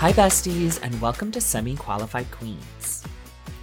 Hi, 0.00 0.14
besties, 0.14 0.80
and 0.82 0.98
welcome 0.98 1.30
to 1.32 1.42
Semi 1.42 1.76
Qualified 1.76 2.30
Queens. 2.30 3.04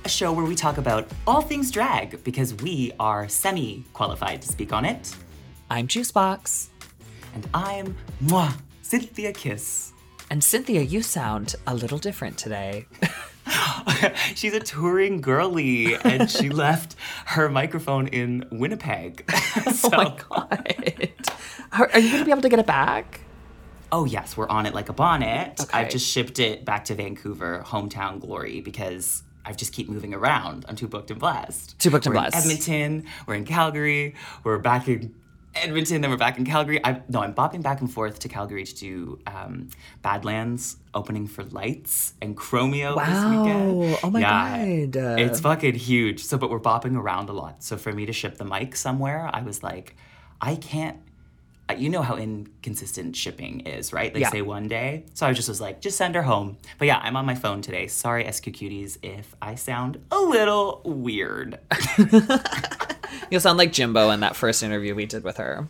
A 0.05 0.07
show 0.07 0.31
where 0.31 0.45
we 0.45 0.53
talk 0.53 0.77
about 0.77 1.07
all 1.25 1.41
things 1.41 1.71
drag 1.71 2.23
because 2.23 2.53
we 2.53 2.91
are 2.99 3.27
semi 3.27 3.83
qualified 3.93 4.43
to 4.43 4.47
speak 4.47 4.71
on 4.71 4.85
it. 4.85 5.15
I'm 5.71 5.87
Juice 5.87 6.11
Boxx. 6.11 6.67
And 7.33 7.49
I'm 7.55 7.97
moi, 8.21 8.51
Synthia 8.83 9.33
Kiss. 9.33 9.93
And 10.29 10.43
Synthia, 10.43 10.87
you 10.87 11.01
sound 11.01 11.55
a 11.65 11.73
little 11.73 11.97
different 11.97 12.37
today. 12.37 12.85
She's 14.35 14.53
a 14.53 14.59
touring 14.59 15.21
girly 15.21 15.95
and 15.95 16.29
she 16.29 16.49
left 16.65 16.97
her 17.25 17.49
microphone 17.49 18.09
in 18.09 18.45
Winnipeg. 18.51 19.27
Oh 19.65 19.71
so, 19.71 19.89
oh 19.91 19.97
my 19.97 20.15
God. 20.29 21.09
Are, 21.71 21.89
are 21.93 21.99
you 21.99 22.11
going 22.11 22.21
to 22.21 22.25
be 22.25 22.31
able 22.31 22.43
to 22.43 22.49
get 22.49 22.59
it 22.59 22.67
back? 22.67 23.21
Oh, 23.91 24.05
yes, 24.05 24.35
we're 24.35 24.49
on 24.49 24.65
it 24.65 24.73
like 24.73 24.89
a 24.89 24.93
bonnet. 24.93 25.59
Okay. 25.61 25.77
I've 25.77 25.89
just 25.89 26.05
shipped 26.07 26.39
it 26.39 26.65
back 26.65 26.85
to 26.85 26.95
Vancouver, 26.95 27.63
hometown 27.65 28.19
glory, 28.19 28.59
because 28.61 29.23
I 29.45 29.53
just 29.53 29.71
keep 29.71 29.87
moving 29.89 30.13
around. 30.13 30.65
I'm 30.67 30.75
too 30.75 30.87
booked 30.89 31.09
and 31.11 31.19
blessed. 31.19 31.79
Too 31.79 31.89
booked 31.89 32.05
and 32.05 32.13
we're 32.15 32.21
blessed. 32.21 32.45
In 32.45 32.51
Edmonton, 32.51 33.05
we're 33.25 33.35
in 33.35 33.45
Calgary, 33.45 34.15
we're 34.43 34.57
back 34.57 34.87
in 34.89 35.15
Edmonton, 35.55 36.01
then 36.01 36.11
we're 36.11 36.17
back 36.17 36.37
in 36.37 36.45
Calgary. 36.45 36.79
I 36.83 37.01
no, 37.07 37.21
I'm 37.21 37.33
bopping 37.33 37.63
back 37.63 37.79
and 37.81 37.91
forth 37.91 38.19
to 38.19 38.27
Calgary 38.27 38.63
to 38.65 38.75
do 38.75 39.19
um, 39.25 39.69
Badlands 40.03 40.77
opening 40.93 41.25
for 41.25 41.43
Lights 41.45 42.13
and 42.21 42.35
Chromeo 42.37 42.95
Wow. 42.95 43.05
this 43.05 43.23
weekend. 43.23 43.99
Oh 44.03 44.09
my 44.11 44.19
yeah, 44.19 44.85
God. 44.85 45.19
It's 45.19 45.39
fucking 45.39 45.75
huge. 45.75 46.23
So, 46.25 46.37
but 46.37 46.49
we're 46.49 46.59
bopping 46.59 46.95
around 46.95 47.29
a 47.29 47.33
lot. 47.33 47.63
So 47.63 47.77
for 47.77 47.91
me 47.91 48.05
to 48.05 48.13
ship 48.13 48.37
the 48.37 48.45
mic 48.45 48.75
somewhere, 48.75 49.29
I 49.33 49.41
was 49.41 49.63
like, 49.63 49.95
I 50.41 50.55
can't. 50.57 50.97
You 51.75 51.89
know 51.89 52.01
how 52.01 52.15
inconsistent 52.15 53.15
shipping 53.15 53.61
is, 53.61 53.91
right? 53.91 54.13
They 54.13 54.21
Yeah. 54.21 54.29
say 54.31 54.41
one 54.41 54.67
day. 54.67 55.03
So 55.13 55.25
I 55.27 55.33
just 55.33 55.49
was 55.49 55.59
like, 55.59 55.81
just 55.81 55.97
send 55.97 56.15
her 56.15 56.23
home. 56.23 56.57
But 56.77 56.85
yeah, 56.87 56.99
I'm 57.03 57.17
on 57.17 57.25
my 57.25 57.35
phone 57.35 57.61
today. 57.61 57.87
Sorry, 57.87 58.23
SQ 58.31 58.45
Cuties, 58.53 58.97
if 59.03 59.35
I 59.41 59.55
sound 59.55 59.99
a 60.11 60.17
little 60.19 60.81
weird. 60.85 61.59
You'll 63.31 63.41
sound 63.41 63.57
like 63.57 63.73
Jimbo 63.73 64.09
in 64.11 64.21
that 64.21 64.35
first 64.35 64.63
interview 64.63 64.95
we 64.95 65.05
did 65.05 65.23
with 65.23 65.37
her. 65.37 65.67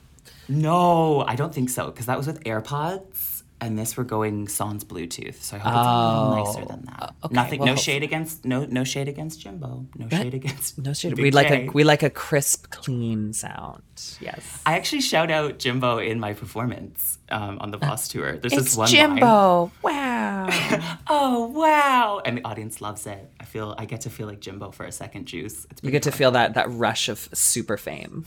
No, 0.47 1.23
I 1.27 1.35
don't 1.35 1.53
think 1.53 1.69
so, 1.69 1.87
because 1.87 2.05
that 2.05 2.17
was 2.17 2.27
with 2.27 2.43
AirPods, 2.43 3.26
and 3.59 3.77
this 3.77 3.97
we're 3.97 4.03
going 4.03 4.47
sans 4.47 4.83
Bluetooth. 4.83 5.35
So 5.41 5.55
I 5.57 5.59
hope 5.59 5.73
it's 5.73 5.87
a 5.87 6.29
little 6.29 6.45
nicer 6.45 6.65
than 6.65 6.85
that. 6.85 7.15
okay, 7.23 7.33
Nothing, 7.33 7.59
well, 7.59 7.65
no 7.67 7.73
hope- 7.73 7.81
shade 7.83 8.03
against 8.03 8.45
no 8.45 8.65
no 8.65 8.83
shade 8.83 9.07
against 9.07 9.41
Jimbo. 9.41 9.85
No 9.97 10.07
shade 10.09 10.33
against 10.33 10.77
No 10.77 10.93
shit. 10.93 11.15
Big 11.15 11.23
We 11.23 11.31
like 11.31 11.47
J. 11.47 11.67
a 11.67 11.71
we 11.71 11.83
like 11.83 12.03
a 12.03 12.09
crisp, 12.09 12.69
clean 12.69 13.33
sound. 13.33 13.81
Yes. 14.21 14.61
I 14.65 14.75
actually 14.77 15.01
shout 15.01 15.31
out 15.31 15.57
Jimbo 15.59 15.97
in 15.97 16.19
my 16.19 16.33
performance 16.33 17.17
um, 17.29 17.57
on 17.59 17.71
the 17.71 17.77
Boss 17.77 18.07
tour. 18.07 18.37
There's 18.37 18.53
It's 18.53 18.63
this 18.63 18.77
one 18.77 18.85
line. 18.85 18.95
Jimbo. 18.95 19.71
Wow. 19.81 20.49
Oh 21.09 21.47
wow! 21.47 22.21
And 22.25 22.37
the 22.37 22.43
audience 22.45 22.81
loves 22.81 23.07
it. 23.07 23.31
I 23.39 23.45
feel 23.45 23.73
I 23.77 23.85
get 23.85 24.01
to 24.01 24.09
feel 24.09 24.27
like 24.27 24.39
Jimbo 24.41 24.71
for 24.71 24.85
a 24.85 24.91
second. 24.91 25.25
Juice. 25.25 25.65
It's 25.71 25.81
you 25.83 25.89
get 25.91 26.03
to 26.03 26.11
feel 26.11 26.31
that 26.31 26.53
that 26.55 26.69
rush 26.69 27.07
of 27.09 27.29
super 27.33 27.77
fame. 27.77 28.25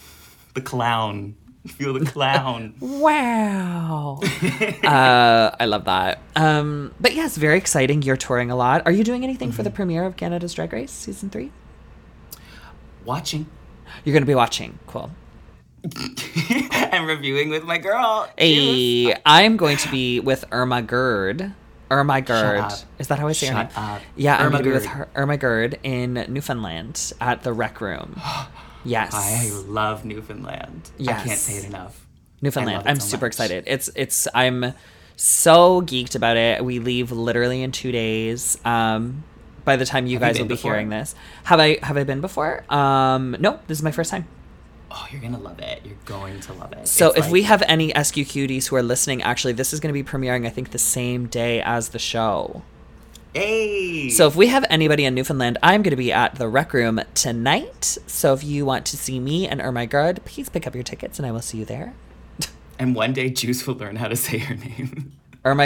the 0.55 0.61
clown. 0.62 1.36
Feel 1.66 1.92
the 1.92 2.06
clown. 2.06 2.75
Wow. 2.80 4.20
uh, 4.83 5.55
I 5.61 5.67
love 5.67 5.84
that. 5.84 6.20
Um, 6.34 6.94
but 6.98 7.14
yes, 7.14 7.36
very 7.36 7.58
exciting. 7.58 8.00
You're 8.00 8.17
touring 8.17 8.50
a 8.50 8.56
lot. 8.56 8.83
Are 8.86 8.92
you 8.92 9.05
doing 9.05 9.25
anything 9.25 9.52
for 9.52 9.62
the 9.62 9.70
premiere 9.70 10.05
of 10.05 10.17
Canada's 10.17 10.55
Drag 10.55 10.72
Race 10.72 10.91
season 10.91 11.28
three? 11.28 11.52
Watching 13.05 13.47
You're 14.05 14.14
going 14.14 14.22
to 14.22 14.27
be 14.27 14.34
watching. 14.34 14.78
Cool. 14.86 15.11
and 16.72 17.06
reviewing 17.06 17.50
with 17.50 17.64
my 17.64 17.77
girl. 17.77 18.28
Hey, 18.39 19.14
I'm 19.27 19.58
going 19.58 19.77
to 19.78 19.91
be 19.91 20.20
with 20.20 20.47
Irma 20.50 20.80
Gerd. 20.80 21.52
Irma 21.90 22.23
Gerd. 22.23 22.73
Is 22.98 23.08
that 23.08 23.18
how 23.18 23.29
I 23.29 23.33
say 23.33 23.48
her 23.48 23.55
name? 23.55 23.68
up. 23.77 24.01
Yeah, 24.17 24.36
I'm 24.36 24.46
Irma 24.46 24.51
going 24.51 24.64
to 24.64 24.70
be 24.70 24.74
with 24.74 24.86
her, 24.86 25.08
Irma 25.14 25.36
Gerd 25.36 25.79
in 25.83 26.24
Newfoundland 26.29 27.12
at 27.20 27.42
the 27.42 27.52
Rec 27.52 27.83
Room. 27.83 28.18
Yes. 28.85 29.13
I 29.14 29.51
love 29.67 30.05
Newfoundland. 30.05 30.91
I 31.01 31.05
can't 31.05 31.27
Yes. 31.27 31.41
say 31.42 31.57
it 31.58 31.64
enough. 31.64 32.07
Newfoundland. 32.42 32.85
I'm 32.86 32.98
so 33.01 33.07
super 33.08 33.27
much. 33.27 33.30
excited. 33.33 33.64
It's 33.67 33.91
it's 33.95 34.27
I'm 34.35 34.73
so 35.17 35.83
geeked 35.83 36.14
about 36.14 36.36
it. 36.39 36.64
We 36.64 36.79
leave 36.79 37.13
literally 37.13 37.63
in 37.63 37.73
two 37.73 37.92
days. 37.92 38.57
Um, 38.64 39.24
by 39.64 39.77
the 39.77 39.85
time 39.85 40.07
you 40.07 40.18
Have 40.18 40.23
you 40.23 40.29
guys 40.33 40.39
will 40.39 40.46
be 40.46 40.55
before? 40.55 40.73
hearing 40.73 40.89
this, 40.89 41.14
have 41.45 41.61
I 41.61 41.79
have 41.83 41.96
I 41.98 42.05
been 42.05 42.23
before? 42.23 42.64
Um, 42.73 43.36
no, 43.41 43.61
this 43.67 43.77
is 43.79 43.83
my 43.85 43.91
first 43.92 44.11
time. 44.11 44.27
Oh, 44.91 45.07
you're 45.12 45.20
gonna 45.20 45.39
love 45.39 45.61
it. 45.61 45.83
You're 45.85 45.95
going 46.07 46.41
to 46.41 46.52
love 46.55 46.73
it. 46.73 46.89
So 46.89 47.08
It's 47.11 47.18
if 47.18 47.24
like- 47.24 47.33
we 47.33 47.42
have 47.45 47.62
any 47.68 47.92
SQ 47.95 48.14
cuties 48.24 48.68
who 48.68 48.77
are 48.77 48.83
listening, 48.83 49.23
actually, 49.23 49.52
this 49.52 49.73
is 49.74 49.79
going 49.80 49.95
to 49.95 50.02
be 50.02 50.08
premiering. 50.08 50.47
I 50.47 50.51
think 50.51 50.70
the 50.70 50.79
same 50.79 51.27
day 51.27 51.61
as 51.61 51.91
the 51.91 51.98
show. 51.98 52.62
Hey, 53.35 54.11
So 54.11 54.27
if 54.27 54.36
we 54.36 54.48
have 54.48 54.64
anybody 54.70 55.05
in 55.05 55.14
Newfoundland, 55.14 55.58
I'm 55.63 55.83
going 55.83 55.91
to 55.91 55.96
be 55.96 56.13
at 56.13 56.36
the 56.36 56.48
Rec 56.48 56.73
Room 56.73 57.01
tonight. 57.14 57.98
So 58.07 58.33
if 58.33 58.42
you 58.45 58.64
want 58.64 58.86
to 58.86 58.96
see 58.96 59.20
me 59.20 59.46
and 59.46 59.61
Irma 59.61 59.86
Gerd, 59.86 60.24
please 60.24 60.48
pick 60.48 60.67
up 60.67 60.74
your 60.74 60.85
tickets, 60.85 61.18
and 61.18 61.27
I 61.27 61.33
will 61.33 61.42
see 61.42 61.58
you 61.58 61.64
there. 61.64 61.95
and 62.79 62.95
one 62.95 63.13
day 63.13 63.30
Juice 63.30 63.67
will 63.67 63.74
learn 63.74 63.96
how 63.96 64.08
to 64.08 64.17
say 64.17 64.39
her 64.39 64.55
name. 64.55 65.13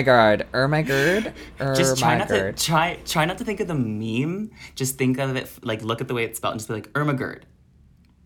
Gerd, 0.03 0.47
Irma 0.53 0.83
Gerd, 0.85 1.33
just 1.59 1.99
try 1.99 2.17
not 2.17 2.29
to 2.29 2.53
try 2.53 2.97
try 3.05 3.25
not 3.25 3.39
to 3.39 3.45
think 3.45 3.59
of 3.59 3.67
the 3.67 3.75
meme. 3.75 4.53
Just 4.77 4.99
think 4.99 5.19
of 5.19 5.35
it 5.35 5.51
like 5.63 5.83
look 5.83 6.01
at 6.01 6.07
the 6.07 6.15
way 6.15 6.25
it's 6.25 6.37
spelled 6.37 6.53
and 6.53 6.61
just 6.61 6.69
be 6.69 6.75
like 6.75 6.91
Irma 6.95 7.15
Gerd. 7.15 7.45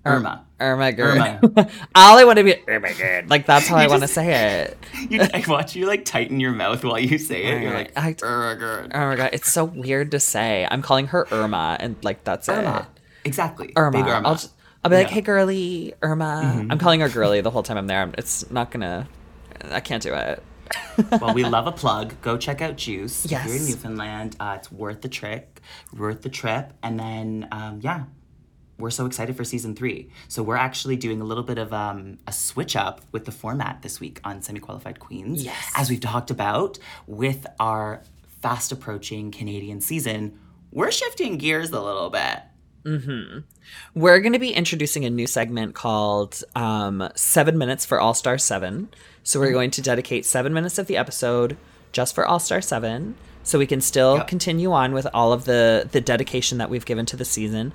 Irma. 0.09 0.45
Irma 0.61 0.93
Gerd. 0.93 1.19
Irma. 1.19 1.41
All 1.95 2.19
I 2.19 2.25
want 2.25 2.39
to 2.39 2.45
be 2.45 2.57
Irma 2.67 2.93
Gerd. 2.95 3.31
Like 3.31 3.47
that's 3.47 3.69
how 3.69 3.77
I 3.85 3.87
want 3.89 4.03
to 4.03 4.09
say 4.09 4.63
it. 4.65 4.79
You 5.11 5.21
I 5.23 5.45
watch 5.47 5.77
you 5.77 5.87
like 5.87 6.05
tighten 6.05 6.41
your 6.41 6.53
mouth 6.53 6.83
while 6.85 6.99
you 6.99 7.19
say 7.19 7.45
it. 7.45 7.63
You're 7.63 7.73
like 7.75 7.93
I- 7.97 8.17
Irma 8.23 8.57
Gerd. 8.59 8.91
Oh 8.95 8.99
my 9.07 9.17
god, 9.17 9.31
it's 9.33 9.51
so 9.53 9.65
weird 9.65 10.11
to 10.11 10.21
say. 10.21 10.67
I'm 10.71 10.83
calling 10.83 11.07
her 11.09 11.27
Irma, 11.31 11.77
and 11.79 11.97
like 12.03 12.25
that's 12.25 12.49
Irma. 12.49 12.89
it. 12.93 13.01
Exactly. 13.25 13.73
Irma. 13.77 13.99
Big 13.99 14.07
Irma. 14.09 14.29
I'll 14.29 14.35
just, 14.35 14.53
I'll 14.85 14.91
be 14.91 14.97
like, 14.97 15.05
Yeah. 15.05 15.09
Mm-hmm. 15.11 15.15
hey 15.15 15.21
girly, 15.23 15.95
Irma. 16.03 16.67
I'm 16.71 16.79
calling 16.79 17.01
her 17.01 17.09
girly 17.09 17.41
the 17.41 17.51
whole 17.51 17.63
time 17.63 17.77
I'm 17.79 17.87
there. 17.87 18.11
It's 18.19 18.51
not 18.51 18.71
gonna. 18.71 19.09
I 19.71 19.81
can't 19.81 20.03
do 20.03 20.15
it. 20.15 20.43
well, 21.21 21.33
we 21.33 21.45
love 21.45 21.67
a 21.67 21.73
plug. 21.73 22.21
Go 22.21 22.37
check 22.37 22.61
out 22.61 22.77
Juice. 22.77 23.25
If 23.25 23.31
you're 23.31 23.41
in 23.57 23.67
Newfoundland, 23.67 24.37
uh, 24.39 24.57
it's 24.59 24.71
worth 24.71 25.01
the 25.01 25.09
trick, 25.09 25.61
worth 25.97 26.21
the 26.23 26.29
trip. 26.29 26.73
And 26.83 26.99
then, 27.01 27.49
um, 27.53 27.81
yeah, 27.83 28.05
we're 28.79 28.91
so 28.91 29.07
excited 29.07 29.37
for 29.37 29.45
season 29.45 29.75
three. 29.75 30.11
So 30.29 30.43
we're 30.43 30.57
actually 30.57 30.97
doing 30.97 31.21
a 31.21 31.25
little 31.25 31.43
bit 31.43 31.59
of 31.59 31.73
um, 31.73 32.19
a 32.27 32.33
switch 32.33 32.77
up 32.77 33.01
with 33.13 33.25
the 33.25 33.33
format 33.33 33.83
this 33.83 34.01
week 34.01 34.21
on 34.25 34.41
Semi 34.43 34.61
Qualified 34.61 35.01
Queens. 35.01 35.45
Yes. 35.45 35.73
As 35.75 35.91
we've 35.91 36.01
talked 36.01 36.31
about 36.31 36.79
with 37.07 37.47
our 37.59 38.03
fast 38.41 38.71
approaching 38.73 39.31
Canadian 39.31 39.81
season, 39.81 40.39
we're 40.71 40.93
shifting 40.93 41.39
gears 41.39 41.71
a 41.71 41.81
little 41.81 42.11
bit. 42.11 42.41
We're 43.95 44.21
going 44.21 44.33
to 44.33 44.39
be 44.39 44.53
introducing 44.53 45.05
a 45.05 45.11
new 45.11 45.27
segment 45.27 45.75
called 45.75 46.43
um, 46.55 47.09
Seven 47.17 47.59
Minutes 47.59 47.85
for 47.85 48.01
All 48.01 48.15
Star 48.15 48.39
7. 48.39 48.89
So 49.25 49.41
we're 49.41 49.53
going 49.53 49.71
to 49.73 49.83
dedicate 49.83 50.25
seven 50.25 50.55
minutes 50.55 50.79
of 50.79 50.87
the 50.87 50.97
episode 50.97 51.57
just 51.93 52.15
for 52.15 52.27
All 52.27 52.39
Star 52.39 52.61
7. 52.61 53.15
So 53.49 53.59
we 53.59 53.67
can 53.67 53.81
still 53.81 54.19
Yep. 54.19 54.29
continue 54.29 54.73
on 54.73 54.93
with 54.93 55.07
all 55.15 55.33
of 55.33 55.47
the, 55.47 55.89
the 55.91 56.03
dedication 56.03 56.59
that 56.59 56.69
we've 56.69 56.85
given 56.85 57.07
to 57.07 57.17
the 57.17 57.25
season. 57.25 57.73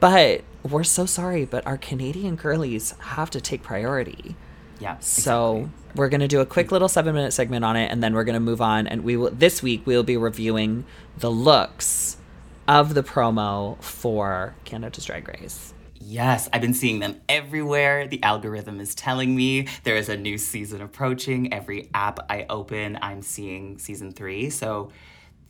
But 0.00 0.44
we're 0.62 0.82
so 0.82 1.04
sorry, 1.04 1.44
but 1.44 1.66
our 1.66 1.76
Canadian 1.76 2.36
girlies 2.36 2.94
have 3.00 3.28
to 3.32 3.40
take 3.40 3.62
priority. 3.62 4.34
Yeah. 4.78 4.96
So 5.00 5.56
exactly. 5.56 5.72
we're 5.96 6.08
gonna 6.08 6.26
do 6.26 6.40
a 6.40 6.46
quick 6.46 6.72
little 6.72 6.88
seven 6.88 7.14
minute 7.14 7.34
segment 7.34 7.66
on 7.66 7.76
it, 7.76 7.92
and 7.92 8.02
then 8.02 8.14
we're 8.14 8.24
gonna 8.24 8.40
move 8.40 8.62
on. 8.62 8.86
And 8.86 9.04
we 9.04 9.14
will 9.18 9.30
this 9.30 9.62
week 9.62 9.82
we'll 9.84 10.02
be 10.02 10.16
reviewing 10.16 10.86
the 11.18 11.30
looks 11.30 12.16
of 12.66 12.94
the 12.94 13.02
promo 13.02 13.78
for 13.82 14.54
Canada's 14.64 15.04
Drag 15.04 15.28
Race. 15.28 15.74
Yes, 16.02 16.48
I've 16.50 16.62
been 16.62 16.72
seeing 16.72 16.98
them 16.98 17.20
everywhere. 17.28 18.08
The 18.08 18.22
algorithm 18.22 18.80
is 18.80 18.94
telling 18.94 19.36
me 19.36 19.68
there 19.84 19.96
is 19.96 20.08
a 20.08 20.16
new 20.16 20.38
season 20.38 20.80
approaching. 20.80 21.52
Every 21.52 21.90
app 21.92 22.20
I 22.30 22.46
open, 22.48 22.98
I'm 23.02 23.20
seeing 23.20 23.78
season 23.78 24.12
three. 24.12 24.48
So 24.48 24.92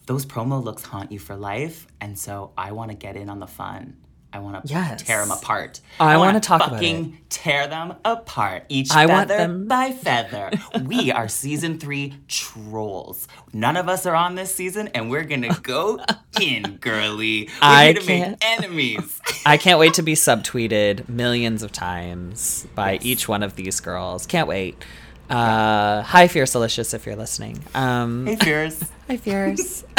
those 0.06 0.26
promo 0.26 0.62
looks 0.62 0.82
haunt 0.82 1.12
you 1.12 1.20
for 1.20 1.36
life. 1.36 1.86
And 2.00 2.18
so 2.18 2.52
I 2.58 2.72
want 2.72 2.90
to 2.90 2.96
get 2.96 3.16
in 3.16 3.30
on 3.30 3.38
the 3.38 3.46
fun. 3.46 3.96
I 4.32 4.38
want 4.38 4.64
to 4.64 4.72
Yes. 4.72 5.02
tear 5.02 5.20
them 5.20 5.32
apart. 5.32 5.80
I 5.98 6.16
wanna 6.16 6.18
wanna 6.28 6.40
talk 6.40 6.60
about 6.60 6.74
fucking 6.74 7.18
tear 7.30 7.66
them 7.66 7.94
apart. 8.04 8.64
Each 8.68 8.90
I 8.92 9.06
want 9.06 9.28
feather 9.28 9.38
them- 9.42 9.66
by 9.66 9.90
feather. 9.92 10.50
we 10.84 11.10
are 11.10 11.26
season 11.28 11.78
three 11.78 12.14
trolls. 12.28 13.26
None 13.52 13.76
of 13.76 13.88
us 13.88 14.06
are 14.06 14.14
on 14.14 14.36
this 14.36 14.54
season, 14.54 14.88
and 14.94 15.10
we're 15.10 15.24
gonna 15.24 15.56
go 15.62 15.98
in, 16.40 16.76
girly. 16.80 17.48
We're 17.60 17.68
I 17.68 17.92
can't- 17.94 18.06
make 18.06 18.36
enemies. 18.58 19.20
I 19.44 19.56
can't 19.56 19.78
wait 19.80 19.94
to 19.94 20.02
be 20.02 20.14
subtweeted 20.14 21.08
millions 21.08 21.62
of 21.62 21.72
times 21.72 22.66
by 22.74 22.98
each 23.02 23.26
one 23.28 23.42
of 23.42 23.56
these 23.56 23.80
girls. 23.80 24.26
Can't 24.26 24.46
wait. 24.46 24.80
Uh, 25.28 26.02
hi, 26.02 26.26
Fiercalicious, 26.26 26.92
if 26.92 27.06
you're 27.06 27.14
listening. 27.16 27.60
Um, 27.74 28.26
hey, 28.26 28.36
Fierce. 28.36 28.84
hi, 29.08 29.16
Fierce. 29.16 29.84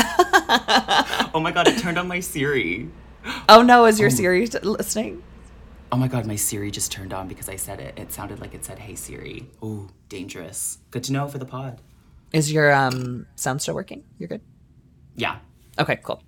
Oh 1.34 1.40
my 1.40 1.52
god, 1.52 1.68
it 1.70 1.78
turned 1.80 1.98
on 1.98 2.08
my 2.10 2.20
Siri. 2.20 2.90
Oh 3.50 3.62
no, 3.62 3.86
is 3.86 4.00
your 4.00 4.10
Siri 4.10 4.48
t- 4.48 4.60
listening? 4.60 5.24
Oh 5.92 5.98
my 5.98 6.08
god, 6.08 6.26
my 6.26 6.36
Siri 6.36 6.72
just 6.72 6.92
turned 6.92 7.14
on 7.14 7.28
because 7.28 7.50
I 7.50 7.58
said 7.58 7.80
it. 7.80 7.98
It 7.98 8.12
sounded 8.12 8.40
like 8.40 8.54
it 8.54 8.64
said, 8.64 8.80
"Hey 8.80 8.96
Siri." 8.96 9.50
Ooh, 9.64 9.90
dangerous. 10.10 10.80
Good 10.90 11.04
to 11.06 11.14
know 11.14 11.28
for 11.28 11.38
the 11.38 11.46
pod. 11.46 11.82
Is 12.32 12.52
your 12.52 12.72
um 12.72 13.28
sound 13.36 13.62
still 13.62 13.76
working? 13.76 14.04
You're 14.18 14.30
good. 14.30 14.42
Yeah. 15.16 15.40
Okay, 15.78 15.98
cool. 16.04 16.24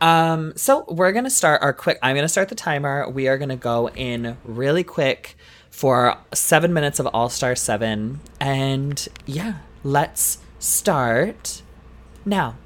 Um, 0.00 0.54
so 0.56 0.84
we're 0.88 1.12
gonna 1.12 1.30
start 1.30 1.62
our 1.62 1.72
quick. 1.72 1.98
I'm 2.02 2.14
gonna 2.16 2.28
start 2.28 2.48
the 2.48 2.54
timer. 2.54 3.08
We 3.08 3.28
are 3.28 3.36
gonna 3.36 3.56
go 3.56 3.88
in 3.90 4.36
really 4.44 4.84
quick 4.84 5.36
for 5.70 6.16
seven 6.32 6.72
minutes 6.72 6.98
of 6.98 7.06
All 7.08 7.28
Star 7.28 7.54
Seven, 7.54 8.20
and 8.40 9.06
yeah, 9.26 9.58
let's 9.84 10.38
start 10.58 11.62
now. 12.24 12.56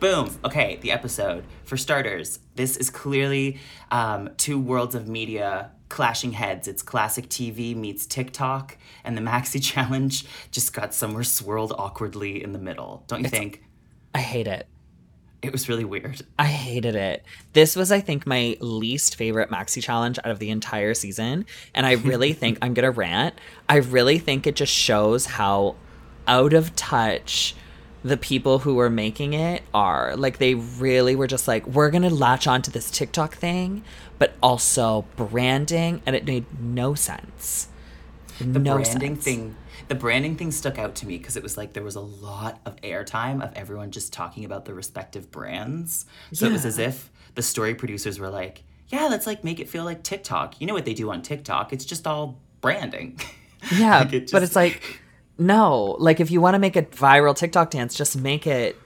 Boom. 0.00 0.36
Okay, 0.44 0.78
the 0.80 0.92
episode. 0.92 1.44
For 1.64 1.76
starters, 1.76 2.38
this 2.58 2.76
is 2.76 2.90
clearly 2.90 3.58
um, 3.92 4.30
two 4.36 4.58
worlds 4.58 4.96
of 4.96 5.08
media 5.08 5.70
clashing 5.88 6.32
heads. 6.32 6.66
It's 6.66 6.82
classic 6.82 7.28
TV 7.28 7.74
meets 7.74 8.04
TikTok, 8.04 8.76
and 9.04 9.16
the 9.16 9.22
Maxi 9.22 9.62
Challenge 9.72 10.26
just 10.50 10.74
got 10.74 10.92
somewhere 10.92 11.22
swirled 11.22 11.72
awkwardly 11.78 12.42
in 12.42 12.52
the 12.52 12.58
middle. 12.58 13.04
Don't 13.06 13.22
you 13.22 13.28
think? 13.30 13.62
I 14.12 14.18
hate 14.18 14.48
it. 14.48 14.66
It 15.40 15.52
was 15.52 15.68
really 15.68 15.84
weird. 15.84 16.20
I 16.36 16.46
hated 16.46 16.96
it. 16.96 17.24
This 17.52 17.76
was, 17.76 17.92
I 17.92 18.00
think, 18.00 18.26
my 18.26 18.56
least 18.60 19.14
favorite 19.14 19.50
maxi 19.50 19.80
challenge 19.80 20.18
out 20.18 20.32
of 20.32 20.40
the 20.40 20.50
entire 20.50 20.94
season. 20.94 21.46
And 21.76 21.86
I 21.86 21.92
really 22.10 22.32
think 22.32 22.58
I'm 22.60 22.74
going 22.74 22.84
to 22.84 22.90
rant. 22.90 23.36
I 23.68 23.76
really 23.76 24.18
think 24.18 24.48
it 24.48 24.56
just 24.56 24.72
shows 24.72 25.26
how 25.26 25.76
out 26.26 26.54
of 26.54 26.74
touch 26.74 27.54
the 28.04 28.16
people 28.16 28.60
who 28.60 28.74
were 28.74 28.90
making 28.90 29.32
it 29.32 29.62
are. 29.74 30.16
Like, 30.16 30.38
they 30.38 30.54
really 30.54 31.16
were 31.16 31.26
just 31.26 31.48
like, 31.48 31.66
we're 31.66 31.90
to 31.90 32.10
latch 32.10 32.46
onto 32.46 32.70
this 32.70 32.90
TikTok 32.90 33.34
thing, 33.34 33.82
but 34.18 34.34
also 34.42 35.04
branding. 35.16 36.02
And 36.06 36.14
it 36.14 36.26
made 36.26 36.46
no 36.60 36.94
sense. 36.94 37.68
The 38.38 38.58
no 38.58 38.76
branding 38.76 39.14
sense. 39.14 39.24
thing 39.24 39.56
the 39.88 39.94
branding 39.94 40.36
thing 40.36 40.50
stuck 40.50 40.78
out 40.78 40.94
to 40.96 41.06
me 41.06 41.18
because 41.18 41.36
it 41.36 41.42
was 41.42 41.56
like 41.56 41.72
there 41.72 41.82
was 41.82 41.96
a 41.96 42.00
lot 42.00 42.60
of 42.66 42.76
airtime 42.82 43.42
of 43.42 43.52
everyone 43.54 43.90
just 43.90 44.12
talking 44.12 44.44
about 44.44 44.66
the 44.66 44.74
respective 44.74 45.30
brands. 45.30 46.06
So 46.32 46.46
it 46.46 46.52
was 46.52 46.64
as 46.64 46.78
if 46.78 47.10
the 47.34 47.42
story 47.42 47.74
producers 47.74 48.18
were 48.18 48.28
like, 48.28 48.62
"Yeah, 48.88 49.08
let's 49.08 49.26
like 49.26 49.44
make 49.44 49.60
it 49.60 49.68
feel 49.68 49.84
like 49.84 50.02
TikTok. 50.02 50.60
You 50.60 50.66
know 50.66 50.74
what 50.74 50.84
they 50.84 50.94
do 50.94 51.10
on 51.10 51.22
TikTok? 51.22 51.72
It's 51.72 51.84
just 51.84 52.06
all 52.06 52.38
branding." 52.60 53.18
Yeah, 53.72 53.98
Like, 53.98 54.12
it 54.12 54.30
but 54.30 54.44
it's 54.44 54.54
like, 54.54 55.00
no. 55.38 55.96
Like, 55.98 56.20
if 56.20 56.30
you 56.30 56.40
want 56.40 56.54
to 56.54 56.58
make 56.58 56.76
a 56.76 56.82
viral 56.82 57.34
TikTok 57.34 57.70
dance, 57.70 57.94
just 57.94 58.16
make 58.16 58.46
it 58.46 58.76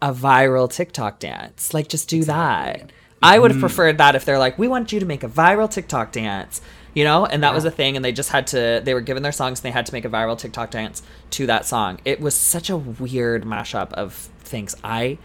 a 0.00 0.12
viral 0.12 0.70
TikTok 0.70 1.18
dance. 1.18 1.74
Like, 1.74 1.88
just 1.88 2.08
do 2.08 2.24
that. 2.24 2.90
I 3.22 3.38
would 3.38 3.50
have 3.50 3.58
mm. 3.58 3.62
preferred 3.62 3.98
that 3.98 4.14
if 4.14 4.24
they're 4.24 4.38
like, 4.38 4.58
we 4.58 4.68
want 4.68 4.92
you 4.92 5.00
to 5.00 5.06
make 5.06 5.24
a 5.24 5.28
viral 5.28 5.70
TikTok 5.70 6.12
dance, 6.12 6.60
you 6.94 7.04
know? 7.04 7.26
And 7.26 7.42
that 7.42 7.52
was 7.52 7.64
a 7.64 7.70
thing. 7.70 7.96
And 7.96 8.04
they 8.04 8.12
just 8.12 8.30
had 8.30 8.46
to, 8.48 8.80
they 8.84 8.94
were 8.94 9.00
given 9.00 9.22
their 9.22 9.32
songs 9.32 9.58
and 9.58 9.64
they 9.64 9.72
had 9.72 9.86
to 9.86 9.92
make 9.92 10.04
a 10.04 10.08
viral 10.08 10.38
TikTok 10.38 10.70
dance 10.70 11.02
to 11.30 11.46
that 11.46 11.66
song. 11.66 12.00
It 12.04 12.20
was 12.20 12.34
such 12.34 12.70
a 12.70 12.76
weird 12.76 13.44
mashup 13.44 13.92
of 13.92 14.14
things. 14.40 14.76
I 14.84 15.18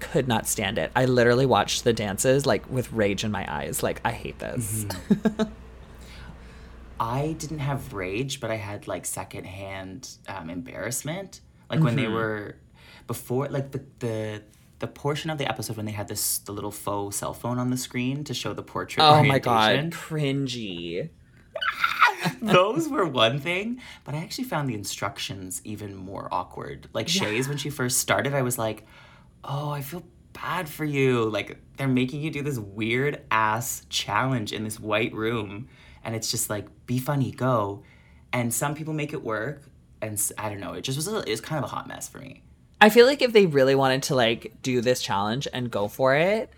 could 0.00 0.26
not 0.26 0.46
stand 0.46 0.78
it. 0.78 0.90
I 0.96 1.04
literally 1.04 1.46
watched 1.46 1.84
the 1.84 1.92
dances 1.92 2.46
like 2.46 2.68
with 2.70 2.90
rage 2.92 3.24
in 3.24 3.30
my 3.30 3.46
eyes. 3.52 3.82
Like, 3.82 4.00
I 4.04 4.12
hate 4.12 4.38
this. 4.38 4.84
Mm-hmm. 4.84 5.42
I 7.00 7.34
didn't 7.38 7.58
have 7.58 7.92
rage, 7.92 8.40
but 8.40 8.50
I 8.50 8.56
had 8.56 8.86
like 8.86 9.04
secondhand 9.06 10.08
um, 10.28 10.50
embarrassment. 10.50 11.40
Like 11.70 11.80
when 11.80 11.96
Mm-hmm. 11.96 12.02
they 12.02 12.08
were 12.08 12.56
before, 13.06 13.48
like 13.48 13.72
the 13.72 13.82
the 13.98 14.42
the 14.80 14.86
portion 14.86 15.30
of 15.30 15.38
the 15.38 15.48
episode 15.48 15.76
when 15.76 15.86
they 15.86 15.92
had 15.92 16.08
this 16.08 16.38
the 16.38 16.52
little 16.52 16.70
faux 16.70 17.16
cell 17.16 17.32
phone 17.34 17.58
on 17.58 17.70
the 17.70 17.76
screen 17.76 18.22
to 18.24 18.34
show 18.34 18.52
the 18.52 18.62
portrait. 18.62 19.02
oh 19.02 19.22
my 19.24 19.38
God. 19.38 19.90
Cringy. 19.92 21.08
those 22.42 22.88
were 22.88 23.06
one 23.06 23.38
thing, 23.38 23.80
but 24.04 24.14
I 24.14 24.18
actually 24.18 24.44
found 24.44 24.68
the 24.68 24.74
instructions 24.74 25.60
even 25.64 25.94
more 25.94 26.28
awkward. 26.32 26.88
Like 26.92 27.08
Shea's 27.08 27.48
when 27.48 27.58
she 27.58 27.70
first 27.70 27.98
started, 27.98 28.34
I 28.34 28.42
was 28.42 28.58
like, 28.58 28.86
"Oh, 29.42 29.70
I 29.70 29.80
feel 29.80 30.02
bad 30.32 30.68
for 30.68 30.84
you." 30.84 31.24
Like 31.28 31.58
they're 31.76 31.88
making 31.88 32.20
you 32.22 32.30
do 32.30 32.42
this 32.42 32.58
weird 32.58 33.22
ass 33.30 33.86
challenge 33.88 34.52
in 34.52 34.64
this 34.64 34.80
white 34.80 35.12
room, 35.14 35.68
and 36.04 36.14
it's 36.14 36.30
just 36.30 36.50
like, 36.50 36.66
"Be 36.86 36.98
funny, 36.98 37.30
go." 37.30 37.82
And 38.32 38.52
some 38.52 38.74
people 38.74 38.94
make 38.94 39.12
it 39.12 39.22
work, 39.22 39.62
and 40.02 40.20
I 40.38 40.48
don't 40.48 40.60
know. 40.60 40.72
It 40.72 40.82
just 40.82 40.96
was 40.96 41.08
a, 41.08 41.18
it 41.18 41.30
was 41.30 41.40
kind 41.40 41.62
of 41.62 41.70
a 41.70 41.74
hot 41.74 41.86
mess 41.86 42.08
for 42.08 42.18
me. 42.18 42.42
I 42.80 42.90
feel 42.90 43.06
like 43.06 43.22
if 43.22 43.32
they 43.32 43.46
really 43.46 43.74
wanted 43.74 44.02
to 44.04 44.14
like 44.14 44.52
do 44.62 44.80
this 44.80 45.00
challenge 45.00 45.48
and 45.52 45.70
go 45.70 45.88
for 45.88 46.14
it, 46.14 46.52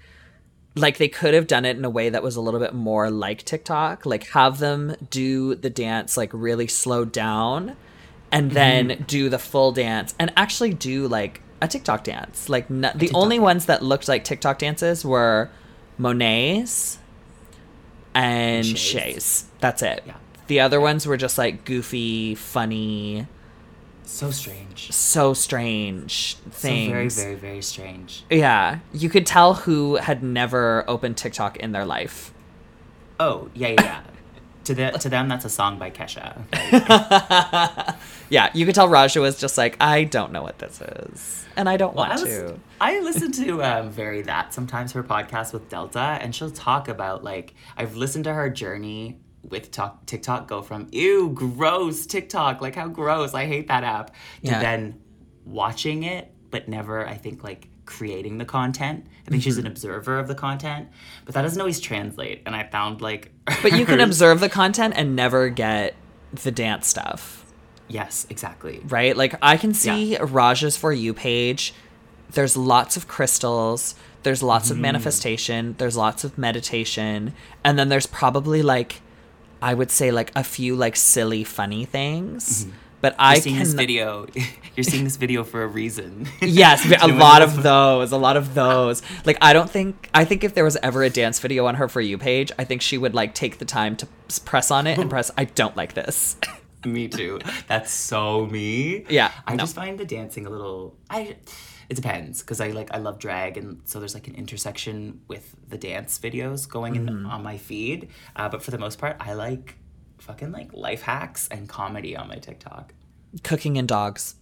like 0.75 0.99
they 0.99 1.09
could 1.09 1.35
have 1.35 1.47
done 1.47 1.65
it 1.65 1.77
in 1.77 1.85
a 1.85 1.91
way 1.91 2.11
that 2.11 2.23
was 2.23 2.37
a 2.37 2.41
little 2.41 2.61
bit 2.61 2.75
more 2.75 3.11
like 3.11 3.45
TikTok, 3.45 4.05
like 4.07 4.29
have 4.29 4.59
them 4.59 4.97
do 5.11 5.55
the 5.55 5.71
dance 5.71 6.17
like 6.17 6.31
really 6.33 6.67
slowed 6.67 7.13
down 7.13 7.77
and 8.33 8.47
mm-hmm. 8.47 8.55
then 8.55 9.05
do 9.07 9.29
the 9.29 9.39
full 9.39 9.73
dance 9.73 10.15
and 10.19 10.33
actually 10.37 10.75
do 10.75 11.09
like 11.09 11.41
a 11.63 11.69
TikTok 11.69 12.05
dance. 12.05 12.49
Like 12.49 12.69
no, 12.69 12.91
the 12.95 13.11
only 13.15 13.39
ones 13.39 13.67
that 13.67 13.83
looked 13.83 14.09
like 14.09 14.25
TikTok 14.25 14.59
dances 14.59 15.05
were 15.05 15.51
Monet's 15.99 16.99
and 18.17 18.65
Shea's. 18.67 18.79
Shea's. 18.81 19.45
That's 19.61 19.83
it. 19.83 20.03
Yeah. 20.07 20.15
The 20.47 20.61
other 20.61 20.81
ones 20.81 21.07
were 21.07 21.17
just 21.17 21.39
like 21.39 21.65
goofy, 21.65 22.35
funny, 22.37 23.27
So 24.05 24.31
strange. 24.31 24.93
so 24.93 25.35
strange 25.35 26.37
things. 26.51 27.15
So 27.15 27.23
very, 27.25 27.35
very, 27.35 27.35
very 27.35 27.63
strange. 27.63 28.25
Yeah, 28.31 28.79
you 28.93 29.09
could 29.09 29.27
tell 29.27 29.55
who 29.55 29.97
had 29.97 30.23
never 30.23 30.85
opened 30.89 31.17
TikTok 31.17 31.57
in 31.57 31.73
their 31.73 31.85
life. 31.85 32.33
Oh 33.19 33.51
yeah, 33.55 33.69
yeah. 33.69 33.83
yeah. 33.83 34.01
To 34.67 34.75
the, 34.75 34.91
to 34.91 35.09
them, 35.09 35.29
that's 35.29 35.45
a 35.45 35.51
song 35.51 35.79
by 35.79 35.91
Kesha. 35.91 36.37
Yeah, 38.29 38.51
you 38.55 38.67
could 38.67 38.75
tell 38.75 38.89
Raja 38.89 39.21
was 39.21 39.39
just 39.39 39.57
like, 39.57 39.77
I 39.81 40.03
don't 40.03 40.33
know 40.33 40.43
what 40.43 40.59
this 40.59 40.81
is, 40.81 41.47
and 41.57 41.69
I 41.69 41.77
don't 41.77 41.95
Well, 41.95 42.09
want 42.09 42.21
I, 42.23 42.25
to. 42.25 42.61
I 42.81 43.01
listen 43.01 43.31
to 43.33 43.63
um, 43.63 43.91
Very 43.91 44.23
That 44.23 44.53
sometimes 44.53 44.91
her 44.93 45.05
podcast 45.05 45.53
with 45.53 45.69
Delta, 45.69 46.01
and 46.21 46.35
she'll 46.35 46.51
talk 46.51 46.89
about 46.89 47.23
like 47.23 47.55
I've 47.77 47.95
listened 47.97 48.25
to 48.25 48.33
her 48.35 48.51
journey 48.51 49.21
with 49.49 49.71
talk, 49.71 50.05
TikTok 50.07 50.49
go 50.49 50.61
from 50.61 50.89
ew 50.91 51.31
gross 51.33 52.05
TikTok 52.05 52.61
like 52.61 52.75
how 52.75 52.89
gross 52.89 53.33
I 53.33 53.47
hate 53.47 53.69
that 53.69 53.85
app 53.85 54.09
to 54.09 54.15
Yeah. 54.43 54.59
then 54.59 55.01
watching 55.45 56.03
it 56.03 56.33
but 56.51 56.69
never 56.69 57.07
I 57.07 57.15
think 57.15 57.45
like 57.45 57.69
creating 57.85 58.39
the 58.39 58.45
content. 58.45 59.07
I 59.07 59.31
think 59.31 59.41
Mm-hmm. 59.41 59.45
she's 59.45 59.59
an 59.59 59.69
observer 59.69 60.19
of 60.19 60.27
the 60.27 60.35
content, 60.35 60.89
but 61.25 61.35
that 61.35 61.43
doesn't 61.43 61.61
always 61.61 61.79
translate. 61.79 62.43
And 62.45 62.57
I 62.57 62.65
found 62.65 63.01
like 63.03 63.31
But 63.63 63.79
you 63.79 63.87
can 63.87 64.01
observe 64.09 64.41
the 64.41 64.49
content 64.49 64.95
and 64.97 65.15
never 65.17 65.49
get 65.49 65.95
the 66.33 66.51
dance 66.51 66.87
stuff, 66.89 67.45
Yes, 67.89 68.27
exactly. 68.29 68.81
right? 68.89 69.17
Like 69.17 69.37
I 69.41 69.57
can 69.57 69.73
see 69.75 70.17
Raja's 70.19 70.77
for 70.77 70.93
you 70.93 71.15
page. 71.15 71.73
There's 72.31 72.57
lots 72.57 72.97
of 72.97 73.07
crystals. 73.07 73.95
There's 74.25 74.43
lots 74.43 74.67
Mm-hmm. 74.67 74.73
of 74.73 74.81
manifestation. 74.81 75.75
There's 75.79 75.97
lots 75.97 76.25
of 76.25 76.37
meditation, 76.37 77.33
and 77.63 77.79
then 77.79 77.89
there's 77.89 78.07
probably 78.09 78.63
like, 78.63 79.01
I 79.63 79.73
would 79.75 79.91
say 79.93 80.11
like 80.11 80.33
a 80.35 80.43
few 80.43 80.75
like 80.75 80.97
silly 80.97 81.45
funny 81.45 81.85
things. 81.85 82.67
But 83.07 83.15
I. 83.21 83.35
You're 83.35 83.43
seeing 83.43 83.57
can 83.57 83.65
this 83.65 83.75
video. 83.75 84.27
You're 84.77 84.83
seeing 84.83 85.05
this 85.05 85.17
video 85.17 85.45
for 85.45 85.63
a 85.63 85.67
reason. 85.69 86.27
Yes, 86.41 86.85
a 87.03 87.07
lot 87.07 87.41
of 87.41 87.63
those, 87.63 88.11
a 88.11 88.17
lot 88.17 88.37
of 88.37 88.55
those. 88.55 89.01
Like 89.25 89.39
I 89.41 89.53
don't 89.53 89.71
think 89.71 90.11
I 90.13 90.25
think 90.25 90.43
if 90.43 90.55
there 90.55 90.65
was 90.65 90.77
ever 90.83 91.05
a 91.05 91.09
dance 91.11 91.39
video 91.39 91.67
on 91.67 91.77
her 91.77 91.87
for 91.89 92.01
you 92.01 92.19
page, 92.19 92.51
I 92.59 92.65
think 92.65 92.83
she 92.83 92.99
would 92.99 93.15
like 93.15 93.33
take 93.33 93.59
the 93.59 93.65
time 93.65 93.95
to 93.99 94.09
press 94.45 94.73
on 94.73 94.89
it 94.89 94.99
and 94.99 95.09
press 95.09 95.31
I 95.39 95.45
don't 95.45 95.77
like 95.77 95.95
this. 95.95 96.37
me 96.85 97.07
too. 97.07 97.39
That's 97.69 97.93
so 97.93 98.47
me. 98.47 99.05
Yeah, 99.09 99.31
I 99.47 99.53
no. 99.53 99.59
just 99.59 99.77
find 99.77 99.99
the 100.01 100.05
dancing 100.05 100.45
a 100.47 100.51
little. 100.51 100.97
I. 101.09 101.37
It 101.89 101.95
depends 101.95 102.41
because 102.41 102.61
I 102.61 102.71
like 102.73 102.93
I 102.93 102.99
love 102.99 103.21
drag 103.21 103.57
and 103.57 103.81
so 103.85 104.01
there's 104.01 104.15
like 104.15 104.27
an 104.27 104.35
intersection 104.35 105.21
with 105.29 105.55
the 105.69 105.79
dance 105.79 106.19
videos 106.19 106.69
going 106.69 106.97
in 106.97 107.07
Mm-hmm. 107.07 107.27
on 107.27 107.45
my 107.45 107.57
feed. 107.57 108.09
Uh, 108.35 108.49
but 108.49 108.65
for 108.65 108.73
the 108.73 108.79
most 108.79 108.99
part, 108.99 109.17
I 109.21 109.35
like 109.35 109.77
fucking 110.19 110.51
like 110.51 110.73
life 110.73 111.03
hacks 111.03 111.47
and 111.53 111.69
comedy 111.69 112.17
on 112.17 112.27
my 112.27 112.37
TikTok. 112.37 112.93
Cooking 113.43 113.79
and 113.79 113.87
dogs. 113.89 114.35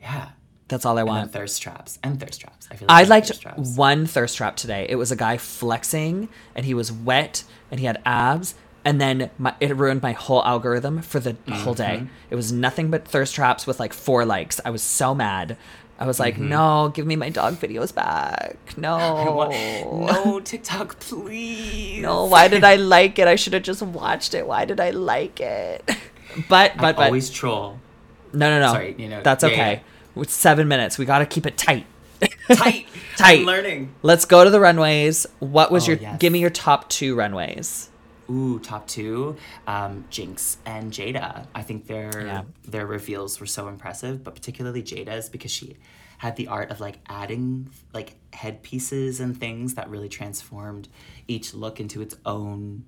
Yeah. 0.00 0.30
That's 0.68 0.84
all 0.84 0.98
I 0.98 1.02
And 1.02 1.08
want. 1.08 1.32
thirst 1.32 1.62
traps 1.62 1.98
and 2.02 2.18
thirst 2.18 2.40
traps. 2.40 2.66
I 2.70 2.74
feel 2.76 2.88
like 2.88 2.96
I 2.96 3.00
like 3.02 3.08
liked 3.08 3.26
thirst 3.28 3.42
traps. 3.42 3.76
one 3.76 4.06
thirst 4.06 4.36
trap 4.36 4.56
today. 4.56 4.86
It 4.88 4.96
was 4.96 5.12
a 5.12 5.16
guy 5.16 5.36
flexing 5.36 6.28
and 6.56 6.66
he 6.66 6.74
was 6.74 6.90
wet 6.90 7.44
and 7.70 7.78
he 7.78 7.86
had 7.86 8.02
abs 8.04 8.54
and 8.84 9.00
then 9.00 9.30
my, 9.38 9.54
it 9.60 9.76
ruined 9.76 10.02
my 10.02 10.12
whole 10.12 10.44
algorithm 10.44 11.02
for 11.02 11.20
the 11.20 11.36
whole 11.52 11.74
day. 11.74 11.98
Mm-hmm. 11.98 12.06
It 12.30 12.34
was 12.34 12.50
nothing 12.52 12.90
but 12.90 13.06
thirst 13.06 13.34
traps 13.34 13.66
with 13.66 13.78
like 13.78 13.92
four 13.92 14.24
likes. 14.24 14.60
I 14.64 14.70
was 14.70 14.82
so 14.82 15.14
mad. 15.14 15.56
I 15.98 16.06
was 16.06 16.20
like, 16.20 16.34
Mm-hmm. 16.34 16.48
"No, 16.50 16.90
give 16.94 17.06
me 17.06 17.16
my 17.16 17.30
dog 17.30 17.54
videos 17.54 17.94
back. 17.94 18.56
No." 18.76 19.48
no 20.24 20.40
TikTok, 20.40 20.98
please. 21.00 22.02
No, 22.02 22.24
why 22.26 22.48
did 22.48 22.64
I 22.64 22.76
like 22.76 23.18
it? 23.18 23.26
I 23.28 23.36
should 23.36 23.54
have 23.54 23.62
just 23.62 23.82
watched 23.82 24.34
it. 24.34 24.46
Why 24.46 24.64
did 24.66 24.78
I 24.80 24.90
like 24.90 25.40
it? 25.40 25.88
But 26.50 26.72
I 26.72 26.76
but 26.76 26.96
but 26.96 27.06
always 27.06 27.30
troll. 27.30 27.80
No 28.32 28.50
no 28.50 28.60
no. 28.60 28.72
Sorry, 28.72 28.94
you 28.98 29.08
know, 29.08 29.22
that's 29.22 29.42
yeah, 29.44 29.50
okay. 29.50 29.72
yeah. 29.74 29.80
With 30.14 30.30
seven 30.30 30.68
minutes, 30.68 30.98
we 30.98 31.04
got 31.04 31.18
to 31.20 31.26
keep 31.26 31.46
it 31.46 31.56
tight. 31.56 31.86
Tight. 32.52 32.86
Tight. 33.16 33.40
I'm 33.40 33.44
learning. 33.46 33.94
Let's 34.02 34.24
go 34.24 34.42
to 34.44 34.50
the 34.50 34.60
runways. 34.60 35.26
What 35.40 35.70
was 35.70 35.84
Oh, 35.84 35.92
your? 35.92 36.00
yes. 36.00 36.18
Give 36.18 36.32
me 36.32 36.38
your 36.38 36.50
top 36.50 36.88
two 36.88 37.14
runways. 37.14 37.90
Ooh, 38.30 38.58
top 38.58 38.86
two, 38.88 39.36
um, 39.66 40.04
Jinx 40.10 40.56
and 40.66 40.90
Jaida. 40.92 41.46
I 41.54 41.62
think 41.62 41.86
their 41.86 42.26
Yeah. 42.26 42.42
their 42.64 42.86
reveals 42.86 43.38
were 43.40 43.46
so 43.46 43.68
impressive, 43.68 44.24
but 44.24 44.34
particularly 44.34 44.82
Jaida's 44.82 45.28
because 45.28 45.50
she 45.50 45.76
had 46.18 46.36
the 46.36 46.48
art 46.48 46.70
of 46.70 46.80
like 46.80 46.98
adding 47.08 47.68
like 47.92 48.14
headpieces 48.32 49.20
and 49.20 49.38
things 49.38 49.74
that 49.74 49.88
really 49.90 50.08
transformed 50.08 50.88
each 51.28 51.52
look 51.52 51.78
into 51.78 52.00
its 52.00 52.16
own 52.24 52.84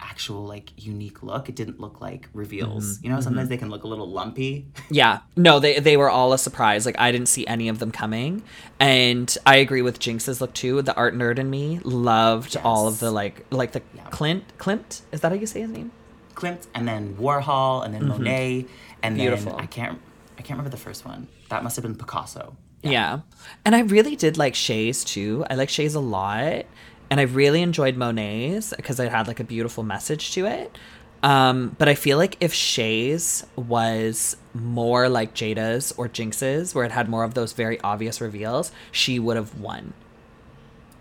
actual 0.00 0.44
like 0.44 0.72
unique 0.76 1.22
look. 1.22 1.48
It 1.48 1.56
didn't 1.56 1.80
look 1.80 2.00
like 2.00 2.28
reveals. 2.32 2.96
Mm-hmm. 2.96 3.06
You 3.06 3.12
know, 3.12 3.20
sometimes 3.20 3.44
mm-hmm. 3.44 3.50
they 3.50 3.56
can 3.56 3.70
look 3.70 3.84
a 3.84 3.88
little 3.88 4.08
lumpy. 4.10 4.66
Yeah. 4.90 5.20
No, 5.36 5.60
they 5.60 5.80
they 5.80 5.96
were 5.96 6.08
all 6.08 6.32
a 6.32 6.38
surprise. 6.38 6.86
Like 6.86 6.98
I 6.98 7.12
didn't 7.12 7.28
see 7.28 7.46
any 7.46 7.68
of 7.68 7.78
them 7.78 7.90
coming. 7.90 8.42
And 8.80 9.36
I 9.44 9.56
agree 9.56 9.82
with 9.82 9.98
Jinx's 9.98 10.40
look 10.40 10.54
too. 10.54 10.80
The 10.82 10.94
art 10.94 11.14
nerd 11.14 11.38
in 11.38 11.50
me 11.50 11.80
loved 11.84 12.56
all 12.56 12.88
of 12.88 13.00
the 13.00 13.10
like 13.10 13.44
like 13.50 13.72
the 13.72 13.82
Yeah. 13.94 14.08
Clint 14.10 14.44
Klimt? 14.58 15.02
Is 15.12 15.20
that 15.20 15.30
how 15.30 15.38
you 15.38 15.46
say 15.46 15.60
his 15.60 15.70
name? 15.70 15.92
Klimt 16.34 16.66
and 16.74 16.88
then 16.88 17.16
Warhol 17.16 17.84
and 17.84 17.92
then 17.92 18.02
mm-hmm. 18.02 18.10
Monet 18.10 18.66
and 19.02 19.16
Beautiful. 19.16 19.52
then 19.52 19.60
I 19.60 19.66
can't 19.66 20.00
I 20.38 20.42
can't 20.42 20.58
remember 20.58 20.70
the 20.70 20.82
first 20.82 21.04
one. 21.04 21.28
That 21.50 21.62
must 21.62 21.76
have 21.76 21.82
been 21.82 21.96
Picasso. 21.96 22.56
Yeah. 22.82 23.20
And 23.64 23.74
I 23.74 23.80
really 23.80 24.16
did 24.16 24.38
like 24.38 24.54
Shea's 24.54 25.04
too. 25.04 25.44
I 25.50 25.54
like 25.54 25.68
Shea's 25.68 25.94
a 25.94 26.00
lot. 26.00 26.64
And 27.10 27.20
I 27.20 27.24
really 27.24 27.62
enjoyed 27.62 27.96
Monet's 27.96 28.74
because 28.76 29.00
it 29.00 29.10
had 29.10 29.26
like 29.26 29.40
a 29.40 29.44
beautiful 29.44 29.82
message 29.82 30.32
to 30.32 30.46
it. 30.46 30.76
Um, 31.22 31.74
but 31.78 31.88
I 31.88 31.94
feel 31.94 32.16
like 32.16 32.36
if 32.40 32.54
Shea's 32.54 33.44
was 33.56 34.36
more 34.54 35.08
like 35.08 35.34
Jaida's 35.34 35.92
or 35.96 36.06
Jinx's, 36.06 36.74
where 36.74 36.84
it 36.84 36.92
had 36.92 37.08
more 37.08 37.24
of 37.24 37.34
those 37.34 37.52
very 37.52 37.80
obvious 37.80 38.20
reveals, 38.20 38.70
she 38.92 39.18
would 39.18 39.36
have 39.36 39.58
won. 39.58 39.94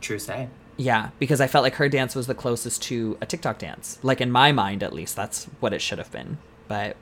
True 0.01 0.17
say. 0.17 0.49
Yeah, 0.77 1.09
because 1.19 1.41
I 1.41 1.47
felt 1.47 1.63
like 1.63 1.75
her 1.75 1.89
dance 1.89 2.15
was 2.15 2.27
the 2.27 2.35
closest 2.35 2.81
to 2.83 3.17
a 3.21 3.25
TikTok 3.25 3.59
dance. 3.59 3.99
Like 4.03 4.21
in 4.21 4.31
my 4.31 4.51
mind, 4.51 4.83
at 4.83 4.93
least, 4.93 5.15
that's 5.15 5.45
what 5.59 5.73
it 5.73 5.81
should 5.81 5.97
have 5.97 6.11
been. 6.11 6.37
But 6.67 6.97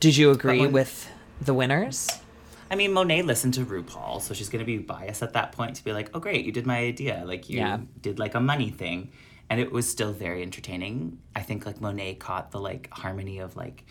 did 0.00 0.16
you 0.16 0.30
agree 0.30 0.66
with 0.66 1.10
the 1.40 1.54
winners? 1.54 2.08
I 2.70 2.74
mean, 2.76 2.92
Monet 2.92 3.22
listened 3.22 3.54
to 3.54 3.64
RuPaul, 3.64 4.20
so 4.20 4.34
she's 4.34 4.48
gonna 4.48 4.64
be 4.64 4.78
biased 4.78 5.22
at 5.22 5.32
that 5.32 5.52
point 5.52 5.76
to 5.76 5.84
be 5.84 5.92
like, 5.92 6.10
"Oh, 6.14 6.20
great, 6.20 6.44
you 6.44 6.52
did 6.52 6.66
my 6.66 6.78
idea. 6.78 7.22
Like, 7.26 7.48
you 7.48 7.58
Yeah. 7.58 7.78
did 8.02 8.18
like 8.18 8.34
a 8.34 8.40
money 8.40 8.70
thing," 8.70 9.10
and 9.48 9.58
it 9.60 9.72
was 9.72 9.88
still 9.88 10.12
very 10.12 10.42
entertaining. 10.42 11.18
I 11.34 11.40
think 11.42 11.64
like 11.66 11.80
Monet 11.80 12.14
caught 12.16 12.50
the 12.50 12.60
like 12.60 12.88
harmony 12.92 13.38
of 13.38 13.56
like 13.56 13.84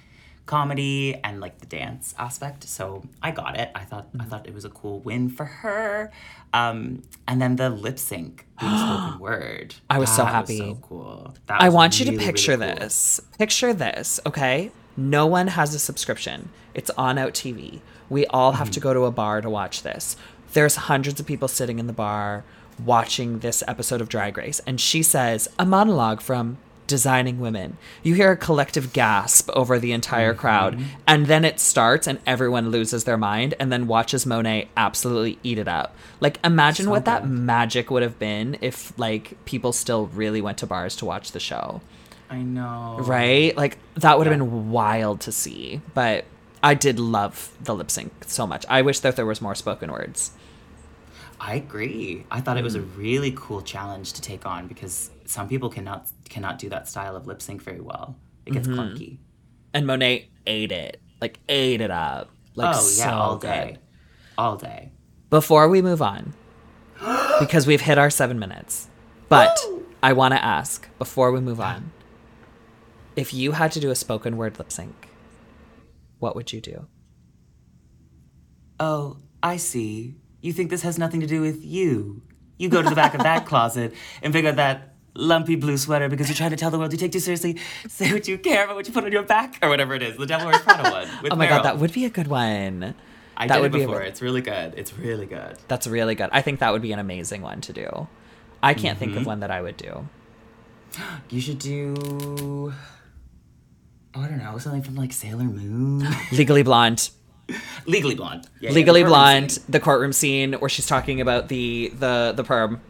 comedy 0.45 1.13
and 1.25 1.41
like 1.41 1.57
the 1.59 1.65
dance 1.65 2.15
aspect, 2.17 2.63
so 2.63 3.03
I 3.21 3.31
got 3.31 3.57
it. 3.59 3.69
I 3.75 3.83
thought 3.83 4.07
I 4.19 4.23
thought 4.25 4.47
it 4.47 4.53
was 4.53 4.63
a 4.65 4.69
cool 4.69 4.99
win 5.01 5.27
for 5.29 5.45
her. 5.45 6.11
Um, 6.53 7.03
and 7.27 7.41
then 7.41 7.57
the 7.57 7.69
lip 7.69 7.99
sync 7.99 8.45
being 8.59 8.77
spoken 8.77 9.19
word. 9.27 9.75
I 9.89 9.97
was 9.99 10.09
so 10.09 10.23
that 10.23 10.31
happy. 10.33 10.57
so 10.59 10.77
cool. 10.81 11.35
That 11.47 11.61
I 11.61 11.65
was 11.67 11.75
want 11.75 11.99
you 11.99 12.05
to 12.05 12.11
really, 12.11 12.17
really 12.23 12.31
picture 12.31 12.57
cool. 12.57 12.65
this. 12.67 13.19
Picture 13.37 13.73
this, 13.73 14.19
okay? 14.25 14.71
No 14.95 15.25
one 15.27 15.47
has 15.47 15.75
a 15.75 15.79
subscription. 15.79 16.49
It's 16.73 16.89
on 16.91 17.17
OUTtv. 17.17 17.81
We 18.09 18.25
all 18.27 18.53
have 18.53 18.67
Mm-hmm. 18.67 18.73
to 18.73 18.79
go 18.79 18.93
to 18.93 19.05
a 19.05 19.11
bar 19.11 19.41
to 19.41 19.49
watch 19.49 19.83
this. 19.83 20.15
There's 20.53 20.75
hundreds 20.75 21.19
of 21.19 21.25
people 21.25 21.47
sitting 21.47 21.79
in 21.79 21.87
the 21.87 21.93
bar 21.93 22.43
watching 22.83 23.39
this 23.39 23.63
episode 23.67 24.01
of 24.01 24.09
Drag 24.09 24.37
Race, 24.37 24.61
and 24.67 24.79
she 24.79 25.01
says 25.03 25.49
a 25.59 25.65
monologue 25.65 26.21
from 26.21 26.57
Designing 26.85 27.39
Women. 27.41 27.75
You 28.01 28.13
hear 28.13 28.31
a 28.31 28.37
collective 28.37 28.93
gasp 28.93 29.49
over 29.53 29.77
the 29.77 29.91
entire 29.91 30.31
Mm-hmm. 30.31 30.39
crowd, 30.39 30.79
and 31.05 31.25
then 31.25 31.43
it 31.43 31.59
starts, 31.59 32.07
and 32.07 32.19
everyone 32.25 32.69
loses 32.69 33.03
their 33.03 33.17
mind, 33.17 33.55
and 33.59 33.71
then 33.73 33.87
watches 33.87 34.25
Monet 34.25 34.69
absolutely 34.77 35.37
eat 35.43 35.57
it 35.57 35.67
up. 35.67 35.95
Like, 36.21 36.39
imagine 36.45 36.85
So 36.85 36.91
what 36.91 37.03
that 37.05 37.27
magic 37.27 37.91
would 37.91 38.03
have 38.03 38.17
been 38.19 38.57
if, 38.61 38.97
like, 38.97 39.43
people 39.43 39.73
still 39.73 40.07
really 40.07 40.39
went 40.39 40.59
to 40.59 40.65
bars 40.65 40.95
to 40.97 41.05
watch 41.05 41.33
the 41.33 41.41
show 41.41 41.81
I 42.29 42.37
know. 42.41 42.97
right? 43.01 43.55
Like 43.57 43.77
that 43.95 44.17
would 44.17 44.27
have 44.27 44.37
been 44.37 44.69
wild 44.71 45.21
to 45.21 45.31
see. 45.31 45.81
But 45.93 46.25
I 46.63 46.73
did 46.73 46.99
love 46.99 47.51
the 47.61 47.75
lip 47.75 47.91
sync 47.91 48.11
so 48.25 48.47
much. 48.47 48.65
I 48.69 48.81
wish 48.81 48.99
that 49.01 49.15
there 49.15 49.25
was 49.25 49.41
more 49.41 49.55
spoken 49.55 49.91
words. 49.91 50.31
I 51.39 51.55
agree. 51.55 52.25
I 52.31 52.41
thought 52.41 52.57
it 52.57 52.63
was 52.63 52.73
a 52.75 52.79
Mm. 52.79 52.97
really 52.97 53.33
cool 53.35 53.61
challenge 53.61 54.13
to 54.13 54.21
take 54.21 54.45
on 54.45 54.67
because 54.67 55.11
some 55.25 55.47
people 55.47 55.69
cannot 55.69 56.07
cannot 56.29 56.57
do 56.59 56.67
that 56.69 56.87
style 56.87 57.15
of 57.15 57.27
lip 57.27 57.41
sync 57.41 57.61
very 57.61 57.79
well. 57.79 58.15
It 58.45 58.53
gets 58.53 58.67
Mm-hmm. 58.67 58.79
clunky. 58.79 59.17
And 59.73 59.85
Monet 59.85 60.29
ate 60.47 60.71
it, 60.71 60.99
like 61.21 61.39
ate 61.47 61.79
it 61.81 61.91
up, 61.91 62.31
like 62.55 62.75
oh 62.75 62.81
yeah, 62.97 63.03
so 63.05 63.09
all 63.11 63.37
good. 63.37 63.47
day, 63.47 63.77
all 64.37 64.55
day. 64.57 64.91
Before 65.29 65.69
we 65.69 65.81
move 65.83 66.01
on, 66.01 66.33
because 67.39 67.67
we've 67.67 67.81
hit 67.81 67.97
our 67.99 68.09
seven 68.09 68.39
minutes, 68.39 68.87
but 69.29 69.55
I 70.01 70.13
want 70.13 70.33
to 70.33 70.43
ask 70.43 70.89
before 70.97 71.31
we 71.31 71.39
move 71.39 71.59
on, 71.61 71.91
if 73.15 73.33
you 73.33 73.51
had 73.51 73.71
to 73.73 73.79
do 73.79 73.91
a 73.91 73.95
spoken 73.95 74.37
word 74.37 74.57
lip 74.57 74.71
sync, 74.71 75.06
what 76.19 76.35
would 76.35 76.51
you 76.53 76.61
do? 76.61 76.87
Oh, 78.79 79.17
I 79.41 79.57
see. 79.57 80.15
You 80.41 80.53
think 80.53 80.69
this 80.69 80.83
has 80.83 80.97
nothing 80.97 81.21
to 81.21 81.27
do 81.27 81.41
with 81.41 81.63
you? 81.63 82.21
You 82.57 82.69
go 82.69 82.81
to 82.81 82.89
the 82.89 82.95
back 82.95 83.13
of 83.13 83.21
that 83.23 83.45
closet 83.47 83.93
and 84.21 84.33
pick 84.33 84.45
out 84.45 84.55
that 84.57 84.93
lumpy 85.13 85.55
blue 85.55 85.77
sweater 85.77 86.09
because 86.09 86.27
you're 86.29 86.35
trying 86.35 86.51
to 86.51 86.55
tell 86.55 86.69
the 86.69 86.77
world 86.77 86.91
you 86.91 86.97
take 86.97 87.11
too 87.11 87.19
seriously. 87.19 87.57
Say 87.87 88.11
what 88.13 88.27
you 88.27 88.37
care 88.37 88.65
about 88.65 88.75
what 88.75 88.87
you 88.87 88.93
put 88.93 89.03
on 89.03 89.11
your 89.11 89.23
back 89.23 89.57
or 89.61 89.69
whatever 89.69 89.93
it 89.95 90.03
is. 90.03 90.15
The 90.17 90.25
Devil 90.27 90.47
Wears 90.47 90.61
Prada 90.61 90.89
one. 90.91 91.07
Oh 91.31 91.35
my 91.35 91.45
Meryl. 91.47 91.49
god, 91.49 91.63
that 91.65 91.77
would 91.79 91.91
be 91.93 92.05
a 92.05 92.09
good 92.09 92.27
one. 92.27 92.93
I 93.35 93.47
that 93.47 93.55
did 93.55 93.61
would 93.61 93.71
it 93.75 93.77
be 93.77 93.83
a 93.83 93.87
before. 93.87 94.01
It's 94.01 94.21
really 94.21 94.41
good. 94.41 94.73
It's 94.77 94.97
really 94.97 95.25
good. 95.27 95.57
That's 95.67 95.85
really 95.87 96.15
good. 96.15 96.29
I 96.31 96.41
think 96.41 96.59
that 96.59 96.71
would 96.71 96.81
be 96.81 96.91
an 96.91 96.99
amazing 96.99 97.41
one 97.41 97.61
to 97.61 97.73
do. 97.73 98.07
I 98.63 98.73
can't 98.73 98.97
think 98.97 99.11
of 99.11 99.19
Mm-hmm. 99.19 99.25
one 99.27 99.39
that 99.41 99.51
I 99.51 99.61
would 99.61 99.77
do. 99.77 100.07
You 101.29 101.41
should 101.41 101.59
do. 101.59 102.73
Oh, 104.17 104.21
I 104.21 104.27
don't 104.29 104.39
know, 104.39 104.57
something 104.57 104.81
from 104.81 104.95
like 104.95 105.13
Sailor 105.13 105.43
Moon. 105.43 106.07
Legally 106.31 106.63
Blonde. 106.63 107.11
Legally 107.85 108.15
Blonde. 108.15 108.47
Yeah, 108.59 108.69
yeah, 108.69 108.75
Legally 108.75 109.03
the 109.03 109.09
Blonde, 109.09 109.51
scene. 109.51 109.63
the 109.69 109.79
courtroom 109.79 110.11
scene 110.11 110.53
where 110.53 110.69
she's 110.69 110.87
talking 110.87 111.21
about 111.21 111.49
the 111.49 111.93
the 111.99 112.33
the 112.35 112.43
perm. 112.43 112.81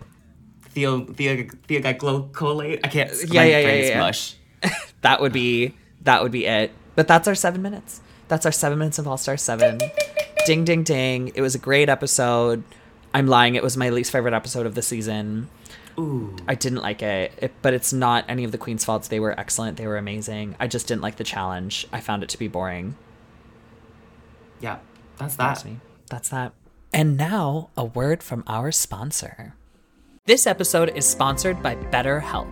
Theo 0.69 1.03
Theo 1.05 1.45
Theo 1.67 1.81
got 1.81 1.97
glow 1.97 2.23
collate. 2.31 2.79
I 2.83 2.87
can't. 2.87 3.11
Yeah, 3.27 3.41
my 3.41 3.45
yeah, 3.45 3.61
brain 3.63 3.83
yeah, 3.83 3.89
yeah. 3.89 3.99
Mush. 3.99 4.35
That 5.01 5.21
would 5.21 5.31
be 5.31 5.75
that 6.01 6.23
would 6.23 6.31
be 6.31 6.45
it. 6.45 6.71
But 6.95 7.07
that's 7.07 7.27
our 7.27 7.35
seven 7.35 7.61
minutes. 7.61 8.01
That's 8.29 8.45
our 8.45 8.51
seven 8.51 8.79
minutes 8.79 8.97
of 8.97 9.07
All 9.07 9.17
Star 9.17 9.37
Seven. 9.37 9.79
Ding 10.45 10.63
ding 10.65 10.83
ding. 10.83 11.31
It 11.35 11.41
was 11.41 11.55
a 11.55 11.59
great 11.59 11.87
episode. 11.87 12.63
I'm 13.13 13.27
lying. 13.27 13.55
It 13.55 13.63
was 13.63 13.77
my 13.77 13.89
least 13.89 14.11
favorite 14.11 14.33
episode 14.33 14.65
of 14.65 14.75
the 14.75 14.81
season. 14.81 15.49
Ooh. 15.99 16.35
I 16.47 16.55
didn't 16.55 16.81
like 16.81 17.01
it, 17.01 17.33
it, 17.37 17.53
but 17.61 17.73
it's 17.73 17.91
not 17.91 18.25
any 18.27 18.43
of 18.43 18.51
the 18.51 18.57
Queen's 18.57 18.85
faults. 18.85 19.07
They 19.07 19.19
were 19.19 19.37
excellent. 19.39 19.77
They 19.77 19.87
were 19.87 19.97
amazing. 19.97 20.55
I 20.59 20.67
just 20.67 20.87
didn't 20.87 21.01
like 21.01 21.15
the 21.15 21.23
challenge. 21.23 21.87
I 21.91 22.01
found 22.01 22.21
it 22.23 22.29
to 22.29 22.37
be 22.37 22.47
boring. 22.47 22.95
Yeah, 24.59 24.77
that's 25.17 25.35
That's 25.35 25.63
that. 25.63 25.69
me. 25.69 25.79
That's 26.09 26.29
that. 26.29 26.53
And 26.93 27.17
now, 27.17 27.69
a 27.75 27.85
word 27.85 28.23
from 28.23 28.43
our 28.47 28.71
sponsor. 28.71 29.55
This 30.25 30.47
episode 30.47 30.95
is 30.95 31.05
sponsored 31.05 31.61
by 31.63 31.75
BetterHelp. 31.75 32.47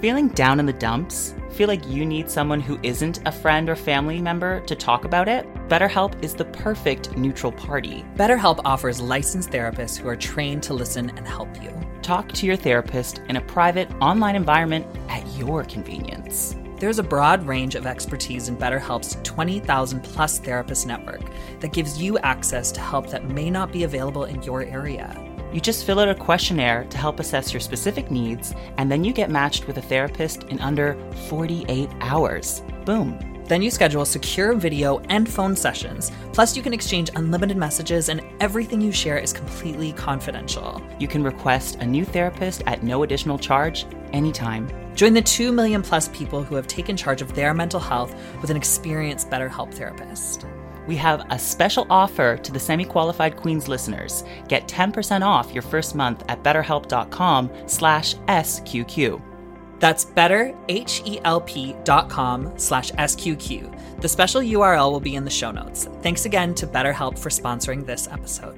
Feeling 0.00 0.28
down 0.28 0.58
in 0.58 0.66
the 0.66 0.72
dumps? 0.72 1.34
Feel 1.50 1.68
like 1.68 1.86
you 1.86 2.04
need 2.04 2.28
someone 2.30 2.60
who 2.60 2.78
isn't 2.82 3.26
a 3.26 3.32
friend 3.32 3.68
or 3.68 3.76
family 3.76 4.20
member 4.20 4.60
to 4.66 4.74
talk 4.74 5.04
about 5.04 5.28
it? 5.28 5.46
BetterHelp 5.68 6.22
is 6.22 6.34
the 6.34 6.46
perfect 6.46 7.16
neutral 7.16 7.52
party. 7.52 8.04
BetterHelp 8.16 8.60
offers 8.64 9.00
licensed 9.00 9.50
therapists 9.50 9.96
who 9.96 10.08
are 10.08 10.16
trained 10.16 10.62
to 10.64 10.74
listen 10.74 11.10
and 11.16 11.26
help 11.26 11.62
you. 11.62 11.70
Talk 12.02 12.32
to 12.32 12.46
your 12.46 12.56
therapist 12.56 13.20
in 13.28 13.36
a 13.36 13.40
private 13.40 13.88
online 14.00 14.34
environment 14.34 14.84
at 15.08 15.24
your 15.36 15.62
convenience. 15.62 16.56
There's 16.78 16.98
a 16.98 17.04
broad 17.04 17.46
range 17.46 17.76
of 17.76 17.86
expertise 17.86 18.48
in 18.48 18.56
BetterHelp's 18.56 19.18
20,000 19.22 20.02
plus 20.02 20.40
therapist 20.40 20.84
network 20.84 21.20
that 21.60 21.72
gives 21.72 22.02
you 22.02 22.18
access 22.18 22.72
to 22.72 22.80
help 22.80 23.08
that 23.10 23.28
may 23.30 23.50
not 23.50 23.70
be 23.70 23.84
available 23.84 24.24
in 24.24 24.42
your 24.42 24.64
area. 24.64 25.16
You 25.52 25.60
just 25.60 25.86
fill 25.86 26.00
out 26.00 26.08
a 26.08 26.14
questionnaire 26.16 26.86
to 26.90 26.98
help 26.98 27.20
assess 27.20 27.52
your 27.52 27.60
specific 27.60 28.10
needs, 28.10 28.52
and 28.78 28.90
then 28.90 29.04
you 29.04 29.12
get 29.12 29.30
matched 29.30 29.68
with 29.68 29.78
a 29.78 29.82
therapist 29.82 30.42
in 30.44 30.58
under 30.58 30.98
48 31.28 31.88
hours. 32.00 32.62
Boom. 32.84 33.31
Then 33.52 33.60
you 33.60 33.70
schedule 33.70 34.06
secure 34.06 34.54
video 34.54 35.00
and 35.10 35.28
phone 35.28 35.54
sessions. 35.54 36.10
Plus, 36.32 36.56
you 36.56 36.62
can 36.62 36.72
exchange 36.72 37.10
unlimited 37.16 37.58
messages, 37.58 38.08
and 38.08 38.22
everything 38.40 38.80
you 38.80 38.92
share 38.92 39.18
is 39.18 39.30
completely 39.30 39.92
confidential. 39.92 40.80
You 40.98 41.06
can 41.06 41.22
request 41.22 41.76
a 41.76 41.84
new 41.84 42.06
therapist 42.06 42.62
at 42.66 42.82
no 42.82 43.02
additional 43.02 43.38
charge 43.38 43.84
anytime. 44.14 44.70
Join 44.94 45.12
the 45.12 45.20
2 45.20 45.52
million 45.52 45.82
plus 45.82 46.08
people 46.08 46.42
who 46.42 46.54
have 46.54 46.66
taken 46.66 46.96
charge 46.96 47.20
of 47.20 47.34
their 47.34 47.52
mental 47.52 47.78
health 47.78 48.14
with 48.40 48.48
an 48.48 48.56
experienced 48.56 49.28
BetterHelp 49.28 49.74
therapist. 49.74 50.46
We 50.86 50.96
have 50.96 51.26
a 51.28 51.38
special 51.38 51.86
offer 51.90 52.38
to 52.38 52.52
the 52.52 52.58
semi-qualified 52.58 53.36
Queens 53.36 53.68
listeners. 53.68 54.24
Get 54.48 54.66
10% 54.66 55.20
off 55.20 55.52
your 55.52 55.60
first 55.60 55.94
month 55.94 56.24
at 56.30 56.42
betterhelp.com 56.42 57.50
slash 57.66 58.14
SQQ. 58.14 59.31
That's 59.82 60.04
betterhelp.com 60.04 62.52
slash 62.56 62.92
SQQ. 62.92 64.00
The 64.00 64.08
special 64.08 64.40
URL 64.40 64.92
will 64.92 65.00
be 65.00 65.16
in 65.16 65.24
the 65.24 65.30
show 65.30 65.50
notes. 65.50 65.88
Thanks 66.02 66.24
again 66.24 66.54
to 66.54 66.68
BetterHelp 66.68 67.18
for 67.18 67.30
sponsoring 67.30 67.84
this 67.84 68.06
episode. 68.06 68.56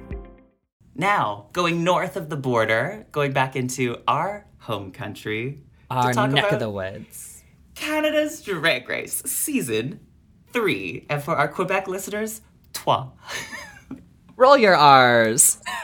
Now, 0.93 1.47
going 1.51 1.83
north 1.83 2.15
of 2.15 2.29
the 2.29 2.37
border, 2.37 3.07
going 3.11 3.33
back 3.33 3.55
into 3.55 3.97
our 4.07 4.45
home 4.59 4.91
country, 4.91 5.63
Our 5.89 6.13
talk 6.13 6.29
neck 6.29 6.51
of 6.51 6.59
the 6.59 6.69
woods. 6.69 7.41
Canada's 7.73 8.43
Drag 8.43 8.87
Race 8.87 9.23
season 9.25 10.01
three. 10.53 11.07
And 11.09 11.23
for 11.23 11.35
our 11.35 11.47
Quebec 11.47 11.87
listeners, 11.87 12.41
trois. 12.71 13.09
Roll 14.37 14.57
your 14.57 14.75
R's. 14.75 15.57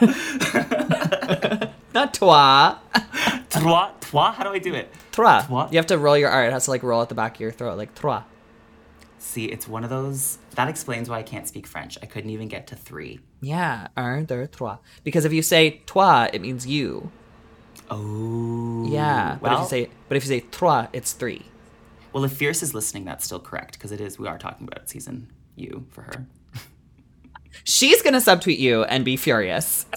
Not 1.92 2.14
toi. 2.14 2.76
trois, 3.50 3.90
trois? 4.00 4.30
How 4.30 4.44
do 4.44 4.50
I 4.50 4.60
do 4.60 4.74
it? 4.74 4.88
Trois. 5.12 5.42
Trois? 5.46 5.68
You 5.70 5.76
have 5.78 5.86
to 5.86 5.98
roll 5.98 6.16
your 6.18 6.30
R. 6.30 6.46
It 6.46 6.52
has 6.52 6.64
to 6.64 6.70
like 6.70 6.82
roll 6.82 7.02
at 7.02 7.08
the 7.08 7.14
back 7.14 7.36
of 7.36 7.40
your 7.40 7.52
throat, 7.52 7.78
like 7.78 7.94
trois. 7.94 8.24
See, 9.18 9.44
it's 9.44 9.68
one 9.68 9.84
of 9.84 9.90
those. 9.90 10.38
That 10.56 10.68
explains 10.68 11.08
why 11.08 11.18
I 11.18 11.22
can't 11.22 11.46
speak 11.46 11.66
French. 11.66 11.96
I 12.02 12.06
couldn't 12.06 12.30
even 12.30 12.48
get 12.48 12.66
to 12.68 12.76
three. 12.76 13.20
Yeah, 13.40 13.86
un, 13.96 14.24
deux, 14.24 14.48
trois. 14.48 14.78
Because 15.04 15.24
if 15.24 15.32
you 15.32 15.42
say 15.42 15.80
toi, 15.86 16.28
it 16.32 16.40
means 16.40 16.66
you. 16.66 17.12
Oh. 17.90 18.86
Yeah. 18.90 19.38
but 19.40 19.52
if 19.52 19.58
you 19.60 19.66
say 19.68 19.90
but 20.08 20.16
if 20.16 20.24
you 20.24 20.28
say 20.28 20.40
trois, 20.50 20.88
it's 20.92 21.12
three. 21.12 21.42
well, 22.12 22.24
if 22.24 22.32
Fierce 22.32 22.62
is 22.62 22.74
listening, 22.74 23.04
that's 23.04 23.24
still 23.24 23.38
correct 23.40 23.74
because 23.74 23.92
it 23.92 24.00
is. 24.00 24.18
We 24.18 24.26
are 24.26 24.38
talking 24.38 24.66
about 24.66 24.88
season 24.88 25.30
you 25.56 25.86
for 25.90 26.02
her. 26.02 26.26
She's 27.64 28.00
gonna 28.02 28.18
subtweet 28.18 28.58
you 28.58 28.82
and 28.84 29.04
be 29.04 29.16
furious. 29.16 29.86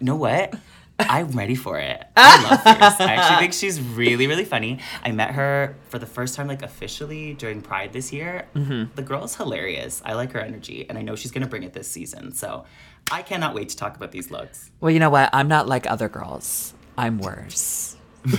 You 0.00 0.06
know 0.06 0.16
what? 0.16 0.54
I'm 0.98 1.28
ready 1.28 1.54
for 1.54 1.78
it. 1.78 2.06
I 2.16 2.42
love 2.42 2.62
Fierce. 2.62 3.00
I 3.00 3.14
actually 3.14 3.38
think 3.38 3.52
she's 3.60 3.80
really, 3.80 4.26
really 4.26 4.44
funny. 4.44 4.78
I 5.02 5.10
met 5.10 5.32
her 5.32 5.76
for 5.88 5.98
the 5.98 6.06
first 6.06 6.36
time, 6.36 6.46
like 6.46 6.62
officially 6.62 7.34
during 7.34 7.62
Pride 7.62 7.92
this 7.92 8.12
year. 8.12 8.46
Mm-hmm. 8.54 8.94
The 8.94 9.02
girl's 9.02 9.34
hilarious. 9.36 10.02
I 10.04 10.14
like 10.14 10.32
her 10.32 10.40
energy, 10.40 10.86
and 10.88 10.96
I 10.96 11.02
know 11.02 11.16
she's 11.16 11.32
gonna 11.32 11.48
bring 11.48 11.64
it 11.64 11.72
this 11.72 11.88
season. 11.88 12.32
So 12.32 12.64
I 13.10 13.22
cannot 13.22 13.54
wait 13.54 13.70
to 13.70 13.76
talk 13.76 13.96
about 13.96 14.12
these 14.12 14.30
looks. 14.30 14.70
Well, 14.80 14.90
you 14.90 15.00
know 15.00 15.10
what? 15.10 15.30
I'm 15.32 15.48
not 15.48 15.66
like 15.66 15.90
other 15.90 16.08
girls. 16.08 16.74
I'm 16.96 17.18
worse. 17.18 17.96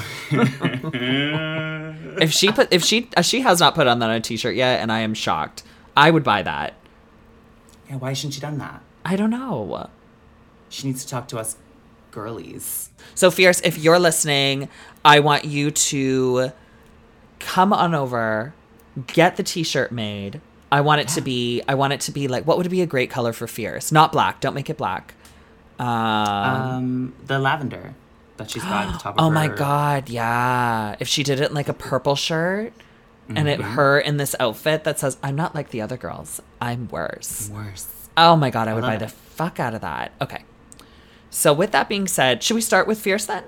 if 2.22 2.32
she 2.32 2.52
put 2.52 2.74
if 2.74 2.84
she 2.84 3.10
uh, 3.16 3.22
she 3.22 3.42
has 3.42 3.60
not 3.60 3.76
put 3.76 3.86
on 3.86 4.00
that 4.00 4.10
on 4.10 4.16
a 4.16 4.22
t-shirt 4.22 4.56
yet 4.56 4.80
and 4.80 4.92
I 4.92 5.02
am 5.02 5.14
shocked. 5.14 5.62
I 5.96 6.10
would 6.10 6.24
buy 6.24 6.42
that. 6.42 6.74
Yeah, 7.90 7.98
why 7.98 8.10
hasn't 8.10 8.34
she 8.34 8.42
done 8.42 8.58
that? 8.58 8.82
I 9.04 9.16
don't 9.16 9.30
know. 9.30 9.90
She 10.70 10.88
needs 10.88 11.04
to 11.04 11.10
talk 11.10 11.28
to 11.30 11.38
us 11.38 11.58
girlies. 12.16 12.90
So 13.14 13.30
fierce, 13.30 13.62
if 13.62 13.78
you're 13.78 14.00
listening, 14.00 14.68
I 15.04 15.20
want 15.20 15.46
you 15.46 15.70
to 15.70 16.52
come 17.40 17.72
on 17.74 17.94
over, 17.94 18.54
get 19.08 19.36
the 19.36 19.44
t-shirt 19.44 19.92
made. 19.92 20.42
I 20.72 20.82
want 20.82 21.02
it 21.02 21.08
to 21.10 21.22
be 21.22 21.62
I 21.68 21.76
want 21.76 21.94
it 21.94 22.00
to 22.02 22.12
be 22.12 22.28
like 22.28 22.48
what 22.48 22.58
would 22.58 22.70
be 22.72 22.82
a 22.82 22.86
great 22.88 23.10
color 23.12 23.32
for 23.34 23.46
fierce? 23.48 23.92
Not 23.92 24.12
black. 24.12 24.40
Don't 24.42 24.56
make 24.56 24.70
it 24.70 24.78
black. 24.78 25.14
Um, 25.80 25.88
Um, 25.88 27.14
the 27.26 27.38
lavender 27.38 27.94
that 28.38 28.50
she's 28.50 28.64
got 28.64 28.88
at 28.88 28.94
the 28.94 29.00
top 29.04 29.18
of 29.18 29.24
oh 29.24 29.30
my 29.30 29.48
her- 29.48 29.56
god, 29.56 30.10
yeah. 30.10 30.96
If 31.00 31.08
she 31.08 31.22
did 31.24 31.40
it 31.40 31.50
in 31.50 31.56
like 31.56 31.70
a 31.70 31.74
purple 31.74 32.16
shirt 32.16 32.74
and 33.30 33.48
it 33.48 33.60
her 33.62 34.00
in 34.00 34.18
this 34.18 34.36
outfit 34.40 34.84
that 34.84 35.00
says 35.00 35.18
I'm 35.24 35.36
not 35.36 35.54
like 35.56 35.70
the 35.70 35.82
other 35.82 35.98
girls. 35.98 36.42
I'm 36.62 36.88
worse. 36.90 37.50
I'm 37.50 37.56
Worse. 37.66 37.88
Oh 38.18 38.36
my 38.36 38.50
god, 38.50 38.68
I 38.68 38.74
would 38.74 38.82
buy 38.82 38.96
it. 38.96 39.00
the 39.00 39.08
fuck 39.10 39.60
out 39.60 39.74
of 39.76 39.82
that. 39.82 40.12
Okay. 40.22 40.44
So 41.36 41.52
with 41.52 41.72
that 41.72 41.90
being 41.90 42.08
said, 42.08 42.42
should 42.42 42.56
we 42.56 42.62
start 42.62 42.88
with 42.88 42.98
fierce 42.98 43.26
then? 43.26 43.44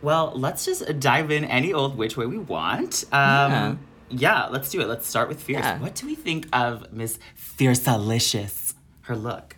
Well, 0.00 0.32
let's 0.34 0.64
just 0.64 0.98
dive 0.98 1.30
in 1.30 1.44
any 1.44 1.74
old 1.74 1.98
which 1.98 2.16
way 2.16 2.24
we 2.24 2.38
want. 2.38 3.04
Um, 3.12 3.78
yeah. 4.08 4.46
let's 4.46 4.70
do 4.70 4.80
it. 4.80 4.88
Let's 4.88 5.06
start 5.06 5.28
with 5.28 5.42
Fierce. 5.42 5.62
Yeah. 5.62 5.78
What 5.78 5.94
do 5.94 6.06
we 6.06 6.14
think 6.14 6.48
of 6.52 6.90
Miss 6.90 7.18
Fiercalicious? 7.36 8.72
Her 9.02 9.14
look. 9.14 9.56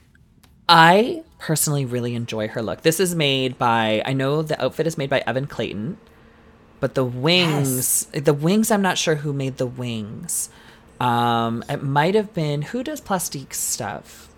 I 0.68 1.23
personally 1.38 1.85
really 1.85 2.16
enjoy 2.16 2.49
her 2.49 2.62
look. 2.62 2.82
This 2.82 2.99
is 2.99 3.14
made 3.14 3.56
by 3.56 4.02
I 4.04 4.12
know 4.12 4.42
the 4.42 4.61
outfit 4.61 4.88
is 4.88 4.99
made 4.99 5.11
by 5.11 5.23
Evan 5.26 5.47
Clayton, 5.47 5.97
but 6.80 6.97
the 6.97 7.04
wings, 7.04 8.06
the 8.06 8.35
wings 8.35 8.70
I'm 8.70 8.82
not 8.82 8.99
sure 8.99 9.16
who 9.16 9.32
made 9.32 9.59
the 9.59 9.66
wings. 9.66 10.49
Um 10.99 11.64
it 11.68 11.84
might 11.84 12.17
have 12.17 12.34
been 12.34 12.62
who 12.62 12.82
does 12.82 13.00
plastique 13.00 13.54
stuff? 13.54 14.28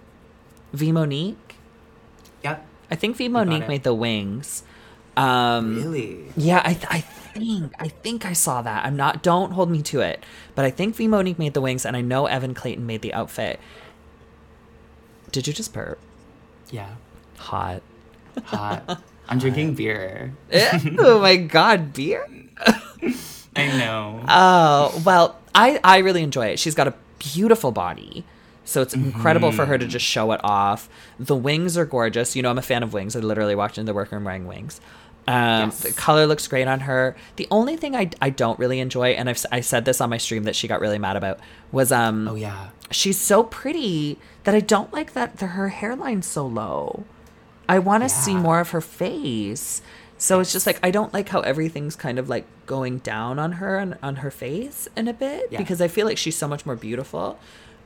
V 0.72 0.92
Monique? 0.92 1.51
Yep. 2.44 2.66
I 2.90 2.94
think 2.96 3.16
V 3.16 3.28
Monique 3.28 3.68
made 3.68 3.82
the 3.84 3.94
wings. 3.94 4.62
Um 5.16 5.76
Really? 5.76 6.24
yeah, 6.36 6.62
I, 6.64 6.74
th- 6.74 6.86
I 6.88 7.00
think 7.00 7.72
I 7.78 7.88
think 7.88 8.24
I 8.26 8.32
saw 8.32 8.62
that. 8.62 8.84
I'm 8.84 8.96
not. 8.96 9.22
Don't 9.22 9.52
hold 9.52 9.70
me 9.70 9.82
to 9.82 10.00
it, 10.00 10.24
but 10.54 10.64
I 10.64 10.70
think 10.70 10.96
V 10.96 11.06
Monique 11.08 11.38
made 11.38 11.54
the 11.54 11.60
wings, 11.60 11.84
and 11.86 11.96
I 11.96 12.00
know 12.00 12.26
Evan 12.26 12.54
Clayton 12.54 12.86
made 12.86 13.02
the 13.02 13.12
outfit. 13.14 13.60
Did 15.30 15.46
you 15.46 15.52
just 15.52 15.72
burp? 15.72 15.98
Yeah. 16.70 16.94
Hot. 17.38 17.82
Hot. 18.44 19.02
I'm 19.28 19.38
drinking 19.38 19.74
beer. 19.74 20.34
oh 20.98 21.20
my 21.20 21.36
god, 21.36 21.92
beer. 21.92 22.26
I 23.56 23.66
know. 23.78 24.24
Oh 24.28 25.02
well, 25.04 25.38
I 25.54 25.78
I 25.84 25.98
really 25.98 26.22
enjoy 26.22 26.46
it. 26.46 26.58
She's 26.58 26.74
got 26.74 26.88
a 26.88 26.94
beautiful 27.18 27.70
body, 27.72 28.24
so 28.64 28.80
it's 28.82 28.94
incredible 28.94 29.50
for 29.52 29.66
her 29.66 29.76
to 29.78 29.86
just 29.86 30.04
show 30.04 30.32
it 30.32 30.40
off. 30.44 30.88
The 31.18 31.36
wings 31.36 31.76
are 31.76 31.84
gorgeous. 31.84 32.36
You 32.36 32.42
know, 32.42 32.50
I'm 32.50 32.58
a 32.58 32.62
fan 32.62 32.82
of 32.82 32.92
wings. 32.92 33.16
I 33.16 33.20
literally 33.20 33.54
walked 33.54 33.78
into 33.78 33.90
the 33.90 33.94
workroom 33.94 34.24
wearing 34.24 34.46
wings. 34.46 34.80
Um, 35.28 35.66
Yes. 35.70 35.80
The 35.80 35.92
color 35.92 36.26
looks 36.26 36.48
great 36.48 36.66
on 36.66 36.80
her. 36.80 37.14
The 37.36 37.46
only 37.50 37.76
thing 37.76 37.94
I, 37.94 38.10
I 38.20 38.30
don't 38.30 38.58
really 38.58 38.80
enjoy, 38.80 39.10
and 39.10 39.28
I've 39.30 39.44
I 39.52 39.60
said 39.60 39.84
this 39.84 40.00
on 40.00 40.10
my 40.10 40.18
stream 40.18 40.42
that 40.44 40.56
she 40.56 40.66
got 40.68 40.80
really 40.80 40.98
mad 40.98 41.16
about, 41.16 41.38
was 41.70 41.92
um 41.92 42.26
oh 42.28 42.34
yeah. 42.34 42.70
she's 42.90 43.18
so 43.20 43.44
pretty 43.44 44.18
that 44.44 44.54
I 44.54 44.60
don't 44.60 44.92
like 44.92 45.12
that 45.12 45.36
the, 45.38 45.46
her 45.48 45.68
hairline's 45.70 46.26
so 46.26 46.44
low. 46.46 47.04
I 47.68 47.78
want 47.78 48.02
to 48.02 48.08
see 48.08 48.34
more 48.34 48.58
of 48.60 48.70
her 48.70 48.80
face. 48.80 49.80
So 50.18 50.40
it's 50.40 50.52
just 50.52 50.66
like 50.66 50.78
I 50.84 50.90
don't 50.90 51.12
like 51.14 51.28
how 51.28 51.40
everything's 51.40 51.94
kind 51.96 52.18
of 52.18 52.28
like 52.28 52.44
going 52.66 52.98
down 52.98 53.38
on 53.38 53.52
her 53.52 53.76
and 53.78 53.96
on 54.02 54.16
her 54.16 54.30
face 54.30 54.88
in 54.96 55.06
a 55.08 55.12
bit 55.12 55.48
Yeah. 55.50 55.58
because 55.58 55.80
I 55.80 55.86
feel 55.88 56.06
like 56.06 56.18
she's 56.18 56.36
so 56.36 56.46
much 56.48 56.66
more 56.66 56.76
beautiful. 56.76 57.38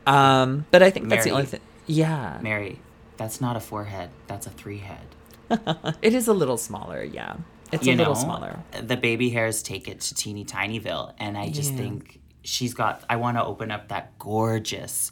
Um, 0.06 0.66
but 0.70 0.82
I 0.82 0.90
think 0.90 1.08
that's 1.08 1.24
the 1.24 1.30
only 1.32 1.46
thing. 1.46 1.60
Yeah, 1.86 2.38
Mary, 2.42 2.80
that's 3.16 3.40
not 3.40 3.56
a 3.56 3.60
forehead. 3.60 4.10
That's 4.26 4.46
a 4.46 4.50
three 4.50 4.78
head. 4.78 5.06
it 6.02 6.14
is 6.14 6.28
a 6.28 6.32
little 6.34 6.56
smaller. 6.56 7.02
Yeah, 7.02 7.36
it's 7.72 7.86
you 7.86 7.94
a 7.94 7.96
little 7.96 8.14
know, 8.14 8.20
smaller. 8.20 8.60
The 8.80 8.96
baby 8.96 9.30
hairs 9.30 9.62
take 9.62 9.88
it 9.88 10.00
to 10.02 10.14
teeny 10.14 10.44
tinyville, 10.44 11.14
and 11.18 11.36
I 11.38 11.48
just 11.50 11.72
Yeah. 11.72 11.78
think 11.78 12.20
she's 12.42 12.74
got. 12.74 13.04
I 13.08 13.16
want 13.16 13.36
to 13.36 13.44
open 13.44 13.70
up 13.70 13.88
that 13.88 14.18
gorgeous, 14.18 15.10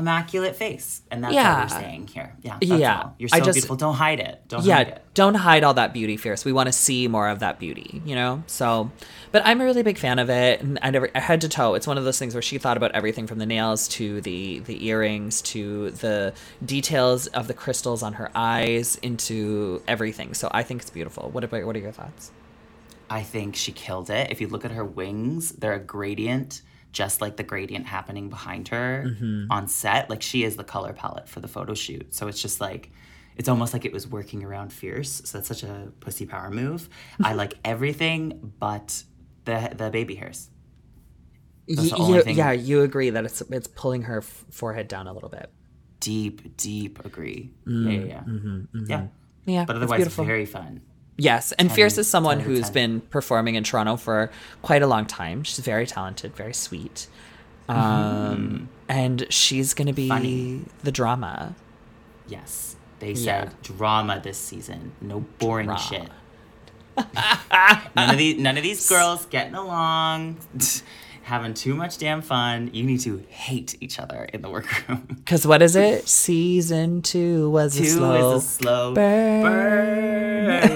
immaculate 0.00 0.56
face, 0.56 1.02
and 1.10 1.22
that's 1.22 1.32
Yeah. 1.34 1.60
what 1.60 1.70
we're 1.70 1.80
saying 1.80 2.08
here. 2.08 2.34
Yeah, 2.42 2.56
Yeah. 2.60 3.00
all. 3.02 3.14
You're 3.18 3.30
I 3.32 3.38
so 3.38 3.44
just- 3.44 3.56
beautiful. 3.56 3.76
Don't 3.76 3.94
hide 3.94 4.18
it. 4.20 4.42
Don't 4.48 4.60
hide 4.60 4.66
yeah 4.68 4.80
it. 4.80 5.04
don't 5.14 5.34
hide 5.34 5.62
all 5.64 5.74
that 5.74 5.92
beauty 5.92 6.16
fierce 6.16 6.44
we 6.44 6.52
want 6.52 6.66
to 6.66 6.72
see 6.72 7.06
more 7.08 7.28
of 7.28 7.40
that 7.40 7.58
beauty 7.58 8.00
you 8.06 8.14
know 8.14 8.42
so 8.46 8.90
but 9.32 9.42
i'm 9.44 9.60
a 9.60 9.64
really 9.64 9.82
big 9.82 9.98
fan 9.98 10.18
of 10.20 10.30
it 10.30 10.60
and 10.62 10.78
I 10.82 10.90
never 10.90 11.10
head 11.14 11.40
to 11.42 11.48
toe 11.48 11.74
it's 11.74 11.86
one 11.86 11.98
of 11.98 12.04
those 12.04 12.18
things 12.18 12.32
where 12.34 12.40
she 12.42 12.58
thought 12.58 12.76
about 12.76 12.92
everything 12.92 13.26
from 13.26 13.38
the 13.38 13.46
nails 13.46 13.88
to 13.88 14.20
the 14.20 14.60
the 14.60 14.86
earrings 14.86 15.42
to 15.42 15.90
the 15.90 16.32
details 16.64 17.26
of 17.28 17.48
the 17.48 17.54
crystals 17.54 18.02
on 18.02 18.14
her 18.14 18.30
eyes 18.34 18.96
into 19.02 19.82
everything 19.88 20.32
so 20.34 20.48
i 20.52 20.62
think 20.62 20.80
it's 20.82 20.90
beautiful 20.90 21.28
what 21.30 21.42
about 21.44 21.64
what 21.66 21.74
are 21.76 21.80
your 21.80 21.92
thoughts 21.92 22.30
I 23.12 23.22
think 23.24 23.56
she 23.56 23.72
killed 23.72 24.08
it. 24.08 24.30
If 24.30 24.40
you 24.40 24.46
look 24.46 24.64
at 24.64 24.70
her 24.70 24.84
wings, 24.84 25.50
they're 25.50 25.72
a 25.72 25.80
gradient, 25.80 26.62
just 26.92 27.20
like 27.20 27.36
the 27.36 27.42
gradient 27.42 27.86
happening 27.86 28.28
behind 28.28 28.68
her 28.68 29.04
Mm-hmm. 29.06 29.50
on 29.50 29.68
set. 29.68 30.10
Like 30.10 30.22
she 30.22 30.44
is 30.44 30.56
the 30.56 30.64
color 30.64 30.92
palette 30.92 31.28
for 31.28 31.40
the 31.40 31.48
photo 31.48 31.74
shoot. 31.74 32.14
So 32.14 32.26
it's 32.28 32.40
just 32.42 32.60
like, 32.60 32.90
it's 33.36 33.48
almost 33.48 33.72
like 33.72 33.84
it 33.84 33.92
was 33.92 34.06
working 34.08 34.42
around 34.44 34.72
Fierce. 34.72 35.22
So 35.24 35.38
that's 35.38 35.48
such 35.48 35.62
a 35.62 35.92
pussy 36.00 36.26
power 36.26 36.50
move. 36.50 36.88
I 37.22 37.34
like 37.34 37.54
everything 37.64 38.52
but 38.58 39.02
the 39.44 39.72
the 39.76 39.90
baby 39.90 40.14
hairs. 40.16 40.50
That's 41.68 41.90
the 41.90 41.96
Y- 41.96 42.02
only 42.04 42.30
you- 42.32 42.36
yeah 42.36 42.52
you 42.52 42.82
agree 42.82 43.10
that 43.10 43.24
it's 43.24 43.40
it's 43.42 43.68
pulling 43.68 44.02
her 44.02 44.18
f- 44.18 44.44
forehead 44.50 44.88
down 44.88 45.06
a 45.06 45.12
little 45.12 45.28
bit 45.28 45.50
Deep, 46.00 46.56
deep 46.56 47.04
agree. 47.04 47.52
yeah, 47.66 47.72
mm, 47.72 47.92
yeah, 48.00 48.06
yeah. 48.06 48.20
Mm-hmm, 48.20 48.48
mm-hmm. 48.48 48.90
Yeah. 48.90 49.06
yeah 49.44 49.64
But 49.66 49.76
otherwise, 49.76 49.98
beautiful. 49.98 50.24
very 50.24 50.46
fun. 50.46 50.80
Yes, 51.20 51.52
and 51.52 51.70
Fierce 51.70 51.98
is 51.98 52.08
someone 52.08 52.38
10 52.38 52.46
out 52.46 52.50
of 52.50 52.56
who's 52.56 52.64
10. 52.66 52.72
been 52.72 53.00
performing 53.02 53.54
in 53.56 53.62
Toronto 53.64 53.96
for 53.96 54.30
quite 54.62 54.82
a 54.82 54.86
long 54.86 55.04
time. 55.06 55.42
She's 55.42 55.58
very 55.58 55.86
talented, 55.86 56.34
very 56.34 56.54
sweet. 56.54 57.06
Um, 57.68 58.68
and 58.88 59.26
she's 59.30 59.74
going 59.74 59.86
to 59.86 59.92
be 59.92 60.08
Funny. 60.08 60.62
the 60.82 60.90
drama. 60.92 61.54
Yes. 62.26 62.74
They 63.00 63.12
Yeah. 63.12 63.44
said 63.50 63.62
drama 63.62 64.20
this 64.22 64.38
season. 64.38 64.92
No 65.00 65.20
boring 65.38 65.66
Drama. 65.66 65.80
shit. 65.80 66.08
none 67.96 68.10
of 68.10 68.18
these 68.18 68.38
none 68.38 68.56
of 68.56 68.62
these 68.62 68.86
girls 68.88 69.24
getting 69.26 69.54
along, 69.54 70.36
having 71.30 71.54
too 71.54 71.74
much 71.76 71.96
damn 71.98 72.20
fun. 72.22 72.70
You 72.72 72.82
need 72.82 73.00
to 73.00 73.22
hate 73.28 73.76
each 73.80 73.98
other 74.00 74.24
in 74.34 74.42
the 74.42 74.50
workroom. 74.50 75.06
Because 75.30 75.46
what 75.46 75.62
is 75.62 75.76
it? 75.76 76.08
Season 76.08 77.02
two 77.02 77.48
was 77.50 77.78
a 77.78 77.84
slow. 77.84 78.36
is 78.36 78.42
a 78.42 78.46
slow 78.46 78.94
burn. 78.94 79.42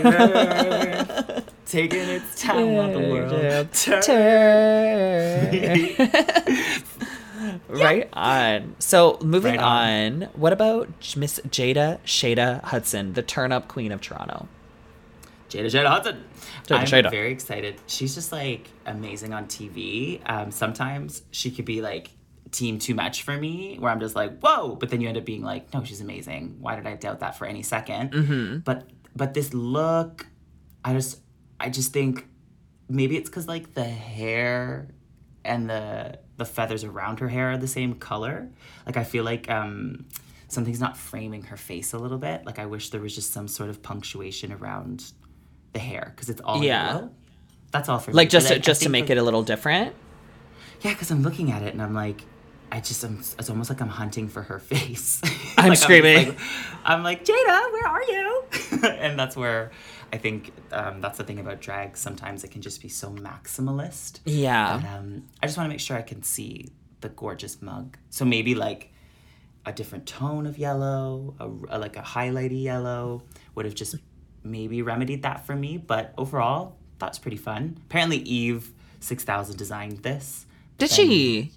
burn. 0.03 1.43
Taking 1.67 2.01
its 2.09 2.41
time 2.41 2.73
while 2.75 2.93
the 2.93 3.01
world 3.01 3.73
turns. 3.73 4.07
Turn. 4.07 5.51
right 7.69 8.09
on. 8.13 8.77
So 8.79 9.19
moving 9.23 9.57
Right 9.57 9.61
on. 9.61 10.23
on. 10.25 10.29
what 10.35 10.53
about 10.53 10.89
Miss 11.17 11.41
Jada 11.49 11.99
Shada 12.07 12.63
Hudson, 12.63 13.15
the 13.15 13.23
turn 13.23 13.51
up 13.51 13.67
queen 13.67 13.91
of 13.91 14.01
Toronto? 14.01 14.47
Jada 15.55 15.67
Jada 15.67 15.89
Hudson. 15.89 16.25
Jada 16.67 16.79
I'm 16.79 16.87
Jada. 16.87 17.11
very 17.11 17.33
excited. 17.33 17.81
She's 17.87 18.15
just 18.15 18.33
like 18.33 18.69
amazing 18.87 19.33
on 19.33 19.47
TV. 19.47 20.21
Um, 20.29 20.51
sometimes 20.51 21.23
she 21.31 21.51
could 21.51 21.65
be 21.65 21.81
like 21.81 22.11
team 22.51 22.79
too 22.79 22.95
much 22.95 23.23
for 23.23 23.37
me, 23.37 23.77
where 23.79 23.91
I'm 23.91 24.01
just 24.01 24.15
like, 24.15 24.39
whoa, 24.41 24.77
but 24.77 24.89
then 24.91 25.01
you 25.01 25.09
end 25.09 25.17
up 25.19 25.25
being 25.25 25.43
like, 25.43 25.73
no, 25.73 25.85
she's 25.85 26.01
amazing. 26.01 26.57
Why 26.61 26.77
did 26.77 26.87
I 26.87 26.95
doubt 26.95 27.21
that 27.21 27.37
for 27.37 27.47
any 27.47 27.63
2nd 27.63 28.11
Mm-hmm. 28.11 28.59
But 28.59 28.89
but 29.17 29.35
this 29.35 29.55
look, 29.55 30.27
I 30.85 30.93
just 30.93 31.21
I 31.61 31.71
just 31.71 31.93
think 31.93 32.27
maybe 32.89 33.17
it's 33.17 33.31
because 33.31 33.49
like 33.49 33.75
the 33.75 33.85
hair 33.85 34.89
and 35.45 35.69
the 35.71 36.19
the 36.37 36.45
feathers 36.45 36.83
around 36.85 37.21
her 37.21 37.29
hair 37.29 37.53
are 37.53 37.59
the 37.59 37.69
same 37.69 37.95
color. 37.95 38.51
Like 38.87 38.97
I 38.97 39.05
feel 39.05 39.25
like 39.25 39.51
um 39.51 40.07
something's 40.49 40.81
not 40.81 40.97
framing 40.97 41.43
her 41.45 41.57
face 41.57 41.93
a 41.93 41.99
little 41.99 42.19
bit. 42.19 42.45
Like 42.45 42.59
I 42.59 42.67
wish 42.67 42.91
there 42.91 43.01
was 43.01 43.15
just 43.15 43.33
some 43.33 43.49
sort 43.49 43.71
of 43.71 43.83
punctuation 43.83 44.53
around 44.53 45.13
the 45.75 45.79
hair 45.81 46.13
because 46.15 46.31
it's 46.31 46.41
all 46.41 46.63
Yeah. 46.65 46.87
yellow. 46.95 47.11
That's 47.73 47.89
all 47.91 47.99
for 47.99 48.11
me. 48.13 48.15
Like 48.17 48.31
just 48.31 48.49
to, 48.49 48.55
I- 48.55 48.57
I 48.57 48.61
just 48.61 48.83
to 48.83 48.89
make 48.89 49.11
it 49.11 49.19
a 49.19 49.23
little 49.23 49.43
different. 49.43 49.95
yeah, 50.81 50.93
because 50.93 51.11
I'm 51.11 51.23
looking 51.23 51.51
at 51.53 51.63
it 51.63 51.73
and 51.75 51.83
I'm 51.83 51.93
like, 51.95 52.23
I 52.73 52.81
just 52.81 53.05
am. 53.05 53.19
It's 53.39 53.51
almost 53.51 53.69
like 53.71 53.81
I'm 53.81 53.89
hunting 53.89 54.29
for 54.29 54.43
her 54.43 54.59
face. 54.73 55.21
I'm 55.59 55.69
Like, 55.69 55.79
screaming. 55.79 56.29
like- 56.29 56.39
I'm 56.85 57.03
like, 57.03 57.25
Jada, 57.25 57.73
where 57.73 57.87
are 57.87 58.03
you? 58.03 58.45
and 58.89 59.19
that's 59.19 59.37
where 59.37 59.71
I 60.13 60.19
think 60.19 60.53
um, 60.73 61.01
that's 61.01 61.19
the 61.19 61.25
thing 61.25 61.39
about 61.41 61.61
drag. 61.61 61.97
Sometimes 61.97 62.43
it 62.45 62.51
can 62.51 62.63
just 62.63 62.81
be 62.83 62.89
so 62.89 63.11
maximalist. 63.11 64.21
Yeah. 64.25 64.75
Um, 64.97 65.25
I 65.43 65.47
just 65.47 65.57
want 65.57 65.67
to 65.67 65.71
make 65.71 65.81
sure 65.81 65.97
I 65.97 66.03
can 66.03 66.23
see 66.23 66.69
the 67.01 67.09
gorgeous 67.11 67.61
mug. 67.63 67.97
So 68.11 68.25
maybe 68.25 68.55
like 68.55 68.93
a 69.67 69.73
different 69.73 70.07
tone 70.07 70.47
of 70.47 70.59
yellow, 70.59 71.35
a, 71.41 71.77
a- 71.77 71.79
like 71.79 71.97
a 71.97 72.03
highlighty 72.03 72.63
yellow 72.63 73.23
would 73.55 73.65
have 73.65 73.75
just 73.75 73.97
maybe 74.45 74.83
remedied 74.83 75.23
that 75.23 75.47
for 75.47 75.57
me. 75.57 75.79
But 75.79 76.15
overall, 76.19 76.77
that's 76.99 77.19
pretty 77.19 77.37
fun. 77.39 77.79
Apparently, 77.87 78.19
Eve 78.19 78.71
six 79.01 79.25
thousand 79.25 79.57
designed 79.57 79.99
this. 80.03 80.47
Did 80.79 80.91
she? 80.91 81.51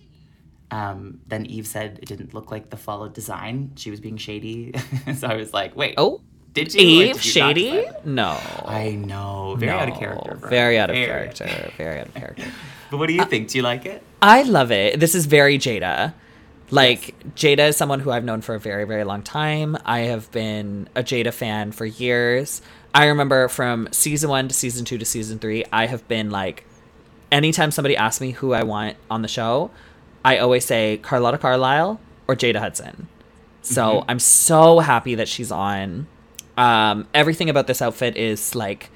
Um, 0.70 1.22
then 1.28 1.46
Eve 1.46 1.66
said 1.66 2.00
it 2.02 2.08
didn't 2.08 2.34
look 2.34 2.52
like 2.52 2.70
the 2.70 2.78
followed 2.78 3.14
design. 3.14 3.72
She 3.76 3.90
was 3.90 4.00
being 4.00 4.18
shady. 4.18 4.74
so 5.16 5.28
I 5.28 5.36
was 5.36 5.54
like, 5.54 5.76
wait, 5.78 5.94
Oh, 5.98 6.22
did 6.54 6.74
you? 6.74 6.82
Eve 6.82 7.16
did 7.16 7.26
you 7.26 7.32
Shady? 7.32 7.86
No. 8.04 8.38
I 8.66 8.92
know, 8.92 9.56
very 9.58 9.72
out 9.72 9.90
of 9.90 9.98
character. 9.98 10.36
her. 10.36 10.48
Very 10.50 10.78
out 10.78 10.90
of 10.90 10.96
Very. 10.96 11.06
character. 11.08 11.72
Very 11.78 12.00
out 12.00 12.08
of 12.08 12.14
character. 12.16 12.44
But 12.90 12.98
what 13.00 13.08
do 13.08 13.14
you 13.14 13.26
think? 13.26 13.50
Do 13.50 13.58
you 13.58 13.64
like 13.64 13.86
it? 13.86 14.02
I 14.22 14.44
love 14.44 14.72
it. 14.72 14.98
This 14.98 15.14
is 15.14 15.26
very 15.26 15.58
Jada. 15.60 16.14
Like 16.72 17.16
Jada 17.36 17.68
is 17.68 17.76
someone 17.76 18.00
who 18.00 18.12
I've 18.12 18.24
known 18.24 18.40
for 18.42 18.56
a 18.56 18.60
very, 18.60 18.86
very 18.86 19.04
long 19.04 19.24
time. 19.24 19.78
I 19.86 20.00
have 20.00 20.32
been 20.32 20.88
a 20.96 21.04
Jada 21.04 21.34
fan 21.34 21.74
for 21.74 21.86
years. 21.86 22.62
I 22.94 23.06
remember 23.08 23.48
from 23.48 23.88
season 23.92 24.30
one 24.30 24.48
to 24.48 24.54
season 24.54 24.86
two 24.86 24.98
to 24.98 25.06
season 25.06 25.40
three, 25.40 25.64
I 25.72 25.86
have 25.88 26.08
been 26.08 26.30
like, 26.32 26.66
anytime 27.32 27.72
somebody 27.72 27.96
asks 27.96 28.22
me 28.22 28.32
who 28.32 28.54
I 28.54 28.64
want 28.64 28.98
on 29.10 29.22
the 29.22 29.28
show, 29.28 29.72
I 30.26 30.38
always 30.40 30.66
say 30.66 30.98
Carlotta 31.02 31.38
Carlisle 31.38 32.00
or 32.28 32.36
Jada 32.36 32.58
Hudson. 32.60 33.08
So 33.62 34.06
I'm 34.08 34.20
so 34.20 34.80
happy 34.80 35.16
that 35.16 35.28
she's 35.28 35.52
on. 35.52 36.08
Um, 36.56 37.06
everything 37.14 37.50
about 37.50 37.68
this 37.68 37.82
outfit 37.82 38.16
is 38.16 38.56
like 38.56 38.90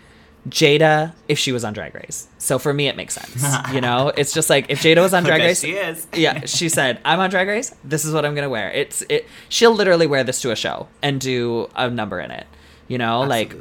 Jada 0.48 1.14
if 1.28 1.38
she 1.38 1.52
was 1.52 1.64
on 1.66 1.74
Drag 1.74 1.94
Race. 1.94 2.28
So 2.38 2.58
for 2.58 2.74
me, 2.74 2.88
it 2.88 2.96
makes 2.96 3.14
sense. 3.14 3.46
You 3.74 3.82
know, 3.82 4.08
it's 4.18 4.34
just 4.34 4.50
like 4.50 4.68
if 4.70 4.82
Jada 4.82 5.02
was 5.02 5.14
on 5.14 5.24
Drag 5.24 5.42
Okay, 5.42 5.48
Race, 5.50 5.62
she 5.62 5.72
is. 5.74 6.08
yeah, 6.14 6.46
she 6.46 6.70
said, 6.70 7.00
"I'm 7.06 7.20
on 7.20 7.30
Drag 7.30 7.48
Race. 7.50 7.76
This 7.84 8.06
is 8.06 8.14
what 8.14 8.26
I'm 8.26 8.34
gonna 8.34 8.50
wear." 8.50 8.72
It's 8.72 9.04
it. 9.10 9.28
She'll 9.50 9.74
literally 9.76 10.08
wear 10.08 10.24
this 10.24 10.42
to 10.42 10.52
a 10.52 10.56
show 10.56 10.88
and 11.04 11.20
do 11.20 11.70
a 11.76 11.90
number 11.90 12.20
in 12.22 12.32
it. 12.32 12.48
You 12.92 12.98
know, 12.98 13.22
like, 13.22 13.56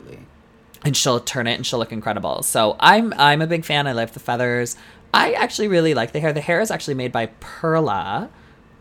and 0.84 0.96
she'll 0.96 1.20
turn 1.20 1.46
it 1.46 1.54
and 1.54 1.64
she'll 1.66 1.78
look 1.78 1.92
incredible. 1.92 2.42
So 2.42 2.76
I'm 2.80 3.12
I'm 3.16 3.40
a 3.42 3.46
big 3.46 3.64
fan. 3.64 3.86
I 3.86 3.92
love 3.92 4.12
the 4.12 4.20
feathers. 4.20 4.76
I 5.14 5.32
actually 5.34 5.68
really 5.68 5.94
like 5.94 6.10
the 6.12 6.20
hair. 6.20 6.32
The 6.32 6.40
hair 6.40 6.60
is 6.60 6.70
actually 6.70 6.94
made 6.94 7.12
by 7.12 7.26
Perla. 7.40 8.28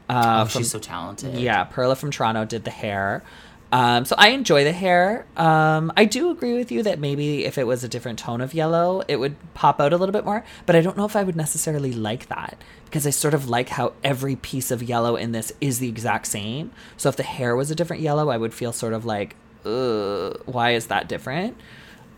Uh, 0.10 0.42
Oh, 0.42 0.46
from, 0.46 0.62
she's 0.62 0.72
so 0.72 0.80
talented. 0.80 1.36
yeah, 1.36 1.66
Perla 1.66 1.96
from 1.96 2.10
Toronto 2.10 2.46
did 2.46 2.64
the 2.64 2.72
hair. 2.72 3.24
Um, 3.72 4.06
so 4.06 4.16
I 4.18 4.30
enjoy 4.30 4.64
the 4.64 4.72
hair. 4.72 5.28
Um, 5.38 5.94
I 5.96 6.06
do 6.06 6.32
agree 6.32 6.56
with 6.58 6.72
you 6.72 6.82
that 6.82 6.98
maybe 6.98 7.46
if 7.46 7.60
it 7.60 7.68
was 7.68 7.84
a 7.84 7.88
different 7.88 8.18
tone 8.18 8.42
of 8.42 8.56
yellow, 8.56 9.04
it 9.08 9.18
would 9.18 9.36
pop 9.54 9.80
out 9.80 9.94
a 9.94 9.98
little 9.98 10.14
bit 10.14 10.26
more. 10.26 10.44
But 10.66 10.76
I 10.76 10.82
don't 10.82 10.98
know 10.98 11.06
if 11.06 11.16
I 11.16 11.22
would 11.22 11.36
necessarily 11.36 11.92
like 11.94 12.26
that 12.30 12.58
because 12.86 13.06
I 13.06 13.12
sort 13.12 13.36
of 13.36 13.48
like 13.48 13.70
how 13.70 13.94
every 14.04 14.36
piece 14.36 14.72
of 14.72 14.82
yellow 14.82 15.16
in 15.16 15.32
this 15.32 15.54
is 15.62 15.78
the 15.78 15.88
exact 15.90 16.26
same. 16.26 16.72
So 16.98 17.10
if 17.10 17.16
the 17.16 17.22
hair 17.38 17.56
was 17.56 17.70
a 17.70 17.76
different 17.76 18.02
yellow, 18.02 18.30
I 18.30 18.38
would 18.38 18.56
feel 18.56 18.74
sort 18.74 18.94
of 18.94 19.06
like, 19.06 19.36
Ugh, 19.70 20.42
why 20.46 20.72
is 20.72 20.88
that 20.88 21.08
different? 21.08 21.56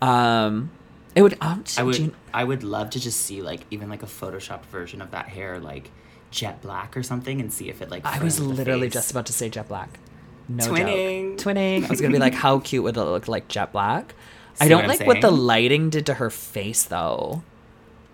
Um, 0.00 0.70
it 1.14 1.22
would. 1.22 1.36
Um, 1.40 1.64
I 1.76 1.82
would. 1.82 1.98
you- 1.98 2.14
I 2.34 2.44
would 2.44 2.64
love 2.64 2.90
to 2.90 3.00
just 3.00 3.20
see 3.20 3.42
like 3.42 3.60
even 3.70 3.88
like 3.90 4.02
a 4.02 4.06
photoshopped 4.06 4.64
version 4.66 5.02
of 5.02 5.10
that 5.10 5.28
hair, 5.28 5.60
like 5.60 5.90
jet 6.30 6.62
black 6.62 6.96
or 6.96 7.02
something, 7.02 7.40
and 7.40 7.52
see 7.52 7.68
if 7.68 7.82
it 7.82 7.90
like. 7.90 8.04
I 8.06 8.22
was 8.22 8.40
literally 8.40 8.86
face. 8.86 8.94
just 8.94 9.10
about 9.10 9.26
to 9.26 9.32
say 9.32 9.48
jet 9.48 9.68
black. 9.68 9.98
No 10.48 10.66
Twinning. 10.66 11.36
joke. 11.38 11.54
Twinning. 11.54 11.84
I 11.84 11.88
was 11.88 12.00
gonna 12.00 12.12
be 12.12 12.18
like, 12.18 12.34
how 12.34 12.58
cute 12.58 12.82
would 12.82 12.96
it 12.96 13.00
look 13.02 13.28
like 13.28 13.48
jet 13.48 13.72
black? 13.72 14.14
I 14.60 14.68
don't 14.68 14.86
what 14.86 14.98
like 14.98 15.06
what 15.06 15.20
the 15.20 15.30
lighting 15.30 15.90
did 15.90 16.06
to 16.06 16.14
her 16.14 16.30
face 16.30 16.84
though. 16.84 17.42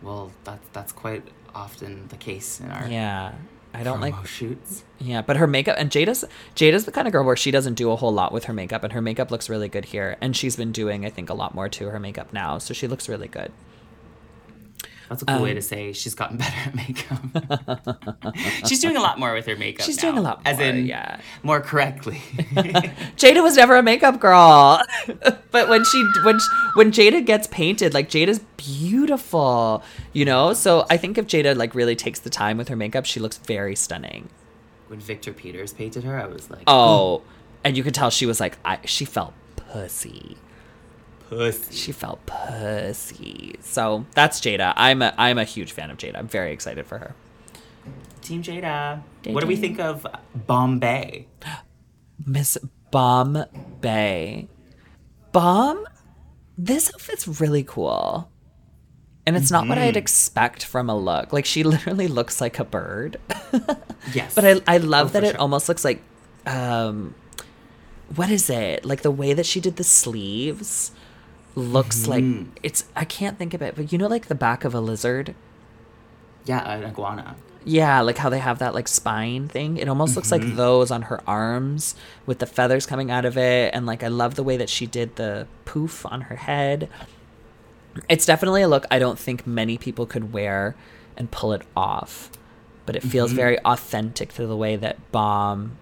Well, 0.02 0.32
that's 0.44 0.66
that's 0.72 0.92
quite 0.92 1.22
often 1.54 2.08
the 2.08 2.16
case 2.16 2.60
in 2.60 2.70
our 2.70 2.86
Yeah. 2.88 3.32
I 3.74 3.82
don't 3.82 4.00
like 4.00 4.26
shoots. 4.26 4.84
yeah, 4.98 5.22
but 5.22 5.36
her 5.36 5.46
makeup 5.46 5.76
and 5.78 5.90
Jada's 5.90 6.24
Jada's 6.56 6.84
the 6.84 6.92
kind 6.92 7.06
of 7.06 7.12
girl 7.12 7.24
where 7.24 7.36
she 7.36 7.50
doesn't 7.50 7.74
do 7.74 7.90
a 7.90 7.96
whole 7.96 8.12
lot 8.12 8.32
with 8.32 8.44
her 8.44 8.52
makeup 8.52 8.82
and 8.82 8.92
her 8.92 9.02
makeup 9.02 9.30
looks 9.30 9.48
really 9.48 9.68
good 9.68 9.86
here 9.86 10.16
and 10.20 10.36
she's 10.36 10.56
been 10.56 10.72
doing 10.72 11.04
I 11.04 11.10
think 11.10 11.30
a 11.30 11.34
lot 11.34 11.54
more 11.54 11.68
to 11.68 11.88
her 11.88 12.00
makeup 12.00 12.32
now, 12.32 12.58
so 12.58 12.72
she 12.74 12.86
looks 12.88 13.08
really 13.08 13.28
good. 13.28 13.52
That's 15.08 15.22
a 15.22 15.24
cool 15.26 15.36
Um, 15.36 15.42
way 15.42 15.54
to 15.54 15.62
say 15.62 15.92
she's 15.92 16.14
gotten 16.14 16.36
better 16.42 16.54
at 16.66 16.74
makeup. 16.74 18.36
she's 18.66 18.80
doing 18.80 18.96
a 18.96 19.00
lot 19.00 19.18
more 19.18 19.32
with 19.34 19.46
her 19.46 19.56
makeup. 19.56 19.86
She's 19.86 19.96
doing 19.96 20.14
a 20.14 20.16
now, 20.16 20.22
lot 20.22 20.42
as 20.44 20.58
in 20.60 20.86
yeah. 20.86 21.20
more 21.42 21.60
correctly. 21.60 22.20
Jada 23.16 23.42
was 23.42 23.56
never 23.56 23.76
a 23.76 23.82
makeup 23.82 24.20
girl, 24.20 24.82
but 25.50 25.68
when 25.68 25.84
she 25.84 26.04
when 26.24 26.38
sh- 26.38 26.48
when 26.74 26.92
Jada 26.92 27.24
gets 27.24 27.46
painted, 27.46 27.94
like 27.94 28.08
Jada's 28.10 28.40
beautiful, 28.56 29.82
you 30.12 30.24
know. 30.24 30.52
So 30.52 30.86
I 30.90 30.96
think 30.96 31.18
if 31.18 31.26
Jada 31.26 31.56
like 31.56 31.74
really 31.74 31.96
takes 31.96 32.20
the 32.20 32.30
time 32.30 32.58
with 32.58 32.68
her 32.68 32.76
makeup, 32.76 33.04
she 33.06 33.20
looks 33.20 33.38
very 33.38 33.74
stunning. 33.76 34.28
when 34.88 35.00
Victor 35.00 35.32
Peters 35.32 35.72
painted 35.72 36.04
her, 36.04 36.18
I 36.20 36.26
was 36.26 36.50
like, 36.50 36.62
Oh, 36.66 37.22
and 37.64 37.76
you 37.76 37.82
could 37.82 37.94
tell 37.94 38.10
she 38.10 38.26
was 38.26 38.40
like 38.40 38.58
I 38.64 38.78
she 38.84 39.04
felt 39.04 39.32
pussy. 39.56 40.36
Pussy. 41.28 41.74
She 41.74 41.92
felt 41.92 42.24
pussy. 42.26 43.56
So 43.60 44.06
that's 44.14 44.40
Jada. 44.40 44.72
I'm 44.76 45.02
a 45.02 45.14
I'm 45.18 45.38
a 45.38 45.44
huge 45.44 45.72
fan 45.72 45.90
of 45.90 45.98
Jada. 45.98 46.16
I'm 46.18 46.28
very 46.28 46.52
excited 46.52 46.86
for 46.86 46.98
her. 46.98 47.14
Team 48.22 48.42
Jada. 48.42 49.02
Jada. 49.22 49.32
What 49.34 49.40
do 49.42 49.46
we 49.46 49.56
think 49.56 49.78
of 49.78 50.06
Bombae? 50.46 51.26
Miss 52.26 52.56
Bombae. 52.92 54.48
Bomb? 55.32 55.86
This 56.56 56.90
outfit's 56.94 57.40
really 57.40 57.62
cool. 57.62 58.30
And 59.26 59.36
it's 59.36 59.50
not 59.50 59.68
what 59.68 59.76
I'd 59.76 59.96
expect 59.98 60.64
from 60.64 60.88
a 60.88 60.96
look. 60.96 61.32
Like 61.34 61.44
she 61.44 61.62
literally 61.74 62.08
looks 62.08 62.40
like 62.40 62.58
a 62.58 62.64
bird. 62.64 63.18
Yes. 64.14 64.34
but 64.34 64.44
I 64.44 64.60
I 64.66 64.78
love 64.78 65.08
Oh, 65.08 65.10
that 65.10 65.24
it 65.24 65.30
sure. 65.32 65.40
almost 65.40 65.68
looks 65.68 65.84
like 65.84 66.00
um 66.46 67.14
what 68.14 68.30
is 68.30 68.48
it? 68.48 68.84
Like 68.86 69.02
the 69.02 69.10
way 69.10 69.34
that 69.34 69.44
she 69.44 69.60
did 69.60 69.76
the 69.76 69.84
sleeves 69.84 70.92
looks 71.54 72.06
like 72.06 72.22
Mm-hmm. 72.24 72.50
it's 72.62 72.84
I 72.96 73.04
can't 73.04 73.38
think 73.38 73.54
of 73.54 73.62
it, 73.62 73.74
but 73.76 73.92
you 73.92 73.98
know 73.98 74.06
like 74.06 74.26
the 74.26 74.34
back 74.34 74.64
of 74.64 74.74
a 74.74 74.80
lizard? 74.80 75.34
Yeah, 76.44 76.68
an 76.70 76.84
iguana. 76.84 77.36
Yeah, 77.64 78.00
like 78.00 78.16
how 78.16 78.30
they 78.30 78.38
have 78.38 78.60
that 78.60 78.74
like 78.74 78.88
spine 78.88 79.48
thing. 79.48 79.76
It 79.76 79.88
almost 79.88 80.16
looks 80.16 80.30
Mm-hmm. 80.30 80.46
like 80.48 80.56
those 80.56 80.90
on 80.90 81.02
her 81.02 81.20
arms 81.26 81.94
with 82.26 82.38
the 82.38 82.46
feathers 82.46 82.86
coming 82.86 83.10
out 83.10 83.24
of 83.24 83.36
it. 83.36 83.74
And 83.74 83.84
like 83.86 84.02
I 84.02 84.08
love 84.08 84.34
the 84.36 84.42
way 84.44 84.56
that 84.56 84.70
she 84.70 84.86
did 84.86 85.16
the 85.16 85.46
poof 85.64 86.06
on 86.06 86.22
her 86.22 86.36
head. 86.36 86.88
It's 88.08 88.24
definitely 88.26 88.62
a 88.62 88.68
look 88.68 88.86
I 88.90 88.98
don't 88.98 89.18
think 89.18 89.46
many 89.46 89.76
people 89.76 90.06
could 90.06 90.32
wear 90.32 90.76
and 91.16 91.30
pull 91.30 91.52
it 91.52 91.62
off. 91.76 92.30
But 92.86 92.96
it 92.96 93.00
Mm-hmm. 93.02 93.10
feels 93.10 93.32
very 93.32 93.58
authentic 93.60 94.32
to 94.34 94.46
the 94.46 94.56
way 94.56 94.76
that 94.76 95.10
Bomb 95.12 95.76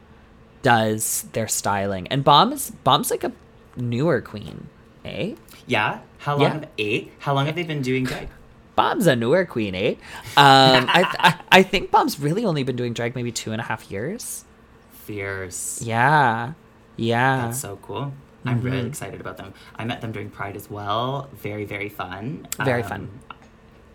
does 0.62 1.26
their 1.32 1.46
styling. 1.46 2.08
And 2.08 2.24
Bomb 2.24 2.52
is 2.52 2.70
Bomb's 2.82 3.10
like 3.12 3.22
a 3.22 3.30
newer 3.76 4.20
queen, 4.20 4.68
eh? 5.04 5.34
Yeah. 5.66 6.00
How 6.18 6.32
long 6.34 6.42
Yeah. 6.42 6.52
have 6.54 6.68
eight? 6.78 7.12
How 7.18 7.34
long 7.34 7.46
have 7.46 7.54
they 7.54 7.62
been 7.64 7.82
doing 7.82 8.04
drag? 8.04 8.28
Bomb's 8.76 9.06
a 9.06 9.16
newer 9.16 9.44
queen, 9.46 9.74
eh? 9.74 9.90
Um, 10.36 10.84
I, 10.88 11.06
I 11.18 11.60
I 11.60 11.62
think 11.62 11.90
Bomb's 11.90 12.20
really 12.20 12.44
only 12.44 12.62
been 12.62 12.76
doing 12.76 12.92
drag 12.92 13.14
maybe 13.14 13.32
two 13.32 13.52
and 13.52 13.60
a 13.60 13.64
half 13.64 13.90
years. 13.90 14.44
Fierce. 14.92 15.80
Yeah. 15.82 16.52
Yeah. 16.96 17.46
That's 17.46 17.60
so 17.60 17.78
cool. 17.82 18.12
I'm 18.44 18.60
really 18.60 18.78
Mm-hmm. 18.78 18.86
excited 18.88 19.20
about 19.20 19.38
them. 19.38 19.54
I 19.76 19.84
met 19.84 20.00
them 20.02 20.12
during 20.12 20.30
Pride 20.30 20.56
as 20.56 20.70
well. 20.70 21.28
Very, 21.32 21.64
very 21.64 21.88
fun. 21.88 22.46
Very 22.62 22.82
fun. 22.82 23.08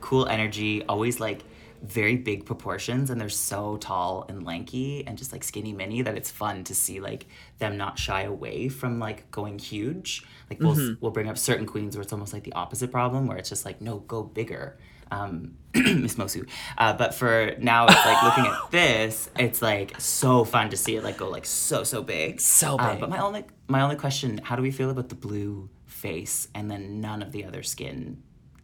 Cool 0.01 0.25
energy. 0.27 0.83
Always 0.89 1.19
like 1.19 1.43
very 1.83 2.15
big 2.15 2.45
proportions 2.45 3.09
and 3.09 3.19
they're 3.19 3.29
so 3.29 3.77
tall 3.77 4.25
and 4.29 4.45
lanky 4.45 5.05
and 5.07 5.17
just 5.17 5.31
like 5.31 5.43
skinny 5.43 5.73
mini 5.73 6.01
that 6.03 6.15
it's 6.15 6.29
fun 6.29 6.63
to 6.65 6.75
see 6.75 6.99
like 6.99 7.27
them 7.57 7.75
not 7.77 7.97
shy 7.97 8.21
away 8.23 8.69
from 8.69 8.99
like 8.99 9.29
going 9.31 9.57
huge. 9.59 10.23
Like 10.49 10.59
we'll 10.59 10.75
Mm-hmm. 10.75 10.93
we'll 11.01 11.11
bring 11.11 11.27
up 11.29 11.37
certain 11.37 11.65
queens 11.65 11.95
where 11.95 12.03
it's 12.03 12.13
almost 12.13 12.33
like 12.33 12.43
the 12.43 12.53
opposite 12.53 12.91
problem 12.91 13.27
where 13.27 13.37
it's 13.37 13.49
just 13.49 13.65
like 13.65 13.81
no 13.81 13.99
go 13.99 14.23
bigger. 14.23 14.77
Um, 15.11 15.55
Miss 15.75 16.15
Moço. 16.15 16.47
Uh, 16.77 16.93
but 16.93 17.13
for 17.13 17.53
now, 17.59 17.85
it's 17.85 18.05
like 18.05 18.23
looking 18.23 18.45
at 18.45 18.71
this, 18.71 19.29
it's 19.37 19.61
like 19.61 19.99
so 19.99 20.45
fun 20.45 20.69
to 20.69 20.77
see 20.77 20.95
it 20.95 21.03
like 21.03 21.17
go 21.17 21.29
like 21.29 21.45
so 21.45 21.83
so 21.83 22.01
big, 22.01 22.39
So 22.39 22.77
Uh, 22.77 22.91
big. 22.91 22.99
but 23.01 23.09
my 23.09 23.19
only 23.19 23.43
my 23.67 23.81
only 23.81 23.97
question: 23.97 24.39
How 24.43 24.55
do 24.55 24.61
we 24.61 24.71
feel 24.71 24.89
about 24.89 25.09
the 25.09 25.15
blue 25.15 25.69
face 25.85 26.47
and 26.55 26.71
then 26.71 27.01
none 27.01 27.21
of 27.21 27.31
the 27.33 27.43
other 27.43 27.63
skin 27.63 28.21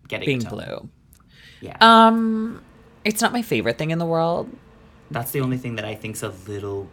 getting 0.07 0.25
Being 0.25 0.39
blue. 0.49 0.87
Yeah, 1.59 1.75
Um, 1.81 2.61
it's 3.07 3.21
not 3.21 3.31
my 3.33 3.41
favorite 3.41 3.77
thing 3.77 3.91
in 3.91 3.99
the 3.99 4.05
world. 4.05 4.49
that's 5.09 5.31
the 5.31 5.39
only 5.41 5.57
thing 5.57 5.75
that 5.77 5.85
I 5.85 5.95
think's 5.95 6.21
a 6.23 6.29
little 6.47 6.89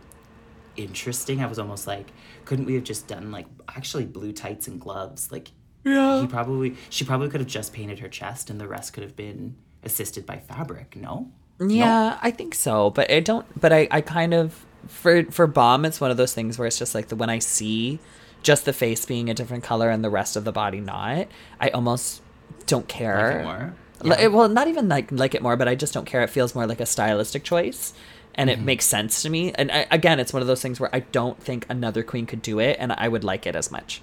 interesting. 0.77 1.42
I 1.42 1.46
was 1.46 1.59
almost 1.59 1.87
like, 1.87 2.07
couldn't 2.44 2.64
we 2.66 2.74
have 2.74 2.85
just 2.85 3.07
done 3.09 3.31
like 3.31 3.46
actually 3.68 4.05
blue 4.07 4.33
tights 4.33 4.68
and 4.68 4.81
gloves? 4.81 5.31
Like, 5.33 5.50
Yeah. 5.85 6.20
he 6.20 6.27
probably 6.27 6.77
she 6.90 7.05
probably 7.05 7.29
could 7.29 7.40
have 7.40 7.48
just 7.48 7.72
painted 7.72 7.98
her 8.00 8.09
chest, 8.09 8.50
and 8.50 8.61
the 8.61 8.68
rest 8.68 8.92
could 8.92 9.03
have 9.03 9.16
been 9.16 9.57
assisted 9.83 10.24
by 10.27 10.38
fabric. 10.38 10.96
No. 10.96 11.31
Yeah, 11.61 12.18
I 12.20 12.31
think 12.33 12.55
so, 12.55 12.90
but 12.90 13.11
I 13.11 13.20
don't. 13.20 13.46
But 13.61 13.72
I, 13.72 13.87
I 13.90 14.00
kind 14.00 14.35
of 14.35 14.64
for 14.88 15.24
for 15.31 15.46
bomb, 15.46 15.85
it's 15.85 16.00
one 16.00 16.11
of 16.11 16.16
those 16.16 16.35
things 16.35 16.59
where 16.59 16.66
it's 16.66 16.79
just 16.79 16.94
like 16.94 17.09
the 17.09 17.16
when 17.16 17.31
I 17.31 17.38
see 17.38 18.00
just 18.42 18.64
the 18.64 18.72
face 18.72 19.07
being 19.07 19.31
a 19.31 19.35
different 19.35 19.62
color 19.64 19.88
and 19.88 20.05
the 20.05 20.11
rest 20.11 20.37
of 20.37 20.44
the 20.44 20.53
body 20.53 20.81
not, 20.81 21.29
I 21.61 21.68
almost 21.70 22.20
don't 22.66 22.87
care. 22.88 23.72
Like 24.04 24.18
it 24.20 24.28
more? 24.30 24.30
Li- 24.30 24.32
Yeah. 24.32 24.36
well, 24.38 24.48
not 24.48 24.68
even 24.68 24.88
like 24.88 25.10
like 25.12 25.34
it 25.34 25.42
more, 25.42 25.56
but 25.56 25.68
I 25.68 25.74
just 25.74 25.92
don't 25.94 26.06
care. 26.06 26.22
It 26.22 26.30
feels 26.30 26.54
more 26.54 26.66
like 26.66 26.80
a 26.80 26.86
stylistic 26.86 27.42
choice, 27.44 27.92
and 28.34 28.48
Mm-hmm. 28.50 28.60
it 28.62 28.64
makes 28.64 28.84
sense 28.86 29.22
to 29.22 29.30
me. 29.30 29.52
And 29.52 29.70
I, 29.72 29.86
again, 29.90 30.20
it's 30.20 30.32
one 30.32 30.42
of 30.42 30.48
those 30.48 30.60
things 30.62 30.78
where 30.80 30.90
I 30.94 31.00
don't 31.00 31.40
think 31.42 31.66
another 31.68 32.02
queen 32.02 32.26
could 32.26 32.42
do 32.42 32.58
it, 32.60 32.76
and 32.80 32.92
I 32.92 33.08
would 33.08 33.24
like 33.24 33.46
it 33.46 33.56
as 33.56 33.70
much. 33.70 34.00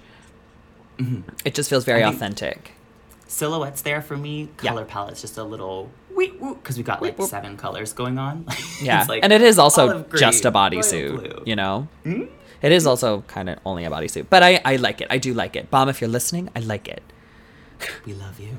It 1.44 1.54
just 1.54 1.68
feels 1.70 1.84
very 1.84 2.02
Mm-hmm. 2.02 2.14
Authentic. 2.16 2.72
silhouettes 3.26 3.82
there 3.82 4.02
for 4.02 4.16
me. 4.16 4.48
Yeah. 4.62 4.70
Color 4.70 4.84
palette's 4.84 5.20
just 5.20 5.36
a 5.38 5.42
little 5.44 5.90
because 6.16 6.76
we 6.76 6.82
got 6.84 7.00
like 7.02 7.18
whoop. 7.18 7.28
seven 7.30 7.56
colors 7.56 7.92
going 7.92 8.18
on. 8.18 8.46
Yeah, 8.82 9.04
like 9.08 9.24
and 9.24 9.32
it 9.32 9.40
is 9.42 9.58
also 9.58 10.04
just 10.16 10.44
a 10.44 10.52
bodysuit, 10.52 11.46
you 11.46 11.56
know. 11.56 11.88
It 12.04 12.70
is 12.70 12.86
also 12.86 13.22
kind 13.26 13.48
of 13.48 13.58
only 13.64 13.84
a 13.84 13.90
bodysuit, 13.90 14.26
but 14.30 14.42
I 14.42 14.60
I 14.64 14.76
like 14.76 15.00
it. 15.00 15.08
I 15.10 15.18
do 15.18 15.32
like 15.34 15.56
it. 15.56 15.70
Bomb, 15.70 15.88
if 15.88 16.00
you're 16.00 16.10
listening, 16.10 16.48
I 16.54 16.60
like 16.60 16.86
it. 16.88 17.02
We 18.06 18.12
love 18.14 18.38
you. 18.38 18.56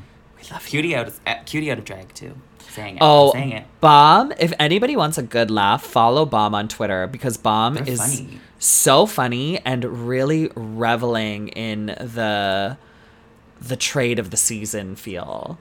Love. 0.52 0.66
Cutie 0.66 0.96
out 0.96 1.08
of 1.08 1.20
uh, 1.26 1.36
cutie 1.46 1.72
out 1.72 1.78
of 1.80 1.86
drag 1.86 2.14
too. 2.14 2.36
Saying 2.72 2.96
it. 2.96 3.00
Oh, 3.02 3.32
saying 3.34 3.52
it. 3.52 3.66
Bomb! 3.82 4.34
If 4.40 4.54
anybody 4.60 4.96
wants 4.96 5.18
a 5.18 5.24
good 5.24 5.52
laugh, 5.52 5.84
follow 5.84 6.26
Bomb 6.26 6.56
on 6.56 6.68
Twitter 6.68 7.06
because 7.08 7.38
Bomb 7.38 7.76
They're 7.76 7.88
is 7.88 8.00
funny. 8.00 8.40
so 8.58 9.06
funny 9.06 9.60
and 9.60 10.08
really 10.08 10.50
reveling 10.56 11.50
in 11.50 11.88
the 11.88 12.78
the 13.62 13.76
trade 13.76 14.20
of 14.20 14.32
the 14.32 14.38
season 14.38 14.96
feel. 14.96 15.60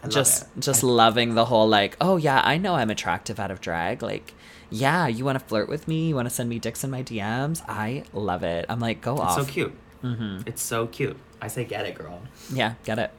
I 0.00 0.06
love 0.06 0.12
just 0.14 0.42
it. 0.42 0.60
just 0.60 0.82
loving 0.82 1.34
the 1.34 1.44
whole 1.46 1.66
like 1.68 1.96
oh 2.00 2.16
yeah 2.18 2.40
i 2.44 2.56
know 2.56 2.76
i'm 2.76 2.88
attractive 2.88 3.40
out 3.40 3.50
of 3.50 3.60
drag 3.60 4.00
like 4.00 4.32
yeah 4.70 5.08
you 5.08 5.24
want 5.24 5.36
to 5.40 5.44
flirt 5.44 5.68
with 5.68 5.88
me 5.88 6.08
you 6.10 6.14
want 6.14 6.28
to 6.28 6.34
send 6.34 6.48
me 6.48 6.60
dicks 6.60 6.84
in 6.84 6.90
my 6.90 7.02
dms 7.02 7.62
i 7.68 8.04
love 8.12 8.44
it 8.44 8.64
i'm 8.68 8.78
like 8.78 9.00
go 9.00 9.18
off. 9.18 9.36
It's 9.36 9.40
off 9.40 9.46
so 9.48 9.52
cute. 9.52 9.72
Mm-hmm. 10.04 10.42
It's 10.46 10.62
so 10.62 10.86
cute. 10.86 11.16
I 11.42 11.48
say 11.48 11.64
get 11.64 11.84
it, 11.84 11.96
girl. 11.96 12.22
yeah 12.52 12.74
get 12.84 13.00
it 13.00 13.10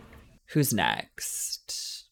who's 0.54 0.74
next 0.74 2.06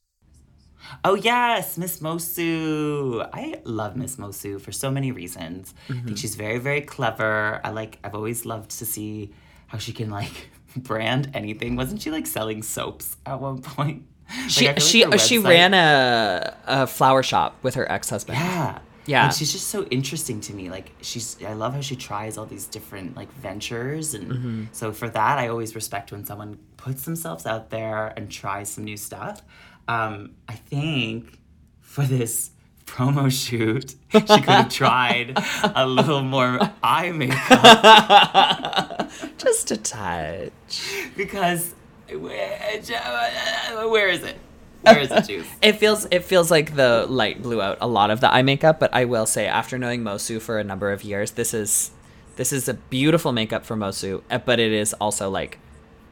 Oh 1.03 1.15
yes, 1.15 1.77
Miss 1.77 1.99
Moço. 1.99 3.29
I 3.33 3.59
love 3.65 3.97
Miss 3.97 4.15
Moço 4.15 4.59
for 4.59 4.71
so 4.71 4.89
many 4.89 5.11
reasons. 5.11 5.73
I 5.89 5.91
Mm-hmm. 5.93 6.05
think 6.05 6.17
she's 6.17 6.35
very, 6.35 6.59
very 6.59 6.79
clever. 6.81 7.59
I 7.63 7.71
like. 7.71 7.99
I've 8.05 8.15
always 8.15 8.45
loved 8.45 8.69
to 8.79 8.85
see 8.85 9.33
how 9.67 9.79
she 9.79 9.91
can 9.91 10.09
like 10.09 10.49
brand 10.77 11.29
anything. 11.33 11.75
Wasn't 11.75 12.01
she 12.01 12.09
like 12.09 12.25
selling 12.25 12.63
soaps 12.63 13.17
at 13.25 13.41
one 13.41 13.61
point? 13.75 14.03
She 14.47 14.67
I 14.69 14.71
like 14.71 14.79
she 14.81 15.17
she 15.17 15.37
ran 15.39 15.73
a, 15.73 16.55
a 16.65 16.87
flower 16.87 17.21
shop 17.21 17.57
with 17.63 17.75
her 17.75 17.89
ex-husband 17.91 18.37
Yeah. 18.37 18.79
Yeah. 19.07 19.25
And 19.25 19.33
she's 19.33 19.51
just 19.53 19.67
so 19.67 19.83
interesting 19.85 20.39
to 20.41 20.53
me. 20.53 20.69
Like 20.69 20.91
she's 21.01 21.37
I 21.45 21.51
love 21.53 21.73
how 21.73 21.81
she 21.81 21.95
tries 21.97 22.37
all 22.37 22.45
these 22.45 22.65
different 22.65 23.15
like 23.17 23.31
ventures 23.33 24.13
and 24.13 24.31
Mm-hmm. 24.31 24.63
so 24.71 24.91
for 24.93 25.09
that 25.09 25.37
I 25.37 25.49
always 25.49 25.75
respect 25.75 26.11
when 26.13 26.23
someone 26.25 26.59
puts 26.87 27.03
themselves 27.03 27.45
out 27.45 27.69
there 27.69 28.13
and 28.15 28.31
tries 28.31 28.69
some 28.69 28.85
new 28.85 28.97
stuff. 28.97 29.41
Um 29.87 30.31
I 30.47 30.53
think 30.53 31.39
for 31.81 32.03
this 32.03 32.51
promo 32.85 33.29
shoot 33.29 33.95
she 34.13 34.21
could 34.21 34.45
have 34.45 34.69
tried 34.69 35.37
a 35.75 35.85
little 35.85 36.21
more 36.21 36.57
eye 36.81 37.11
makeup 37.11 39.11
just 39.37 39.71
a 39.71 39.77
touch 39.77 41.11
because 41.17 41.75
where, 42.09 42.77
is 42.77 42.89
it? 42.89 44.37
Where 44.81 44.99
is 44.99 45.11
it, 45.11 45.23
Juice? 45.27 45.47
it 45.61 45.73
feels 45.73 46.07
it 46.11 46.23
feels 46.23 46.49
like 46.49 46.75
the 46.77 47.05
light 47.09 47.41
blew 47.41 47.61
out 47.61 47.77
a 47.81 47.87
lot 47.87 48.09
of 48.09 48.21
the 48.21 48.33
eye 48.33 48.43
makeup 48.43 48.79
but 48.79 48.93
i 48.93 49.03
will 49.03 49.25
say 49.25 49.47
after 49.47 49.77
knowing 49.77 50.01
Moço 50.01 50.41
for 50.41 50.59
a 50.59 50.63
number 50.63 50.93
of 50.93 51.03
years 51.03 51.31
this 51.31 51.53
is 51.53 51.91
this 52.37 52.53
is 52.53 52.69
a 52.69 52.73
beautiful 52.75 53.33
makeup 53.33 53.65
for 53.65 53.75
Moço 53.75 54.21
uh, 54.31 54.37
but 54.37 54.59
it 54.59 54.71
is 54.71 54.93
also 54.93 55.29
like 55.29 55.59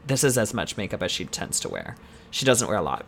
this 0.06 0.24
is 0.24 0.38
as 0.38 0.54
much 0.54 0.76
makeup 0.76 1.02
as 1.02 1.10
she 1.10 1.24
tends 1.24 1.60
to 1.60 1.68
wear. 1.68 1.96
She 2.30 2.44
doesn't 2.44 2.66
wear 2.68 2.78
a 2.78 2.82
lot. 2.82 3.06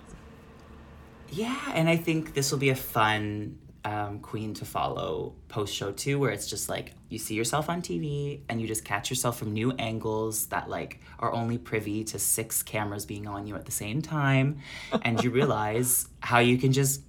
Yeah, 1.31 1.59
and 1.75 1.89
I 1.89 1.97
think 1.97 2.35
this 2.35 2.51
will 2.51 2.59
be 2.59 2.71
a 2.71 2.75
fun 2.75 3.59
um, 3.85 4.19
queen 4.21 4.55
to 4.55 4.65
follow 4.65 5.35
post 5.49 5.75
show 5.75 5.93
too, 5.93 6.19
where 6.19 6.31
it's 6.31 6.49
just 6.49 6.69
like 6.69 6.95
you 7.09 7.19
see 7.19 7.35
yourself 7.35 7.69
on 7.69 7.83
TV 7.83 8.41
and 8.49 8.61
you 8.61 8.67
just 8.67 8.85
catch 8.85 9.11
yourself 9.11 9.39
from 9.39 9.53
new 9.53 9.73
angles 9.73 10.47
that 10.47 10.69
like 10.69 11.01
are 11.19 11.33
only 11.33 11.59
privy 11.59 12.05
to 12.05 12.19
six 12.19 12.63
cameras 12.63 13.07
being 13.07 13.27
on 13.27 13.47
you 13.47 13.55
at 13.55 13.67
the 13.67 13.73
same 13.73 14.03
time, 14.03 14.59
and 15.03 15.23
you 15.23 15.31
realize 15.41 16.09
how 16.21 16.39
you 16.39 16.59
can 16.59 16.73
just 16.73 17.03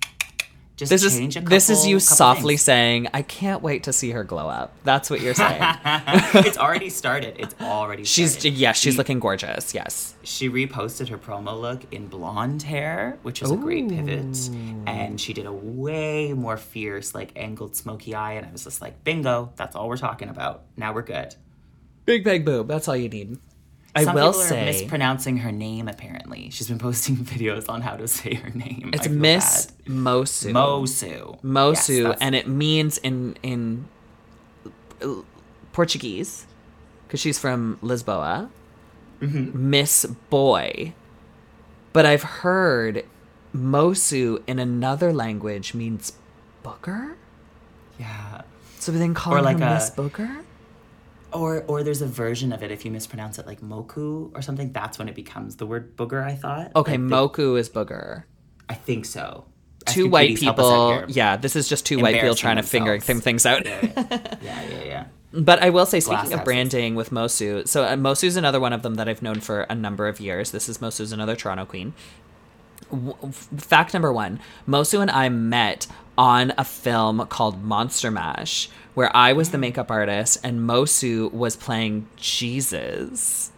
just 0.79 0.89
this 0.89 1.01
change 1.17 1.35
is 1.35 1.41
couple, 1.43 1.49
this 1.49 1.69
is 1.69 1.85
you 1.85 1.99
softly 1.99 2.53
things. 2.53 2.61
saying 2.63 3.07
i 3.13 3.21
can't 3.21 3.61
wait 3.61 3.83
to 3.83 3.93
see 3.93 4.11
her 4.11 4.23
glow 4.23 4.47
up 4.49 4.73
that's 4.83 5.09
what 5.09 5.21
you're 5.21 5.33
saying 5.35 5.61
it's 5.85 6.57
already 6.57 6.89
started. 6.89 7.35
It's 7.37 7.53
already. 7.61 8.03
she's 8.15 8.31
started. 8.33 8.53
yeah 8.53 8.71
she's 8.71 8.93
She- 8.93 8.97
looking 8.97 9.19
gorgeous 9.19 9.73
yes 9.73 10.15
she 10.23 10.49
reposted 10.49 11.09
her 11.09 11.17
promo 11.17 11.59
look 11.59 11.81
in 11.91 12.07
blonde 12.07 12.61
hair, 12.63 13.17
which 13.23 13.41
is 13.41 13.49
a 13.51 13.55
great 13.55 13.89
pivot. 13.89 14.37
And 14.85 15.19
she 15.19 15.33
did 15.33 15.47
a 15.47 15.51
way 15.51 16.33
more 16.33 16.55
fierce, 16.55 17.15
like 17.15 17.31
angled 17.35 17.75
smoky 17.75 18.13
eye. 18.13 18.33
And 18.33 18.45
I 18.45 18.51
was 18.51 18.63
just 18.65 18.79
like, 18.79 19.03
bingo, 19.03 19.51
that's 19.55 19.75
all 19.75 19.89
we're 19.89 19.97
talking 19.97 20.29
about. 20.29 20.65
Now 20.77 20.93
we're 20.93 21.01
good. 21.01 21.33
big 22.05 22.23
big 22.23 22.45
boob 22.45 22.67
that's 22.67 22.87
all 22.87 22.95
you 22.95 23.09
need 23.09 23.37
i 23.95 24.04
Some 24.04 24.15
will 24.15 24.32
people 24.32 24.41
say 24.43 24.62
are 24.62 24.65
mispronouncing 24.65 25.38
her 25.38 25.52
name, 25.52 25.88
apparently. 25.88 26.49
She's 26.52 26.67
been 26.67 26.78
posting 26.78 27.15
videos 27.34 27.67
on 27.69 27.82
how 27.82 27.95
to 27.97 28.08
say 28.08 28.36
her 28.36 28.49
name. 28.52 28.91
it's 28.93 29.08
miss 29.08 29.65
bad. 29.67 29.88
Moço 29.88 30.52
Moço. 30.52 31.41
Moço, 31.43 32.04
Yes, 32.10 32.17
and 32.21 32.36
it 32.36 32.47
means 32.47 32.97
in 32.99 33.36
in 33.41 33.88
Portuguese, 35.71 36.45
because 37.08 37.19
she's 37.19 37.39
from 37.39 37.78
Lisboa, 37.82 38.49
Mm-hmm. 39.21 39.69
Miss 39.69 40.06
Boy. 40.30 40.93
But 41.91 42.06
I've 42.06 42.23
heard 42.23 43.04
Moço 43.54 44.41
in 44.47 44.60
another 44.60 45.12
language 45.12 45.73
means 45.73 46.13
booger, 46.63 47.15
yeah. 47.99 48.43
so 48.80 48.93
we 48.93 48.97
then 48.99 49.13
call 49.13 49.34
Or 49.34 49.38
her 49.38 49.41
like 49.41 49.58
a- 49.58 49.73
Miss 49.73 49.89
Booger. 49.89 50.43
Or, 51.31 51.63
or 51.67 51.83
there's 51.83 52.01
a 52.01 52.07
version 52.07 52.51
of 52.51 52.63
it 52.63 52.71
if 52.71 52.83
you 52.85 52.91
mispronounce 52.91 53.37
it 53.39 53.45
like 53.45 53.61
moku 53.61 54.31
or 54.35 54.41
something. 54.41 54.71
That's 54.73 54.97
when 54.97 55.07
it 55.07 55.15
becomes 55.15 55.57
the 55.57 55.65
word 55.65 55.95
booger. 55.95 56.23
I 56.23 56.35
thought. 56.35 56.71
Okay, 56.75 56.97
Like, 56.97 57.09
the- 57.09 57.15
Moku 57.15 57.59
is 57.59 57.69
booger. 57.69 58.23
I 58.67 58.73
think 58.73 59.05
so. 59.05 59.45
Two 59.85 60.07
SQPDs 60.07 60.11
white 60.11 60.39
help 60.41 60.59
us 60.59 60.65
out 60.65 60.99
people. 61.01 61.15
Yeah, 61.15 61.37
this 61.37 61.55
is 61.55 61.67
just 61.69 61.85
two 61.85 61.99
white 61.99 62.15
people 62.19 62.35
trying 62.35 62.57
to 62.57 62.63
figure 62.63 62.97
themselves. 62.99 63.23
things 63.23 63.45
out. 63.45 63.65
yeah, 63.65 63.79
yeah, 64.41 64.61
yeah. 64.69 64.83
yeah. 64.83 65.05
But 65.31 65.61
I 65.61 65.69
will 65.69 65.85
say, 65.85 65.99
Glass 65.99 66.05
speaking 66.21 66.33
of 66.33 66.39
houses. 66.39 66.45
branding 66.45 66.95
with 66.95 67.11
Moço, 67.11 67.67
so 67.67 67.83
uh, 67.83 67.95
Moço's 67.95 68.35
another 68.35 68.59
one 68.59 68.73
of 68.73 68.81
them 68.81 68.95
that 68.95 69.07
I've 69.07 69.21
known 69.21 69.39
for 69.39 69.61
a 69.61 69.75
number 69.75 70.07
of 70.07 70.19
years. 70.19 70.49
This 70.51 70.67
is 70.67 70.79
Moço's 70.79 71.11
another 71.11 71.35
Toronto 71.35 71.65
queen. 71.65 71.93
W- 72.91 73.15
fact 73.31 73.93
number 73.93 74.11
one 74.11 74.39
Moço 74.67 74.99
and 75.01 75.11
I 75.11 75.29
met 75.29 75.85
on 76.17 76.51
a 76.57 76.63
film 76.65 77.25
called 77.27 77.63
Monster 77.63 78.09
Mash, 78.11 78.69
where 78.93 79.15
I 79.15 79.34
was 79.34 79.52
the 79.52 79.58
makeup 79.58 79.91
artist 79.91 80.39
and 80.43 80.62
Moço 80.62 81.32
was 81.32 81.56
playing 81.56 82.08
Jesus. 82.15 83.52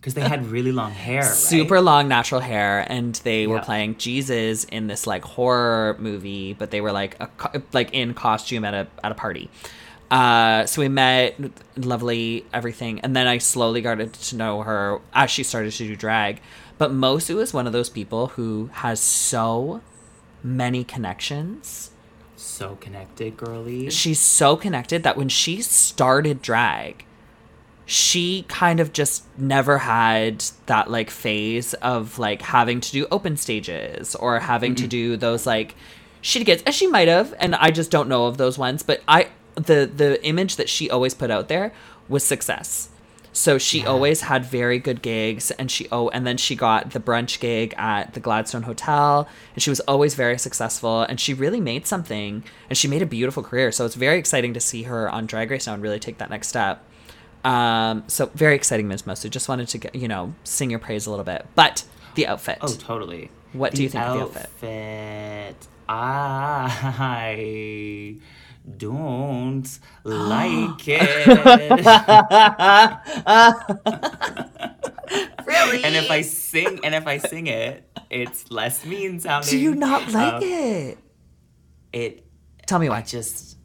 Because 0.00 0.14
they 0.14 0.20
had 0.22 0.46
really 0.46 0.70
long 0.70 0.92
hair, 0.92 1.22
right? 1.22 1.30
Super 1.30 1.80
long 1.80 2.06
natural 2.06 2.40
hair, 2.40 2.86
and 2.88 3.16
they 3.16 3.48
were 3.48 3.60
playing 3.60 3.98
Jesus 3.98 4.62
in 4.64 4.86
this 4.86 5.08
like 5.08 5.24
horror 5.24 5.96
movie, 5.98 6.54
but 6.54 6.70
they 6.70 6.80
were 6.80 6.92
like 6.92 7.20
a 7.20 7.28
like 7.72 7.92
in 7.92 8.14
costume 8.14 8.64
at 8.64 8.74
a 8.74 8.86
at 9.02 9.10
a 9.10 9.14
party. 9.16 9.50
Uh, 10.10 10.64
so 10.66 10.80
we 10.80 10.88
met, 10.88 11.38
lovely 11.76 12.46
everything, 12.54 13.00
and 13.00 13.14
then 13.14 13.26
I 13.26 13.38
slowly 13.38 13.82
got 13.82 13.98
to 14.12 14.36
know 14.36 14.62
her 14.62 15.00
as 15.12 15.30
she 15.30 15.42
started 15.42 15.72
to 15.72 15.86
do 15.88 15.96
drag. 15.96 16.40
But 16.78 16.92
Moço 16.92 17.42
is 17.42 17.52
one 17.52 17.66
of 17.66 17.72
those 17.72 17.90
people 17.90 18.28
who 18.28 18.70
has 18.74 19.00
so 19.00 19.82
many 20.42 20.84
connections. 20.84 21.90
So 22.38 22.76
connected, 22.76 23.36
girly. 23.36 23.90
She's 23.90 24.20
so 24.20 24.56
connected 24.56 25.02
that 25.02 25.16
when 25.16 25.28
she 25.28 25.60
started 25.60 26.40
drag, 26.40 27.04
she 27.84 28.44
kind 28.48 28.78
of 28.78 28.92
just 28.92 29.24
never 29.36 29.78
had 29.78 30.44
that 30.66 30.90
like 30.90 31.10
phase 31.10 31.74
of 31.74 32.18
like 32.18 32.42
having 32.42 32.80
to 32.80 32.92
do 32.92 33.06
open 33.10 33.36
stages 33.36 34.14
or 34.14 34.38
having 34.38 34.74
to 34.76 34.82
mm-hmm. 34.82 34.88
do 34.88 35.16
those 35.16 35.46
like 35.46 35.74
she 36.20 36.44
gets 36.44 36.62
and 36.64 36.74
she 36.74 36.86
might 36.86 37.08
have 37.08 37.34
and 37.40 37.54
I 37.54 37.70
just 37.70 37.90
don't 37.90 38.08
know 38.08 38.26
of 38.26 38.36
those 38.36 38.58
ones 38.58 38.82
but 38.82 39.02
I 39.08 39.28
the 39.54 39.90
the 39.92 40.22
image 40.22 40.56
that 40.56 40.68
she 40.68 40.90
always 40.90 41.14
put 41.14 41.30
out 41.30 41.48
there 41.48 41.72
was 42.08 42.22
success. 42.22 42.90
So 43.38 43.56
she 43.56 43.86
always 43.86 44.22
had 44.22 44.44
very 44.44 44.80
good 44.80 45.00
gigs 45.00 45.52
and 45.52 45.70
she 45.70 45.86
oh 45.92 46.08
and 46.08 46.26
then 46.26 46.38
she 46.38 46.56
got 46.56 46.90
the 46.90 46.98
brunch 46.98 47.38
gig 47.38 47.72
at 47.78 48.14
the 48.14 48.18
Gladstone 48.18 48.64
Hotel 48.64 49.28
and 49.54 49.62
she 49.62 49.70
was 49.70 49.78
always 49.78 50.16
very 50.16 50.36
successful 50.40 51.02
and 51.02 51.20
she 51.20 51.34
really 51.34 51.60
made 51.60 51.86
something 51.86 52.42
and 52.68 52.76
she 52.76 52.88
made 52.88 53.00
a 53.00 53.06
beautiful 53.06 53.44
career. 53.44 53.70
So 53.70 53.86
it's 53.86 53.94
very 53.94 54.18
exciting 54.18 54.54
to 54.54 54.60
see 54.60 54.82
her 54.82 55.08
on 55.08 55.26
Drag 55.26 55.52
Race 55.52 55.68
now 55.68 55.74
and 55.74 55.82
really 55.84 56.00
take 56.00 56.18
that 56.18 56.30
next 56.30 56.48
step. 56.48 56.84
Um, 57.44 58.02
so 58.08 58.26
very 58.34 58.56
exciting, 58.56 58.88
Ms. 58.88 59.02
Moço. 59.02 59.30
Just 59.30 59.48
wanted 59.48 59.68
to 59.68 59.78
get, 59.78 59.94
you 59.94 60.08
know, 60.08 60.34
sing 60.42 60.70
your 60.70 60.80
praise 60.80 61.06
a 61.06 61.10
little 61.10 61.24
bit. 61.24 61.46
But 61.54 61.84
the 62.16 62.26
outfit. 62.26 62.58
Oh, 62.60 62.74
totally. 62.74 63.30
What 63.52 63.72
do 63.72 63.84
you 63.84 63.88
think 63.88 64.02
of 64.02 64.14
the 64.14 64.22
outfit? 64.24 64.46
outfit? 64.46 65.68
I 65.88 66.74
don't 68.76 69.66
like 70.04 70.86
it. 70.86 71.26
really? 75.44 75.84
and 75.84 75.94
if 75.96 76.10
I 76.10 76.22
sing, 76.22 76.80
and 76.84 76.94
if 76.94 77.06
I 77.06 77.18
sing 77.18 77.46
it, 77.46 77.84
it's 78.10 78.50
less 78.50 78.84
mean 78.84 79.20
sounding. 79.20 79.50
do 79.50 79.58
you 79.58 79.74
not 79.74 80.08
like 80.08 80.34
Um, 80.34 80.40
it? 80.42 80.98
It 81.92 82.24
Tell 82.66 82.78
me 82.78 82.88
I 82.88 82.88
why. 82.88 83.02
just, 83.02 83.56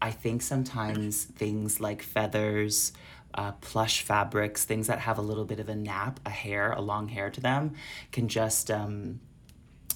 I 0.00 0.10
think 0.12 0.42
sometimes 0.42 1.24
things 1.24 1.80
like 1.80 2.02
feathers, 2.02 2.92
uh, 3.34 3.52
plush 3.52 4.02
fabrics, 4.02 4.64
things 4.64 4.86
that 4.88 5.00
have 5.00 5.18
a 5.18 5.22
little 5.22 5.44
bit 5.44 5.60
of 5.60 5.68
a 5.68 5.74
nap, 5.76 6.20
a 6.26 6.30
hair, 6.30 6.72
a 6.72 6.80
long 6.80 7.08
hair 7.08 7.30
to 7.30 7.40
them, 7.40 7.72
can 8.12 8.28
just, 8.28 8.70
um, 8.70 9.20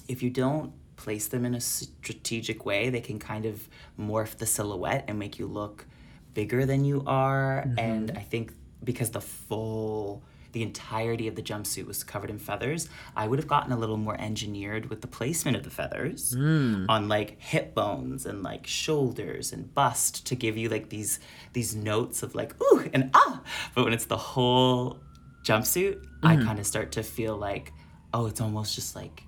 if 0.07 0.21
you 0.23 0.29
don't 0.29 0.73
place 1.01 1.27
them 1.27 1.45
in 1.45 1.55
a 1.55 1.61
strategic 1.61 2.63
way, 2.63 2.89
they 2.91 3.01
can 3.01 3.17
kind 3.17 3.45
of 3.45 3.67
morph 3.99 4.37
the 4.37 4.45
silhouette 4.45 5.03
and 5.07 5.17
make 5.17 5.39
you 5.39 5.47
look 5.47 5.85
bigger 6.35 6.63
than 6.65 6.85
you 6.85 7.03
are. 7.07 7.63
Mm-hmm. 7.65 7.79
And 7.79 8.11
I 8.11 8.21
think 8.21 8.53
because 8.83 9.09
the 9.09 9.19
full, 9.19 10.21
the 10.51 10.61
entirety 10.61 11.27
of 11.27 11.33
the 11.33 11.41
jumpsuit 11.41 11.87
was 11.87 12.03
covered 12.03 12.29
in 12.29 12.37
feathers, 12.37 12.87
I 13.15 13.27
would 13.27 13.39
have 13.39 13.47
gotten 13.47 13.71
a 13.71 13.77
little 13.77 13.97
more 13.97 14.15
engineered 14.19 14.91
with 14.91 15.01
the 15.01 15.07
placement 15.07 15.57
of 15.57 15.63
the 15.63 15.71
feathers 15.71 16.35
mm. 16.35 16.85
on 16.87 17.07
like 17.07 17.41
hip 17.41 17.73
bones 17.73 18.27
and 18.27 18.43
like 18.43 18.67
shoulders 18.67 19.51
and 19.51 19.73
bust 19.73 20.27
to 20.27 20.35
give 20.35 20.55
you 20.55 20.69
like 20.69 20.89
these 20.89 21.19
these 21.53 21.75
notes 21.75 22.21
of 22.21 22.35
like 22.35 22.53
ooh 22.61 22.87
and 22.93 23.09
ah. 23.15 23.41
But 23.73 23.85
when 23.85 23.93
it's 23.93 24.05
the 24.05 24.17
whole 24.17 24.99
jumpsuit, 25.43 26.05
I 26.21 26.35
mm-hmm. 26.35 26.45
kind 26.45 26.59
of 26.59 26.67
start 26.67 26.91
to 26.93 27.01
feel 27.03 27.35
like, 27.35 27.73
oh, 28.13 28.27
it's 28.27 28.39
almost 28.39 28.75
just 28.75 28.95
like 28.95 29.23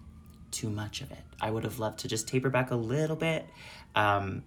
too 0.54 0.70
much 0.70 1.02
of 1.02 1.12
it. 1.12 1.20
I 1.42 1.52
would 1.52 1.64
have 1.66 1.80
loved 1.80 2.00
to 2.00 2.08
just 2.08 2.28
taper 2.28 2.50
back 2.50 2.72
a 2.72 2.76
little 2.76 3.16
bit. 3.18 3.46
Um, 3.96 4.44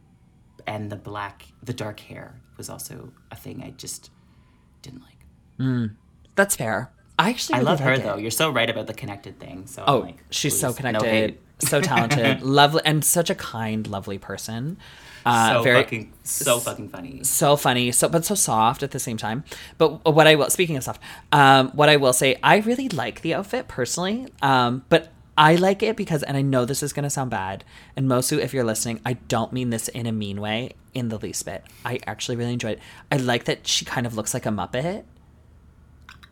and 0.66 0.90
the 0.90 0.96
black, 0.96 1.44
the 1.62 1.74
dark 1.74 2.00
hair 2.00 2.40
was 2.56 2.70
also 2.70 3.12
a 3.30 3.36
thing 3.36 3.62
I 3.62 3.70
just 3.70 4.10
didn't 4.82 5.02
like. 5.02 5.90
That's 6.34 6.56
fair. 6.56 6.90
I 7.18 7.30
actually 7.30 7.54
I 7.54 7.58
really 7.58 7.70
love 7.70 7.80
her 7.80 7.90
like 7.92 8.00
it. 8.00 8.02
though. 8.04 8.16
You're 8.16 8.30
so 8.30 8.50
right 8.50 8.68
about 8.68 8.86
the 8.86 8.94
connected 8.94 9.38
thing. 9.40 9.66
So 9.66 9.84
Oh, 9.86 10.00
I'm 10.00 10.06
like, 10.06 10.24
she's 10.30 10.58
so 10.58 10.72
please, 10.72 10.84
no 10.92 10.98
connected, 10.98 11.38
so 11.60 11.80
talented, 11.92 12.42
lovely, 12.42 12.82
and 12.84 13.04
such 13.04 13.30
a 13.30 13.34
kind, 13.34 13.86
lovely 13.86 14.18
person. 14.18 14.78
Uh, 15.24 15.54
so 15.54 15.62
very 15.62 15.82
fucking, 15.82 16.12
so 16.22 16.60
fucking 16.60 16.88
funny. 16.88 17.24
so 17.24 17.56
funny, 17.56 17.90
so 17.90 18.08
but 18.08 18.24
so 18.24 18.34
soft 18.34 18.82
at 18.82 18.90
the 18.92 18.98
same 19.00 19.16
time. 19.16 19.44
But 19.78 20.04
what 20.04 20.26
I 20.26 20.34
will, 20.36 20.50
speaking 20.50 20.76
of 20.76 20.84
soft, 20.84 21.02
um, 21.32 21.70
what 21.70 21.88
I 21.88 21.96
will 21.96 22.12
say, 22.12 22.36
I 22.42 22.58
really 22.58 22.88
like 22.90 23.22
the 23.22 23.34
outfit 23.34 23.66
personally. 23.66 24.28
Um, 24.42 24.84
but 24.88 25.08
I 25.38 25.56
like 25.56 25.82
it 25.82 25.96
because, 25.96 26.22
and 26.22 26.36
I 26.36 26.42
know 26.42 26.64
this 26.64 26.82
is 26.82 26.92
gonna 26.92 27.10
sound 27.10 27.30
bad. 27.30 27.64
And 27.94 28.08
Moço, 28.08 28.38
if 28.38 28.54
you're 28.54 28.64
listening, 28.64 29.00
I 29.04 29.14
don't 29.14 29.52
mean 29.52 29.70
this 29.70 29.88
in 29.88 30.06
a 30.06 30.12
mean 30.12 30.40
way, 30.40 30.72
in 30.94 31.08
the 31.08 31.18
least 31.18 31.44
bit. 31.44 31.64
I 31.84 31.98
actually 32.06 32.36
really 32.36 32.52
enjoyed 32.52 32.78
it. 32.78 32.80
I 33.12 33.16
like 33.16 33.44
that 33.44 33.66
she 33.66 33.84
kind 33.84 34.06
of 34.06 34.16
looks 34.16 34.32
like 34.32 34.46
a 34.46 34.50
Muppet. 34.50 35.04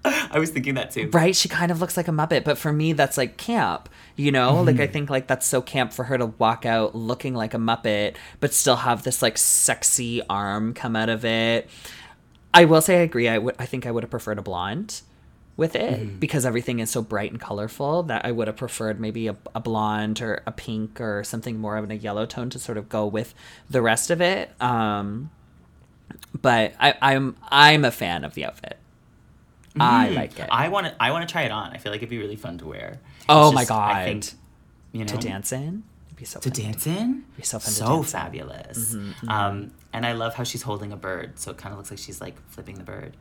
I 0.07 0.38
was 0.38 0.51
thinking 0.51 0.75
that 0.75 0.90
too. 0.90 1.09
Right, 1.12 1.35
she 1.35 1.49
kind 1.49 1.71
of 1.71 1.81
looks 1.81 1.97
like 1.97 2.09
a 2.09 2.12
Muppet, 2.12 2.45
but 2.45 2.59
for 2.59 2.73
me, 2.73 2.93
that's 2.93 3.17
like 3.17 3.37
camp. 3.37 3.88
You 4.17 4.33
know, 4.33 4.62
like 4.62 4.75
mm-hmm. 4.77 4.83
I 4.83 4.87
think 4.87 5.11
like 5.11 5.27
that's 5.27 5.47
so 5.47 5.62
camp 5.62 5.93
for 5.93 6.05
her 6.05 6.19
to 6.19 6.27
walk 6.27 6.67
out 6.67 6.95
looking 6.95 7.35
like 7.35 7.55
a 7.55 7.59
Muppet, 7.59 8.17
but 8.40 8.53
still 8.53 8.77
have 8.77 9.03
this 9.03 9.23
like 9.23 9.38
sexy 9.38 10.23
arm 10.29 10.75
come 10.75 10.95
out 10.95 11.09
of 11.09 11.25
it. 11.25 11.69
I 12.53 12.67
will 12.67 12.81
say 12.81 12.99
I 12.99 13.03
agree. 13.03 13.29
I 13.29 13.38
would. 13.38 13.57
I 13.59 13.67
think 13.67 13.87
I 13.87 13.90
would 13.90 14.03
have 14.03 14.11
preferred 14.11 14.38
a 14.38 14.43
blonde 14.43 15.03
with 15.57 15.77
it 15.77 16.19
because 16.19 16.45
everything 16.45 16.81
is 16.81 16.90
so 16.90 17.01
bright 17.01 17.31
and 17.31 17.40
colorful 17.40 18.03
that 18.05 18.25
I 18.25 18.33
would 18.33 18.49
have 18.49 18.57
preferred 18.57 18.99
maybe 18.99 19.29
a, 19.29 19.37
a 19.55 19.61
blonde 19.61 20.21
or 20.21 20.43
a 20.47 20.53
pink 20.53 21.01
or 21.01 21.23
something 21.23 21.59
more 21.59 21.77
of 21.77 21.88
a 21.90 21.97
yellow 21.97 22.27
tone 22.27 22.51
to 22.51 22.59
sort 22.59 22.77
of 22.77 22.88
go 22.88 23.07
with 23.07 23.35
the 23.71 23.81
rest 23.81 24.11
of 24.11 24.21
it. 24.21 24.51
Um, 24.61 25.31
but 26.40 26.75
I, 26.81 26.95
I'm 27.01 27.37
I'm 27.51 27.85
a 27.85 27.90
fan 27.90 28.25
of 28.25 28.35
the 28.35 28.45
outfit. 28.47 28.79
I 29.79 30.11
like 30.11 30.38
it. 30.38 30.49
I 30.51 30.69
want 30.69 30.87
to. 30.87 30.95
I 31.03 31.11
want 31.11 31.29
to 31.29 31.33
try 31.33 31.43
it 31.43 31.51
on. 31.51 31.71
I 31.73 31.79
feel 31.79 31.90
like 31.90 31.99
it'd 31.99 32.09
be 32.11 32.19
really 32.19 32.37
fun 32.37 32.59
to 32.59 32.67
wear. 32.67 33.01
Oh 33.29 33.49
It's 33.49 33.55
my 33.55 33.62
just- 33.62 33.71
I 33.73 34.05
think, 34.05 34.25
God. 34.25 34.33
you 34.93 35.01
know, 35.01 35.07
to 35.07 35.19
dance 35.19 35.53
in. 35.53 35.83
It'd 36.07 36.17
be 36.17 36.25
so 36.25 36.38
To 36.40 36.51
fun. 36.51 36.62
dance 36.64 36.87
in? 36.87 37.25
Be 37.37 37.43
so 37.43 37.59
fun 37.59 37.73
to 37.73 37.79
so 37.79 38.03
fabulous. 38.05 38.95
Mm-hmm, 38.95 39.29
Um, 39.29 39.73
and 39.93 40.07
I 40.07 40.12
love 40.12 40.35
how 40.35 40.45
she's 40.45 40.62
holding 40.62 40.93
a 40.93 40.97
bird, 40.97 41.38
so 41.40 41.51
it 41.51 41.57
kind 41.57 41.73
of 41.73 41.79
looks 41.79 41.90
like 41.90 41.99
she's 41.99 42.21
like 42.21 42.37
flipping 42.51 42.77
the 42.77 42.85
bird. 42.85 43.17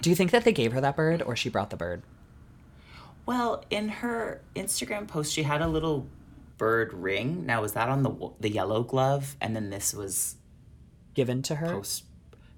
Do 0.00 0.10
you 0.10 0.16
think 0.16 0.30
that 0.30 0.44
they 0.44 0.52
gave 0.52 0.72
her 0.72 0.80
that 0.80 0.96
bird 0.96 1.22
or 1.22 1.36
she 1.36 1.48
brought 1.48 1.70
the 1.70 1.76
bird? 1.76 2.02
Well, 3.24 3.64
in 3.70 3.88
her 3.88 4.40
Instagram 4.54 5.08
post, 5.08 5.32
she 5.32 5.42
had 5.42 5.60
a 5.60 5.66
little 5.66 6.06
bird 6.58 6.92
ring. 6.94 7.44
Now, 7.44 7.62
was 7.62 7.72
that 7.72 7.88
on 7.88 8.02
the 8.02 8.30
the 8.40 8.50
yellow 8.50 8.82
glove? 8.82 9.36
And 9.40 9.54
then 9.54 9.70
this 9.70 9.92
was 9.94 10.36
Given 11.14 11.42
to 11.42 11.56
her? 11.56 11.66
post 11.66 12.04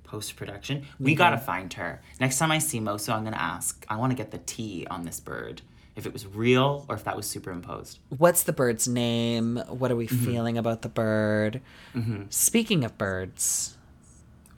post 0.05 0.37
production. 0.37 0.87
We 0.99 1.15
gotta 1.15 1.39
find 1.39 1.73
her 1.75 2.03
next 2.21 2.39
time 2.39 2.51
I 2.51 2.59
see 2.59 2.81
Moço. 2.81 3.13
I'm 3.13 3.25
gonna 3.25 3.37
ask. 3.37 3.85
I 3.89 3.97
want 3.97 4.11
to 4.11 4.17
get 4.17 4.31
the 4.31 4.39
T 4.39 4.87
on 4.91 5.03
this 5.05 5.21
bird. 5.21 5.63
If 5.97 6.07
it 6.07 6.13
was 6.13 6.27
real 6.27 6.87
or 6.89 6.95
if 6.95 7.05
that 7.05 7.17
was 7.17 7.27
superimposed. 7.27 7.99
What's 8.09 8.45
the 8.45 8.53
bird's 8.53 8.87
name? 8.87 9.57
What 9.69 9.91
are 9.91 9.97
we 9.97 10.07
mm-hmm. 10.07 10.25
feeling 10.25 10.57
about 10.57 10.83
the 10.83 10.89
bird? 10.89 11.61
Mm-hmm. 11.95 12.23
Speaking 12.31 12.85
of 12.85 12.97
birds, 12.97 13.77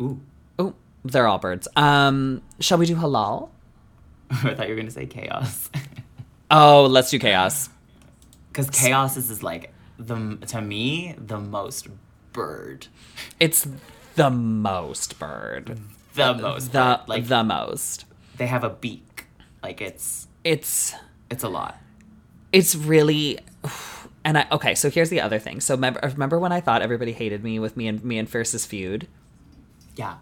Ooh, 0.01 0.21
oh, 0.59 0.75
they're 1.05 1.27
all 1.27 1.39
birds. 1.39 1.67
Um, 1.77 2.43
shall 2.61 2.79
we 2.79 2.87
do 2.87 2.97
halal? 2.97 3.49
I 4.31 4.55
thought 4.55 4.69
you 4.69 4.75
were 4.75 4.81
gonna 4.81 4.91
say 4.91 5.07
Kaos. 5.07 5.71
Oh, 6.53 6.87
let's 6.87 7.11
do 7.11 7.19
Kaos. 7.21 7.69
Because 8.49 8.69
Kaos 8.71 9.17
is, 9.17 9.31
is 9.31 9.41
like 9.43 9.73
the 10.01 10.37
to 10.49 10.61
me 10.61 11.15
the 11.17 11.39
most 11.39 11.87
bird, 12.33 12.89
It's 13.39 13.69
the 14.17 14.31
most 14.31 15.19
bird. 15.21 15.79
the 16.17 16.35
most 16.35 16.73
The 16.73 16.79
bird. 16.99 17.09
like 17.09 17.27
the 17.29 17.45
most. 17.45 18.05
they 18.37 18.49
have 18.49 18.65
a 18.65 18.71
beak. 18.71 19.27
Like 19.63 19.81
it's 19.81 20.27
It's 20.43 20.93
it's 21.31 21.45
a 21.45 21.49
lot. 21.49 21.79
it's 22.53 22.75
really 22.75 23.39
and 24.25 24.37
I 24.39 24.47
okay, 24.51 24.75
so 24.75 24.91
here's 24.91 25.11
the 25.11 25.21
other 25.21 25.39
thing. 25.39 25.61
So 25.61 25.75
remember 25.77 26.01
remember 26.03 26.41
when 26.41 26.51
I 26.51 26.61
thought 26.61 26.83
everybody 26.83 27.13
hated 27.13 27.45
me 27.45 27.61
with 27.61 27.77
me 27.77 27.87
and 27.87 28.03
me 28.05 28.19
and 28.19 28.29
Fierce's 28.29 28.67
feud? 28.67 29.07
Yeah, 29.95 30.17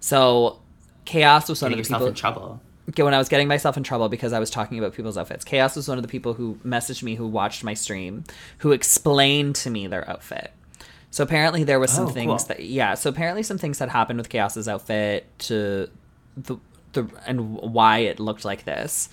So 0.00 0.60
Kaos 1.04 1.48
was 1.48 1.62
one 1.62 1.70
getting 1.72 1.80
of 1.82 1.88
the 1.88 1.94
people 1.94 2.06
in 2.08 2.14
trouble. 2.14 2.60
Okay, 2.90 3.02
when 3.02 3.12
I 3.12 3.18
was 3.18 3.28
getting 3.28 3.48
myself 3.48 3.76
in 3.76 3.82
trouble 3.82 4.08
because 4.08 4.32
I 4.32 4.38
was 4.38 4.48
talking 4.50 4.78
about 4.78 4.94
people's 4.94 5.18
outfits. 5.18 5.44
Kaos 5.44 5.76
was 5.76 5.88
one 5.88 5.98
of 5.98 6.02
the 6.02 6.08
people 6.08 6.34
who 6.34 6.58
messaged 6.64 7.02
me 7.02 7.16
who 7.16 7.26
watched 7.26 7.62
my 7.62 7.74
stream, 7.74 8.24
who 8.58 8.72
explained 8.72 9.56
to 9.56 9.70
me 9.70 9.86
their 9.86 10.08
outfit. 10.08 10.52
So 11.10 11.22
apparently 11.24 11.64
there 11.64 11.78
was 11.80 11.90
some 11.90 12.06
Oh, 12.06 12.10
things 12.10 12.44
cool. 12.44 12.48
that 12.48 12.64
yeah, 12.64 12.94
so 12.94 13.10
apparently 13.10 13.42
some 13.42 13.58
things 13.58 13.78
had 13.78 13.88
happened 13.90 14.18
with 14.18 14.30
Kaos's 14.30 14.68
outfit 14.68 15.26
to 15.40 15.88
the 16.36 16.56
the 16.92 17.06
and 17.26 17.54
why 17.56 17.98
it 17.98 18.18
looked 18.20 18.44
like 18.44 18.64
this. 18.64 19.08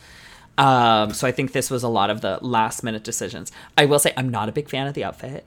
Um, 0.58 1.12
so 1.12 1.28
I 1.28 1.32
think 1.34 1.52
this 1.52 1.70
was 1.70 1.84
a 1.84 1.90
lot 1.90 2.10
of 2.10 2.22
the 2.22 2.40
last 2.42 2.82
minute 2.84 3.04
decisions. 3.04 3.52
I 3.78 3.86
will 3.86 4.00
say 4.00 4.14
I'm 4.16 4.30
not 4.30 4.48
a 4.48 4.54
big 4.54 4.70
fan 4.70 4.88
of 4.88 4.94
the 4.94 5.04
outfit, 5.04 5.46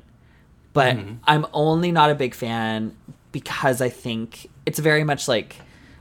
but 0.75 0.97
Mm-hmm. 0.97 1.15
I'm 1.25 1.47
only 1.55 1.93
not 1.93 2.11
a 2.11 2.15
big 2.15 2.35
fan 2.35 2.95
because 3.33 3.81
I 3.81 3.89
think 3.89 4.51
it's 4.69 4.79
very 4.79 5.05
much 5.05 5.29
like 5.29 5.57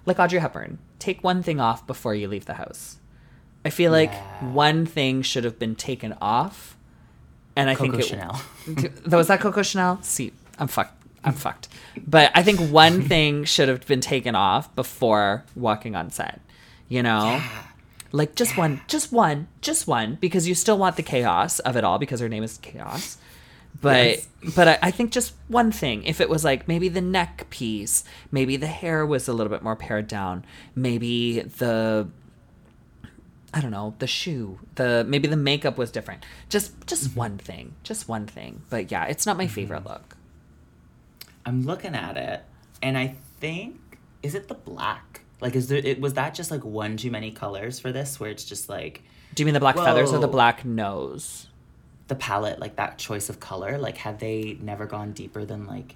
like 0.05 0.19
Audrey 0.19 0.39
Hepburn. 0.39 0.77
Take 0.99 1.23
one 1.23 1.41
thing 1.43 1.59
off 1.59 1.85
before 1.87 2.13
you 2.15 2.27
leave 2.27 2.45
the 2.45 2.53
house. 2.63 2.97
I 3.65 3.69
feel 3.69 3.91
like 3.91 4.11
Yeah. 4.11 4.51
one 4.53 4.85
thing 4.85 5.21
should 5.23 5.43
have 5.43 5.57
been 5.59 5.75
taken 5.75 6.11
off, 6.21 6.77
and 7.55 7.69
I 7.69 7.75
Coco 7.75 7.91
think 7.97 8.03
it, 8.03 8.07
Chanel. 8.07 8.41
was 9.19 9.27
that 9.27 9.39
Coco 9.39 9.61
Chanel. 9.63 9.99
See, 10.01 10.31
I'm 10.59 10.67
fucked. 10.67 10.93
I'm 11.23 11.33
fucked. 11.33 11.67
But 12.15 12.31
I 12.35 12.43
think 12.43 12.59
one 12.71 13.01
thing 13.13 13.43
should 13.45 13.67
have 13.69 13.85
been 13.87 14.01
taken 14.01 14.35
off 14.35 14.73
before 14.75 15.43
walking 15.55 15.95
on 15.95 16.09
set. 16.11 16.39
You 16.89 17.03
know, 17.03 17.41
like 18.13 18.35
just 18.35 18.57
one, 18.57 18.79
just 18.87 19.11
one, 19.11 19.47
just 19.61 19.87
one, 19.87 20.17
because 20.21 20.47
you 20.47 20.55
still 20.55 20.77
want 20.77 20.95
the 20.95 21.03
chaos 21.03 21.59
of 21.59 21.75
it 21.75 21.83
all 21.83 21.97
because 21.99 22.21
her 22.21 22.29
name 22.29 22.43
is 22.43 22.57
Kaos. 22.59 23.17
But 23.79 24.05
Yes. 24.07 24.27
but 24.55 24.67
I, 24.67 24.79
I 24.83 24.91
think 24.91 25.11
just 25.11 25.33
one 25.47 25.71
thing. 25.71 26.03
If 26.03 26.19
it 26.21 26.29
was 26.29 26.43
like 26.43 26.67
maybe 26.67 26.89
the 26.89 27.01
neck 27.01 27.47
piece, 27.49 28.03
maybe 28.31 28.57
the 28.57 28.67
hair 28.67 29.05
was 29.05 29.27
a 29.27 29.33
little 29.33 29.51
bit 29.51 29.61
more 29.61 29.75
pared 29.75 30.07
down, 30.07 30.45
maybe 30.75 31.41
the 31.41 32.07
I 33.53 33.61
don't 33.61 33.71
know, 33.71 33.95
the 33.99 34.07
shoe, 34.07 34.59
the 34.75 35.05
maybe 35.07 35.27
the 35.27 35.37
makeup 35.37 35.77
was 35.77 35.91
different. 35.91 36.25
Just 36.49 36.73
just 36.87 37.09
Mm-hmm. 37.09 37.19
one 37.19 37.37
thing. 37.37 37.73
Just 37.83 38.07
one 38.09 38.25
thing. 38.25 38.61
But 38.69 38.91
yeah, 38.91 39.05
it's 39.05 39.25
not 39.25 39.37
my 39.37 39.47
favorite 39.47 39.85
look. 39.85 40.17
I'm 41.45 41.65
looking 41.65 41.95
at 41.95 42.17
it, 42.17 42.43
and 42.81 42.97
I 42.97 43.15
think 43.39 43.79
is 44.23 44.35
it 44.35 44.47
the 44.47 44.53
black? 44.55 45.21
Like, 45.39 45.55
is 45.55 45.67
there? 45.67 45.77
It 45.77 46.01
was 46.01 46.13
that 46.15 46.33
just 46.33 46.51
like 46.51 46.65
one 46.65 46.97
too 46.97 47.11
many 47.11 47.31
colors 47.31 47.79
for 47.79 47.91
this, 47.91 48.19
where 48.19 48.29
it's 48.29 48.43
just 48.43 48.69
like 48.69 49.03
Do 49.35 49.43
you 49.43 49.45
mean 49.45 49.53
the 49.53 49.59
black 49.59 49.75
feathers 49.75 50.11
or 50.11 50.19
the 50.19 50.27
black 50.27 50.65
nose? 50.65 51.46
The 52.07 52.15
palette, 52.15 52.59
like 52.59 52.75
that 52.77 52.97
choice 52.97 53.29
of 53.29 53.39
color. 53.39 53.77
Like, 53.77 53.97
had 53.97 54.19
they 54.19 54.57
never 54.61 54.85
gone 54.85 55.11
deeper 55.11 55.43
than 55.45 55.65
like 55.65 55.95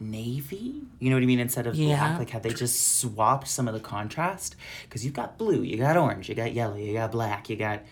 navy? 0.00 0.82
You 0.98 1.10
know 1.10 1.16
what 1.16 1.22
I 1.22 1.26
mean? 1.26 1.38
Instead 1.40 1.66
of 1.66 1.74
Yeah. 1.76 1.96
black, 1.96 2.18
like 2.18 2.30
had 2.30 2.42
they 2.42 2.52
just 2.52 2.98
swapped 2.98 3.48
some 3.48 3.68
of 3.68 3.74
the 3.74 3.80
contrast? 3.80 4.56
Because 4.82 5.04
you've 5.04 5.14
got 5.14 5.38
blue, 5.38 5.62
you 5.62 5.76
got 5.76 5.96
orange, 5.96 6.28
you 6.28 6.34
got 6.34 6.52
yellow, 6.52 6.76
you 6.76 6.92
got 6.92 7.12
black, 7.12 7.48
you 7.48 7.56
got 7.56 7.82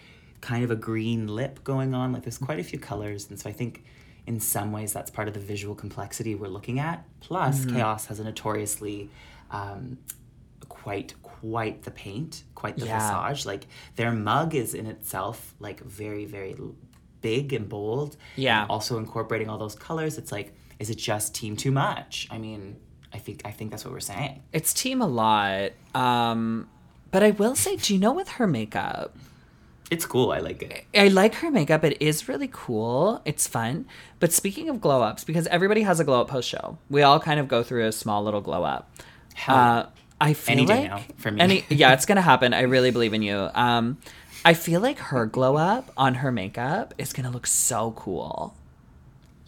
kind 0.40 0.64
of 0.64 0.70
a 0.70 0.76
green 0.76 1.28
lip 1.28 1.62
going 1.64 1.94
on. 1.94 2.12
Like, 2.12 2.22
there's 2.22 2.38
quite 2.38 2.58
a 2.58 2.64
few 2.64 2.78
colors, 2.78 3.28
and 3.30 3.38
so 3.38 3.48
I 3.48 3.52
think. 3.52 3.84
In 4.26 4.38
some 4.38 4.70
ways, 4.70 4.92
that's 4.92 5.10
part 5.10 5.26
of 5.28 5.34
the 5.34 5.40
visual 5.40 5.74
complexity 5.74 6.34
we're 6.36 6.46
looking 6.46 6.78
at. 6.78 7.04
Plus, 7.20 7.64
Kaos 7.64 8.04
has 8.06 8.20
a 8.20 8.24
notoriously 8.24 9.08
um, 9.50 9.98
quite 10.68 11.14
quite 11.22 11.82
the 11.82 11.90
paint, 11.90 12.44
quite 12.54 12.76
the 12.76 12.84
Yeah. 12.86 13.28
visage. 13.28 13.46
Like 13.46 13.66
their 13.96 14.12
mug 14.12 14.54
is 14.54 14.74
in 14.74 14.86
itself 14.86 15.54
like 15.58 15.80
very 15.80 16.26
very 16.26 16.54
big 17.20 17.52
and 17.52 17.68
bold. 17.68 18.16
Yeah. 18.36 18.62
And 18.62 18.70
also 18.70 18.98
incorporating 18.98 19.48
all 19.48 19.58
those 19.58 19.74
colors. 19.74 20.18
It's 20.18 20.32
like, 20.32 20.54
is 20.78 20.90
it 20.90 20.96
just 20.96 21.34
team 21.34 21.56
too 21.56 21.70
much? 21.70 22.28
I 22.30 22.38
mean, 22.38 22.76
I 23.12 23.18
think 23.18 23.42
I 23.44 23.50
think 23.50 23.70
that's 23.70 23.84
what 23.84 23.92
we're 23.92 24.00
saying. 24.00 24.42
It's 24.52 24.72
team 24.72 25.02
a 25.02 25.06
lot. 25.06 25.70
Um 25.94 26.68
but 27.10 27.22
I 27.22 27.32
will 27.32 27.56
say, 27.56 27.76
do 27.76 27.92
you 27.94 27.98
know 28.00 28.12
with 28.12 28.28
her 28.30 28.46
makeup? 28.46 29.16
It's 29.90 30.06
cool. 30.06 30.30
I 30.30 30.38
like 30.38 30.62
it. 30.62 30.84
I 30.94 31.08
like 31.08 31.34
her 31.36 31.50
makeup. 31.50 31.82
It 31.82 32.00
is 32.00 32.28
really 32.28 32.48
cool. 32.52 33.20
It's 33.24 33.48
fun. 33.48 33.86
But 34.20 34.32
speaking 34.32 34.68
of 34.68 34.80
glow 34.80 35.02
ups, 35.02 35.24
because 35.24 35.48
everybody 35.48 35.82
has 35.82 35.98
a 35.98 36.04
glow 36.04 36.20
up 36.20 36.28
post 36.28 36.48
show, 36.48 36.78
we 36.88 37.02
all 37.02 37.18
kind 37.18 37.40
of 37.40 37.48
go 37.48 37.64
through 37.64 37.86
a 37.88 37.92
small 37.92 38.22
little 38.22 38.40
glow 38.40 38.62
up. 38.62 38.88
Hell 39.34 39.56
Uh, 39.56 39.86
I 40.20 40.34
feel 40.34 40.52
Any 40.52 40.66
day 40.66 40.82
like 40.82 40.90
now 40.90 41.02
for 41.16 41.32
me. 41.32 41.40
Any, 41.40 41.64
yeah, 41.70 41.92
it's 41.94 42.06
gonna 42.10 42.20
happen. 42.22 42.54
I 42.54 42.60
really 42.62 42.92
believe 42.92 43.14
in 43.14 43.22
you. 43.22 43.48
Um, 43.54 43.98
I 44.44 44.54
feel 44.54 44.80
like 44.80 44.98
her 44.98 45.26
glow 45.26 45.56
up 45.56 45.90
on 45.96 46.14
her 46.16 46.32
makeup 46.32 46.94
is 46.98 47.12
gonna 47.12 47.30
look 47.30 47.46
so 47.46 47.92
cool. 47.92 48.54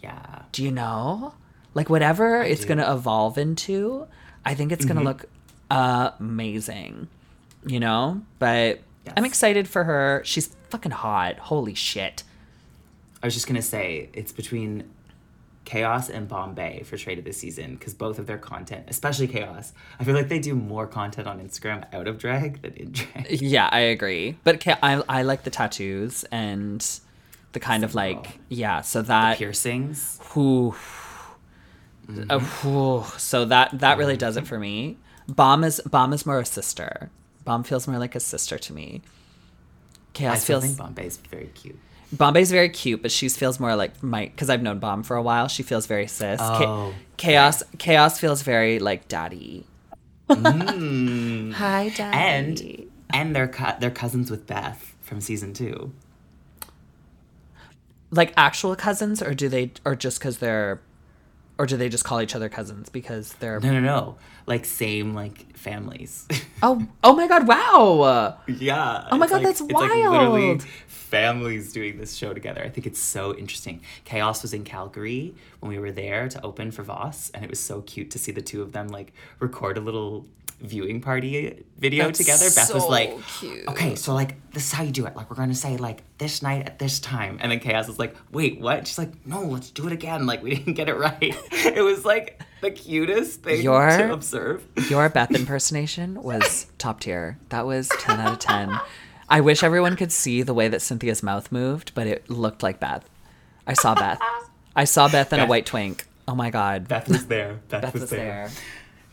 yeah. 0.01 0.43
Do 0.51 0.63
you 0.63 0.71
know? 0.71 1.33
Like 1.73 1.89
whatever 1.89 2.41
it's 2.41 2.61
do. 2.61 2.67
Mm-hmm. 2.67 2.79
gonna 2.81 2.95
evolve 2.95 3.37
into, 3.37 4.07
I 4.45 4.53
think 4.53 4.71
it's 4.71 4.85
gonna 4.85 5.01
look 5.03 5.25
amazing. 5.71 7.07
You 7.65 7.79
know? 7.79 8.21
But 8.39 8.81
I'm 9.17 9.25
excited 9.25 9.67
for 9.67 9.83
her. 9.83 10.21
She's 10.25 10.47
fucking 10.69 10.91
hot. 10.91 11.37
Holy 11.39 11.73
shit. 11.73 12.23
I 13.21 13.27
was 13.27 13.33
just 13.33 13.47
gonna 13.47 13.61
say 13.61 14.09
it's 14.13 14.31
between 14.31 14.83
Kaos 15.65 16.09
and 16.09 16.27
Bombae 16.27 16.85
for 16.85 16.97
trade 16.97 17.19
of 17.19 17.25
the 17.25 17.31
season 17.31 17.75
because 17.75 17.93
both 17.93 18.19
of 18.19 18.27
their 18.27 18.37
content, 18.37 18.85
especially 18.89 19.27
Kaos, 19.27 19.73
I 19.99 20.03
feel 20.03 20.13
like 20.13 20.27
they 20.27 20.39
do 20.39 20.55
more 20.55 20.87
content 20.87 21.27
on 21.27 21.39
Instagram 21.39 21.85
out 21.93 22.07
of 22.07 22.17
drag 22.17 22.61
than 22.61 22.73
in 22.73 22.91
drag. 22.91 23.27
Yeah, 23.41 23.69
I 23.71 23.79
agree. 23.79 24.37
But 24.43 24.65
I 24.67 25.03
I 25.07 25.21
like 25.23 25.43
the 25.43 25.49
tattoos 25.49 26.25
and 26.25 26.85
the 27.53 27.59
kind 27.59 27.83
of 27.83 27.95
like 27.95 28.39
yeah. 28.49 28.81
So 28.81 29.01
that 29.03 29.37
Piercings. 29.37 30.19
whew, 30.33 30.75
uh, 32.29 32.39
whew. 32.39 33.05
so 33.17 33.45
that 33.45 33.79
that 33.79 33.97
really 33.97 34.17
does 34.17 34.37
it 34.37 34.45
for 34.45 34.59
me. 34.59 34.97
Bomb 35.27 35.63
is 35.63 35.81
Bomb 35.85 36.11
is 36.13 36.25
more 36.25 36.39
a 36.39 36.45
sister. 36.45 37.09
Bomb 37.45 37.63
feels 37.63 37.87
more 37.87 37.99
like 37.99 38.15
a 38.15 38.19
sister 38.19 38.57
to 38.57 38.73
me. 38.73 39.01
I 40.15 40.17
Kaos 40.17 40.43
still 40.43 40.61
feels 40.61 40.75
think 40.75 40.95
Bombae's 40.95 41.17
very 41.17 41.47
cute. 41.55 41.79
Bombae's 42.13 42.51
very 42.51 42.69
cute, 42.69 43.01
but 43.01 43.11
she 43.11 43.27
feels 43.29 43.59
more 43.59 43.75
like 43.75 44.01
my 44.03 44.25
because 44.25 44.49
I've 44.49 44.61
known 44.61 44.79
Bomb 44.79 45.03
for 45.03 45.15
a 45.17 45.21
while. 45.21 45.47
She 45.47 45.63
feels 45.63 45.85
very 45.87 46.07
cis. 46.07 46.39
Cha- 46.39 46.63
Oh, 46.63 46.93
Kaos 47.17 47.63
Kaos 47.79 48.19
feels 48.19 48.41
very 48.43 48.79
like 48.79 49.07
daddy. 49.07 49.65
Mm. 50.29 51.53
Hi, 51.55 51.89
daddy. 51.89 52.17
and 52.17 52.89
and 53.13 53.35
they're 53.35 53.47
co- 53.47 53.75
they're 53.79 53.91
cousins 53.91 54.29
with 54.31 54.45
Beth 54.47 54.95
from 55.01 55.21
season 55.21 55.53
two. 55.53 55.91
like 58.11 58.31
actual 58.37 58.75
cousins, 58.75 59.21
or 59.23 59.33
do 59.33 59.49
they, 59.49 59.71
or 59.83 59.95
just 59.95 60.19
because 60.19 60.37
they're, 60.37 60.79
or 61.57 61.65
do 61.65 61.77
they 61.77 61.89
just 61.89 62.03
call 62.03 62.21
each 62.21 62.35
other 62.35 62.49
cousins 62.49 62.89
because 62.89 63.33
they're? 63.33 63.59
No, 63.59 63.71
no, 63.71 63.79
no. 63.79 64.15
Like 64.45 64.65
same 64.65 65.13
like 65.13 65.55
families. 65.57 66.27
Oh, 66.65 66.81
oh 67.03 67.13
my 67.13 67.27
God! 67.27 67.45
Wow. 67.45 68.37
yeah. 68.47 69.09
Oh 69.11 69.17
my 69.17 69.27
God, 69.27 69.35
like- 69.37 69.43
that's 69.43 69.59
it's 69.59 69.69
like 69.73 69.89
literally 69.91 70.47
wild. 70.47 70.63
families 70.87 71.73
doing 71.73 71.97
this 71.97 72.15
show 72.15 72.33
together. 72.33 72.63
I 72.63 72.69
think 72.69 72.87
it's 72.87 72.99
so 72.99 73.35
interesting. 73.35 73.81
Kaos 74.05 74.41
was 74.43 74.53
in 74.53 74.63
Calgary 74.63 75.35
when 75.59 75.69
we 75.73 75.77
were 75.77 75.91
there 75.91 76.29
to 76.29 76.41
open 76.41 76.71
for 76.71 76.83
Voss, 76.83 77.31
and 77.31 77.43
it 77.43 77.49
was 77.49 77.59
so 77.59 77.81
cute 77.81 78.09
to 78.11 78.17
see 78.17 78.31
the 78.31 78.41
two 78.41 78.61
of 78.61 78.71
them 78.71 78.87
like 78.87 79.11
record 79.39 79.77
a 79.77 79.81
little 79.81 80.25
viewing 80.63 81.01
party 81.01 81.63
video 81.77 82.05
That's 82.05 82.19
together. 82.19 82.45
Beth 82.45 82.73
was 82.73 82.83
so 82.83 82.89
like, 82.89 83.21
cute. 83.39 83.67
"Okay, 83.67 83.95
so 83.95 84.13
like 84.13 84.35
this 84.53 84.65
is 84.67 84.71
how 84.71 84.83
you 84.83 84.91
do 84.91 85.05
it. 85.05 85.15
Like 85.15 85.29
we're 85.29 85.35
gonna 85.35 85.53
say 85.53 85.77
like 85.77 86.03
this 86.17 86.41
night 86.41 86.65
at 86.65 86.79
this 86.79 86.99
time," 86.99 87.37
and 87.41 87.51
then 87.51 87.59
Kaos 87.59 87.87
was 87.87 87.99
like, 87.99 88.15
"Wait, 88.31 88.59
what?" 88.59 88.87
She's 88.87 88.97
like, 88.97 89.25
"No, 89.25 89.41
let's 89.41 89.69
do 89.69 89.85
it 89.87 89.93
again. 89.93 90.25
Like 90.25 90.41
we 90.41 90.55
didn't 90.55 90.73
get 90.73 90.89
it 90.89 90.95
right." 90.95 91.21
it 91.51 91.83
was 91.83 92.05
like 92.05 92.41
the 92.61 92.71
cutest 92.71 93.43
thing 93.43 93.61
Your- 93.61 93.89
to 93.97 94.13
observe. 94.13 94.65
Your 94.89 95.09
Beth 95.09 95.31
impersonation 95.35 96.21
was 96.23 96.67
top 96.77 97.01
tier. 97.01 97.37
That 97.49 97.65
was 97.65 97.89
ten 97.99 98.19
out 98.19 98.33
of 98.33 98.39
ten. 98.39 98.79
I 99.29 99.41
wish 99.41 99.63
everyone 99.63 99.95
could 99.95 100.11
see 100.11 100.43
the 100.43 100.53
way 100.53 100.67
that 100.67 100.81
Synthia's 100.81 101.23
mouth 101.23 101.51
moved, 101.51 101.93
but 101.95 102.07
it 102.07 102.29
looked 102.29 102.63
like 102.63 102.79
Beth. 102.79 103.09
I 103.65 103.73
saw 103.73 103.95
Beth. 103.95 104.19
I 104.75 104.83
saw 104.85 105.07
Beth 105.07 105.31
in 105.33 105.39
a 105.39 105.45
white 105.45 105.65
twink. 105.65 106.05
Oh 106.27 106.35
my 106.35 106.49
God. 106.49 106.87
Beth 106.87 107.07
was 107.09 107.27
there. 107.27 107.59
Beth, 107.69 107.81
Beth 107.81 107.93
was, 107.93 108.01
was 108.01 108.09
there. 108.11 108.19
there. 108.19 108.51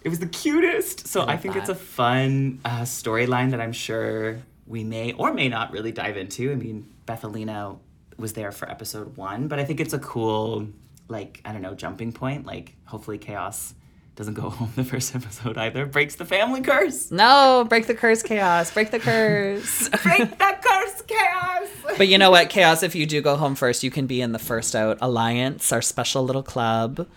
It 0.02 0.08
was 0.08 0.18
the 0.18 0.26
cutest. 0.26 1.06
So 1.06 1.22
I 1.22 1.32
love 1.32 1.40
think 1.40 1.56
it's 1.56 1.68
a 1.68 1.74
fun 1.74 2.60
uh, 2.64 2.82
storyline 2.82 3.50
that 3.50 3.60
I'm 3.60 3.72
sure 3.72 4.38
we 4.66 4.84
may 4.84 5.12
or 5.12 5.32
may 5.34 5.48
not 5.48 5.72
really 5.72 5.92
dive 5.92 6.16
into. 6.16 6.50
I 6.52 6.54
mean, 6.54 6.88
Bethelina 7.06 7.78
was 8.16 8.32
there 8.32 8.52
for 8.52 8.70
episode 8.70 9.16
one, 9.16 9.48
but 9.48 9.58
I 9.58 9.64
think 9.64 9.80
it's 9.80 9.92
a 9.92 9.98
cool, 9.98 10.68
like, 11.08 11.40
I 11.44 11.52
don't 11.52 11.62
know, 11.62 11.74
jumping 11.74 12.12
point. 12.12 12.46
Like, 12.46 12.74
hopefully, 12.84 13.18
Kaos 13.18 13.74
doesn't 14.16 14.34
go 14.34 14.50
home 14.50 14.72
the 14.76 14.84
first 14.84 15.14
episode 15.14 15.58
either. 15.58 15.86
Breaks 15.86 16.16
the 16.16 16.24
family 16.24 16.60
curse. 16.60 17.10
No, 17.10 17.66
break 17.68 17.86
the 17.86 17.94
curse, 17.94 18.22
Kaos. 18.22 18.70
Break 18.72 18.90
the 18.90 19.00
curse. 19.00 19.88
Break 20.02 20.38
that 20.38 20.62
curse, 20.62 21.02
Kaos. 21.02 21.96
But 21.98 22.08
you 22.08 22.18
know 22.18 22.30
what, 22.30 22.48
Kaos, 22.50 22.82
if 22.82 22.94
you 22.94 23.06
do 23.06 23.20
go 23.20 23.36
home 23.36 23.54
first, 23.54 23.82
you 23.82 23.90
can 23.90 24.06
be 24.06 24.20
in 24.20 24.32
the 24.32 24.38
First 24.38 24.76
Out 24.76 24.98
Alliance, 25.00 25.72
our 25.72 25.82
special 25.82 26.22
little 26.22 26.42
club. 26.42 27.08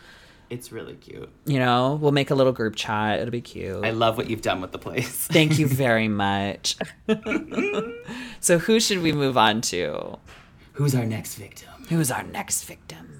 It's 0.53 0.71
really 0.71 0.93
cute. 0.93 1.29
You 1.45 1.57
know, 1.57 1.97
we'll 1.99 2.11
make 2.11 2.29
a 2.29 2.35
little 2.35 2.53
group 2.53 2.75
chat. 2.75 3.19
It'll 3.19 3.31
be 3.31 3.41
cute. 3.41 3.83
I 3.83 3.89
love 3.89 4.17
what 4.17 4.29
you've 4.29 4.43
done 4.43 4.61
with 4.61 4.71
the 4.71 4.77
place. 4.77 5.27
Thank 5.31 5.57
you 5.57 5.65
very 5.67 6.07
much. 6.25 6.77
so, 8.39 8.59
who 8.59 8.79
should 8.79 9.01
we 9.01 9.11
move 9.11 9.35
on 9.35 9.61
to? 9.61 10.19
Who's 10.73 10.93
our 10.93 11.05
next 11.05 11.35
victim? 11.35 11.69
Who's 11.89 12.11
our 12.11 12.23
next 12.23 12.65
victim? 12.65 13.12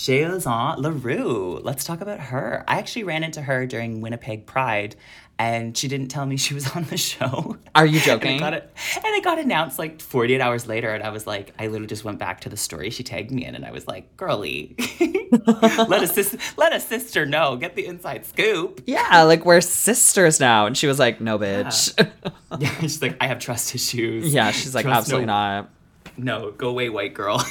Chelazon 0.00 0.76
Leroux. 0.76 1.58
Let's 1.62 1.82
talk 1.82 2.02
about 2.02 2.20
her. 2.20 2.62
I 2.68 2.78
actually 2.78 3.04
ran 3.04 3.24
into 3.24 3.40
her 3.40 3.64
during 3.66 4.02
Winnipeg 4.02 4.44
Pride, 4.44 4.94
and 5.38 5.74
she 5.74 5.88
didn't 5.88 6.08
tell 6.08 6.26
me 6.26 6.36
she 6.46 6.52
was 6.52 6.70
on 6.76 6.84
the 6.84 6.98
show. 6.98 7.56
Are 7.74 7.86
you 7.86 7.96
And 7.96 8.04
joking? 8.04 8.36
it, 8.36 8.40
got 8.40 8.52
and 8.52 8.64
it 9.04 9.24
got 9.24 9.38
announced 9.38 9.78
like 9.78 10.02
48 10.02 10.38
hours 10.42 10.66
later, 10.66 10.90
and 10.90 11.02
I 11.02 11.08
was 11.08 11.26
like, 11.26 11.54
I 11.58 11.68
literally 11.68 11.86
just 11.86 12.04
went 12.04 12.18
back 12.18 12.42
to 12.42 12.50
the 12.50 12.58
story 12.58 12.90
she 12.90 13.04
tagged 13.04 13.30
me 13.30 13.46
in, 13.46 13.54
and 13.54 13.64
I 13.64 13.70
was 13.72 13.88
like, 13.88 14.14
girly, 14.18 14.76
let 15.46 16.02
a 16.02 16.06
sis- 16.06 16.36
let 16.58 16.74
a 16.74 16.78
sister 16.80 17.24
know, 17.24 17.56
get 17.56 17.74
the 17.74 17.86
inside 17.86 18.26
scoop. 18.26 18.82
Yeah, 18.86 19.22
like 19.22 19.46
we're 19.46 19.62
sisters 19.62 20.38
now. 20.40 20.66
And 20.66 20.76
she 20.76 20.86
was 20.86 20.98
like, 20.98 21.22
no, 21.22 21.38
bitch. 21.38 21.94
Yeah, 22.60 22.70
she's 22.80 23.00
like, 23.02 23.16
I 23.20 23.26
have 23.28 23.38
trust 23.38 23.74
issues. 23.74 24.32
Yeah, 24.32 24.50
she's 24.50 24.74
like, 24.74 24.84
Trust 24.84 24.98
absolutely 24.98 25.26
no- 25.26 25.32
not. 25.32 25.70
No, 26.18 26.50
go 26.52 26.68
away, 26.68 26.88
white 26.90 27.12
girl. 27.14 27.42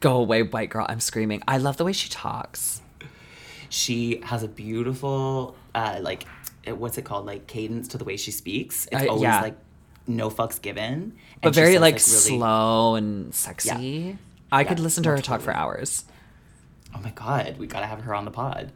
Go 0.00 0.16
away, 0.18 0.42
white 0.42 0.70
girl. 0.70 0.86
I'm 0.88 1.00
screaming. 1.00 1.42
I 1.48 1.58
love 1.58 1.76
the 1.76 1.84
way 1.84 1.92
she 1.92 2.08
talks. 2.08 2.80
she 3.68 4.20
has 4.24 4.42
a 4.42 4.48
beautiful 4.48 5.56
uh 5.74 5.98
like 6.02 6.24
what's 6.66 6.98
it 6.98 7.04
called 7.04 7.24
like 7.26 7.46
cadence 7.46 7.88
to 7.88 7.98
the 7.98 8.04
way 8.04 8.16
she 8.16 8.30
speaks 8.30 8.86
it's 8.92 9.02
Uh, 9.04 9.06
always 9.08 9.22
yeah. 9.22 9.40
like 9.40 9.56
no 10.06 10.28
fucks 10.30 10.60
given 10.60 11.14
But 11.40 11.48
and 11.48 11.54
very 11.54 11.72
says, 11.72 11.80
like, 11.80 11.94
really- 11.94 12.38
slow 12.38 12.94
and 12.96 13.34
sexy. 13.34 14.18
I 14.52 14.64
could 14.64 14.78
listen 14.78 15.02
to 15.04 15.10
her 15.10 15.18
talk 15.18 15.40
for 15.40 15.52
hours. 15.54 16.04
oh 16.94 17.00
my 17.00 17.10
god 17.10 17.56
we 17.58 17.66
gotta 17.66 17.86
have 17.86 18.00
her 18.02 18.14
on 18.14 18.24
the 18.26 18.30
pod 18.30 18.70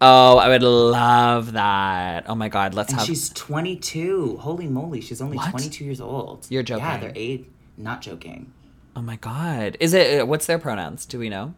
Oh, 0.00 0.38
I 0.38 0.48
would 0.48 0.62
love 0.62 1.52
that. 1.54 2.26
Oh 2.30 2.36
my 2.36 2.48
god, 2.48 2.72
let's 2.72 2.90
and 2.90 3.00
have 3.00 3.06
she's 3.08 3.30
22 3.30 4.36
holy 4.38 4.66
moly 4.68 5.00
she's 5.00 5.20
only 5.20 5.36
What? 5.36 5.50
22 5.50 5.84
years 5.84 6.00
old 6.00 6.46
You're 6.48 6.62
joking. 6.62 6.84
yeah 6.86 6.96
they're 6.96 7.12
eight 7.14 7.50
not 7.76 8.00
joking 8.00 8.52
Oh 8.96 9.02
my 9.02 9.16
god. 9.16 9.76
Is 9.80 9.94
it 9.94 10.26
what's 10.26 10.46
their 10.46 10.58
pronouns? 10.58 11.06
Do 11.06 11.18
we 11.18 11.28
know? 11.28 11.54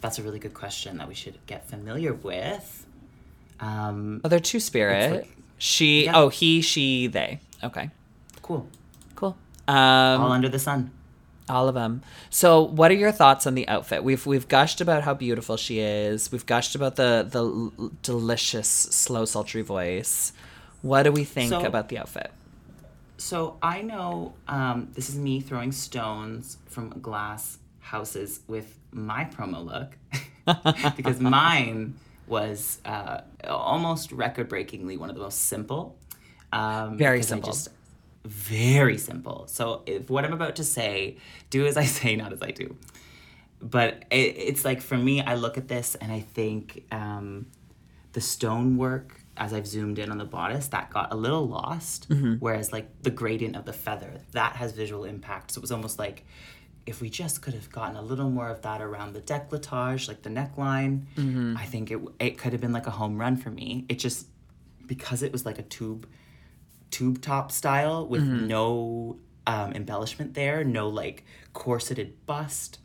That's 0.00 0.18
a 0.18 0.22
really 0.22 0.38
good 0.38 0.54
question 0.54 0.98
that 0.98 1.08
we 1.08 1.14
should 1.14 1.38
get 1.46 1.68
familiar 1.68 2.12
with. 2.12 2.86
Um, 3.60 4.20
Oh, 4.24 4.28
they're 4.28 4.40
two 4.40 4.60
spirit. 4.60 5.12
like- 5.12 5.36
she 5.58 6.04
Yeah. 6.06 6.16
oh 6.18 6.28
he, 6.28 6.60
she, 6.60 7.06
they. 7.06 7.40
Okay. 7.62 7.90
cool. 8.42 8.66
Cool. 9.14 9.36
All 9.68 9.76
Um 9.76 10.22
under 10.32 10.48
the 10.48 10.58
sun. 10.58 10.90
all 11.48 11.68
of 11.68 11.74
them. 11.74 12.02
So, 12.30 12.62
what 12.62 12.90
are 12.90 12.94
your 12.94 13.12
thoughts 13.12 13.46
on 13.46 13.54
the 13.54 13.68
outfit? 13.68 14.02
We've 14.02 14.24
we've 14.26 14.48
gushed 14.48 14.80
about 14.80 15.02
how 15.04 15.14
beautiful 15.14 15.56
she 15.56 15.78
is. 15.78 16.32
We've 16.32 16.46
gushed 16.46 16.74
about 16.74 16.96
the 16.96 17.26
the 17.28 17.44
l- 17.44 17.90
delicious 18.02 18.68
slow 18.68 19.24
sultry 19.24 19.62
voice. 19.62 20.32
What 20.82 21.04
do 21.04 21.12
we 21.12 21.22
think 21.24 21.50
So- 21.50 21.64
about 21.64 21.88
the 21.88 21.98
outfit? 21.98 22.32
So 23.22 23.56
I 23.62 23.82
know 23.82 24.34
um, 24.48 24.88
this 24.94 25.08
is 25.08 25.16
me 25.16 25.40
throwing 25.40 25.70
stones 25.70 26.58
from 26.66 26.90
glass 27.00 27.58
houses 27.78 28.40
with 28.48 28.76
my 28.90 29.24
promo 29.24 29.64
look 29.64 29.96
because 30.96 31.20
mine 31.20 31.94
was 32.26 32.80
uh, 32.84 33.20
almost 33.46 34.10
record 34.10 34.48
breakingly 34.48 34.96
one 34.96 35.08
of 35.08 35.14
the 35.14 35.22
most 35.22 35.42
simple. 35.42 35.96
Um, 36.52 36.98
Very 36.98 37.22
simple. 37.22 37.56
very 38.24 38.98
simple. 38.98 39.44
So 39.46 39.82
if 39.86 40.10
what 40.10 40.24
I'm 40.24 40.32
about 40.32 40.56
to 40.56 40.64
say, 40.64 41.16
do 41.48 41.64
as 41.64 41.76
I 41.76 41.84
say, 41.98 42.16
not 42.16 42.32
as 42.32 42.42
I 42.42 42.50
do. 42.50 42.76
But 43.60 44.04
it, 44.10 44.34
it's 44.36 44.64
like 44.64 44.80
for 44.82 44.98
me, 44.98 45.22
I 45.22 45.36
look 45.36 45.56
at 45.56 45.68
this 45.68 45.94
and 45.94 46.10
I 46.10 46.20
think 46.20 46.84
um, 46.90 47.46
the 48.14 48.20
stonework 48.20 49.21
as 49.36 49.52
I've 49.52 49.66
zoomed 49.66 49.98
in 49.98 50.10
on 50.10 50.18
the 50.18 50.24
bodice 50.24 50.68
that 50.68 50.90
got 50.90 51.12
a 51.12 51.16
little 51.16 51.46
lost, 51.48 52.08
mm-hmm. 52.08 52.34
whereas 52.34 52.72
like 52.72 53.02
the 53.02 53.10
gradient 53.10 53.56
of 53.56 53.64
the 53.64 53.72
feather 53.72 54.20
that 54.32 54.56
has 54.56 54.72
visual 54.72 55.04
impact. 55.04 55.52
So 55.52 55.58
it 55.58 55.62
was 55.62 55.72
almost 55.72 55.98
like 55.98 56.24
if 56.84 57.00
we 57.00 57.08
just 57.08 57.42
could 57.42 57.54
have 57.54 57.70
gotten 57.70 57.96
a 57.96 58.02
little 58.02 58.28
more 58.28 58.48
of 58.48 58.62
that 58.62 58.82
around 58.82 59.14
the 59.14 59.20
decolletage, 59.20 60.08
like 60.08 60.22
the 60.22 60.30
neckline, 60.30 61.06
mm-hmm. 61.16 61.56
I 61.56 61.64
think 61.64 61.90
it 61.90 62.00
it 62.18 62.38
could 62.38 62.52
have 62.52 62.60
been 62.60 62.72
like 62.72 62.86
a 62.86 62.90
home 62.90 63.18
run 63.18 63.36
for 63.36 63.50
me. 63.50 63.86
It 63.88 63.98
just 63.98 64.26
because 64.86 65.22
it 65.22 65.32
was 65.32 65.46
like 65.46 65.58
a 65.58 65.62
tube 65.62 66.06
tube 66.90 67.22
top 67.22 67.50
style 67.50 68.06
with 68.06 68.22
mm-hmm. 68.22 68.46
no 68.46 69.18
um, 69.46 69.72
embellishment 69.72 70.34
there, 70.34 70.64
no 70.64 70.88
like 70.88 71.24
corseted 71.52 72.26
bust. 72.26 72.78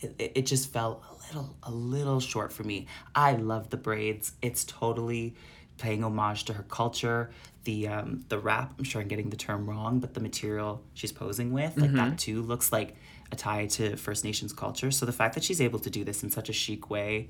It, 0.00 0.14
it, 0.18 0.32
it 0.34 0.46
just 0.46 0.72
felt 0.72 1.02
a 1.10 1.14
little 1.26 1.56
a 1.62 1.70
little 1.70 2.20
short 2.20 2.52
for 2.52 2.64
me. 2.64 2.86
I 3.14 3.32
love 3.32 3.70
the 3.70 3.76
braids. 3.76 4.32
It's 4.42 4.64
totally 4.64 5.34
paying 5.78 6.02
homage 6.04 6.44
to 6.44 6.52
her 6.54 6.62
culture. 6.64 7.30
The 7.64 7.88
um, 7.88 8.24
the 8.28 8.38
wrap, 8.38 8.74
I'm 8.78 8.84
sure 8.84 9.00
I'm 9.00 9.08
getting 9.08 9.30
the 9.30 9.36
term 9.36 9.68
wrong, 9.68 10.00
but 10.00 10.14
the 10.14 10.20
material 10.20 10.82
she's 10.94 11.12
posing 11.12 11.52
with, 11.52 11.76
like 11.76 11.90
that 11.92 12.18
too, 12.18 12.42
looks 12.42 12.72
like 12.72 12.96
a 13.32 13.36
tie 13.36 13.66
to 13.66 13.96
First 13.96 14.24
Nations 14.24 14.52
culture. 14.52 14.90
So 14.92 15.04
the 15.04 15.12
fact 15.12 15.34
that 15.34 15.42
she's 15.44 15.60
able 15.60 15.80
to 15.80 15.90
do 15.90 16.04
this 16.04 16.22
in 16.22 16.30
such 16.30 16.48
a 16.48 16.52
chic 16.52 16.90
way 16.90 17.28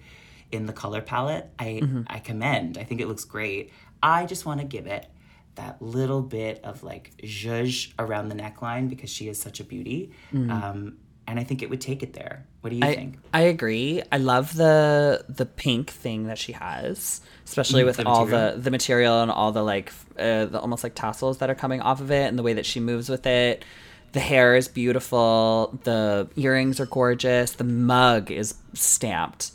in 0.53 0.67
the 0.67 0.73
color 0.73 1.01
palette, 1.01 1.51
I 1.59 1.81
I 2.07 2.19
commend. 2.19 2.77
I 2.79 2.85
think 2.85 3.01
it 3.01 3.09
looks 3.09 3.25
great. 3.25 3.73
I 4.03 4.27
just 4.27 4.45
want 4.47 4.61
to 4.61 4.67
give 4.67 4.87
it 4.87 5.07
that 5.55 5.81
little 5.81 6.21
bit 6.21 6.63
of 6.65 6.83
like 6.83 7.13
zhuzh 7.23 7.93
around 7.99 8.29
the 8.29 8.35
neckline 8.35 8.91
because 8.91 9.09
she 9.09 9.29
is 9.29 9.41
such 9.41 9.59
a 9.61 9.65
beauty. 9.65 10.13
Um, 10.51 10.99
and 11.27 11.39
I 11.39 11.45
think 11.45 11.63
it 11.63 11.71
would 11.71 11.81
take 11.81 12.03
it 12.03 12.13
there. 12.13 12.45
What 12.61 12.71
do 12.71 12.77
you 12.77 12.85
I, 12.85 12.95
think? 12.95 13.19
I 13.35 13.43
agree. 13.43 14.03
I 14.11 14.19
love 14.19 14.55
the 14.55 15.25
the 15.29 15.47
pink 15.47 15.91
thing 15.91 16.27
that 16.27 16.39
she 16.39 16.53
has, 16.53 17.21
especially 17.45 17.85
with 17.85 17.97
the 17.97 18.07
all 18.07 18.25
material. 18.25 18.53
the 18.53 18.61
the 18.61 18.71
material 18.71 19.23
and 19.23 19.31
all 19.31 19.53
the 19.53 19.63
like 19.63 19.93
uh, 20.19 20.47
the 20.47 20.61
almost 20.61 20.85
like 20.85 20.95
tassels 20.95 21.39
that 21.39 21.51
are 21.51 21.55
coming 21.55 21.81
off 21.81 22.01
of 22.01 22.11
it, 22.11 22.27
and 22.27 22.39
the 22.39 22.43
way 22.43 22.55
that 22.55 22.67
she 22.67 22.81
moves 22.81 23.09
with 23.09 23.27
it. 23.27 23.65
The 24.13 24.21
hair 24.21 24.57
is 24.57 24.69
beautiful. 24.69 25.79
The 25.85 26.29
earrings 26.37 26.81
are 26.81 26.87
gorgeous. 26.87 27.53
The 27.53 27.65
mug 27.65 28.31
is 28.31 28.55
stamped. 28.73 29.53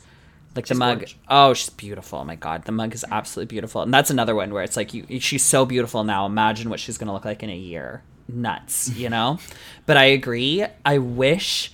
Like 0.56 0.68
the 0.68 0.76
mug. 0.76 1.00
gorge. 1.00 1.18
Oh, 1.30 1.54
she's 1.54 1.70
beautiful. 1.70 2.20
Oh 2.20 2.24
my 2.26 2.36
god, 2.36 2.66
the 2.66 2.72
mug 2.72 2.94
is 2.94 3.06
absolutely 3.10 3.50
beautiful. 3.54 3.82
And 3.82 3.94
that's 3.94 4.10
another 4.10 4.36
one 4.36 4.54
where 4.54 4.64
it's 4.64 4.76
like 4.78 4.94
you 4.94 5.20
she's 5.20 5.44
so 5.44 5.66
beautiful 5.66 6.04
now. 6.04 6.26
Imagine 6.26 6.70
what 6.70 6.80
she's 6.80 6.98
going 6.98 7.08
to 7.08 7.14
look 7.14 7.26
like 7.26 7.44
in 7.44 7.50
a 7.50 7.56
year. 7.56 8.04
Nuts, 8.34 8.90
you 8.96 9.10
know? 9.10 9.40
but 9.86 9.98
I 9.98 10.06
agree. 10.06 10.66
I 10.86 10.98
wish 10.98 11.72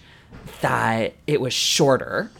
that 0.61 1.13
it 1.27 1.39
was 1.41 1.53
shorter 1.53 2.31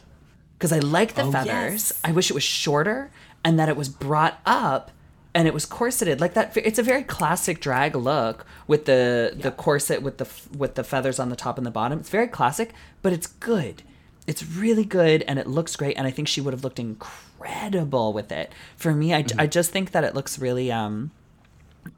because 0.58 0.72
I 0.72 0.80
like 0.80 1.16
the 1.16 1.24
Oh, 1.24 1.32
feathers. 1.32 1.92
yes. 1.92 2.00
I 2.04 2.12
wish 2.12 2.30
it 2.30 2.34
was 2.34 2.44
shorter 2.44 3.12
and 3.44 3.60
that 3.60 3.70
it 3.70 3.78
was 3.78 3.90
brought 3.90 4.40
up 4.46 4.92
and 5.36 5.48
it 5.48 5.54
was 5.54 5.66
corseted 5.66 6.20
like 6.20 6.34
that. 6.34 6.56
It's 6.58 6.80
a 6.80 6.84
very 6.84 7.04
classic 7.04 7.60
drag 7.60 7.96
look 7.96 8.46
with 8.66 8.86
the 8.86 9.34
the 9.40 9.52
corset 9.52 10.02
with 10.02 10.18
the 10.18 10.28
with 10.58 10.74
the 10.76 10.84
feathers 10.84 11.20
on 11.20 11.30
the 11.30 11.36
top 11.36 11.58
and 11.58 11.66
the 11.68 11.72
bottom. 11.72 12.00
It's 12.00 12.10
very 12.10 12.28
classic, 12.28 12.74
but 13.04 13.14
it's 13.14 13.28
good. 13.28 13.84
It's 14.26 14.44
really 14.44 14.84
good 14.86 15.22
and 15.28 15.38
it 15.38 15.46
looks 15.48 15.76
great. 15.76 15.96
And 15.96 16.08
I 16.08 16.12
think 16.12 16.28
she 16.28 16.42
would 16.42 16.54
have 16.54 16.64
looked 16.64 16.80
incredible 16.80 18.14
with 18.14 18.32
it. 18.32 18.52
For 18.78 18.94
me, 18.94 19.14
I, 19.14 19.24
I 19.38 19.46
just 19.48 19.72
think 19.72 19.92
that 19.92 20.04
it 20.04 20.16
looks 20.16 20.40
really 20.40 20.72
um 20.72 21.12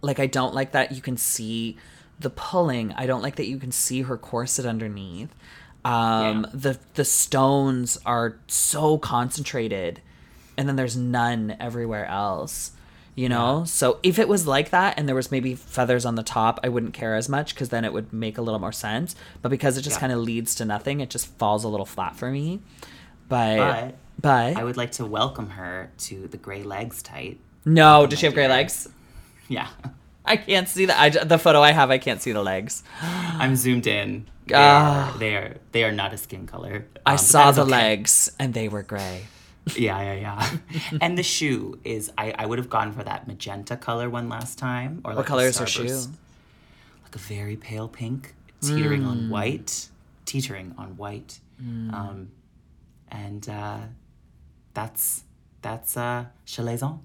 like 0.01 0.19
I 0.19 0.27
don't 0.27 0.53
like 0.53 0.73
that 0.73 0.91
you 0.91 1.01
can 1.01 1.15
see 1.17 1.77
the 2.19 2.29
pulling. 2.29 2.93
I 2.93 3.05
don't 3.05 3.21
like 3.21 3.35
that 3.37 3.47
you 3.47 3.57
can 3.57 3.71
see 3.71 4.01
her 4.03 4.17
corset 4.17 4.65
underneath. 4.65 5.29
Um, 5.85 6.41
Yeah. 6.43 6.49
the 6.53 6.79
the 6.95 7.05
stones 7.05 7.97
are 8.05 8.37
so 8.47 8.97
concentrated, 8.97 10.01
and 10.57 10.67
then 10.67 10.75
there's 10.75 10.97
none 10.97 11.55
everywhere 11.59 12.05
else. 12.05 12.71
You 13.15 13.27
know, 13.27 13.63
so 13.65 13.99
if 14.01 14.17
it 14.17 14.29
was 14.29 14.47
like 14.47 14.69
that 14.69 14.93
and 14.97 15.05
there 15.05 15.15
was 15.15 15.29
maybe 15.29 15.53
feathers 15.53 16.05
on 16.05 16.15
the 16.15 16.23
top, 16.23 16.57
I 16.63 16.69
wouldn't 16.69 16.93
care 16.93 17.15
as 17.15 17.27
much 17.27 17.53
because 17.53 17.67
then 17.67 17.83
it 17.83 17.91
would 17.91 18.13
make 18.13 18.37
a 18.37 18.41
little 18.41 18.59
more 18.61 18.71
sense. 18.71 19.13
But 19.41 19.49
because 19.49 19.77
it 19.77 19.81
just 19.81 19.97
Yeah. 19.97 20.01
kind 20.01 20.13
of 20.13 20.19
leads 20.19 20.55
to 20.55 20.63
nothing, 20.65 21.01
it 21.01 21.09
just 21.09 21.27
falls 21.37 21.65
a 21.65 21.67
little 21.67 21.85
flat 21.85 22.15
for 22.15 22.31
me. 22.31 22.61
But 23.27 23.57
But 23.57 23.95
but, 24.21 24.57
I 24.57 24.63
would 24.63 24.77
like 24.77 24.91
to 24.93 25.05
welcome 25.05 25.49
her 25.51 25.91
to 25.99 26.27
the 26.29 26.37
gray 26.37 26.63
legs 26.63 27.01
tight. 27.01 27.39
no, 27.65 28.05
does 28.07 28.19
she 28.19 28.25
have 28.25 28.33
gray 28.35 28.47
legs? 28.47 28.87
Yeah. 29.49 29.67
I 30.25 30.37
can't 30.37 30.67
see 30.67 30.85
that. 30.85 30.99
I, 30.99 31.09
the 31.23 31.37
photo 31.39 31.61
I 31.61 31.71
have, 31.71 31.89
I 31.89 31.97
can't 31.97 32.21
see 32.21 32.31
the 32.31 32.43
legs. 32.43 32.83
I'm 33.01 33.55
zoomed 33.55 33.87
in. 33.87 34.27
They, 34.45 34.55
Ah. 34.55 35.13
are, 35.13 35.17
they 35.19 35.35
are 35.35 35.57
they 35.71 35.83
are 35.83 35.91
not 35.91 36.13
a 36.13 36.17
skin 36.17 36.45
color. 36.47 36.85
I 37.05 37.11
Um, 37.11 37.15
but 37.17 37.17
saw 37.17 37.51
the 37.51 37.61
okay. 37.61 37.71
legs 37.71 38.31
and 38.39 38.53
they 38.53 38.67
were 38.69 38.83
gray. 38.83 39.25
Yeah, 39.77 40.01
yeah, 40.01 40.13
yeah. 40.25 40.97
and 41.01 41.15
the 41.15 41.21
shoe 41.23 41.77
is 41.83 42.11
I, 42.17 42.33
I 42.41 42.45
would 42.47 42.57
have 42.57 42.69
gone 42.71 42.91
for 42.91 43.03
that 43.03 43.27
magenta 43.27 43.77
color 43.77 44.09
one 44.09 44.27
last 44.27 44.57
time. 44.57 45.01
Or 45.03 45.11
like 45.11 45.17
What 45.17 45.25
the 45.25 45.29
color 45.29 45.43
is 45.45 45.59
her 45.59 45.67
shoe? 45.67 45.85
Like 47.03 47.13
a 47.15 47.19
very 47.19 47.55
pale 47.55 47.87
pink, 47.87 48.33
teetering 48.61 49.03
Hmm. 49.03 49.07
on 49.11 49.29
white, 49.29 49.89
teetering 50.25 50.73
on 50.77 50.97
white. 50.97 51.39
Um, 51.59 52.31
and 53.11 53.47
uh, 53.47 53.79
that's 54.73 55.23
that's 55.61 55.95
uh, 55.97 56.25
Chelazon. 56.47 56.99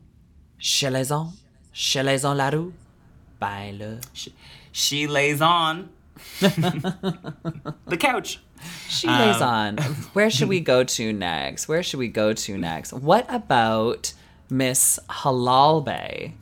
Chelazon, 0.60 1.32
Chalaison 1.74 2.36
la 2.36 2.48
rue, 2.48 2.72
by. 3.44 3.98
She, 4.12 4.34
she 4.72 5.06
lays 5.06 5.40
on 5.40 5.88
the 6.40 7.96
couch. 7.98 8.40
She 8.88 9.06
lays 9.08 9.40
Um, 9.40 9.48
on. 9.48 9.76
Where 10.14 10.30
should 10.30 10.48
we 10.48 10.60
go 10.60 10.84
to 10.84 11.12
next? 11.12 11.68
Where 11.68 11.82
should 11.82 11.98
we 11.98 12.08
go 12.08 12.32
to 12.32 12.56
next? 12.58 12.92
What 12.92 13.26
about 13.28 14.12
Miss 14.50 14.98
Halal 15.08 15.84
Bae, 15.84 16.32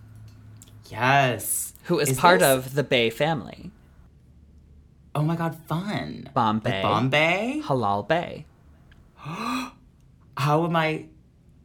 Yes. 0.90 1.72
who 1.84 1.98
is, 1.98 2.10
Is 2.10 2.18
part 2.18 2.40
this- 2.40 2.48
of 2.48 2.74
the 2.74 2.82
Bae 2.84 3.10
family? 3.10 3.70
Oh 5.14 5.22
my 5.22 5.36
god, 5.36 5.54
fun. 5.68 6.30
Bombae. 6.34 6.64
Like 6.64 6.82
Bombae? 6.84 7.62
Halal 7.62 8.08
Bae. 8.08 8.44
How 10.36 10.64
am 10.64 10.76
I 10.76 11.06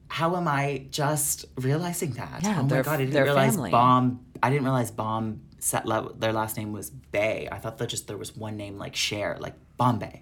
how 0.10 0.36
am 0.38 0.48
I 0.48 0.86
just 0.92 1.46
realizing 1.56 2.12
that? 2.12 2.40
Yeah, 2.44 2.60
oh 2.60 2.64
my 2.64 2.82
god, 2.82 2.88
I 3.02 3.06
didn't 3.06 3.24
realize 3.24 3.56
family. 3.56 3.72
Bomb 3.72 4.20
I 4.44 4.50
didn't 4.50 4.64
realize 4.64 4.92
Bomb 4.92 5.42
set 5.60 5.86
le- 5.86 6.14
their 6.14 6.34
last 6.34 6.58
name 6.58 6.72
was 6.74 6.90
Bay. 6.90 7.48
I 7.52 7.58
thought 7.58 7.78
that 7.80 7.90
just 7.90 8.08
there 8.08 8.18
was 8.18 8.36
one 8.36 8.58
name 8.58 8.78
like 8.78 8.96
Cher, 8.96 9.38
like 9.40 9.54
Bombae. 9.80 10.22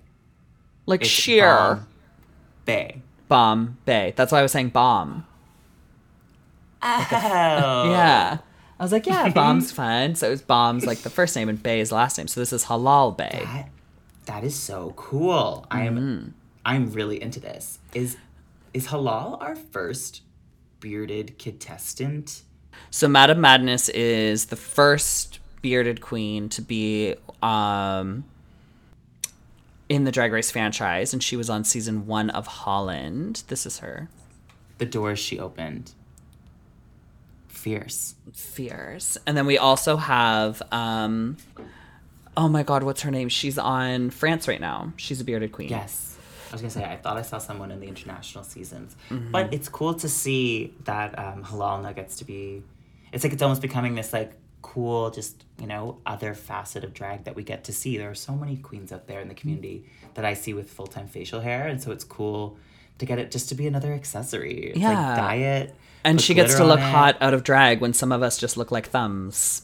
Like 0.85 1.01
It's 1.01 1.09
sheer 1.09 1.45
Bomb 1.55 1.87
Bay. 2.65 3.01
bomb 3.27 3.77
Bay. 3.85 4.13
That's 4.15 4.31
why 4.31 4.39
I 4.39 4.41
was 4.43 4.51
saying 4.51 4.69
bomb. 4.69 5.25
Oh. 6.81 7.07
Yeah. 7.91 8.37
I 8.77 8.83
was 8.83 8.91
like, 8.91 9.05
yeah, 9.05 9.29
bomb's 9.29 9.71
fun. 9.79 10.15
So 10.15 10.27
it 10.27 10.31
was 10.31 10.41
bomb's 10.41 10.85
like 10.85 10.99
the 10.99 11.09
first 11.09 11.35
name 11.35 11.47
and 11.47 11.61
Bay's 11.61 11.91
last 11.91 12.17
name. 12.17 12.27
So 12.27 12.39
this 12.41 12.51
is 12.51 12.65
Halal 12.65 13.17
Bae. 13.17 13.29
That, 13.43 13.69
that 14.25 14.43
is 14.43 14.55
so 14.55 14.93
cool. 14.95 15.65
I 15.71 15.83
am 15.85 15.95
Mm-hmm. 15.97 16.29
I'm 16.65 16.91
really 16.91 17.21
into 17.21 17.39
this. 17.39 17.79
Is 17.93 18.17
is 18.73 18.87
Halal 18.87 19.41
our 19.41 19.55
first 19.55 20.23
bearded 20.81 21.37
contestant? 21.39 22.41
So 22.91 23.07
Madame 23.07 23.41
Madness 23.41 23.89
is 23.89 24.45
the 24.45 24.55
first 24.55 25.39
bearded 25.61 25.99
queen 26.01 26.47
to 26.49 26.61
be 26.61 27.15
um 27.41 28.23
in 29.87 30.03
the 30.03 30.11
Drag 30.11 30.31
Race 30.31 30.49
franchise, 30.49 31.13
and 31.13 31.21
she 31.21 31.35
was 31.35 31.49
on 31.49 31.63
season 31.63 32.07
one 32.07 32.29
of 32.31 32.47
Holland. 32.47 33.43
This 33.47 33.65
is 33.65 33.79
her. 33.79 34.09
The 34.77 34.85
doors 34.85 35.19
she 35.19 35.39
opened. 35.39 35.91
Fierce. 37.47 38.15
Fierce. 38.33 39.17
And 39.25 39.35
then 39.35 39.45
we 39.45 39.57
also 39.57 39.97
have 39.97 40.61
um 40.71 41.37
oh 42.37 42.49
my 42.49 42.63
god, 42.63 42.83
what's 42.83 43.01
her 43.01 43.11
name? 43.11 43.29
She's 43.29 43.57
on 43.57 44.09
France 44.09 44.47
right 44.47 44.61
now. 44.61 44.93
She's 44.97 45.21
a 45.21 45.23
bearded 45.23 45.51
queen. 45.51 45.69
Yes. 45.69 46.14
I 46.55 46.61
was 46.63 46.73
gonna 46.73 46.85
say 46.85 46.89
I 46.89 46.95
thought 46.95 47.17
I 47.17 47.21
saw 47.21 47.37
someone 47.37 47.69
in 47.69 47.81
the 47.81 47.87
international 47.87 48.45
seasons, 48.45 48.95
Mm-hmm. 49.09 49.31
but 49.31 49.53
it's 49.53 49.67
cool 49.67 49.93
to 49.95 50.07
see 50.07 50.73
that 50.85 51.19
um, 51.19 51.43
Halalna 51.43 51.93
gets 51.93 52.15
to 52.17 52.23
be. 52.25 52.63
It's 53.11 53.23
like 53.25 53.33
it's 53.33 53.41
almost 53.43 53.61
becoming 53.61 53.95
this 53.95 54.13
like 54.13 54.31
cool, 54.61 55.11
just 55.11 55.43
you 55.59 55.67
know, 55.67 55.97
other 56.05 56.33
facet 56.33 56.85
of 56.85 56.93
drag 56.93 57.25
that 57.25 57.35
we 57.35 57.43
get 57.43 57.65
to 57.65 57.73
see. 57.73 57.97
There 57.97 58.09
are 58.09 58.15
so 58.15 58.33
many 58.35 58.55
queens 58.55 58.93
out 58.93 59.05
there 59.07 59.19
in 59.19 59.27
the 59.27 59.33
community 59.35 59.83
that 60.13 60.23
I 60.23 60.33
see 60.33 60.53
with 60.53 60.69
full 60.69 60.87
time 60.87 61.07
facial 61.07 61.41
hair, 61.41 61.67
and 61.67 61.83
so 61.83 61.91
it's 61.91 62.05
cool 62.05 62.57
to 62.99 63.05
get 63.05 63.19
it 63.19 63.31
just 63.31 63.49
to 63.49 63.55
be 63.55 63.67
another 63.67 63.91
accessory. 63.91 64.67
It's 64.67 64.79
Yeah. 64.79 64.91
like 65.09 65.17
diet, 65.17 65.75
And 66.05 66.21
she 66.21 66.33
gets 66.33 66.55
to 66.55 66.63
look 66.63 66.79
hot 66.79 67.17
out 67.19 67.33
of 67.33 67.43
drag 67.43 67.81
when 67.81 67.91
some 67.91 68.13
of 68.13 68.23
us 68.23 68.37
just 68.37 68.55
look 68.55 68.71
like 68.71 68.87
thumbs. 68.87 69.63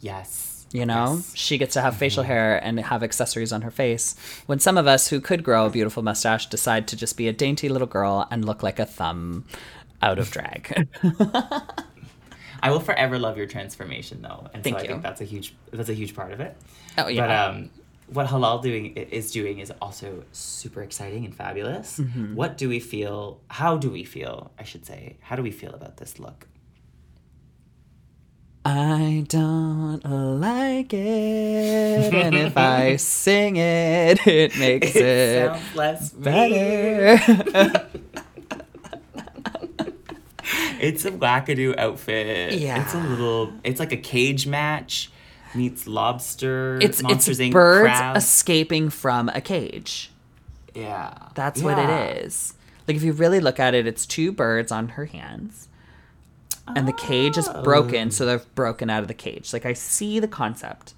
Yes, 0.00 0.49
You 0.72 0.86
know, 0.86 1.14
Yes. 1.16 1.32
she 1.34 1.58
gets 1.58 1.74
to 1.74 1.80
have 1.80 1.96
facial 1.96 2.22
hair 2.22 2.56
and 2.62 2.78
have 2.78 3.02
accessories 3.02 3.52
on 3.52 3.62
her 3.62 3.72
face. 3.72 4.14
When 4.46 4.60
some 4.60 4.78
of 4.78 4.86
us 4.86 5.08
who 5.08 5.20
could 5.20 5.42
grow 5.42 5.66
a 5.66 5.70
beautiful 5.70 6.02
mustache 6.02 6.46
decide 6.46 6.86
to 6.88 6.96
just 6.96 7.16
be 7.16 7.26
a 7.26 7.32
dainty 7.32 7.68
little 7.68 7.88
girl 7.88 8.26
and 8.30 8.44
look 8.44 8.62
like 8.62 8.78
a 8.78 8.86
thumb 8.86 9.44
out 10.00 10.18
of 10.20 10.30
drag. 10.30 10.88
I 12.62 12.70
will 12.70 12.80
forever 12.80 13.18
love 13.18 13.36
your 13.38 13.46
transformation 13.46 14.20
though, 14.22 14.48
and 14.52 14.62
Thank 14.62 14.76
so 14.76 14.80
I 14.80 14.82
you. 14.82 14.88
think 14.90 15.02
that's 15.02 15.20
a 15.20 15.24
huge 15.24 15.54
that's 15.72 15.88
a 15.88 15.94
huge 15.94 16.14
part 16.14 16.32
of 16.32 16.40
it. 16.40 16.56
Oh, 16.98 17.08
yeah. 17.08 17.26
But 17.26 17.30
um, 17.56 17.70
what 18.12 18.26
Halal 18.26 18.62
doing 18.62 18.94
is 18.96 19.30
doing 19.32 19.60
is 19.60 19.72
also 19.80 20.24
super 20.32 20.82
exciting 20.82 21.24
and 21.24 21.34
fabulous. 21.34 21.98
Mm-hmm. 21.98 22.34
What 22.34 22.58
do 22.58 22.68
we 22.68 22.78
feel? 22.80 23.40
How 23.48 23.76
do 23.78 23.88
we 23.90 24.04
feel? 24.04 24.50
I 24.58 24.64
should 24.64 24.84
say. 24.84 25.16
How 25.20 25.36
do 25.36 25.42
we 25.42 25.50
feel 25.50 25.72
about 25.72 25.96
this 25.96 26.18
look? 26.18 26.46
I 28.72 29.24
don't 29.26 30.00
like 30.40 30.94
it, 30.94 32.14
and 32.14 32.36
if 32.36 32.56
I 32.56 32.96
sing 32.98 33.56
it, 33.56 34.24
it 34.28 34.56
makes 34.58 34.94
it, 34.94 35.48
sounds 35.48 35.74
less 35.74 36.10
better. 36.10 37.88
It's 40.80 41.04
a 41.04 41.10
wackadoo 41.10 41.78
outfit. 41.78 42.54
Yeah. 42.54 42.82
It's 42.82 42.94
a 42.94 42.98
little. 42.98 43.52
It's 43.62 43.78
like 43.78 43.92
a 43.92 43.98
cage 43.98 44.46
match 44.46 45.10
meets 45.54 45.86
lobster. 45.86 46.78
it's 46.80 47.02
Monsters 47.02 47.38
it's 47.38 47.52
birds 47.52 47.90
crab. 47.90 48.16
escaping 48.16 48.88
from 48.88 49.28
a 49.28 49.42
cage. 49.42 50.10
yeah. 50.74 51.12
That's 51.34 51.62
what 51.62 51.78
it 51.78 52.24
is. 52.24 52.54
Like 52.88 52.96
if 52.96 53.02
you 53.02 53.12
really 53.12 53.40
look 53.40 53.60
at 53.60 53.74
it, 53.74 53.86
it's 53.86 54.06
two 54.06 54.32
birds 54.32 54.72
on 54.72 54.88
her 54.90 55.04
hands. 55.04 55.68
And 56.76 56.86
the 56.88 56.92
cage 56.92 57.36
is 57.38 57.48
broken, 57.64 58.10
so 58.10 58.26
they're 58.26 58.42
broken 58.54 58.90
out 58.90 59.02
of 59.02 59.08
the 59.08 59.14
cage. 59.14 59.52
Like 59.52 59.66
I 59.66 59.72
see 59.72 60.18
the 60.20 60.28
concept. 60.28 60.94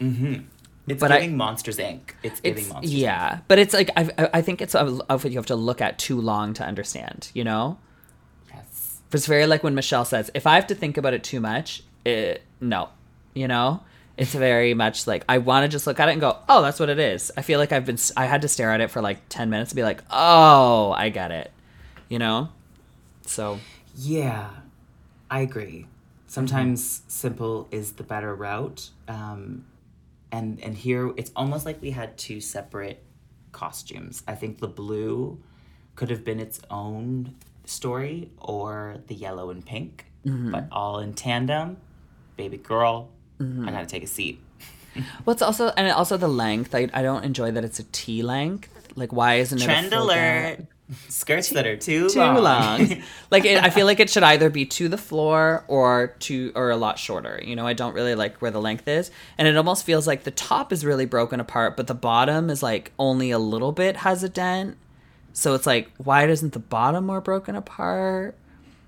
Mm-hmm. 0.00 0.42
It's 0.86 1.00
but 1.00 1.10
I- 1.12 1.20
giving 1.20 1.36
Monsters 1.36 1.78
Inc. 1.78 2.00
It's 2.22 2.40
giving 2.40 2.64
It's 2.64 2.72
Monsters. 2.72 2.94
yeah, 2.94 3.38
but 3.48 3.58
it's 3.58 3.72
like 3.72 3.90
I 3.96 4.28
I 4.34 4.42
think 4.42 4.60
it's 4.60 4.74
of 4.74 4.98
what 5.08 5.24
you 5.30 5.38
have 5.38 5.46
to 5.46 5.56
look 5.56 5.80
at 5.80 5.98
too 5.98 6.20
long 6.20 6.52
to 6.54 6.64
understand. 6.64 7.30
You 7.34 7.44
know, 7.44 7.78
Yes. 8.52 9.00
it's 9.12 9.26
very 9.26 9.46
like 9.46 9.62
when 9.62 9.74
Michelle 9.74 10.04
says, 10.04 10.30
"If 10.34 10.46
I 10.46 10.56
have 10.56 10.66
to 10.68 10.74
think 10.74 10.96
about 10.98 11.14
it 11.14 11.24
too 11.24 11.40
much, 11.40 11.82
it 12.04 12.42
no." 12.60 12.90
You 13.32 13.48
know, 13.48 13.80
it's 14.18 14.34
very 14.34 14.74
much 14.74 15.06
like 15.06 15.24
I 15.28 15.38
want 15.38 15.64
to 15.64 15.68
just 15.68 15.86
look 15.86 15.98
at 16.00 16.08
it 16.10 16.12
and 16.12 16.20
go, 16.20 16.36
"Oh, 16.50 16.60
that's 16.60 16.78
what 16.78 16.90
it 16.90 16.98
is." 16.98 17.32
I 17.36 17.40
feel 17.42 17.58
like 17.58 17.72
I've 17.72 17.86
been 17.86 17.98
I 18.16 18.26
had 18.26 18.42
to 18.42 18.48
stare 18.48 18.70
at 18.70 18.80
it 18.82 18.90
for 18.90 19.00
like 19.00 19.20
ten 19.30 19.48
minutes 19.48 19.70
to 19.70 19.76
be 19.76 19.82
like, 19.82 20.02
"Oh, 20.10 20.92
I 20.92 21.08
get 21.08 21.30
it." 21.30 21.50
You 22.10 22.18
know, 22.18 22.48
so 23.24 23.58
Yeah, 23.96 24.50
I 25.30 25.40
agree. 25.40 25.86
Sometimes 26.26 27.02
simple 27.06 27.68
is 27.70 27.92
the 27.92 28.02
better 28.02 28.34
route. 28.34 28.90
Um, 29.08 29.64
and 30.32 30.60
and 30.62 30.76
here 30.76 31.12
it's 31.16 31.30
almost 31.36 31.64
like 31.64 31.80
we 31.80 31.90
had 31.90 32.16
two 32.18 32.40
separate 32.40 33.02
costumes. 33.52 34.22
I 34.26 34.34
think 34.34 34.58
the 34.58 34.68
blue 34.68 35.38
could 35.94 36.10
have 36.10 36.24
been 36.24 36.40
its 36.40 36.60
own 36.70 37.36
story, 37.66 38.30
or 38.38 38.96
the 39.06 39.14
yellow 39.14 39.50
and 39.50 39.64
pink, 39.64 40.06
but 40.24 40.66
all 40.72 40.98
in 40.98 41.14
tandem. 41.14 41.76
Baby 42.36 42.56
girl, 42.56 43.10
I 43.40 43.70
gotta 43.70 43.86
take 43.86 44.02
a 44.02 44.08
seat. 44.08 44.40
Well, 45.24 45.32
it's 45.34 45.42
also 45.42 45.68
and 45.76 45.90
also 45.92 46.16
the 46.16 46.28
length. 46.28 46.74
I, 46.74 46.88
I 46.92 47.02
don't 47.02 47.24
enjoy 47.24 47.50
that 47.52 47.64
it's 47.64 47.78
a 47.78 47.84
tea 47.84 48.22
length. 48.22 48.70
Like, 48.96 49.12
why 49.12 49.34
isn't 49.36 49.58
it 49.58 49.62
a 49.62 49.64
Trend 49.64 49.92
alert! 49.92 50.66
Skirts 51.08 51.48
that 51.50 51.66
are 51.66 51.76
too, 51.76 52.10
Too 52.10 52.18
long. 52.18 52.42
long. 52.42 53.02
like, 53.30 53.44
it, 53.46 53.62
I 53.62 53.70
feel 53.70 53.86
like 53.86 54.00
it 54.00 54.10
should 54.10 54.22
either 54.22 54.50
be 54.50 54.66
to 54.66 54.88
the 54.88 54.98
floor 54.98 55.64
or 55.66 56.08
to 56.20 56.52
or 56.54 56.70
a 56.70 56.76
lot 56.76 56.98
shorter. 56.98 57.40
You 57.42 57.56
know, 57.56 57.66
I 57.66 57.72
don't 57.72 57.94
really 57.94 58.14
like 58.14 58.38
where 58.42 58.50
the 58.50 58.60
length 58.60 58.86
is, 58.86 59.10
and 59.38 59.48
it 59.48 59.56
almost 59.56 59.84
feels 59.86 60.06
like 60.06 60.24
the 60.24 60.30
top 60.30 60.72
is 60.72 60.84
really 60.84 61.06
broken 61.06 61.40
apart, 61.40 61.76
but 61.76 61.86
the 61.86 61.94
bottom 61.94 62.50
is 62.50 62.62
like 62.62 62.92
only 62.98 63.30
a 63.30 63.38
little 63.38 63.72
bit 63.72 63.96
has 63.98 64.22
a 64.22 64.28
dent. 64.28 64.76
So 65.32 65.54
it's 65.54 65.66
like, 65.66 65.90
why 65.96 66.26
isn't 66.26 66.52
the 66.52 66.58
bottom 66.60 67.06
more 67.06 67.20
broken 67.20 67.56
apart? 67.56 68.36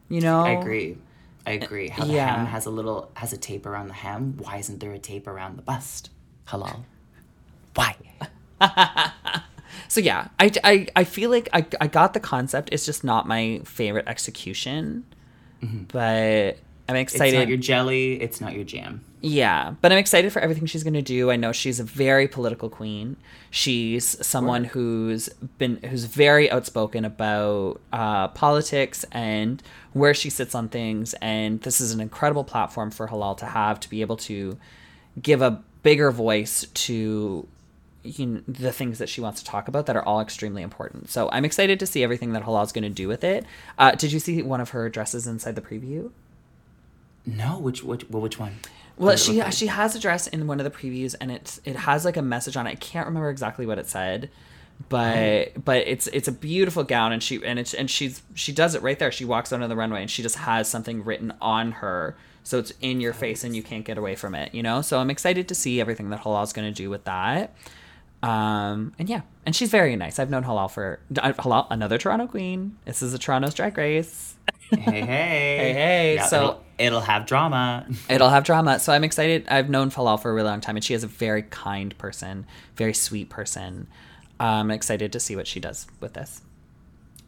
You 0.08 0.20
know, 0.20 0.42
I 0.42 0.50
agree. 0.50 0.98
I 1.46 1.52
agree. 1.52 1.88
How 1.88 2.04
the 2.04 2.12
Yeah. 2.12 2.36
hem 2.36 2.46
has 2.46 2.66
a 2.66 2.70
little 2.70 3.10
has 3.14 3.32
a 3.32 3.36
tape 3.38 3.64
around 3.66 3.88
the 3.88 3.94
hem. 3.94 4.36
Why 4.38 4.58
isn't 4.58 4.80
there 4.80 4.92
a 4.92 4.98
tape 4.98 5.26
around 5.26 5.56
the 5.56 5.62
bust? 5.62 6.10
Halal. 6.48 6.84
Why? 7.74 7.96
So 9.88 10.00
yeah, 10.00 10.28
I, 10.38 10.50
I, 10.64 10.86
I 10.96 11.04
feel 11.04 11.30
like 11.30 11.48
I, 11.52 11.66
I 11.80 11.86
got 11.86 12.14
the 12.14 12.20
concept. 12.20 12.70
It's 12.72 12.86
just 12.86 13.04
not 13.04 13.26
my 13.26 13.60
favorite 13.64 14.08
execution, 14.08 15.04
but 15.60 16.58
I'm 16.88 16.94
Mm-hmm. 16.94 17.02
It's 17.02 17.14
excited. 17.14 17.38
not 17.38 17.48
your 17.48 17.58
jelly. 17.58 18.20
It's 18.20 18.40
not 18.40 18.54
your 18.54 18.64
jam. 18.64 19.04
Yeah, 19.20 19.74
but 19.80 19.90
I'm 19.90 19.98
excited 19.98 20.32
for 20.32 20.40
everything 20.40 20.66
she's 20.66 20.84
going 20.84 20.94
to 20.94 21.02
do. 21.02 21.30
I 21.32 21.36
know 21.36 21.50
she's 21.50 21.80
a 21.80 21.84
very 21.84 22.28
political 22.28 22.68
queen. 22.68 23.16
She's 23.50 24.24
someone 24.24 24.64
who's 24.64 25.28
been 25.58 25.78
who's 25.78 26.04
very 26.04 26.48
outspoken 26.50 27.04
about 27.04 27.80
uh, 27.92 28.28
politics 28.28 29.04
and 29.10 29.62
where 29.94 30.14
she 30.14 30.30
sits 30.30 30.54
on 30.54 30.68
things. 30.68 31.14
And 31.14 31.60
this 31.62 31.80
is 31.80 31.92
an 31.92 32.00
incredible 32.00 32.44
platform 32.44 32.90
for 32.92 33.08
Halal 33.08 33.36
to 33.38 33.46
have 33.46 33.80
to 33.80 33.90
be 33.90 34.00
able 34.00 34.18
to 34.18 34.56
give 35.20 35.42
a 35.42 35.62
bigger 35.82 36.12
voice 36.12 36.66
to 36.74 37.48
you 38.06 38.26
know, 38.26 38.40
the 38.48 38.72
things 38.72 38.98
that 38.98 39.08
she 39.08 39.20
wants 39.20 39.40
to 39.42 39.46
talk 39.46 39.68
about 39.68 39.86
that 39.86 39.96
are 39.96 40.04
all 40.04 40.20
extremely 40.20 40.62
important. 40.62 41.10
So 41.10 41.28
I'm 41.32 41.44
excited 41.44 41.78
to 41.80 41.86
see 41.86 42.02
everything 42.02 42.32
that 42.32 42.42
Halal's 42.44 42.72
going 42.72 42.84
to 42.84 42.90
do 42.90 43.08
with 43.08 43.24
it. 43.24 43.44
Uh, 43.78 43.92
did 43.92 44.12
you 44.12 44.20
see 44.20 44.42
one 44.42 44.60
of 44.60 44.70
her 44.70 44.88
dresses 44.88 45.26
inside 45.26 45.54
the 45.56 45.60
preview? 45.60 46.10
No, 47.24 47.58
which 47.58 47.82
which 47.82 48.08
well, 48.08 48.22
which 48.22 48.38
one? 48.38 48.56
Well, 48.96 49.08
What 49.08 49.16
did 49.18 49.20
it 49.20 49.24
she 49.24 49.38
like? 49.42 49.52
she 49.52 49.66
has 49.66 49.94
a 49.96 50.00
dress 50.00 50.26
in 50.26 50.46
one 50.46 50.60
of 50.60 50.64
the 50.64 50.70
previews, 50.70 51.14
and 51.20 51.30
it's 51.32 51.60
it 51.64 51.76
has 51.76 52.04
like 52.04 52.16
a 52.16 52.22
message 52.22 52.56
on 52.56 52.66
it. 52.66 52.70
I 52.70 52.74
can't 52.76 53.06
remember 53.06 53.30
exactly 53.30 53.66
what 53.66 53.78
it 53.78 53.88
said, 53.88 54.30
but 54.88 55.16
Oh. 55.56 55.60
but 55.64 55.78
it's 55.88 56.06
it's 56.08 56.28
a 56.28 56.32
beautiful 56.32 56.84
gown, 56.84 57.12
and 57.12 57.22
she 57.22 57.44
and 57.44 57.58
it's 57.58 57.74
and 57.74 57.90
she's 57.90 58.22
she 58.34 58.52
does 58.52 58.74
it 58.74 58.82
right 58.82 58.98
there. 58.98 59.10
She 59.10 59.24
walks 59.24 59.52
out 59.52 59.60
on 59.60 59.68
the 59.68 59.76
runway, 59.76 60.02
and 60.02 60.10
she 60.10 60.22
just 60.22 60.36
has 60.36 60.68
something 60.68 61.04
written 61.04 61.32
on 61.40 61.72
her, 61.72 62.16
so 62.44 62.58
it's 62.60 62.72
in 62.80 63.00
your 63.00 63.12
face, 63.12 63.42
and 63.42 63.56
you 63.56 63.62
can't 63.62 63.84
get 63.84 63.98
away 63.98 64.14
from 64.14 64.34
it. 64.36 64.54
You 64.54 64.62
know, 64.62 64.80
so 64.80 64.98
I'm 65.00 65.10
excited 65.10 65.48
to 65.48 65.54
see 65.54 65.80
everything 65.80 66.10
that 66.10 66.20
Halal's 66.20 66.52
going 66.52 66.72
to 66.72 66.74
do 66.74 66.88
with 66.90 67.04
that. 67.04 67.54
Um 68.26 68.92
and 68.98 69.08
yeah, 69.08 69.20
and 69.44 69.54
she's 69.54 69.70
very 69.70 69.94
nice. 69.96 70.18
I've 70.18 70.30
known 70.30 70.44
Halal 70.44 70.70
for 70.70 70.98
uh, 71.18 71.32
Halal, 71.34 71.66
another 71.70 71.98
Toronto 71.98 72.26
queen. 72.26 72.76
This 72.84 73.02
is 73.02 73.14
a 73.14 73.18
Toronto's 73.18 73.54
Drag 73.54 73.76
Race. 73.78 74.34
hey 74.70 74.80
hey 74.80 75.00
Hey, 75.02 75.72
hey, 75.72 76.14
Yeah, 76.16 76.26
so- 76.26 76.36
it'll, 76.38 76.62
it'll 76.78 77.00
have 77.02 77.26
drama. 77.26 77.86
It'll 78.10 78.30
have 78.30 78.44
drama. 78.44 78.78
So 78.80 78.92
I'm 78.92 79.04
excited. 79.04 79.46
I've 79.48 79.68
known 79.70 79.90
Falal 79.90 80.20
for 80.20 80.30
a 80.30 80.34
really 80.34 80.48
long 80.48 80.60
time, 80.60 80.76
and 80.76 80.84
she 80.84 80.94
is 80.94 81.04
a 81.04 81.06
very 81.06 81.42
kind 81.42 81.96
person, 81.98 82.46
very 82.76 82.92
sweet 82.94 83.28
person. 83.30 83.86
I'm 84.40 84.70
excited 84.70 85.12
to 85.12 85.20
see 85.20 85.36
what 85.36 85.46
she 85.46 85.60
does 85.60 85.86
with 86.00 86.14
this. 86.14 86.42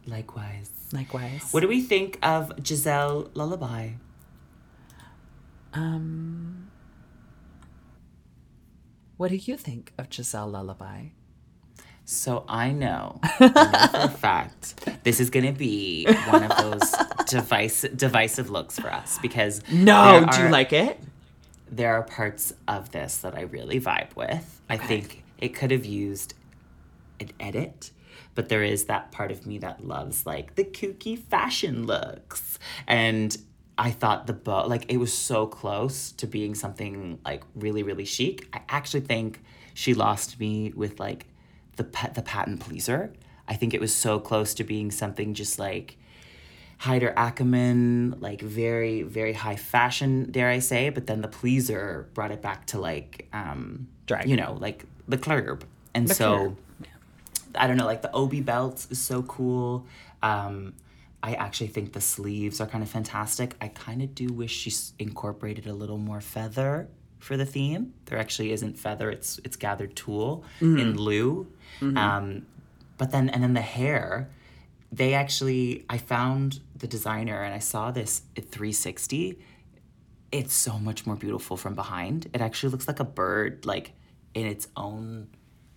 Likewise. 0.07 0.71
Likewise. 0.93 1.49
What 1.53 1.61
do 1.61 1.69
we 1.69 1.81
think 1.83 2.19
of 2.23 2.51
Gisèle 2.57 3.31
Lullaby? 3.35 3.91
um, 5.75 6.68
what 9.19 9.29
do 9.31 9.37
you 9.37 9.57
think 9.59 9.93
of 9.99 10.09
Gisèle 10.09 10.51
Lullaby? 10.51 11.09
So 12.05 12.45
I 12.49 12.71
know, 12.71 13.21
for 13.37 13.51
a 13.53 14.09
fact 14.09 14.89
this 15.05 15.21
is 15.21 15.29
gonna 15.29 15.53
be 15.53 16.07
one 16.31 16.45
of 16.51 16.57
those 16.57 16.95
device 17.27 17.83
divisive 17.95 18.49
looks 18.49 18.79
for 18.79 18.91
us 18.91 19.19
because 19.21 19.61
No, 19.71 20.27
do 20.33 20.43
you 20.43 20.49
like 20.49 20.73
it? 20.73 20.99
there 21.71 21.93
are 21.95 22.03
parts 22.03 22.55
of 22.67 22.93
this 22.93 23.19
that 23.19 23.37
I 23.37 23.43
really 23.43 23.79
vibe 23.79 24.17
with. 24.17 24.63
I 24.71 24.79
think 24.79 25.23
it 25.37 25.51
could 25.51 25.71
have 25.71 25.85
used 25.85 26.33
an 27.21 27.29
edit, 27.39 27.91
but 28.35 28.49
there 28.49 28.63
is 28.63 28.85
that 28.87 29.11
part 29.13 29.31
of 29.31 29.45
me 29.47 29.59
that 29.59 29.85
loves 29.87 30.25
like 30.25 30.55
the 30.55 30.65
kooky 30.65 31.19
fashion 31.19 31.87
looks. 31.87 32.59
And 32.87 33.37
I 33.79 33.93
thought 33.93 34.27
the 34.27 34.33
bow, 34.33 34.67
like 34.67 34.93
it 34.93 34.97
was 34.97 35.13
so 35.13 35.47
close 35.47 36.11
to 36.13 36.27
being 36.27 36.57
something 36.57 37.21
like 37.25 37.45
really, 37.55 37.85
really 37.85 38.05
chic. 38.05 38.49
I 38.53 38.61
actually 38.69 39.03
think 39.03 39.41
she 39.73 39.95
lost 39.95 40.41
me 40.41 40.73
with 40.75 40.99
like 40.99 41.27
the 41.77 41.85
pa- 41.85 42.11
the 42.13 42.23
patent 42.23 42.59
pleaser. 42.59 43.13
I 43.47 43.55
think 43.55 43.73
it 43.75 43.81
was 43.81 43.95
so 43.95 44.19
close 44.19 44.53
to 44.55 44.65
being 44.65 44.91
something 44.91 45.33
just 45.33 45.61
like 45.61 45.97
Haider 46.81 47.15
Ackermann, 47.15 48.21
like 48.21 48.41
very, 48.41 49.03
very 49.03 49.33
high 49.33 49.57
fashion, 49.57 50.31
dare 50.31 50.49
I 50.49 50.59
say, 50.59 50.91
but 50.91 51.07
then 51.07 51.23
the 51.23 51.29
pleaser 51.29 52.09
brought 52.15 52.33
it 52.33 52.43
back 52.43 52.67
to 52.67 52.81
like 52.81 53.29
um 53.33 53.87
Drag. 54.07 54.29
You 54.29 54.37
know, 54.37 54.57
like 54.61 54.85
the 55.07 55.19
club. 55.19 55.65
And 55.95 56.09
The 56.09 56.15
so 56.15 56.37
club. 56.37 56.57
I 57.55 57.67
don't 57.69 57.77
know, 57.77 57.87
like 57.87 58.03
the 58.03 58.13
obi 58.13 58.41
belt 58.41 58.87
is 58.91 59.01
so 59.01 59.23
cool. 59.23 59.87
Um, 60.23 60.75
I 61.23 61.35
actually 61.35 61.67
think 61.69 61.93
the 61.93 62.01
sleeves 62.01 62.61
are 62.61 62.67
kind 62.67 62.83
of 62.83 62.91
fantastic. 62.91 63.57
I 63.61 63.69
kind 63.69 64.03
of 64.03 64.15
do 64.15 64.29
wish 64.29 64.53
she 64.53 64.73
incorporated 64.99 65.67
a 65.67 65.73
little 65.73 65.99
more 65.99 66.21
feather 66.21 66.89
for 67.19 67.37
the 67.37 67.45
theme. 67.47 67.95
There 68.07 68.19
actually 68.19 68.53
isn't 68.53 68.79
feather; 68.79 69.11
it's 69.11 69.41
it's 69.45 69.57
gathered 69.57 69.97
tulle 69.97 70.45
in 70.79 70.97
lieu. 70.97 71.49
Um, 71.97 72.47
but 72.99 73.11
then 73.11 73.29
and 73.29 73.43
then 73.43 73.55
the 73.55 73.61
hair, 73.61 74.31
they 74.93 75.15
actually 75.15 75.85
I 75.91 75.99
found 75.99 76.61
the 76.77 76.87
designer 76.87 77.43
and 77.43 77.55
I 77.55 77.59
saw 77.59 77.91
this 77.91 78.23
at 78.37 78.49
360. 78.51 79.39
It's 80.31 80.55
so 80.55 80.79
much 80.79 81.07
more 81.07 81.17
beautiful 81.17 81.57
from 81.57 81.75
behind. 81.75 82.29
It 82.33 82.41
actually 82.41 82.71
looks 82.71 82.87
like 82.87 83.01
a 83.01 83.05
bird, 83.05 83.65
like 83.65 83.93
in 84.35 84.47
its 84.47 84.69
own 84.77 85.29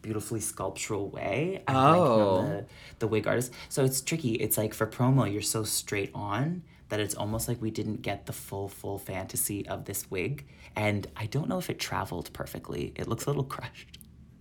beautifully 0.02 0.40
sculptural 0.40 1.10
way. 1.10 1.64
I 1.68 1.74
like 1.74 1.98
Oh. 2.00 2.38
from 2.42 2.50
the, 2.50 2.66
the 3.00 3.08
wig 3.08 3.28
artist. 3.28 3.52
So 3.70 3.84
it's 3.84 4.02
tricky. 4.02 4.34
It's 4.36 4.58
like 4.58 4.74
for 4.74 4.88
promo, 4.88 5.32
you're 5.32 5.42
so 5.42 5.64
straight 5.64 6.12
on 6.16 6.64
that 6.90 7.00
it's 7.00 7.16
almost 7.16 7.48
like 7.48 7.62
we 7.62 7.72
didn't 7.72 8.02
get 8.02 8.26
the 8.26 8.34
full, 8.34 8.68
full 8.68 8.98
fantasy 9.00 9.68
of 9.68 9.86
this 9.86 10.10
wig. 10.12 10.46
And 10.76 11.08
I 11.16 11.26
don't 11.28 11.48
know 11.48 11.58
if 11.58 11.70
it 11.70 11.80
traveled 11.80 12.32
perfectly. 12.34 12.94
It 12.96 13.08
looks 13.08 13.26
a 13.26 13.28
little 13.30 13.44
crushed. 13.44 13.98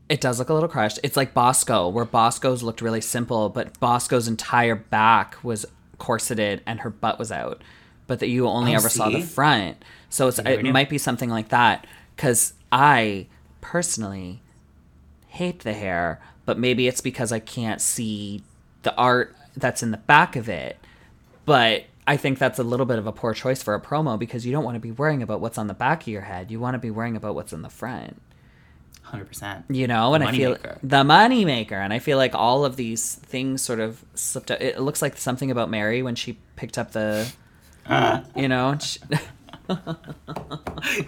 It 0.09 0.21
does 0.21 0.41
look 0.41 0.49
a 0.49 0.55
little 0.55 0.69
crushed. 0.69 0.99
It's 1.05 1.17
like 1.17 1.35
Bosco, 1.35 1.89
where 1.89 2.05
Bosco's 2.05 2.63
looked 2.65 2.83
really 2.83 3.01
simple, 3.01 3.49
but 3.49 3.79
Bosco's 3.79 4.27
entire 4.27 4.75
back 4.75 5.37
was 5.45 5.65
corseted 5.99 6.63
and 6.67 6.81
her 6.81 6.91
butt 6.91 7.19
was 7.19 7.31
out, 7.31 7.63
but 8.09 8.19
that 8.19 8.29
you 8.29 8.49
only 8.49 8.73
Oh, 8.73 8.77
ever 8.77 8.89
saw 8.89 9.09
the 9.11 9.21
front. 9.23 9.77
So 10.09 10.27
it's, 10.27 10.41
it 10.41 10.65
might 10.65 10.89
be 10.91 10.99
something 10.99 11.31
like 11.31 11.51
that. 11.51 11.87
Because 12.17 12.55
I 12.73 13.29
personally 13.61 14.43
hate 15.31 15.61
the 15.61 15.73
hair, 15.73 16.21
but 16.45 16.59
maybe 16.59 16.87
it's 16.87 17.01
because 17.01 17.33
I 17.33 17.39
can't 17.39 17.81
see 17.81 18.43
the 18.83 18.95
art 18.97 19.35
that's 19.57 19.83
in 19.83 19.91
the 19.91 19.97
back 19.97 20.37
of 20.37 20.49
it. 20.49 20.79
But 21.45 21.85
I 22.07 22.17
think 22.17 22.39
that's 22.39 22.59
a 22.59 22.65
little 22.65 22.87
bit 22.87 22.99
of 22.99 23.07
a 23.07 23.13
poor 23.13 23.35
choice 23.35 23.63
for 23.63 23.75
a 23.75 23.81
promo 23.81 24.19
because 24.19 24.45
you 24.45 24.53
don't 24.53 24.65
want 24.65 24.75
to 24.75 24.81
be 24.81 24.91
worrying 24.91 25.23
about 25.23 25.41
what's 25.41 25.59
on 25.59 25.67
the 25.67 25.75
back 25.75 26.03
of 26.03 26.09
your 26.09 26.23
head. 26.23 26.51
You 26.51 26.61
want 26.61 26.75
to 26.75 26.79
be 26.79 26.91
worrying 26.91 27.17
about 27.17 27.35
what's 27.35 27.53
in 27.53 27.63
the 27.63 27.71
front 27.71 28.21
Hundred 29.11 29.25
percent. 29.25 29.65
you 29.69 29.89
know 29.89 30.15
and 30.15 30.23
i 30.23 30.31
feel 30.31 30.55
moneymaker. 30.55 30.79
the 30.85 31.03
money 31.03 31.45
maker 31.45 31.75
and 31.75 31.93
i 31.93 31.99
feel 31.99 32.17
like 32.17 32.33
all 32.33 32.65
of 32.65 32.77
these 32.77 33.17
things 33.17 33.61
sort 33.61 33.81
of 33.81 34.05
slipped 34.15 34.53
it 34.53 34.79
looks 34.81 35.03
like 35.03 35.17
something 35.17 35.51
about 35.51 35.69
mary 35.69 36.01
when 36.01 36.15
she 36.15 36.39
picked 36.55 36.79
up 36.79 36.93
the 36.93 37.29
uh. 37.87 38.21
you 38.37 38.47
know 38.47 38.79
she, 38.79 39.01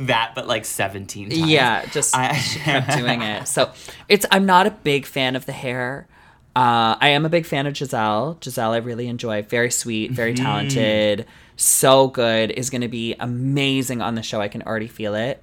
That, 0.01 0.33
but 0.35 0.47
like 0.47 0.65
seventeen 0.65 1.31
times. 1.31 1.47
yeah 1.51 1.87
just 1.87 2.15
I- 2.17 2.37
she 2.37 2.59
kept 2.59 2.97
doing 2.99 3.23
it. 3.23 3.49
So 3.49 3.71
it's 4.09 4.27
i'm 4.31 4.45
not 4.47 4.67
a 4.67 4.71
big 4.71 5.07
fan 5.07 5.35
of 5.37 5.47
the 5.47 5.53
hair. 5.53 6.07
Uh, 6.55 6.95
i 7.01 7.09
am 7.09 7.25
a 7.25 7.29
big 7.31 7.47
fan 7.47 7.67
of 7.67 7.77
giselle. 7.77 8.37
Giselle 8.43 8.73
i 8.73 8.77
really 8.79 9.09
enjoy. 9.09 9.43
Very 9.43 9.71
sweet 9.71 10.11
very 10.13 10.35
Mm-hmm. 10.35 10.45
talented. 10.45 11.27
So 11.57 12.09
good. 12.09 12.51
Is 12.51 12.71
going 12.71 12.81
to 12.83 12.89
be 12.89 13.15
amazing 13.19 14.03
on 14.03 14.15
the 14.15 14.23
show. 14.23 14.41
I 14.41 14.49
can 14.49 14.63
already 14.63 14.89
feel 14.89 15.15
it. 15.15 15.43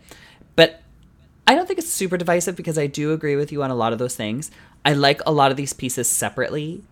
But 0.56 0.82
I 1.47 1.56
don't 1.56 1.66
think 1.68 1.80
it's 1.80 1.89
super 1.89 2.18
divisive 2.18 2.56
because 2.56 2.78
I 2.78 2.88
do 2.88 3.14
agree 3.14 3.36
with 3.36 3.52
you 3.52 3.64
on 3.64 3.72
a 3.72 3.76
lot 3.76 3.93
of 3.93 4.00
those 4.00 4.16
things. 4.16 4.52
I 4.86 4.93
like 4.93 5.22
a 5.26 5.32
lot 5.32 5.50
of 5.52 5.58
these 5.58 5.74
pieces 5.74 6.08
separately, 6.08 6.84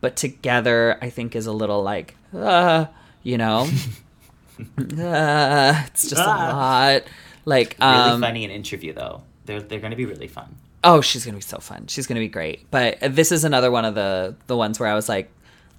but 0.00 0.16
together 0.16 0.98
I 1.02 1.10
think 1.10 1.36
is 1.36 1.46
a 1.46 1.52
little 1.52 1.82
like, 1.82 2.14
uh, 2.34 2.86
you 3.22 3.36
know, 3.38 3.68
uh, 4.58 5.82
it's 5.86 6.08
just 6.08 6.20
a 6.22 6.24
Ah. 6.26 6.52
lot. 6.54 7.02
Like, 7.44 7.76
Really 7.80 7.92
um, 7.92 8.20
funny 8.20 8.44
in 8.44 8.50
interview 8.50 8.92
though. 8.92 9.22
They're 9.46 9.60
they're 9.62 9.80
gonna 9.80 9.96
be 9.96 10.04
really 10.06 10.28
fun. 10.28 10.56
oh, 10.84 11.00
she's 11.00 11.24
gonna 11.24 11.38
be 11.38 11.42
so 11.42 11.58
fun. 11.58 11.86
She's 11.86 12.06
gonna 12.06 12.20
be 12.20 12.28
great. 12.28 12.70
But 12.70 12.98
this 13.00 13.32
is 13.32 13.44
another 13.44 13.70
one 13.70 13.84
of 13.84 13.94
the 13.94 14.36
the 14.46 14.56
ones 14.56 14.78
where 14.78 14.88
I 14.88 14.94
was 14.94 15.08
like, 15.08 15.30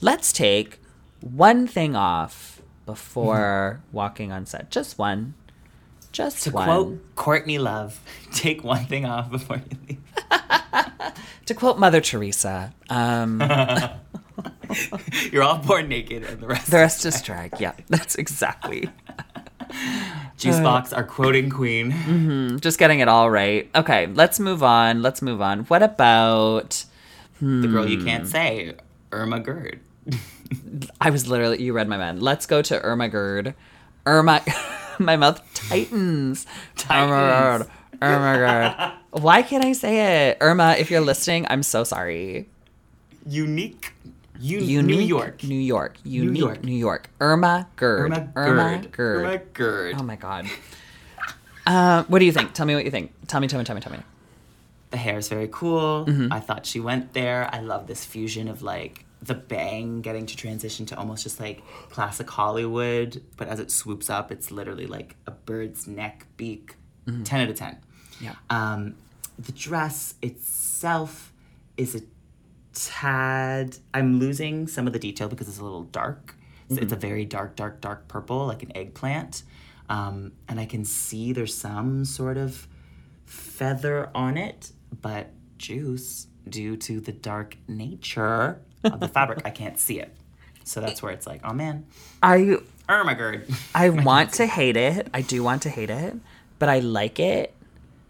let's 0.01 0.31
take 0.33 0.79
one 1.21 1.67
thing 1.67 1.95
off 1.95 2.61
before 2.85 3.81
walking 3.91 4.31
on 4.31 4.45
set. 4.45 4.71
Just 4.71 4.97
one. 4.97 5.35
Just 6.11 6.43
To 6.45 6.51
one. 6.51 6.65
quote 6.65 7.15
Courtney 7.15 7.59
Love, 7.59 7.99
take 8.33 8.63
one 8.63 8.85
thing 8.85 9.05
off 9.05 9.29
before 9.29 9.57
you 9.57 9.77
leave. 9.87 9.99
to 11.45 11.53
quote 11.53 11.77
Mother 11.77 12.01
Teresa, 12.01 12.73
um, 12.89 13.37
You're 15.31 15.43
all 15.43 15.57
born 15.57 15.87
naked, 15.89 16.23
and 16.23 16.39
the 16.41 16.47
rest. 16.47 16.69
the 16.71 16.77
rest 16.77 17.05
is 17.05 17.21
drag. 17.21 17.59
Yeah, 17.59 17.73
that's 17.87 18.15
exactly. 18.15 18.89
Juice 20.37 20.55
Boxx, 20.57 20.95
our 20.95 21.03
quoting 21.03 21.49
queen. 21.49 22.57
Just 22.59 22.79
getting 22.79 22.99
it 23.01 23.07
all 23.07 23.29
right. 23.29 23.69
Okay, 23.75 24.07
let's 24.07 24.39
move 24.39 24.63
on. 24.63 25.01
Let's 25.01 25.21
move 25.21 25.41
on. 25.41 25.65
What 25.65 25.83
about? 25.83 26.85
The 27.41 27.67
girl 27.67 27.87
you 27.87 27.99
Hmm. 27.99 28.05
can't 28.05 28.27
say, 28.27 28.75
Irma 29.11 29.39
Gerd. 29.39 29.79
I 31.01 31.09
was 31.09 31.27
literally 31.27 31.61
you 31.61 31.73
read 31.73 31.87
my 31.87 31.97
mind. 31.97 32.21
Let's 32.21 32.45
go 32.45 32.61
to 32.63 32.81
Irma 32.81 33.07
Gerd. 33.09 33.53
Irma, 34.05 34.41
my 34.99 35.15
mouth 35.17 35.41
tightens. 35.53 36.45
Irma 36.89 37.59
Tightens. 37.59 37.71
Irma 38.01 38.37
Gerd. 38.37 39.21
Why 39.23 39.41
can't 39.41 39.63
I 39.63 39.73
say 39.73 40.29
it? 40.29 40.37
Irma, 40.41 40.75
if 40.79 40.89
you're 40.91 41.01
listening, 41.01 41.45
I'm 41.49 41.63
so 41.63 41.83
sorry. 41.83 42.47
Unique. 43.25 43.93
U- 44.39 44.59
Unique, 44.59 44.97
New 44.97 45.03
York. 45.03 45.43
New 45.43 45.59
York. 45.59 45.97
Unique, 46.03 46.39
York. 46.39 46.63
New 46.63 46.75
York. 46.75 47.09
Irma 47.19 47.67
Gerd. 47.75 48.11
Irma 48.11 48.31
Irma 48.35 48.77
Gerd. 48.79 48.91
Gerd. 48.91 49.25
Irma 49.25 49.37
Gerd. 49.53 49.95
Oh 49.99 50.03
my 50.03 50.15
god. 50.15 50.47
Uh, 51.67 52.03
what 52.07 52.19
do 52.19 52.25
you 52.25 52.31
think? 52.31 52.53
Tell 52.53 52.65
me 52.65 52.73
what 52.75 52.85
you 52.85 52.91
think. 52.91 53.11
Tell 53.27 53.39
me, 53.39 53.47
tell 53.47 53.59
me, 53.59 53.65
tell 53.65 53.75
me, 53.75 53.81
tell 53.81 53.91
me. 53.91 53.99
the 54.91 54.97
hair 54.97 55.17
is 55.17 55.29
very 55.29 55.47
cool. 55.51 56.05
Mm-hmm. 56.07 56.33
I 56.33 56.39
thought 56.39 56.65
she 56.65 56.79
went 56.79 57.13
there. 57.13 57.47
I 57.53 57.59
love 57.59 57.85
this 57.87 58.05
fusion 58.05 58.47
of 58.47 58.61
like 58.63 59.05
the 59.21 59.35
bang 59.35 60.01
getting 60.01 60.25
to 60.25 60.35
transition 60.35 60.85
to 60.87 60.97
almost 60.97 61.23
just 61.23 61.39
like 61.39 61.61
classic 61.89 62.27
Hollywood, 62.29 63.21
but 63.37 63.47
as 63.49 63.59
it 63.59 63.69
swoops 63.69 64.09
up, 64.09 64.31
it's 64.31 64.49
literally 64.49 64.87
like 64.87 65.15
a 65.27 65.31
bird's 65.31 65.85
neck 65.87 66.25
beak. 66.37 66.75
10 67.23 67.41
out 67.41 67.49
of 67.49 67.55
10. 67.55 67.73
Mm-hmm. 67.73 68.23
Yeah. 68.25 68.33
Um, 68.49 68.95
the 69.37 69.51
dress 69.51 70.13
itself 70.21 71.33
is 71.77 71.95
a 71.95 72.01
tad. 72.73 73.77
I'm 73.93 74.19
losing 74.19 74.67
some 74.67 74.87
of 74.87 74.93
the 74.93 74.99
detail 74.99 75.27
because 75.29 75.47
it's 75.47 75.59
a 75.59 75.63
little 75.63 75.83
dark. 75.83 76.35
So 76.69 76.75
It's 76.75 76.91
a 76.91 76.95
Mm-hmm. 76.95 76.99
very 77.01 77.25
dark, 77.25 77.55
dark, 77.55 77.81
dark 77.81 78.07
purple, 78.07 78.45
like 78.45 78.61
an 78.63 78.75
eggplant. 78.75 79.43
Um, 79.89 80.33
and 80.47 80.59
I 80.59 80.65
can 80.65 80.85
see 80.85 81.33
there's 81.33 81.55
some 81.55 82.05
sort 82.05 82.37
of 82.37 82.67
feather 83.25 84.09
on 84.13 84.37
it, 84.37 84.71
but 85.01 85.31
juice, 85.57 86.27
due 86.47 86.75
to 86.77 86.99
the 86.99 87.11
dark 87.11 87.57
nature 87.67 88.59
of 88.83 88.99
the 88.99 89.07
fabric, 89.07 89.41
I 89.45 89.49
can't 89.49 89.77
see 89.79 89.99
it. 89.99 90.15
So 90.63 90.79
that's 90.81 91.01
where 91.01 91.11
it's 91.11 91.25
like, 91.25 91.41
oh 91.43 91.53
man, 91.53 91.85
I 92.21 92.57
Ermagerd. 92.87 93.51
I 93.75 93.89
want 93.89 94.33
to 94.33 94.45
hate 94.45 94.77
it. 94.77 95.07
I 95.13 95.21
do 95.21 95.41
want 95.43 95.63
to 95.63 95.69
hate 95.69 95.89
it, 95.89 96.15
but 96.59 96.69
I 96.69 96.79
like 96.79 97.19
it 97.19 97.53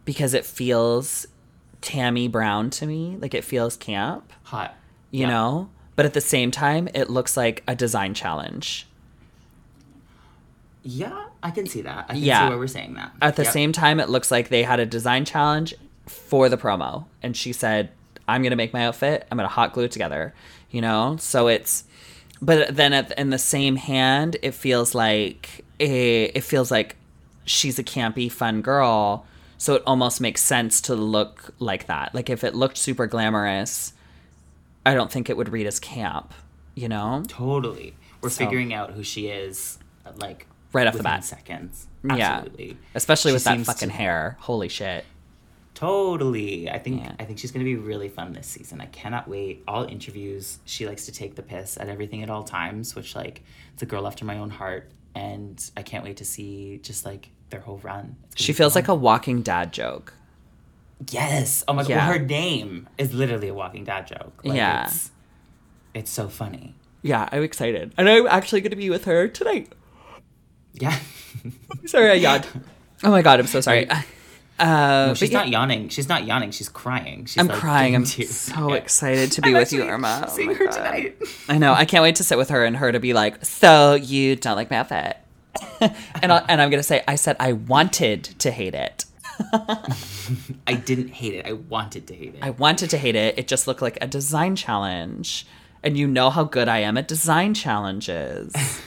because 0.05 0.34
it 0.34 0.45
feels 0.45 1.26
Tammy 1.82 2.28
Brown 2.28 2.70
to 2.72 2.86
me. 2.86 3.18
Like 3.20 3.34
it 3.34 3.44
feels 3.44 3.78
camp, 3.78 4.32
Hot. 4.44 4.76
you 5.12 5.22
Yeah. 5.22 5.30
know? 5.30 5.70
But 5.96 6.06
at 6.06 6.14
the 6.14 6.22
same 6.22 6.52
time, 6.52 6.88
it 6.94 7.10
looks 7.10 7.36
like 7.36 7.64
a 7.68 7.76
design 7.76 8.14
challenge. 8.14 8.88
Yeah, 10.84 11.26
I 11.44 11.52
can 11.52 11.68
see 11.68 11.82
that. 11.82 12.06
I 12.10 12.14
can 12.14 12.24
Yeah. 12.24 12.46
see 12.46 12.50
where 12.50 12.58
we're 12.58 12.68
saying 12.68 12.94
that. 12.94 13.12
At 13.22 13.36
the 13.36 13.44
Yep. 13.44 13.54
same 13.54 13.72
time, 13.74 14.00
it 14.00 14.10
looks 14.10 14.32
like 14.32 14.50
they 14.50 14.64
had 14.64 14.80
a 14.80 14.86
design 14.86 15.26
challenge 15.26 15.74
for 16.08 16.48
the 16.50 16.58
promo. 16.58 17.06
And 17.22 17.36
she 17.36 17.52
said, 17.54 17.90
I'm 18.28 18.42
going 18.42 18.52
to 18.52 18.56
make 18.58 18.74
my 18.74 18.86
outfit. 18.86 19.28
I'm 19.30 19.38
going 19.38 19.48
to 19.48 19.54
hot 19.54 19.74
glue 19.74 19.84
it 19.86 19.92
together, 19.92 20.34
you 20.72 20.82
know? 20.82 21.18
So 21.20 21.48
it's, 21.48 21.84
but 22.42 22.76
then 22.76 22.94
at, 22.94 23.12
in 23.20 23.30
the 23.30 23.38
same 23.38 23.76
hand, 23.76 24.38
it 24.42 24.54
feels 24.54 24.96
like, 24.96 25.66
it, 25.80 26.32
it 26.36 26.44
feels 26.44 26.72
like 26.72 26.96
she's 27.46 27.78
a 27.78 27.84
campy, 27.84 28.32
fun 28.32 28.62
girl. 28.62 29.26
So 29.60 29.76
it 29.76 29.84
almost 29.86 30.20
makes 30.22 30.41
sense 30.41 30.82
to 30.82 30.95
look 30.95 31.53
like 31.60 31.86
that. 31.88 32.16
Like 32.16 32.30
if 32.32 32.43
it 32.43 32.55
looked 32.55 32.78
super 32.78 33.05
glamorous, 33.07 33.93
I 34.86 34.95
don't 34.95 35.12
think 35.12 35.30
it 35.30 35.38
would 35.38 35.49
read 35.49 35.68
as 35.68 35.80
camp, 35.80 36.34
you 36.76 36.88
know? 36.89 37.24
Totally. 37.28 37.93
We're 38.22 38.30
So- 38.30 38.45
figuring 38.45 38.74
out 38.74 38.93
who 38.93 39.03
she 39.03 39.28
is, 39.28 39.78
like 40.16 40.47
Right 40.72 40.88
off 40.88 40.95
the 40.95 41.03
bat. 41.03 41.24
Seconds. 41.26 41.88
Yeah. 42.03 42.45
Especially 42.95 43.32
She 43.32 43.34
with 43.34 43.43
that 43.43 43.60
fucking 43.66 43.89
to- 43.89 43.95
hair. 43.95 44.38
Holy 44.39 44.70
shit. 44.70 45.03
Totally. 45.74 46.70
I 46.70 46.78
think 46.78 47.01
Yeah. 47.03 47.14
I 47.20 47.26
think 47.26 47.39
she's 47.39 47.51
gonna 47.51 47.66
be 47.66 47.76
really 47.76 48.10
fun 48.10 48.34
this 48.34 48.47
season. 48.47 48.82
I 48.82 48.86
cannot 48.88 49.28
wait. 49.28 49.64
All 49.68 49.84
interviews, 49.84 50.60
she 50.66 50.86
likes 50.88 51.05
to 51.05 51.12
take 51.12 51.36
the 51.36 51.41
piss 51.41 51.78
at 51.78 51.89
everything 51.89 52.22
at 52.24 52.30
all 52.30 52.43
times, 52.43 52.95
which 52.95 53.16
like 53.16 53.43
it's 53.74 53.82
a 53.84 53.86
girl 53.86 54.05
after 54.07 54.26
my 54.26 54.38
own 54.38 54.49
heart. 54.51 54.91
And 55.16 55.62
I 55.76 55.82
can't 55.82 56.03
wait 56.03 56.18
to 56.18 56.26
see 56.26 56.80
just 56.84 57.05
like 57.05 57.30
their 57.50 57.62
whole 57.62 57.78
run. 57.80 58.16
She 58.36 58.54
feels 58.54 58.74
fun. 58.74 58.84
like 58.84 58.88
a 58.89 58.95
walking 58.95 59.41
dad 59.41 59.74
joke. 59.74 60.14
Yes. 61.10 61.64
Oh 61.68 61.74
my 61.74 61.84
god. 61.84 61.89
Yeah. 61.89 62.10
Well, 62.10 62.20
her 62.20 62.26
name 62.26 62.88
is 62.97 63.14
literally 63.14 63.47
a 63.47 63.54
walking 63.54 63.84
dad 63.86 64.08
joke. 64.08 64.41
Like, 64.43 64.58
Yeah. 64.58 64.86
It's, 64.88 65.12
it's 65.93 66.12
so 66.12 66.28
funny. 66.30 66.76
yeah, 67.02 67.28
I'm 67.32 67.43
excited. 67.43 67.93
And 67.97 68.10
I'm 68.10 68.28
actually 68.28 68.62
going 68.62 68.72
to 68.72 68.76
be 68.78 68.89
with 68.89 69.06
her 69.06 69.28
tonight. 69.28 69.72
Yeah. 70.74 70.97
Sorry, 71.86 72.12
I 72.12 72.14
yawned. 72.16 72.47
Oh 73.04 73.12
my 73.12 73.22
god, 73.22 73.39
I'm 73.39 73.47
so 73.47 73.62
sorry. 73.62 73.88
Uh, 74.60 75.06
No, 75.08 75.14
she's 75.14 75.32
yeah, 75.32 75.38
not 75.38 75.47
yawning. 75.47 75.88
She's 75.88 76.10
not 76.10 76.26
yawning. 76.26 76.52
She's 76.52 76.68
crying. 76.68 77.24
She's 77.24 77.38
I'm 77.38 77.47
like, 77.47 77.58
crying. 77.60 77.95
I'm 77.95 78.04
so 78.06 78.68
Yeah. 78.68 78.76
excited 78.76 79.32
to 79.32 79.41
be 79.47 79.47
I'm 79.52 79.54
with 79.54 79.72
you, 79.72 79.84
Irma. 79.84 80.26
Oh 80.28 80.30
Seeing 80.30 80.50
my 80.50 80.54
her 80.56 80.66
God. 80.66 80.74
tonight. 80.74 81.18
I 81.47 81.58
know. 81.58 81.72
I 81.74 81.86
can't 81.86 82.04
wait 82.04 82.18
to 82.18 82.26
sit 82.26 82.38
with 82.38 82.50
her 82.50 82.66
and 82.66 82.76
her 82.76 82.91
to 82.91 83.00
be 83.00 83.14
like, 83.14 83.45
"So 83.45 83.93
you 83.93 84.36
don't 84.36 84.58
like 84.58 84.70
my 84.70 84.76
outfit?" 84.80 85.16
and 86.22 86.32
I'll, 86.32 86.45
and 86.47 86.62
I'm 86.62 86.70
gonna 86.70 86.84
say, 86.84 87.04
"I 87.08 87.16
said 87.16 87.36
I 87.39 87.54
wanted 87.54 88.24
to 88.24 88.52
hate 88.52 88.76
it. 88.76 89.06
I 90.68 90.74
didn't 90.74 91.10
hate 91.10 91.34
it. 91.34 91.45
I 91.45 91.54
wanted 91.54 92.08
to 92.08 92.16
hate 92.16 92.36
it. 92.36 92.39
I 92.41 92.52
wanted 92.52 92.89
to 92.91 92.97
hate 92.97 93.16
it. 93.16 93.38
It 93.38 93.47
just 93.47 93.68
looked 93.68 93.82
like 93.82 93.97
a 94.02 94.08
design 94.08 94.56
challenge." 94.56 95.45
And 95.82 95.97
you 95.97 96.08
know 96.08 96.30
how 96.30 96.43
good 96.43 96.68
I 96.68 96.80
am 96.80 96.97
at 96.97 97.08
design 97.08 97.54
challenges. 97.54 98.54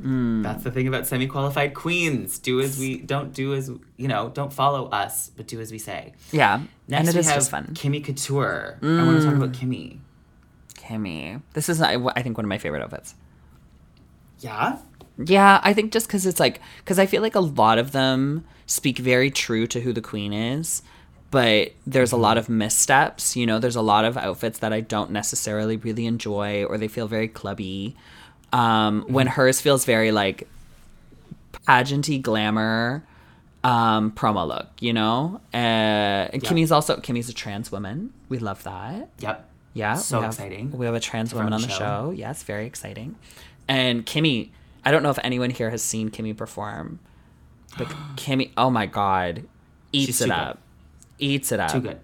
That's 0.00 0.64
the 0.64 0.70
thing 0.72 0.88
about 0.88 1.06
semi-qualified 1.06 1.74
queens. 1.74 2.38
Do 2.38 2.60
as 2.60 2.78
we 2.78 2.98
don't 2.98 3.32
do 3.32 3.54
as 3.54 3.70
you 3.96 4.08
know. 4.08 4.28
Don't 4.28 4.52
follow 4.52 4.88
us, 4.88 5.30
but 5.36 5.46
do 5.46 5.60
as 5.60 5.70
we 5.72 5.78
say. 5.78 6.14
yeah, 6.32 6.62
Next 6.86 7.00
and 7.00 7.08
it 7.08 7.14
we 7.14 7.20
is 7.20 7.28
have 7.28 7.48
fun. 7.48 7.66
Kimmy 7.74 8.04
Couture. 8.04 8.78
I 8.82 8.86
want 9.04 9.18
to 9.20 9.24
talk 9.24 9.34
about 9.34 9.52
mm. 9.52 9.56
Kimmy. 9.56 9.98
Kimmy, 10.74 11.42
this 11.52 11.68
is 11.68 11.82
I, 11.82 11.94
I 11.94 12.22
think 12.22 12.36
one 12.36 12.44
of 12.44 12.48
my 12.48 12.58
favorite 12.58 12.82
outfits. 12.82 13.14
Yeah. 14.40 14.78
Yeah, 15.18 15.60
I 15.64 15.72
think 15.74 15.92
just 15.92 16.06
because 16.06 16.26
it's 16.26 16.38
like, 16.38 16.60
because 16.78 16.98
I 16.98 17.06
feel 17.06 17.22
like 17.22 17.34
a 17.34 17.40
lot 17.40 17.78
of 17.78 17.92
them 17.92 18.44
speak 18.66 18.98
very 18.98 19.30
true 19.30 19.66
to 19.66 19.80
who 19.80 19.92
the 19.92 20.00
queen 20.00 20.32
is, 20.32 20.82
but 21.30 21.72
there's 21.86 22.12
a 22.12 22.16
lot 22.16 22.38
of 22.38 22.48
missteps. 22.48 23.36
You 23.36 23.44
know, 23.44 23.58
there's 23.58 23.76
a 23.76 23.82
lot 23.82 24.04
of 24.04 24.16
outfits 24.16 24.60
that 24.60 24.72
I 24.72 24.80
don't 24.80 25.10
necessarily 25.10 25.76
really 25.76 26.06
enjoy 26.06 26.64
or 26.64 26.78
they 26.78 26.88
feel 26.88 27.08
very 27.08 27.28
clubby. 27.28 27.96
Um, 28.52 29.04
When 29.08 29.26
hers 29.26 29.60
feels 29.60 29.84
very 29.84 30.12
like 30.12 30.48
pageanty 31.66 32.22
glamour 32.22 33.02
um, 33.64 34.12
promo 34.12 34.46
look, 34.46 34.68
you 34.80 34.92
know? 34.92 35.40
Uh, 35.52 35.56
and. 36.32 36.42
Kimmy's 36.42 36.70
also, 36.70 37.00
Kimmy's 37.00 37.28
a 37.28 37.34
trans 37.34 37.72
woman. 37.72 38.12
We 38.28 38.38
love 38.38 38.62
that. 38.62 39.10
Yep. 39.18 39.50
Yeah. 39.74 39.94
So 39.94 40.18
we 40.18 40.24
have, 40.24 40.34
exciting. 40.34 40.70
We 40.70 40.86
have 40.86 40.94
a 40.94 41.00
trans 41.00 41.34
woman 41.34 41.52
on 41.52 41.60
the 41.60 41.68
show. 41.68 41.78
show. 41.78 42.12
Yes, 42.16 42.42
very 42.44 42.66
exciting. 42.66 43.16
And 43.68 44.06
Kimmy, 44.06 44.50
I 44.84 44.90
don't 44.90 45.02
know 45.02 45.10
if 45.10 45.18
anyone 45.22 45.50
here 45.50 45.70
has 45.70 45.82
seen 45.82 46.10
Kimmy 46.10 46.36
perform, 46.36 46.98
but 47.76 47.86
Kimmy, 48.16 48.50
oh 48.56 48.70
my 48.70 48.86
God, 48.86 49.44
eats 49.92 50.06
She's 50.06 50.20
it 50.22 50.24
too 50.24 50.30
good. 50.30 50.38
up. 50.38 50.58
Eats 51.18 51.52
it 51.52 51.60
up. 51.60 51.72
Too 51.72 51.80
good. 51.80 52.00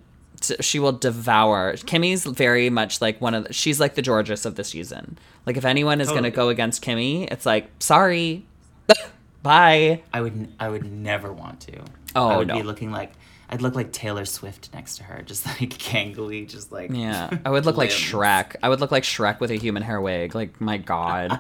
She 0.61 0.79
will 0.79 0.93
devour. 0.93 1.73
Kimmy's 1.75 2.25
very 2.25 2.69
much 2.69 3.01
like 3.01 3.19
one 3.21 3.35
of 3.35 3.45
the, 3.45 3.53
she's 3.55 3.81
like 3.81 3.95
the 3.95 4.03
Jorgeous 4.03 4.45
of 4.45 4.57
the 4.57 4.65
season. 4.65 5.17
Like 5.47 5.57
if 5.57 5.65
anyone 5.65 6.03
is 6.03 6.09
going 6.09 6.25
to 6.25 6.31
go 6.31 6.51
against 6.51 6.85
Kimmy, 6.85 7.31
it's 7.33 7.47
like, 7.47 7.71
sorry. 7.79 8.45
Bye. 9.43 10.03
I 10.12 10.21
would. 10.21 10.53
I 10.61 10.69
would 10.69 10.91
never 10.91 11.33
want 11.33 11.61
to. 11.61 11.81
Oh, 12.15 12.29
I 12.29 12.37
would 12.39 12.49
no. 12.49 12.57
be 12.57 12.62
looking 12.62 12.91
like. 12.91 13.12
I'd 13.51 13.62
look 13.62 13.74
like 13.74 13.92
Taylor 13.92 14.24
Swift 14.24 14.72
next 14.72 14.97
to 14.97 15.05
her, 15.05 15.22
just 15.22 15.47
like 15.61 15.70
gangly, 15.70 16.49
just 16.49 16.72
like. 16.72 16.90
Yeah. 16.92 17.36
I 17.45 17.51
would 17.51 17.66
look 17.66 17.76
like. 17.76 17.90
Shrek. 17.90 18.57
I 18.62 18.68
would 18.68 18.80
look 18.80 18.90
like 18.90 19.05
Shrek 19.05 19.40
with 19.40 19.51
a 19.51 19.57
human 19.57 19.82
hair 19.82 20.01
wig. 20.01 20.34
Like, 20.34 20.61
my 20.61 20.78
God. 20.78 21.38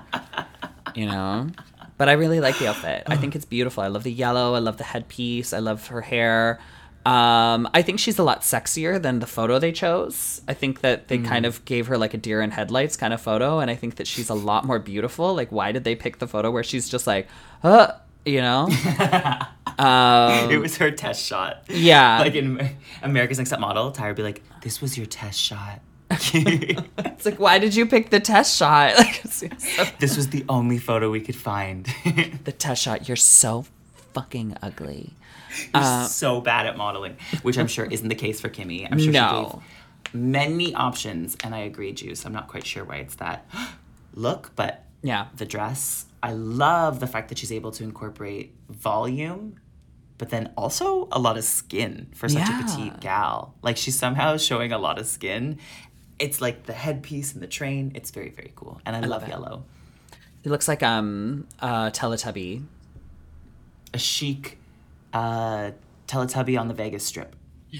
you 0.94 1.06
know? 1.06 1.48
But 1.96 2.08
I 2.08 2.12
really 2.12 2.40
like 2.40 2.58
the 2.58 2.68
outfit. 2.68 3.04
I 3.06 3.16
think 3.16 3.36
it's 3.36 3.44
beautiful. 3.44 3.82
I 3.82 3.86
love 3.86 4.02
the 4.02 4.12
yellow. 4.12 4.54
I 4.54 4.58
love 4.58 4.78
the 4.78 4.84
headpiece. 4.84 5.52
I 5.52 5.60
love 5.60 5.86
her 5.88 6.00
hair. 6.00 6.58
Um, 7.06 7.68
I 7.74 7.82
think 7.82 7.98
she's 7.98 8.18
a 8.18 8.22
lot 8.22 8.40
sexier 8.40 9.00
than 9.00 9.18
the 9.18 9.26
photo 9.26 9.58
they 9.58 9.72
chose. 9.72 10.40
I 10.48 10.54
think 10.54 10.80
that 10.80 11.08
they 11.08 11.18
kind 11.18 11.44
of 11.44 11.62
gave 11.66 11.86
her 11.88 11.98
like 11.98 12.14
a 12.14 12.16
deer 12.16 12.40
in 12.40 12.50
headlights 12.50 12.96
kind 12.96 13.12
of 13.12 13.20
photo, 13.20 13.58
and 13.58 13.70
I 13.70 13.74
think 13.74 13.96
that 13.96 14.06
she's 14.06 14.30
a 14.30 14.34
lot 14.34 14.64
more 14.64 14.78
beautiful. 14.78 15.34
Like, 15.34 15.52
why 15.52 15.70
did 15.70 15.84
they 15.84 15.94
pick 15.94 16.18
the 16.18 16.26
photo 16.26 16.50
where 16.50 16.64
she's 16.64 16.88
just 16.88 17.06
like, 17.06 17.28
uh, 17.62 17.92
you 18.24 18.40
know? 18.40 18.68
um, 19.78 20.50
It 20.50 20.60
was 20.60 20.76
her 20.78 20.90
test 20.90 21.24
shot. 21.24 21.64
Yeah. 21.68 22.20
Like 22.20 22.34
in 22.34 22.76
America's 23.02 23.38
Next 23.38 23.50
Top 23.50 23.60
Model, 23.60 23.92
Tyra 23.92 24.08
would 24.08 24.16
be 24.16 24.22
like, 24.22 24.42
"This 24.62 24.80
was 24.80 24.96
your 24.96 25.06
test 25.06 25.38
shot. 25.40 25.80
it's 26.10 27.24
like, 27.26 27.38
why 27.40 27.58
did 27.58 27.74
you 27.74 27.86
pick 27.86 28.10
the 28.10 28.20
test 28.20 28.56
shot? 28.56 28.94
Like, 28.98 29.22
so 29.28 29.48
this 29.98 30.16
was 30.16 30.28
the 30.28 30.44
only 30.48 30.78
photo 30.78 31.10
we 31.10 31.20
could 31.20 31.36
find." 31.36 31.86
the 32.44 32.52
test 32.52 32.82
shot. 32.82 33.08
You're 33.08 33.16
so 33.16 33.64
fucking 34.12 34.56
ugly. 34.62 35.12
You're 35.74 35.82
Uh, 35.82 36.04
so 36.06 36.40
bad 36.40 36.66
at 36.66 36.76
modeling, 36.76 37.16
which 37.42 37.58
I'm 37.58 37.66
sure 37.68 37.84
isn't 37.86 38.08
the 38.08 38.14
case 38.14 38.40
for 38.40 38.48
Kimmy. 38.48 38.88
I'm 38.90 38.98
sure 38.98 39.12
No. 39.12 39.62
she 40.04 40.10
gave 40.12 40.14
many 40.14 40.74
options, 40.74 41.36
and 41.42 41.54
I 41.54 41.58
agreed 41.60 41.90
agree, 41.98 42.08
Juice. 42.10 42.24
I'm 42.24 42.32
not 42.32 42.48
quite 42.48 42.66
sure 42.66 42.84
why 42.84 42.96
it's 42.96 43.16
that 43.16 43.46
look, 44.14 44.52
but 44.56 44.84
Yeah. 45.02 45.26
the 45.36 45.44
dress. 45.46 46.06
I 46.24 46.32
love 46.32 46.98
the 47.00 47.06
fact 47.06 47.28
that 47.28 47.36
she's 47.38 47.52
able 47.52 47.70
to 47.72 47.84
incorporate 47.84 48.54
volume, 48.70 49.60
but 50.18 50.30
then 50.30 50.52
also 50.56 51.06
a 51.12 51.18
lot 51.18 51.36
of 51.36 51.44
skin 51.44 52.08
for 52.14 52.28
such 52.28 52.38
Yeah. 52.48 52.60
a 52.60 52.62
petite 52.64 53.00
gal. 53.00 53.54
Like 53.62 53.76
she's 53.76 53.98
somehow 53.98 54.36
showing 54.38 54.72
a 54.72 54.78
lot 54.78 54.98
of 54.98 55.06
skin. 55.06 55.58
It's 56.18 56.40
like 56.40 56.64
the 56.64 56.72
headpiece 56.72 57.34
and 57.34 57.42
the 57.42 57.46
train. 57.58 57.92
It's 57.94 58.10
very, 58.10 58.30
very 58.30 58.52
cool. 58.56 58.80
And 58.86 58.96
I, 58.96 59.00
love, 59.00 59.10
love 59.22 59.28
yellow. 59.28 59.64
It 60.44 60.48
looks 60.50 60.66
like 60.66 60.82
um 60.82 61.46
uh 61.60 61.90
Teletubby. 61.90 62.64
A 63.92 63.98
chic 63.98 64.58
uh, 65.12 65.70
Teletubby 66.08 66.58
on 66.58 66.68
the 66.68 66.74
Vegas 66.74 67.04
Strip. 67.04 67.36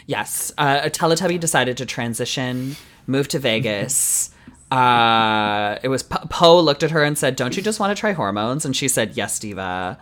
Yes, 0.07 0.53
uh, 0.59 0.81
a 0.85 0.91
Teletubby 0.91 1.39
decided 1.41 1.77
to 1.79 1.87
transition, 1.87 2.77
move 3.07 3.27
to 3.29 3.39
Vegas. 3.39 4.31
Uh, 4.75 5.79
it 5.83 5.89
was 5.89 6.03
Po 6.03 6.19
Poe 6.29 6.61
looked 6.61 6.83
at 6.83 6.91
her 6.91 7.05
and 7.05 7.17
said, 7.17 7.37
"Don't 7.37 7.57
you 7.57 7.63
just 7.63 7.79
want 7.79 7.97
to 7.97 8.01
try 8.01 8.13
hormones?" 8.13 8.65
And 8.65 8.75
she 8.75 8.89
said, 8.89 9.17
"Yes, 9.17 9.39
diva." 9.39 9.99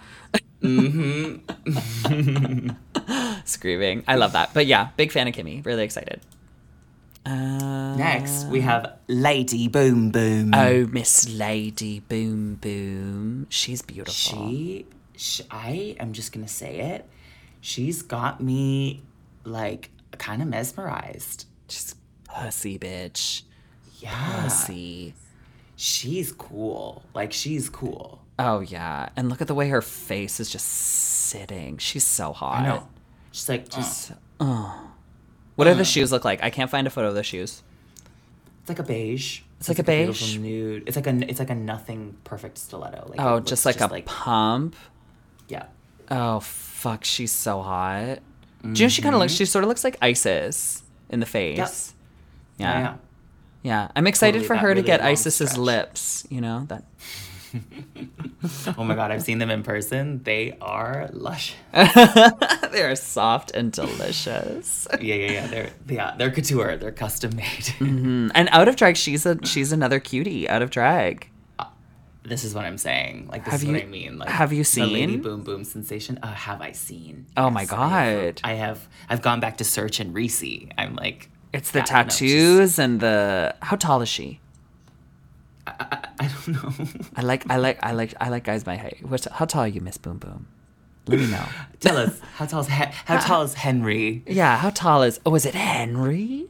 Mm-hmm. 0.63 2.71
Screaming. 3.45 4.05
I 4.09 4.17
love 4.17 4.33
that. 4.33 4.55
But 4.55 4.67
yeah, 4.67 4.89
big 4.97 5.13
fan 5.13 5.29
of 5.29 5.35
Kimmy. 5.35 5.65
Really 5.67 5.83
excited. 5.83 6.21
Uh, 7.27 7.95
Next, 7.97 8.47
we 8.47 8.63
have 8.63 8.97
Lady 9.09 9.69
Boom 9.69 10.11
Boom. 10.11 10.55
oh, 10.55 10.87
Miss 10.87 11.29
Lady 11.29 12.01
Boom 12.01 12.55
Boom. 12.57 13.47
She's 13.51 13.83
beautiful. 13.83 14.49
She, 14.49 14.87
sh 15.17 15.41
I 15.51 15.97
am 16.01 16.13
just 16.13 16.33
gonna 16.33 16.49
say 16.49 16.81
it. 16.81 17.09
She's 17.61 18.03
got 18.03 18.43
me 18.43 19.03
like 19.45 19.91
kind 20.19 20.43
of 20.43 20.49
mesmerized. 20.49 21.47
She's 21.69 21.95
pussy, 22.25 22.79
bitch. 22.79 23.43
Yeah, 24.03 24.43
Pussy. 24.43 25.15
she's 25.77 26.33
cool. 26.33 27.03
Like 27.15 27.33
she's 27.33 27.69
cool. 27.69 28.21
Oh 28.39 28.61
yeah, 28.61 29.11
and 29.17 29.29
look 29.29 29.41
at 29.41 29.47
the 29.47 29.55
way 29.55 29.69
her 29.69 29.83
face 29.83 30.41
is 30.41 30.51
just 30.51 30.67
sitting. 30.67 31.79
She's 31.79 32.07
so 32.07 32.33
hot. 32.33 32.63
I 32.63 32.67
know. 32.67 32.89
She's 33.31 33.49
like, 33.49 33.67
uh, 33.73 33.77
Just- 33.77 34.13
What 35.55 35.65
do 35.65 35.75
the 35.75 35.85
shoes 35.85 36.11
look 36.13 36.25
like? 36.25 36.43
I 36.43 36.51
can't 36.51 36.71
find 36.71 36.87
a 36.87 36.91
photo 36.91 37.09
of 37.09 37.15
the 37.15 37.23
shoes. 37.23 37.63
it's 38.61 38.69
like 38.69 38.79
a 38.79 38.83
beige. 38.83 39.41
It's, 39.61 39.69
like 39.69 39.79
a 39.79 39.85
beautiful 39.85 40.27
beige? 40.27 40.39
nude. 40.39 40.83
It's 40.89 40.97
like 40.97 41.07
a 41.07 41.31
it's 41.31 41.39
like 41.39 41.51
a 41.51 41.55
nothing 41.55 42.17
perfect 42.25 42.59
stiletto. 42.59 43.07
Like 43.09 43.21
Oh, 43.21 43.39
just 43.41 43.65
like 43.65 43.81
a 43.81 43.89
pump. 44.05 44.75
yeah. 45.49 45.67
Oh 46.11 46.41
fuck, 46.41 47.05
she's 47.05 47.31
so 47.33 47.63
hot. 47.63 48.19
Do 48.63 48.69
you 48.69 48.85
know 48.85 48.89
she 48.89 49.03
kind 49.03 49.15
of 49.15 49.21
looks? 49.21 49.33
She 49.35 49.45
sort 49.45 49.63
of 49.65 49.69
looks 49.69 49.85
like 49.85 49.99
Icesis 50.01 50.83
in 51.11 51.21
the 51.21 51.27
face. 51.27 51.95
Yeah. 52.59 52.73
Yeah, 52.73 52.79
yeah. 52.81 52.95
Yeah. 53.63 53.89
I'm 53.95 54.07
excited 54.07 54.39
Totally 54.43 54.47
for 54.49 54.57
her 54.57 54.69
to 54.75 54.81
really 54.81 54.83
get 54.87 55.01
Icesis's 55.01 55.51
stretch. 55.51 55.57
lips. 55.57 56.27
You 56.31 56.41
know 56.41 56.67
that. 56.69 56.85
Oh 58.77 58.83
my 58.85 58.95
god, 58.95 59.11
I've 59.13 59.23
seen 59.23 59.39
them 59.39 59.51
in 59.51 59.63
person. 59.63 60.23
They 60.25 60.57
are 60.61 61.09
lush. 61.13 61.55
they 61.73 62.83
are 62.83 62.97
soft 62.97 63.53
and 63.53 63.71
delicious. 63.71 64.89
yeah, 65.01 65.15
yeah, 65.15 65.31
yeah. 65.33 65.47
They're 65.47 65.71
yeah, 65.89 66.15
they're 66.17 66.31
couture. 66.31 66.77
They're 66.77 66.91
custom 66.93 67.37
made. 67.37 67.47
Mm, 67.79 68.33
and 68.35 68.49
out 68.51 68.67
of 68.69 68.77
drag, 68.77 68.97
she's 68.97 69.27
a 69.27 69.39
she's 69.45 69.71
another 69.71 70.01
cutie. 70.01 70.49
Out 70.49 70.63
of 70.63 70.71
drag. 70.71 71.29
this 72.25 72.43
is 72.43 72.55
what 72.55 72.65
I'm 72.65 72.79
saying. 72.79 73.29
Like 73.31 73.45
this 73.45 73.53
Have 73.53 73.61
is 73.63 73.69
you- 73.69 73.75
what 73.75 73.83
I 73.83 73.87
mean. 73.87 74.19
Like 74.19 74.29
have 74.31 74.53
you 74.53 74.65
seen 74.65 74.85
the 74.87 74.91
Lady? 74.91 75.17
Boom 75.19 75.43
Boom 75.43 75.63
sensation? 75.65 76.19
Uh, 76.23 76.33
have 76.33 76.61
I 76.61 76.73
seen? 76.73 77.27
Oh 77.37 77.51
my 77.51 77.61
I 77.61 77.65
have, 77.65 77.71
God. 77.71 78.41
I 78.45 78.53
have. 78.55 78.89
I've 79.09 79.23
gone 79.23 79.39
back 79.41 79.59
to 79.59 79.65
search 79.65 80.01
and 80.01 80.13
Reese. 80.15 80.43
I'm 80.79 80.97
like, 80.97 81.29
It's 81.53 81.71
the 81.71 81.81
yeah, 81.81 82.03
no, 82.03 82.09
she's- 82.09 82.33
tattoos 82.33 82.79
and 82.79 83.01
the. 83.01 83.55
How 83.61 83.77
tall 83.77 84.01
is 84.03 84.09
she? 84.09 84.41
I, 85.67 86.09
I 86.19 86.29
don't 86.29 86.49
know. 86.49 86.87
I 87.17 87.23
like 87.23 87.49
I 87.51 87.57
like 87.57 87.79
I 87.83 87.93
like 87.93 88.15
I 88.21 88.29
like 88.29 88.45
guys 88.45 88.67
my 88.67 88.77
height. 88.77 88.99
What's 89.03 89.27
how 89.31 89.45
tall 89.45 89.63
are 89.63 89.69
you, 89.69 89.81
Miss 89.81 89.97
Boom 89.97 90.19
Boom? 90.19 90.47
Let 91.07 91.21
me 91.21 91.27
know. 91.31 91.45
Tell 91.81 91.97
us 91.97 92.21
how 92.37 92.47
tall 92.47 92.61
is 92.61 92.69
He- 92.69 92.85
how 93.05 93.19
tall 93.19 93.43
is 93.43 93.55
Henry? 93.55 94.23
yeah, 94.27 94.57
how 94.57 94.71
tall 94.71 95.03
is? 95.03 95.21
Oh, 95.25 95.35
is 95.35 95.47
it 95.47 95.55
Henry? 95.55 96.47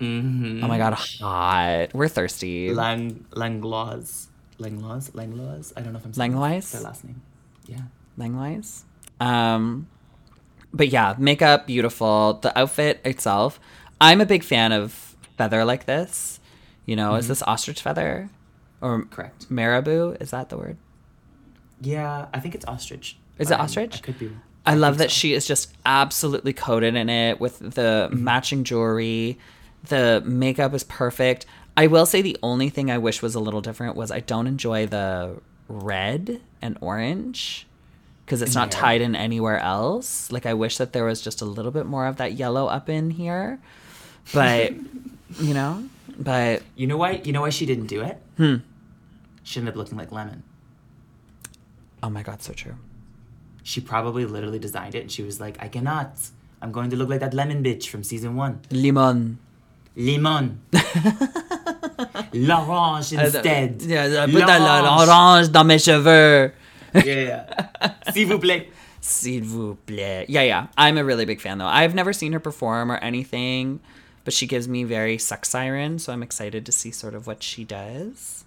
Mm-hmm. 0.00 0.62
Oh 0.64 0.68
my 0.68 0.78
god, 0.78 0.94
hot. 0.94 1.88
We're 1.94 2.08
thirsty. 2.08 2.72
Lang 2.72 3.24
Langlois. 3.32 4.28
Langlois. 4.58 5.10
Langlois. 5.14 5.72
I 5.76 5.80
don't 5.82 5.92
know 5.92 5.98
if 5.98 6.04
I'm 6.06 6.12
saying 6.14 6.32
Langlois? 6.36 6.72
their 6.72 6.80
last 6.82 7.04
name. 7.04 7.20
Yeah. 7.66 7.80
Langlois. 8.16 8.84
Um, 9.20 9.86
but 10.72 10.88
yeah, 10.88 11.14
makeup 11.18 11.66
beautiful. 11.66 12.34
The 12.42 12.56
outfit 12.58 13.00
itself, 13.04 13.58
I'm 14.00 14.20
a 14.20 14.26
big 14.26 14.42
fan 14.44 14.72
of 14.72 15.16
feather 15.36 15.64
like 15.64 15.86
this. 15.86 16.40
You 16.84 16.96
know, 16.96 17.16
is 17.16 17.24
mm-hmm. 17.24 17.32
this 17.32 17.42
ostrich 17.42 17.82
feather 17.82 18.30
or 18.80 19.04
Correct. 19.06 19.50
marabou? 19.50 20.16
Is 20.20 20.30
that 20.30 20.48
the 20.48 20.56
word? 20.56 20.76
Yeah, 21.80 22.26
I 22.32 22.40
think 22.40 22.54
it's 22.54 22.64
ostrich. 22.66 23.18
Is 23.38 23.50
it 23.50 23.58
ostrich? 23.58 23.96
I 23.96 23.98
could 23.98 24.18
be. 24.18 24.30
I 24.64 24.74
love 24.74 24.98
that 24.98 25.10
so. 25.10 25.14
she 25.14 25.32
is 25.32 25.46
just 25.46 25.72
absolutely 25.84 26.52
coated 26.52 26.96
in 26.96 27.08
it 27.08 27.40
with 27.40 27.58
the 27.58 28.08
mm-hmm. 28.10 28.24
matching 28.24 28.64
jewelry. 28.64 29.38
The 29.84 30.22
makeup 30.24 30.74
is 30.74 30.84
perfect. 30.84 31.46
I 31.76 31.86
will 31.86 32.06
say 32.06 32.22
the 32.22 32.38
only 32.42 32.70
thing 32.70 32.90
I 32.90 32.98
wish 32.98 33.20
was 33.20 33.34
a 33.34 33.40
little 33.40 33.60
different 33.60 33.96
was 33.96 34.10
I 34.10 34.20
don't 34.20 34.46
enjoy 34.46 34.86
the 34.86 35.36
red 35.68 36.40
and 36.62 36.78
orange 36.80 37.66
because 38.24 38.42
it's 38.42 38.54
not 38.54 38.70
tied 38.70 39.00
in 39.02 39.14
anywhere 39.14 39.58
else. 39.58 40.32
Like 40.32 40.46
I 40.46 40.54
wish 40.54 40.78
that 40.78 40.92
there 40.92 41.04
was 41.04 41.20
just 41.20 41.42
a 41.42 41.44
little 41.44 41.70
bit 41.70 41.86
more 41.86 42.06
of 42.06 42.16
that 42.16 42.32
yellow 42.32 42.66
up 42.66 42.88
in 42.88 43.10
here. 43.10 43.60
But 44.34 44.72
you 45.40 45.54
know, 45.54 45.84
but 46.18 46.62
You 46.76 46.86
know 46.86 46.96
why? 46.96 47.20
You 47.24 47.32
know 47.32 47.42
why 47.42 47.50
she 47.50 47.66
didn't 47.66 47.86
do 47.86 48.02
it? 48.02 48.18
Hmm. 48.36 48.56
She 49.42 49.60
ended 49.60 49.74
up 49.74 49.78
looking 49.78 49.96
like 49.98 50.10
lemon. 50.12 50.42
oh 52.02 52.10
my 52.10 52.22
god, 52.22 52.42
so 52.42 52.52
true. 52.52 52.74
She 53.62 53.80
probably 53.80 54.24
literally 54.26 54.58
designed 54.58 54.94
it, 54.94 55.00
and 55.02 55.10
she 55.10 55.22
was 55.22 55.40
like, 55.40 55.56
"I 55.60 55.68
cannot. 55.68 56.12
I'm 56.62 56.72
going 56.72 56.90
to 56.90 56.96
look 56.96 57.08
like 57.08 57.20
that 57.20 57.34
lemon 57.34 57.62
bitch 57.62 57.88
from 57.88 58.02
season 58.02 58.34
one. 58.36 58.60
Limon. 58.70 59.38
Lemon. 59.96 60.60
L'orange 62.32 63.12
instead. 63.18 63.82
Yeah, 63.82 64.26
put 64.26 64.46
that 64.46 64.60
orange 64.60 65.50
dans 65.50 65.64
mes 65.66 65.78
cheveux. 65.78 66.52
Yeah, 66.94 67.02
yeah. 67.04 67.92
S'il 68.12 68.26
vous 68.28 68.38
plaît. 68.38 68.68
S'il 69.00 69.42
vous 69.42 69.76
plaît. 69.86 70.26
Yeah, 70.28 70.42
yeah. 70.42 70.66
I'm 70.76 70.96
a 70.98 71.04
really 71.04 71.24
big 71.24 71.40
fan 71.40 71.58
though. 71.58 71.66
I've 71.66 71.94
never 71.94 72.12
seen 72.12 72.32
her 72.32 72.40
perform 72.40 72.90
or 72.90 72.96
anything, 72.96 73.80
but 74.26 74.34
she 74.34 74.48
gives 74.48 74.66
me 74.66 74.82
very 74.82 75.18
sex 75.18 75.48
siren, 75.48 76.00
so 76.00 76.12
I'm 76.12 76.20
excited 76.20 76.66
to 76.66 76.72
see 76.72 76.90
sort 76.90 77.14
of 77.14 77.28
what 77.28 77.44
she 77.44 77.62
does. 77.62 78.44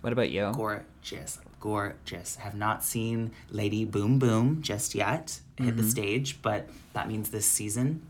What 0.00 0.12
about 0.12 0.30
you? 0.30 0.50
Gorgeous. 0.56 1.38
Gorgeous. 1.60 2.34
Have 2.34 2.56
not 2.56 2.82
seen 2.82 3.30
Lady 3.48 3.84
Boom 3.84 4.18
Boom 4.18 4.60
just 4.60 4.96
yet 4.96 5.38
hit 5.56 5.76
the 5.76 5.82
mm-hmm. 5.82 5.88
stage, 5.88 6.42
but 6.42 6.68
that 6.94 7.06
means 7.06 7.30
this 7.30 7.46
season, 7.46 8.02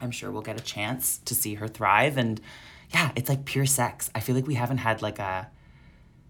I'm 0.00 0.10
sure 0.10 0.32
we'll 0.32 0.42
get 0.42 0.58
a 0.58 0.64
chance 0.64 1.18
to 1.26 1.34
see 1.36 1.54
her 1.54 1.68
thrive. 1.68 2.18
And 2.18 2.40
yeah, 2.92 3.12
it's 3.14 3.28
like 3.28 3.44
pure 3.44 3.66
sex. 3.66 4.10
I 4.12 4.18
feel 4.18 4.34
like 4.34 4.48
we 4.48 4.54
haven't 4.54 4.78
had 4.78 5.02
like 5.02 5.20
a, 5.20 5.48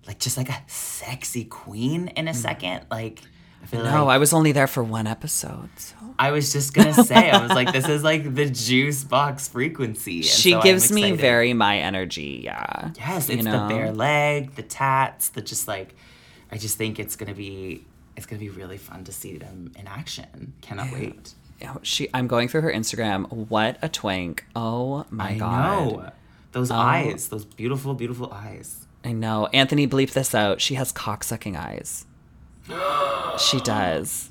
like 0.06 0.18
just 0.18 0.36
like 0.36 0.50
a 0.50 0.60
sexy 0.66 1.46
queen 1.46 2.08
in 2.08 2.28
a 2.28 2.32
mm-hmm. 2.32 2.38
second. 2.38 2.84
Like, 2.90 3.22
No, 3.72 4.06
like 4.06 4.14
I 4.14 4.18
was 4.18 4.32
only 4.32 4.52
there 4.52 4.66
for 4.66 4.82
one 4.82 5.06
episode. 5.06 5.70
So. 5.76 5.96
I 6.18 6.32
was 6.32 6.52
just 6.52 6.74
gonna 6.74 6.92
say, 6.92 7.30
I 7.30 7.40
was 7.40 7.50
like, 7.50 7.72
this 7.78 7.88
is 7.88 8.02
like 8.02 8.34
the 8.34 8.46
Juice 8.50 9.04
Boxx 9.04 9.48
frequency. 9.48 10.16
and 10.18 10.24
She 10.24 10.52
so 10.52 10.60
gives 10.60 10.90
me 10.90 11.12
very 11.12 11.52
my 11.52 11.78
energy. 11.78 12.40
Yeah. 12.44 12.90
Yes, 12.96 13.28
You 13.28 13.36
it's 13.36 13.44
know? 13.44 13.68
the 13.68 13.74
bare 13.74 13.92
leg, 13.92 14.54
the 14.54 14.62
tats, 14.62 15.28
the 15.30 15.40
just 15.40 15.68
like 15.68 15.94
I 16.50 16.56
just 16.58 16.76
think 16.76 16.98
it's 16.98 17.16
gonna 17.16 17.34
be 17.34 17.84
it's 18.16 18.26
gonna 18.26 18.40
be 18.40 18.50
really 18.50 18.76
fun 18.78 19.04
to 19.04 19.12
see 19.12 19.38
them 19.38 19.72
in 19.78 19.86
action. 19.86 20.52
Cannot 20.60 20.92
wait. 20.92 21.32
Yeah, 21.60 21.76
She. 21.82 22.08
I'm 22.14 22.26
going 22.26 22.48
through 22.48 22.62
her 22.62 22.72
Instagram. 22.72 23.30
What 23.30 23.78
a 23.82 23.88
twank! 23.88 24.46
Oh 24.56 25.04
my 25.10 25.30
I 25.32 25.38
god! 25.38 25.92
know. 25.92 26.10
Those 26.52 26.70
oh. 26.70 26.74
eyes, 26.76 27.28
those 27.28 27.44
beautiful, 27.44 27.94
beautiful 27.94 28.32
eyes. 28.32 28.86
I 29.04 29.12
know. 29.12 29.46
Anthony, 29.52 29.86
bleep 29.86 30.12
this 30.12 30.34
out. 30.34 30.60
She 30.60 30.74
has 30.74 30.92
cocksucking 30.92 31.56
eyes. 31.56 32.06
She 33.38 33.60
does. 33.60 34.30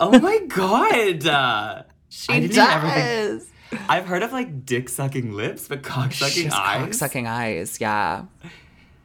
Oh 0.00 0.18
my 0.18 0.38
god. 0.48 1.26
Uh, 1.32 1.82
I 2.28 2.40
didn't 2.40 2.58
ever 2.58 2.90
think- 2.90 3.42
I've 3.88 4.04
heard 4.04 4.22
of 4.22 4.32
like 4.32 4.66
dick 4.66 4.90
sucking 4.90 5.32
lips, 5.32 5.66
but 5.66 5.82
cock 5.82 6.12
sucking 6.12 6.44
has 6.44 6.52
eyes. 6.54 6.88
cocksucking 7.00 7.26
eyes. 7.26 7.80
Yeah. 7.80 8.24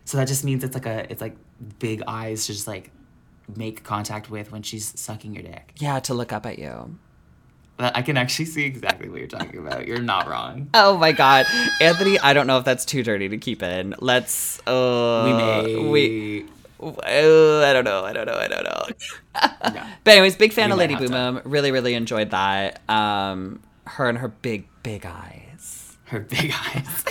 So 0.04 0.18
that 0.18 0.28
just 0.28 0.44
means 0.44 0.64
it's 0.64 0.74
like 0.74 0.86
a 0.86 1.10
it's 1.10 1.22
like 1.22 1.38
big 1.80 2.04
eyes 2.06 2.46
to 2.48 2.54
just 2.54 2.68
like 2.68 2.92
make 3.56 3.84
contact 3.86 4.30
with 4.30 4.52
when 4.52 4.62
she's 4.64 5.00
sucking 5.00 5.34
your 5.34 5.44
dick. 5.44 5.72
Yeah, 5.78 6.00
to 6.02 6.14
look 6.14 6.34
up 6.34 6.46
at 6.46 6.60
you. 6.60 6.98
But 7.78 7.96
I 7.96 8.02
can 8.02 8.18
actually 8.18 8.46
see 8.46 8.66
exactly 8.66 9.08
what 9.08 9.20
you're 9.20 9.28
talking 9.30 9.60
about. 9.60 9.88
You're 9.88 10.02
not 10.02 10.28
wrong. 10.28 10.70
Oh 10.74 10.98
my 10.98 11.12
god. 11.14 11.46
Anthony, 11.80 12.20
I 12.20 12.34
don't 12.34 12.48
know 12.48 12.58
if 12.58 12.66
that's 12.66 12.84
too 12.84 13.04
dirty 13.04 13.30
to 13.30 13.38
keep 13.38 13.64
in. 13.64 13.96
Let's 14.00 14.60
uh 14.68 15.24
We 15.26 15.34
may 15.34 15.90
we 15.90 16.46
I 16.82 17.72
don't 17.74 17.84
know. 17.86 18.04
I 18.06 18.14
don't 18.14 18.26
know. 18.28 18.36
I 18.38 18.48
don't 18.48 18.64
know. 18.64 18.86
No. 19.74 19.84
But 20.04 20.12
anyways, 20.14 20.36
big 20.36 20.52
fan 20.54 20.70
We 20.70 20.74
of 20.74 20.78
Lady 20.80 20.96
Boom. 20.96 21.10
Boom. 21.12 21.42
Really, 21.46 21.72
really 21.72 21.94
enjoyed 21.94 22.32
that. 22.32 22.82
Um 22.90 23.62
her 23.86 24.10
and 24.10 24.18
her 24.18 24.28
big, 24.30 24.68
big 24.84 25.06
eyes. 25.06 25.98
her 26.06 26.20
big 26.22 26.52
eyes. 26.54 27.06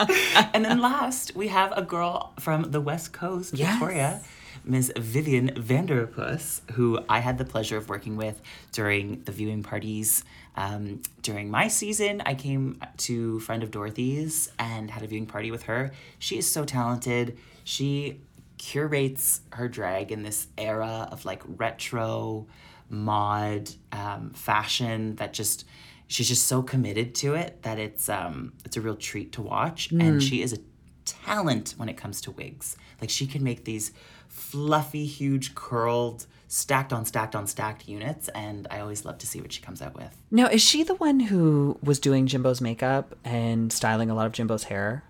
and 0.54 0.64
then 0.64 0.80
last, 0.80 1.34
we 1.34 1.48
have 1.48 1.72
a 1.76 1.82
girl 1.82 2.32
from 2.38 2.70
the 2.70 2.80
West 2.80 3.12
Coast, 3.12 3.54
Yes. 3.54 3.72
Victoria, 3.78 4.20
Miss 4.64 4.90
Vivian 4.96 5.48
Vanderpuss, 5.56 6.60
who 6.72 7.00
I 7.08 7.18
had 7.20 7.38
the 7.38 7.44
pleasure 7.44 7.76
of 7.76 7.88
working 7.88 8.16
with 8.16 8.40
during 8.72 9.22
the 9.24 9.32
viewing 9.32 9.62
parties. 9.62 10.24
Um, 10.56 11.00
during 11.22 11.50
my 11.50 11.68
season, 11.68 12.22
I 12.26 12.34
came 12.34 12.80
to 12.98 13.40
Friend 13.40 13.62
of 13.62 13.70
Dorothy's 13.70 14.50
and 14.58 14.90
had 14.90 15.02
a 15.02 15.06
viewing 15.06 15.26
party 15.26 15.50
with 15.50 15.64
her. 15.64 15.90
She 16.18 16.38
is 16.38 16.50
so 16.50 16.64
talented. 16.64 17.38
She 17.64 18.20
curates 18.60 19.40
her 19.52 19.68
drag 19.68 20.12
in 20.12 20.22
this 20.22 20.46
era 20.58 21.08
of 21.10 21.24
like 21.24 21.42
retro 21.46 22.46
mod 22.90 23.70
um, 23.90 24.30
fashion 24.34 25.16
that 25.16 25.32
just 25.32 25.64
she's 26.08 26.28
just 26.28 26.46
so 26.46 26.62
committed 26.62 27.14
to 27.14 27.34
it 27.34 27.62
that 27.62 27.78
it's 27.78 28.08
um 28.10 28.52
it's 28.66 28.76
a 28.76 28.80
real 28.80 28.96
treat 28.96 29.32
to 29.32 29.40
watch. 29.40 29.90
And 29.92 30.22
she 30.22 30.42
is 30.42 30.52
a 30.52 30.58
talent 31.06 31.74
when 31.78 31.88
it 31.88 31.96
comes 31.96 32.20
to 32.22 32.32
wigs. 32.32 32.76
Like 33.00 33.08
she 33.08 33.26
can 33.26 33.42
make 33.42 33.64
these 33.64 33.92
fluffy 34.28 35.06
huge 35.06 35.54
curled 35.54 36.26
stacked 36.46 36.92
on 36.92 37.06
stacked 37.06 37.34
on 37.34 37.46
stacked 37.46 37.88
units 37.88 38.28
and 38.28 38.66
i 38.70 38.80
always 38.80 39.04
love 39.04 39.18
to 39.18 39.26
see 39.26 39.40
what 39.40 39.52
she 39.52 39.62
comes 39.62 39.80
out 39.80 39.94
with. 39.94 40.14
Now, 40.30 40.48
is 40.48 40.60
she 40.60 40.82
the 40.82 40.96
one 40.96 41.18
who 41.20 41.78
was 41.82 41.98
doing 41.98 42.26
Jimbo's 42.26 42.60
makeup 42.60 43.16
and 43.24 43.72
styling 43.72 44.10
a 44.10 44.14
lot 44.14 44.26
of 44.26 44.32
Jimbo's 44.32 44.64
hair? 44.64 45.04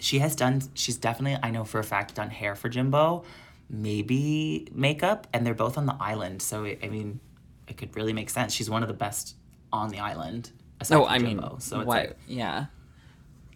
She 0.00 0.18
has 0.18 0.34
done 0.34 0.62
she's 0.74 0.96
definitely 0.96 1.38
i 1.42 1.50
know 1.50 1.62
for 1.64 1.78
a 1.78 1.84
fact 1.84 2.14
done 2.14 2.30
hair 2.30 2.54
for 2.54 2.68
jimbo 2.68 3.22
maybe 3.68 4.66
makeup 4.72 5.26
and 5.32 5.46
they're 5.46 5.54
both 5.54 5.78
on 5.78 5.86
the 5.86 5.96
island 6.00 6.42
so 6.42 6.64
i 6.64 6.88
mean 6.88 7.20
it 7.68 7.76
could 7.76 7.94
really 7.96 8.12
make 8.12 8.28
sense 8.30 8.52
she's 8.52 8.68
one 8.68 8.82
of 8.82 8.88
the 8.88 8.94
best 8.94 9.36
on 9.72 9.90
the 9.90 9.98
island 10.00 10.50
aside 10.80 10.96
Oh, 10.96 11.04
from 11.04 11.12
I 11.14 11.18
mean, 11.18 11.38
Jimbo. 11.38 11.56
so 11.60 11.80
it's 11.80 11.88
like, 11.88 12.16
yeah. 12.26 12.66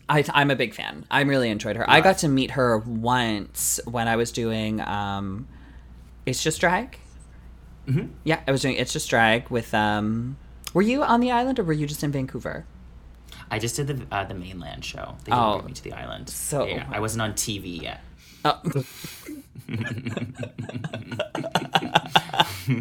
I, 0.08 0.22
I'm 0.34 0.50
a 0.50 0.56
big 0.56 0.74
fan. 0.74 1.06
I 1.10 1.22
really 1.22 1.48
enjoyed 1.48 1.76
her. 1.76 1.88
I 1.90 2.02
got 2.02 2.18
to 2.18 2.28
meet 2.28 2.50
her 2.52 2.76
once 2.78 3.80
when 3.86 4.06
I 4.06 4.16
was 4.16 4.30
doing 4.32 4.82
um, 4.82 5.48
It's 6.26 6.42
Just 6.42 6.60
Drag. 6.60 6.98
Mhm. 7.88 8.10
Yeah, 8.22 8.40
I 8.46 8.52
was 8.52 8.60
doing 8.60 8.76
It's 8.76 8.92
Just 8.92 9.08
Drag 9.08 9.48
with. 9.48 9.72
Um, 9.72 10.36
were 10.74 10.82
you 10.82 11.02
on 11.02 11.20
the 11.20 11.30
island 11.30 11.58
or 11.58 11.64
were 11.64 11.72
you 11.72 11.86
just 11.86 12.04
in 12.04 12.12
Vancouver? 12.12 12.66
I 13.50 13.58
just 13.58 13.76
did 13.76 13.86
the 13.86 14.06
uh, 14.14 14.24
the 14.24 14.34
mainland 14.34 14.84
show. 14.84 15.16
They 15.24 15.30
didn't 15.30 15.38
Oh. 15.44 15.54
bring 15.58 15.66
me 15.66 15.72
to 15.74 15.82
the 15.84 15.92
island. 15.92 16.28
So- 16.28 16.66
yeah, 16.66 16.86
I 16.90 17.00
wasn't 17.00 17.22
on 17.22 17.32
TV 17.34 17.82
yet. 17.82 18.00
Oh. 18.44 18.60
Bring 22.66 22.78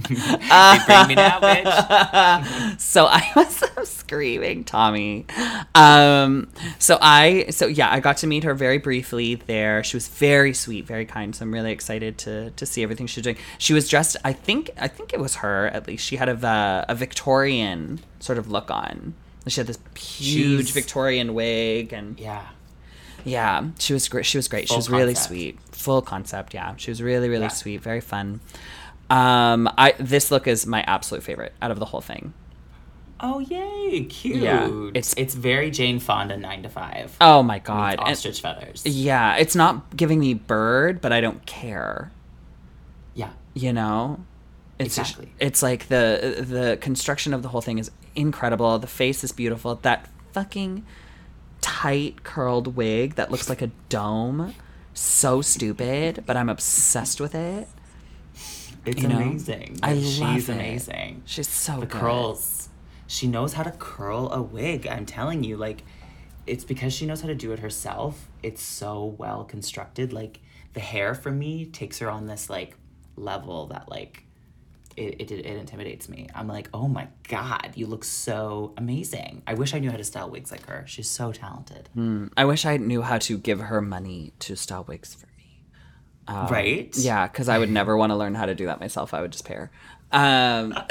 me 1.07 1.15
now, 1.15 1.39
bitch. 1.39 2.79
so 2.79 3.05
I 3.05 3.31
was 3.35 3.89
screaming, 3.89 4.63
Tommy. 4.63 5.25
Um, 5.75 6.49
so 6.79 6.97
I, 7.01 7.47
so 7.49 7.67
yeah, 7.67 7.91
I 7.91 7.99
got 7.99 8.17
to 8.17 8.27
meet 8.27 8.43
her 8.43 8.53
very 8.53 8.77
briefly 8.77 9.35
there. 9.35 9.83
She 9.83 9.95
was 9.95 10.07
very 10.07 10.53
sweet, 10.53 10.85
very 10.85 11.05
kind. 11.05 11.35
So 11.35 11.43
I'm 11.43 11.53
really 11.53 11.71
excited 11.71 12.17
to 12.19 12.51
to 12.51 12.65
see 12.65 12.83
everything 12.83 13.07
she's 13.07 13.23
doing. 13.23 13.37
She 13.57 13.73
was 13.73 13.87
dressed, 13.89 14.17
I 14.23 14.33
think, 14.33 14.71
I 14.77 14.87
think 14.87 15.13
it 15.13 15.19
was 15.19 15.35
her 15.35 15.67
at 15.67 15.87
least. 15.87 16.05
She 16.05 16.17
had 16.17 16.29
a 16.29 16.85
a 16.89 16.95
Victorian 16.95 17.99
sort 18.19 18.37
of 18.37 18.49
look 18.49 18.69
on. 18.71 19.13
She 19.47 19.59
had 19.59 19.67
this 19.67 19.79
huge 19.97 20.71
Victorian 20.71 21.33
wig, 21.33 21.91
and 21.93 22.17
Yeah. 22.19 22.43
yeah, 23.25 23.65
she 23.79 23.93
was 23.93 24.07
great. 24.07 24.25
She 24.25 24.37
was 24.37 24.47
great. 24.47 24.63
she 24.63 24.67
Full 24.69 24.77
was 24.77 24.89
really 24.89 25.15
sweet. 25.15 25.59
Full 25.71 26.01
concept. 26.01 26.53
Yeah, 26.53 26.73
she 26.77 26.91
was 26.91 27.01
really 27.01 27.27
really 27.29 27.43
Yeah. 27.43 27.47
sweet. 27.49 27.81
Very 27.81 28.01
fun. 28.01 28.39
Um, 29.09 29.69
I 29.77 29.95
this 29.99 30.31
look 30.31 30.47
is 30.47 30.65
my 30.65 30.81
absolute 30.83 31.23
favorite 31.23 31.53
out 31.61 31.71
of 31.71 31.79
the 31.79 31.85
whole 31.85 32.01
thing. 32.01 32.33
Oh 33.19 33.39
yay, 33.39 34.05
cute. 34.05 34.37
Yeah, 34.37 34.69
it's 34.93 35.13
it's- 35.13 35.33
very 35.35 35.71
Jane 35.71 35.99
Fonda 35.99 36.35
nine 36.37 36.63
to 36.63 36.69
five. 36.69 37.15
Oh 37.21 37.43
my 37.43 37.59
god. 37.59 37.99
Ostrich 37.99 38.41
feathers. 38.41 38.81
yeah, 38.85 39.35
it's 39.35 39.55
not 39.55 39.95
giving 39.95 40.19
me 40.19 40.33
bird, 40.33 40.99
but 41.01 41.11
I 41.13 41.21
don't 41.21 41.45
care. 41.45 42.11
Yeah. 43.13 43.29
You 43.53 43.71
know? 43.73 44.19
It's 44.85 44.95
just- 44.95 45.11
Exactly. 45.11 45.33
it's 45.39 45.61
like 45.63 45.87
the 45.89 46.43
the 46.47 46.77
construction 46.81 47.33
of 47.33 47.41
the 47.41 47.49
whole 47.49 47.61
thing 47.61 47.77
is 47.79 47.91
incredible. 48.15 48.77
The 48.79 48.87
face 48.87 49.23
is 49.23 49.31
beautiful. 49.31 49.75
That 49.81 50.09
fucking 50.33 50.85
tight 51.61 52.23
curled 52.23 52.75
wig 52.75 53.15
that 53.15 53.31
looks 53.31 53.49
like 53.49 53.61
a 53.61 53.71
dome. 53.89 54.53
So 54.93 55.41
stupid, 55.41 56.23
but 56.25 56.37
I'm 56.37 56.49
obsessed 56.49 57.19
with 57.19 57.33
it. 57.33 57.67
It's 58.85 59.01
You 59.01 59.07
know? 59.07 59.17
amazing. 59.17 59.79
I 59.81 59.93
Like, 59.93 60.03
love 60.03 60.33
She's 60.35 60.49
it. 60.49 60.53
amazing. 60.53 61.21
She's 61.25 61.47
so 61.47 61.79
the 61.79 61.85
good. 61.87 62.01
curls. 62.01 62.69
She 63.07 63.27
knows 63.27 63.53
how 63.53 63.63
to 63.63 63.71
curl 63.71 64.29
a 64.31 64.41
wig. 64.41 64.87
I'm 64.87 65.05
telling 65.05 65.43
you, 65.43 65.57
like 65.57 65.83
it's 66.45 66.65
because 66.65 66.93
she 66.93 67.05
knows 67.05 67.21
how 67.21 67.27
to 67.27 67.35
do 67.35 67.53
it 67.53 67.59
herself. 67.59 68.29
It's 68.43 68.61
so 68.61 69.15
well 69.17 69.45
constructed. 69.45 70.11
Like 70.11 70.41
the 70.73 70.81
hair 70.81 71.15
for 71.15 71.31
me 71.31 71.65
takes 71.65 71.99
her 71.99 72.09
on 72.09 72.27
this 72.27 72.49
like 72.49 72.75
level 73.15 73.67
that 73.67 73.87
like 73.89 74.25
it, 74.97 75.21
it, 75.21 75.31
it 75.31 75.45
intimidates 75.45 76.07
me. 76.09 76.29
I'm 76.35 76.47
like, 76.47 76.69
oh 76.73 76.87
my 76.87 77.07
God, 77.27 77.71
you 77.75 77.87
look 77.87 78.03
so 78.03 78.73
amazing. 78.77 79.43
I 79.47 79.53
wish 79.55 79.73
I 79.73 79.79
knew 79.79 79.89
how 79.91 79.97
to 79.97 80.03
style 80.03 80.29
wigs 80.29 80.51
like 80.51 80.65
her. 80.67 80.83
She's 80.87 81.09
so 81.09 81.31
talented. 81.31 81.89
I 82.37 82.45
wish 82.45 82.65
I 82.65 82.77
knew 82.77 83.01
how 83.01 83.17
to 83.19 83.37
give 83.37 83.59
her 83.59 83.81
money 83.81 84.33
to 84.39 84.55
style 84.55 84.83
wigs 84.87 85.13
for 85.15 85.27
me. 85.37 85.63
right? 86.29 86.95
Yeah, 86.97 87.27
because 87.27 87.49
I 87.49 87.57
would 87.59 87.69
never 87.79 87.97
want 87.97 88.11
to 88.11 88.15
learn 88.15 88.35
how 88.35 88.45
to 88.45 88.55
do 88.55 88.65
that 88.67 88.79
myself. 88.79 89.13
I 89.13 89.21
would 89.21 89.31
just 89.31 89.45
pay 89.45 89.55
her. 89.55 89.71
Um, 90.11 90.69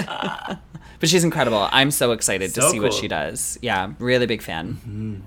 but 0.98 1.08
she's 1.08 1.22
incredible. 1.24 1.68
I'm 1.70 1.90
so 1.92 2.12
excited 2.12 2.52
to 2.54 2.62
So 2.62 2.68
see 2.70 2.80
what 2.80 2.92
she 2.92 3.06
does. 3.08 3.58
Yeah, 3.62 3.92
really 3.98 4.26
big 4.26 4.42
fan. 4.42 5.22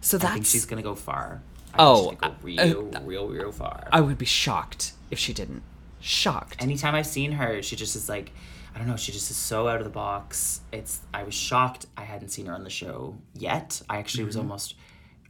So 0.00 0.18
I 0.18 0.34
think 0.34 0.46
she's 0.46 0.66
gonna 0.66 0.82
go 0.82 0.94
far. 0.94 1.42
I 1.74 1.76
Oh, 1.78 2.12
gonna 2.12 2.34
uh, 2.34 2.36
real, 2.42 2.82
real, 3.04 3.28
real 3.28 3.52
far. 3.52 3.88
I 3.90 4.00
would 4.00 4.18
be 4.18 4.26
shocked 4.26 4.92
if 5.10 5.18
she 5.18 5.32
didn't. 5.32 5.62
Shocked. 6.02 6.60
anytime 6.62 6.94
I've 6.94 7.06
seen 7.06 7.32
her, 7.32 7.62
she 7.62 7.76
just 7.76 7.94
is 7.96 8.08
like, 8.08 8.32
I 8.74 8.78
don't 8.78 8.88
know, 8.88 8.96
she 8.96 9.12
just 9.12 9.30
is 9.30 9.36
so 9.36 9.68
out 9.68 9.78
of 9.78 9.84
the 9.84 9.90
box. 9.90 10.60
It's 10.72 11.00
I 11.14 11.22
was 11.22 11.34
shocked 11.34 11.86
I 11.96 12.02
hadn't 12.02 12.28
seen 12.30 12.46
her 12.46 12.54
on 12.54 12.64
the 12.64 12.70
show 12.70 13.16
yet. 13.34 13.80
I 13.88 13.98
actually 13.98 14.22
Mm-hmm. 14.22 14.26
was 14.28 14.36
almost 14.36 14.74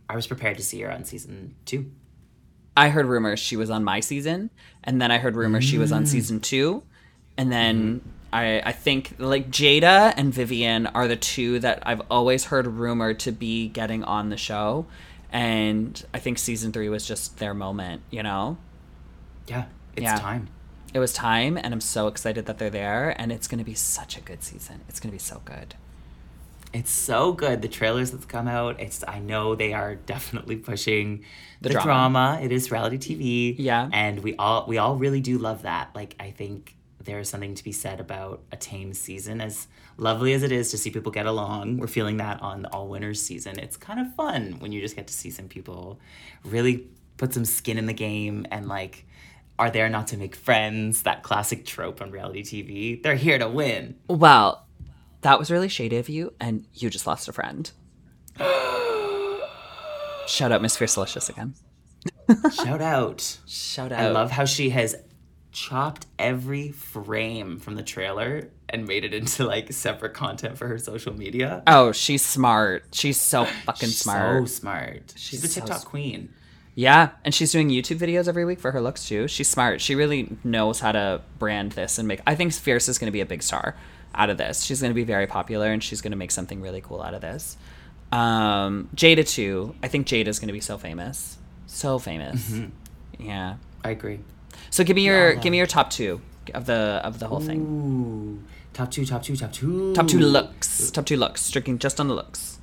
I 0.09 0.17
was 0.17 0.27
prepared 0.27 0.57
to 0.59 0.63
see 0.65 0.81
her 0.81 0.91
on 0.91 1.05
season 1.05 1.55
two. 1.65 1.91
I 2.77 2.89
heard 2.89 3.07
rumors 3.07 3.39
she 3.39 3.57
was 3.57 3.69
on 3.71 3.85
my 3.85 4.01
season, 4.01 4.51
and 4.83 5.01
then 5.01 5.11
I 5.11 5.19
heard 5.19 5.37
rumors 5.37 5.65
she 5.65 5.77
was 5.79 5.93
on 5.93 6.07
season 6.07 6.41
two, 6.41 6.83
and 7.37 7.53
then 7.53 8.01
I 8.33 8.63
I 8.65 8.73
think 8.73 9.15
like 9.19 9.51
Jada 9.51 10.15
and 10.17 10.33
Vivian 10.33 10.87
are 10.87 11.07
the 11.07 11.17
two 11.17 11.59
that 11.61 11.83
I've 11.85 12.01
always 12.11 12.47
heard 12.47 12.67
rumored 12.67 13.19
to 13.21 13.33
be 13.33 13.69
getting 13.69 14.03
on 14.05 14.31
the 14.31 14.39
show, 14.39 14.87
and 15.31 16.03
I 16.15 16.19
think 16.19 16.39
season 16.39 16.73
three 16.73 16.89
was 16.89 17.07
just 17.07 17.37
their 17.39 17.53
moment. 17.53 18.01
You 18.11 18.23
know, 18.23 18.57
Yeah, 19.47 19.65
it's 19.97 20.05
Yeah. 20.05 20.17
time. 20.19 20.49
It 20.95 20.99
was 20.99 21.13
time, 21.13 21.57
and 21.57 21.73
I'm 21.73 21.81
so 21.81 22.07
excited 22.07 22.47
that 22.47 22.59
they're 22.59 22.71
there, 22.71 23.15
and 23.21 23.33
it's 23.33 23.49
gonna 23.49 23.65
be 23.65 23.75
such 23.75 24.17
a 24.17 24.21
good 24.21 24.43
season. 24.43 24.81
It's 24.89 25.01
gonna 25.01 25.13
be 25.13 25.19
so 25.19 25.41
good. 25.45 25.75
It's 26.73 26.91
so 26.91 27.33
good. 27.33 27.61
The 27.61 27.69
trailers 27.69 28.11
that's 28.13 28.25
come 28.25 28.49
out, 28.49 28.81
it's 28.81 29.05
I 29.07 29.19
know 29.19 29.55
they 29.55 29.73
are 29.75 29.95
definitely 29.95 30.57
pushing 30.57 31.25
The 31.61 31.69
the, 31.69 31.75
drama. 31.75 31.85
drama. 31.85 32.41
It 32.43 32.51
is 32.53 32.71
reality 32.71 32.99
TV. 32.99 33.55
Yeah. 33.59 33.89
And 33.93 34.23
we 34.23 34.35
all 34.37 34.65
we 34.67 34.79
all 34.79 34.97
really 34.97 35.21
do 35.21 35.39
love 35.39 35.63
that. 35.63 35.91
Like 35.95 36.15
I 36.19 36.31
think 36.31 36.77
there 37.05 37.19
is 37.19 37.29
something 37.29 37.55
to 37.57 37.65
be 37.65 37.73
said 37.73 38.01
about 38.01 38.43
a 38.53 38.57
tame 38.57 38.95
season 38.95 39.41
as 39.41 39.67
lovely 39.97 40.33
as 40.33 40.43
it 40.45 40.53
is 40.53 40.71
to 40.71 40.79
see 40.79 40.89
people 40.91 41.13
get 41.13 41.27
along. 41.27 41.79
We're 41.79 41.89
feeling 41.89 42.17
that 42.19 42.41
on 42.41 42.63
the 42.63 42.73
all 42.73 42.89
winners 42.89 43.21
season. 43.21 43.59
It's 43.59 43.77
kind 43.77 44.01
of 44.01 44.15
fun 44.15 44.57
when 44.61 44.73
you 44.73 44.81
just 44.81 44.97
get 44.97 45.09
to 45.09 45.13
see 45.13 45.29
some 45.31 45.49
people 45.49 45.99
really 46.45 46.87
put 47.19 47.35
some 47.35 47.45
skin 47.45 47.77
in 47.77 47.87
the 47.87 47.93
game 47.93 48.47
and 48.51 48.67
like 48.69 49.05
are 49.59 49.71
there 49.71 49.89
not 49.89 50.09
to 50.09 50.17
make 50.17 50.35
friends, 50.35 51.03
that 51.03 51.23
classic 51.23 51.65
trope 51.65 52.01
on 52.03 52.11
reality 52.11 52.43
TV. 52.43 53.03
They're 53.03 53.15
here 53.15 53.39
to 53.39 53.49
win. 53.49 53.97
Well, 54.09 54.67
that 55.21 55.39
was 55.39 55.51
really 55.51 55.69
shady 55.69 55.97
of 55.99 56.09
you, 56.09 56.33
and 56.41 56.67
you 56.75 56.91
just 56.91 57.07
lost 57.07 57.29
a 57.29 57.33
friend. 57.33 57.71
Shout 60.27 60.53
out 60.53 60.63
Miss 60.63 60.77
Fiercalicious 60.77 61.29
again. 61.29 61.55
Shout 62.55 62.81
out. 62.81 63.39
Shout 63.47 63.93
out. 63.93 64.01
I 64.01 64.11
love 64.11 64.31
how 64.31 64.45
she 64.45 64.71
has 64.71 64.97
chopped 65.51 66.07
every 66.19 66.71
frame 66.71 67.59
from 67.59 67.75
the 67.75 67.83
trailer 67.83 68.51
and 68.71 68.87
made 68.87 69.05
it 69.05 69.13
into 69.13 69.45
like 69.45 69.71
separate 69.73 70.15
content 70.15 70.57
for 70.57 70.67
her 70.69 70.79
social 70.79 71.13
media. 71.13 71.63
Oh, 71.67 71.93
she's 71.93 72.25
smart. 72.25 72.85
She's 72.93 73.21
so 73.21 73.45
fucking 73.45 73.89
She's 73.91 73.99
smart. 73.99 74.49
So 74.49 74.55
smart. 74.55 75.13
She's, 75.17 75.23
She's 75.29 75.43
the 75.43 75.49
so 75.49 75.61
TikTok 75.61 75.77
s- 75.79 75.85
queen. 75.85 76.33
Yeah, 76.75 77.11
and 77.25 77.35
she's 77.35 77.53
doing 77.53 77.69
YouTube 77.69 77.99
videos 77.99 78.29
every 78.29 78.45
week 78.47 78.59
for 78.59 78.73
her 78.73 78.81
looks 78.81 79.07
too. 79.07 79.29
She's 79.29 79.49
smart. 79.49 79.81
She 79.83 79.95
really 79.95 80.35
knows 80.43 80.81
how 80.81 80.93
to 80.93 81.21
brand 81.39 81.73
this 81.73 81.99
and 81.99 82.09
make. 82.09 82.21
I 82.27 82.35
think 82.35 82.53
Fierce 82.55 82.89
is 82.89 82.99
going 82.99 83.09
to 83.09 83.13
be 83.13 83.21
a 83.21 83.27
big 83.27 83.43
star 83.43 83.77
out 84.15 84.31
of 84.31 84.39
this. 84.39 84.63
She's 84.63 84.81
going 84.81 84.91
to 84.91 84.95
be 84.95 85.05
very 85.05 85.27
popular 85.27 85.67
and 85.71 85.83
she's 85.83 86.01
going 86.01 86.13
to 86.13 86.17
make 86.17 86.31
something 86.31 86.63
really 86.63 86.81
cool 86.81 87.03
out 87.03 87.13
of 87.13 87.21
this. 87.21 87.59
Um, 88.11 88.89
Jada 88.97 89.29
too. 89.29 89.75
I 89.83 89.89
think 89.89 90.07
Jada's 90.07 90.39
going 90.39 90.49
to 90.49 90.53
be 90.55 90.61
so 90.61 90.79
famous, 90.79 91.37
so 91.67 91.99
famous. 91.99 92.53
Yeah. 93.19 93.57
I 93.85 93.91
agree. 93.91 94.21
So 94.71 94.83
give 94.85 94.97
me 94.97 95.05
your 95.05 95.35
Yeah. 95.35 95.41
give 95.41 95.51
me 95.51 95.59
your 95.59 95.67
top 95.67 95.91
two 95.91 96.21
of 96.55 96.65
the 96.67 97.01
of 97.05 97.19
the 97.19 97.27
whole 97.29 97.41
thing. 97.41 97.61
Ooh. 97.61 98.43
Top 98.73 98.91
two, 98.91 99.05
top 99.05 99.23
two, 99.23 99.37
top 99.37 99.53
two. 99.53 99.93
Top 99.95 100.09
two 100.09 100.19
looks. 100.19 100.91
Top 100.91 101.05
two 101.05 101.17
looks. 101.19 101.43
Striking 101.43 101.79
just 101.79 102.01
on 102.01 102.09
the 102.09 102.15
looks. 102.15 102.59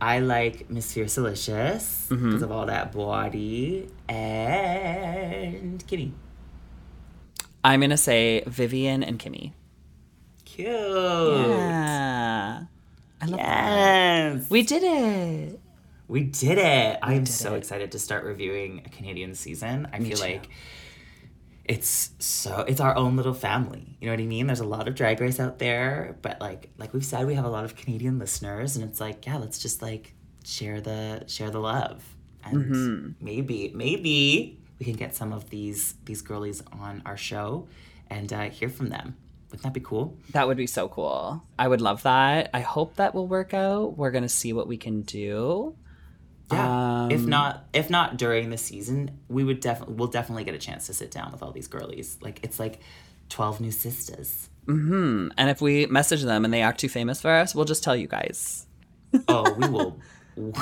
I 0.00 0.20
like 0.20 0.70
Miss 0.70 0.94
Fiercalicious 0.94 2.08
Mm-hmm. 2.08 2.26
because 2.30 2.42
of 2.42 2.50
all 2.52 2.66
that 2.66 2.92
body. 2.92 3.88
And 4.08 5.86
Kitty. 5.86 6.12
I'm 7.62 7.80
gonna 7.80 7.96
say 7.96 8.42
Vivian 8.46 9.02
and 9.02 9.18
Kimmy. 9.18 9.52
Cute. 10.44 10.66
Yeah. 10.68 12.64
I 13.20 13.26
love 13.26 13.38
that. 13.38 14.32
Yes. 14.34 14.50
We 14.50 14.62
did 14.62 14.82
it. 14.82 15.60
We 16.08 16.24
did 16.24 16.58
it. 16.58 16.98
I'm 17.02 17.24
did 17.24 17.28
so 17.28 17.54
it. 17.54 17.58
excited 17.58 17.92
to 17.92 17.98
start 17.98 18.24
reviewing 18.24 18.82
a 18.84 18.88
Canadian 18.88 19.34
season. 19.34 19.86
I 19.92 19.98
Me 19.98 20.08
feel 20.08 20.16
too. 20.16 20.22
like 20.24 20.48
it's 21.74 22.10
so 22.18 22.52
it's 22.70 22.80
our 22.80 22.94
own 22.96 23.16
little 23.16 23.32
family. 23.48 23.96
You 24.00 24.06
know 24.06 24.12
what 24.14 24.20
I 24.20 24.26
mean? 24.26 24.46
There's 24.48 24.60
a 24.60 24.64
lot 24.76 24.88
of 24.88 24.94
drag 24.94 25.20
race 25.20 25.38
out 25.38 25.58
there, 25.58 26.16
but 26.20 26.40
like 26.40 26.70
like 26.78 26.92
we've 26.92 27.04
said 27.04 27.26
we 27.26 27.34
have 27.34 27.44
a 27.44 27.50
lot 27.56 27.64
of 27.64 27.76
Canadian 27.76 28.18
listeners 28.18 28.76
and 28.76 28.84
it's 28.88 29.00
like, 29.00 29.24
yeah, 29.26 29.36
let's 29.36 29.58
just 29.58 29.80
like 29.80 30.14
share 30.44 30.80
the 30.80 31.24
share 31.28 31.50
the 31.50 31.60
love. 31.60 32.02
And 32.44 32.56
Mm-hmm. 32.64 33.24
maybe 33.24 33.70
maybe 33.74 34.58
we 34.78 34.84
can 34.88 34.94
get 34.94 35.14
some 35.14 35.32
of 35.32 35.48
these 35.50 35.94
these 36.06 36.22
girlies 36.22 36.62
on 36.82 37.02
our 37.06 37.16
show 37.16 37.68
and 38.08 38.32
uh, 38.32 38.50
hear 38.50 38.68
from 38.68 38.88
them. 38.88 39.16
Wouldn't 39.50 39.62
that 39.64 39.74
be 39.74 39.80
cool? 39.80 40.16
That 40.32 40.46
would 40.48 40.56
be 40.56 40.66
so 40.66 40.88
cool. 40.88 41.42
I 41.58 41.66
would 41.68 41.80
love 41.80 42.02
that. 42.04 42.50
I 42.54 42.60
hope 42.60 42.96
that 42.96 43.14
will 43.14 43.26
work 43.28 43.52
out. 43.54 43.96
We're 43.98 44.10
gonna 44.10 44.28
see 44.42 44.52
what 44.52 44.66
we 44.66 44.76
can 44.76 45.02
do. 45.02 45.76
Yeah. 46.50 47.08
if 47.10 47.20
Um, 47.20 47.28
not, 47.28 47.64
if 47.72 47.90
not 47.90 48.16
during 48.16 48.50
the 48.50 48.58
season, 48.58 49.18
we 49.28 49.44
would 49.44 49.60
definitely 49.60 49.94
we'll 49.96 50.08
definitely 50.08 50.44
get 50.44 50.54
a 50.54 50.58
chance 50.58 50.86
to 50.86 50.94
sit 50.94 51.10
down 51.10 51.32
with 51.32 51.42
all 51.42 51.52
these 51.52 51.68
girlies. 51.68 52.18
Like 52.20 52.40
it's 52.42 52.58
like 52.58 52.80
twelve 53.28 53.60
new 53.60 53.70
sisters. 53.70 54.48
Hmm. 54.66 55.28
And 55.38 55.50
if 55.50 55.60
we 55.60 55.86
message 55.86 56.22
them 56.22 56.44
and 56.44 56.52
they 56.54 56.62
act 56.62 56.80
too 56.80 56.88
famous 56.88 57.20
for 57.20 57.30
us, 57.30 57.54
we'll 57.54 57.64
just 57.64 57.82
tell 57.82 57.96
you 57.96 58.06
guys. 58.06 58.66
Oh, 59.28 59.52
we 59.54 59.68
will 59.68 59.98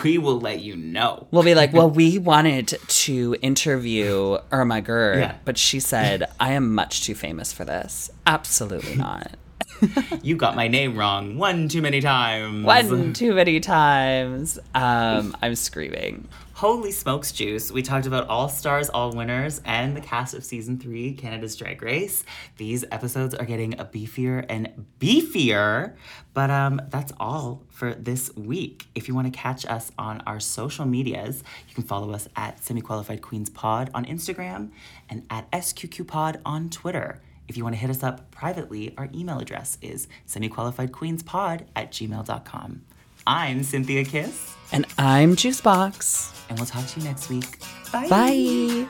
we 0.03 0.19
will 0.19 0.41
let 0.41 0.61
you 0.61 0.77
know. 0.77 1.27
We'll 1.31 1.43
be 1.43 1.55
like, 1.55 1.73
well, 1.73 1.91
we 2.01 2.19
wanted 2.19 2.69
to 2.69 3.37
interview 3.43 4.39
Irma 4.51 4.81
Gerd, 4.81 5.19
Yeah. 5.21 5.35
but 5.45 5.59
she 5.59 5.79
said, 5.79 6.29
I 6.41 6.53
am 6.55 6.75
much 6.75 7.05
too 7.05 7.15
famous 7.15 7.53
for 7.53 7.65
this. 7.65 8.11
Absolutely 8.27 8.97
not. 8.97 9.33
You 10.23 10.37
got 10.37 10.57
my 10.57 10.69
name 10.69 10.97
wrong 10.97 11.37
one 11.37 11.69
too 11.69 11.83
many 11.83 12.01
times. 12.01 12.65
One 12.65 13.13
too 13.13 13.35
many 13.35 13.61
times. 13.61 14.59
Um, 14.75 15.37
I'm 15.41 15.55
screaming. 15.55 16.29
Holy 16.59 16.91
smokes, 16.91 17.31
Juice. 17.31 17.71
We 17.71 17.83
talked 17.83 18.07
about 18.07 18.27
All 18.27 18.49
Stars, 18.49 18.89
All 18.91 19.13
Winners, 19.13 19.61
and 19.65 19.97
the 19.97 20.01
cast 20.01 20.35
of 20.35 20.45
season 20.45 20.77
three, 20.77 21.13
Canada's 21.13 21.55
Drag 21.55 21.81
Race. 21.81 22.25
These 22.57 22.85
episodes 22.91 23.33
are 23.33 23.45
getting 23.45 23.79
a 23.79 23.85
beefier 23.85 24.45
and 24.49 24.87
beefier, 24.99 25.95
but 26.35 26.51
um, 26.51 26.81
that's 26.89 27.13
all 27.21 27.63
for 27.71 27.95
this 27.95 28.35
week. 28.35 28.89
If 28.97 29.07
you 29.07 29.15
want 29.15 29.33
to 29.33 29.39
catch 29.39 29.67
us 29.67 29.93
on 29.99 30.21
our 30.27 30.41
social 30.41 30.85
medias, 30.85 31.45
you 31.69 31.77
can 31.77 31.85
follow 31.85 32.13
us 32.13 32.29
at 32.35 32.63
Semi 32.65 32.81
Qualified 32.81 33.23
Queens 33.23 33.51
Pod 33.51 33.89
on 33.95 34.05
Instagram 34.05 34.71
and 35.09 35.25
at 35.31 35.49
SQQ 35.53 36.09
Pod 36.09 36.41
on 36.45 36.71
Twitter. 36.71 37.21
If 37.49 37.57
you 37.57 37.65
want 37.65 37.75
to 37.75 37.81
hit 37.81 37.91
us 37.91 38.03
up 38.03 38.31
privately, 38.31 38.95
our 38.99 39.09
email 39.15 39.39
address 39.39 39.79
is 39.83 40.07
semiqualifiedqueenspod 40.27 41.63
at 41.75 41.91
gmail.com. 41.93 42.83
I'm 43.27 43.61
Synthia 43.61 44.07
Kiss, 44.07 44.55
And 44.73 44.87
I'm 44.97 45.35
Juice 45.37 45.61
Boxx. 45.61 46.33
and 46.49 46.59
we'll 46.59 46.67
talk 46.67 46.87
to 46.87 47.01
you 47.01 47.07
next 47.07 47.29
week. 47.29 47.59
Bye. 47.93 48.09
Bye. 48.09 48.89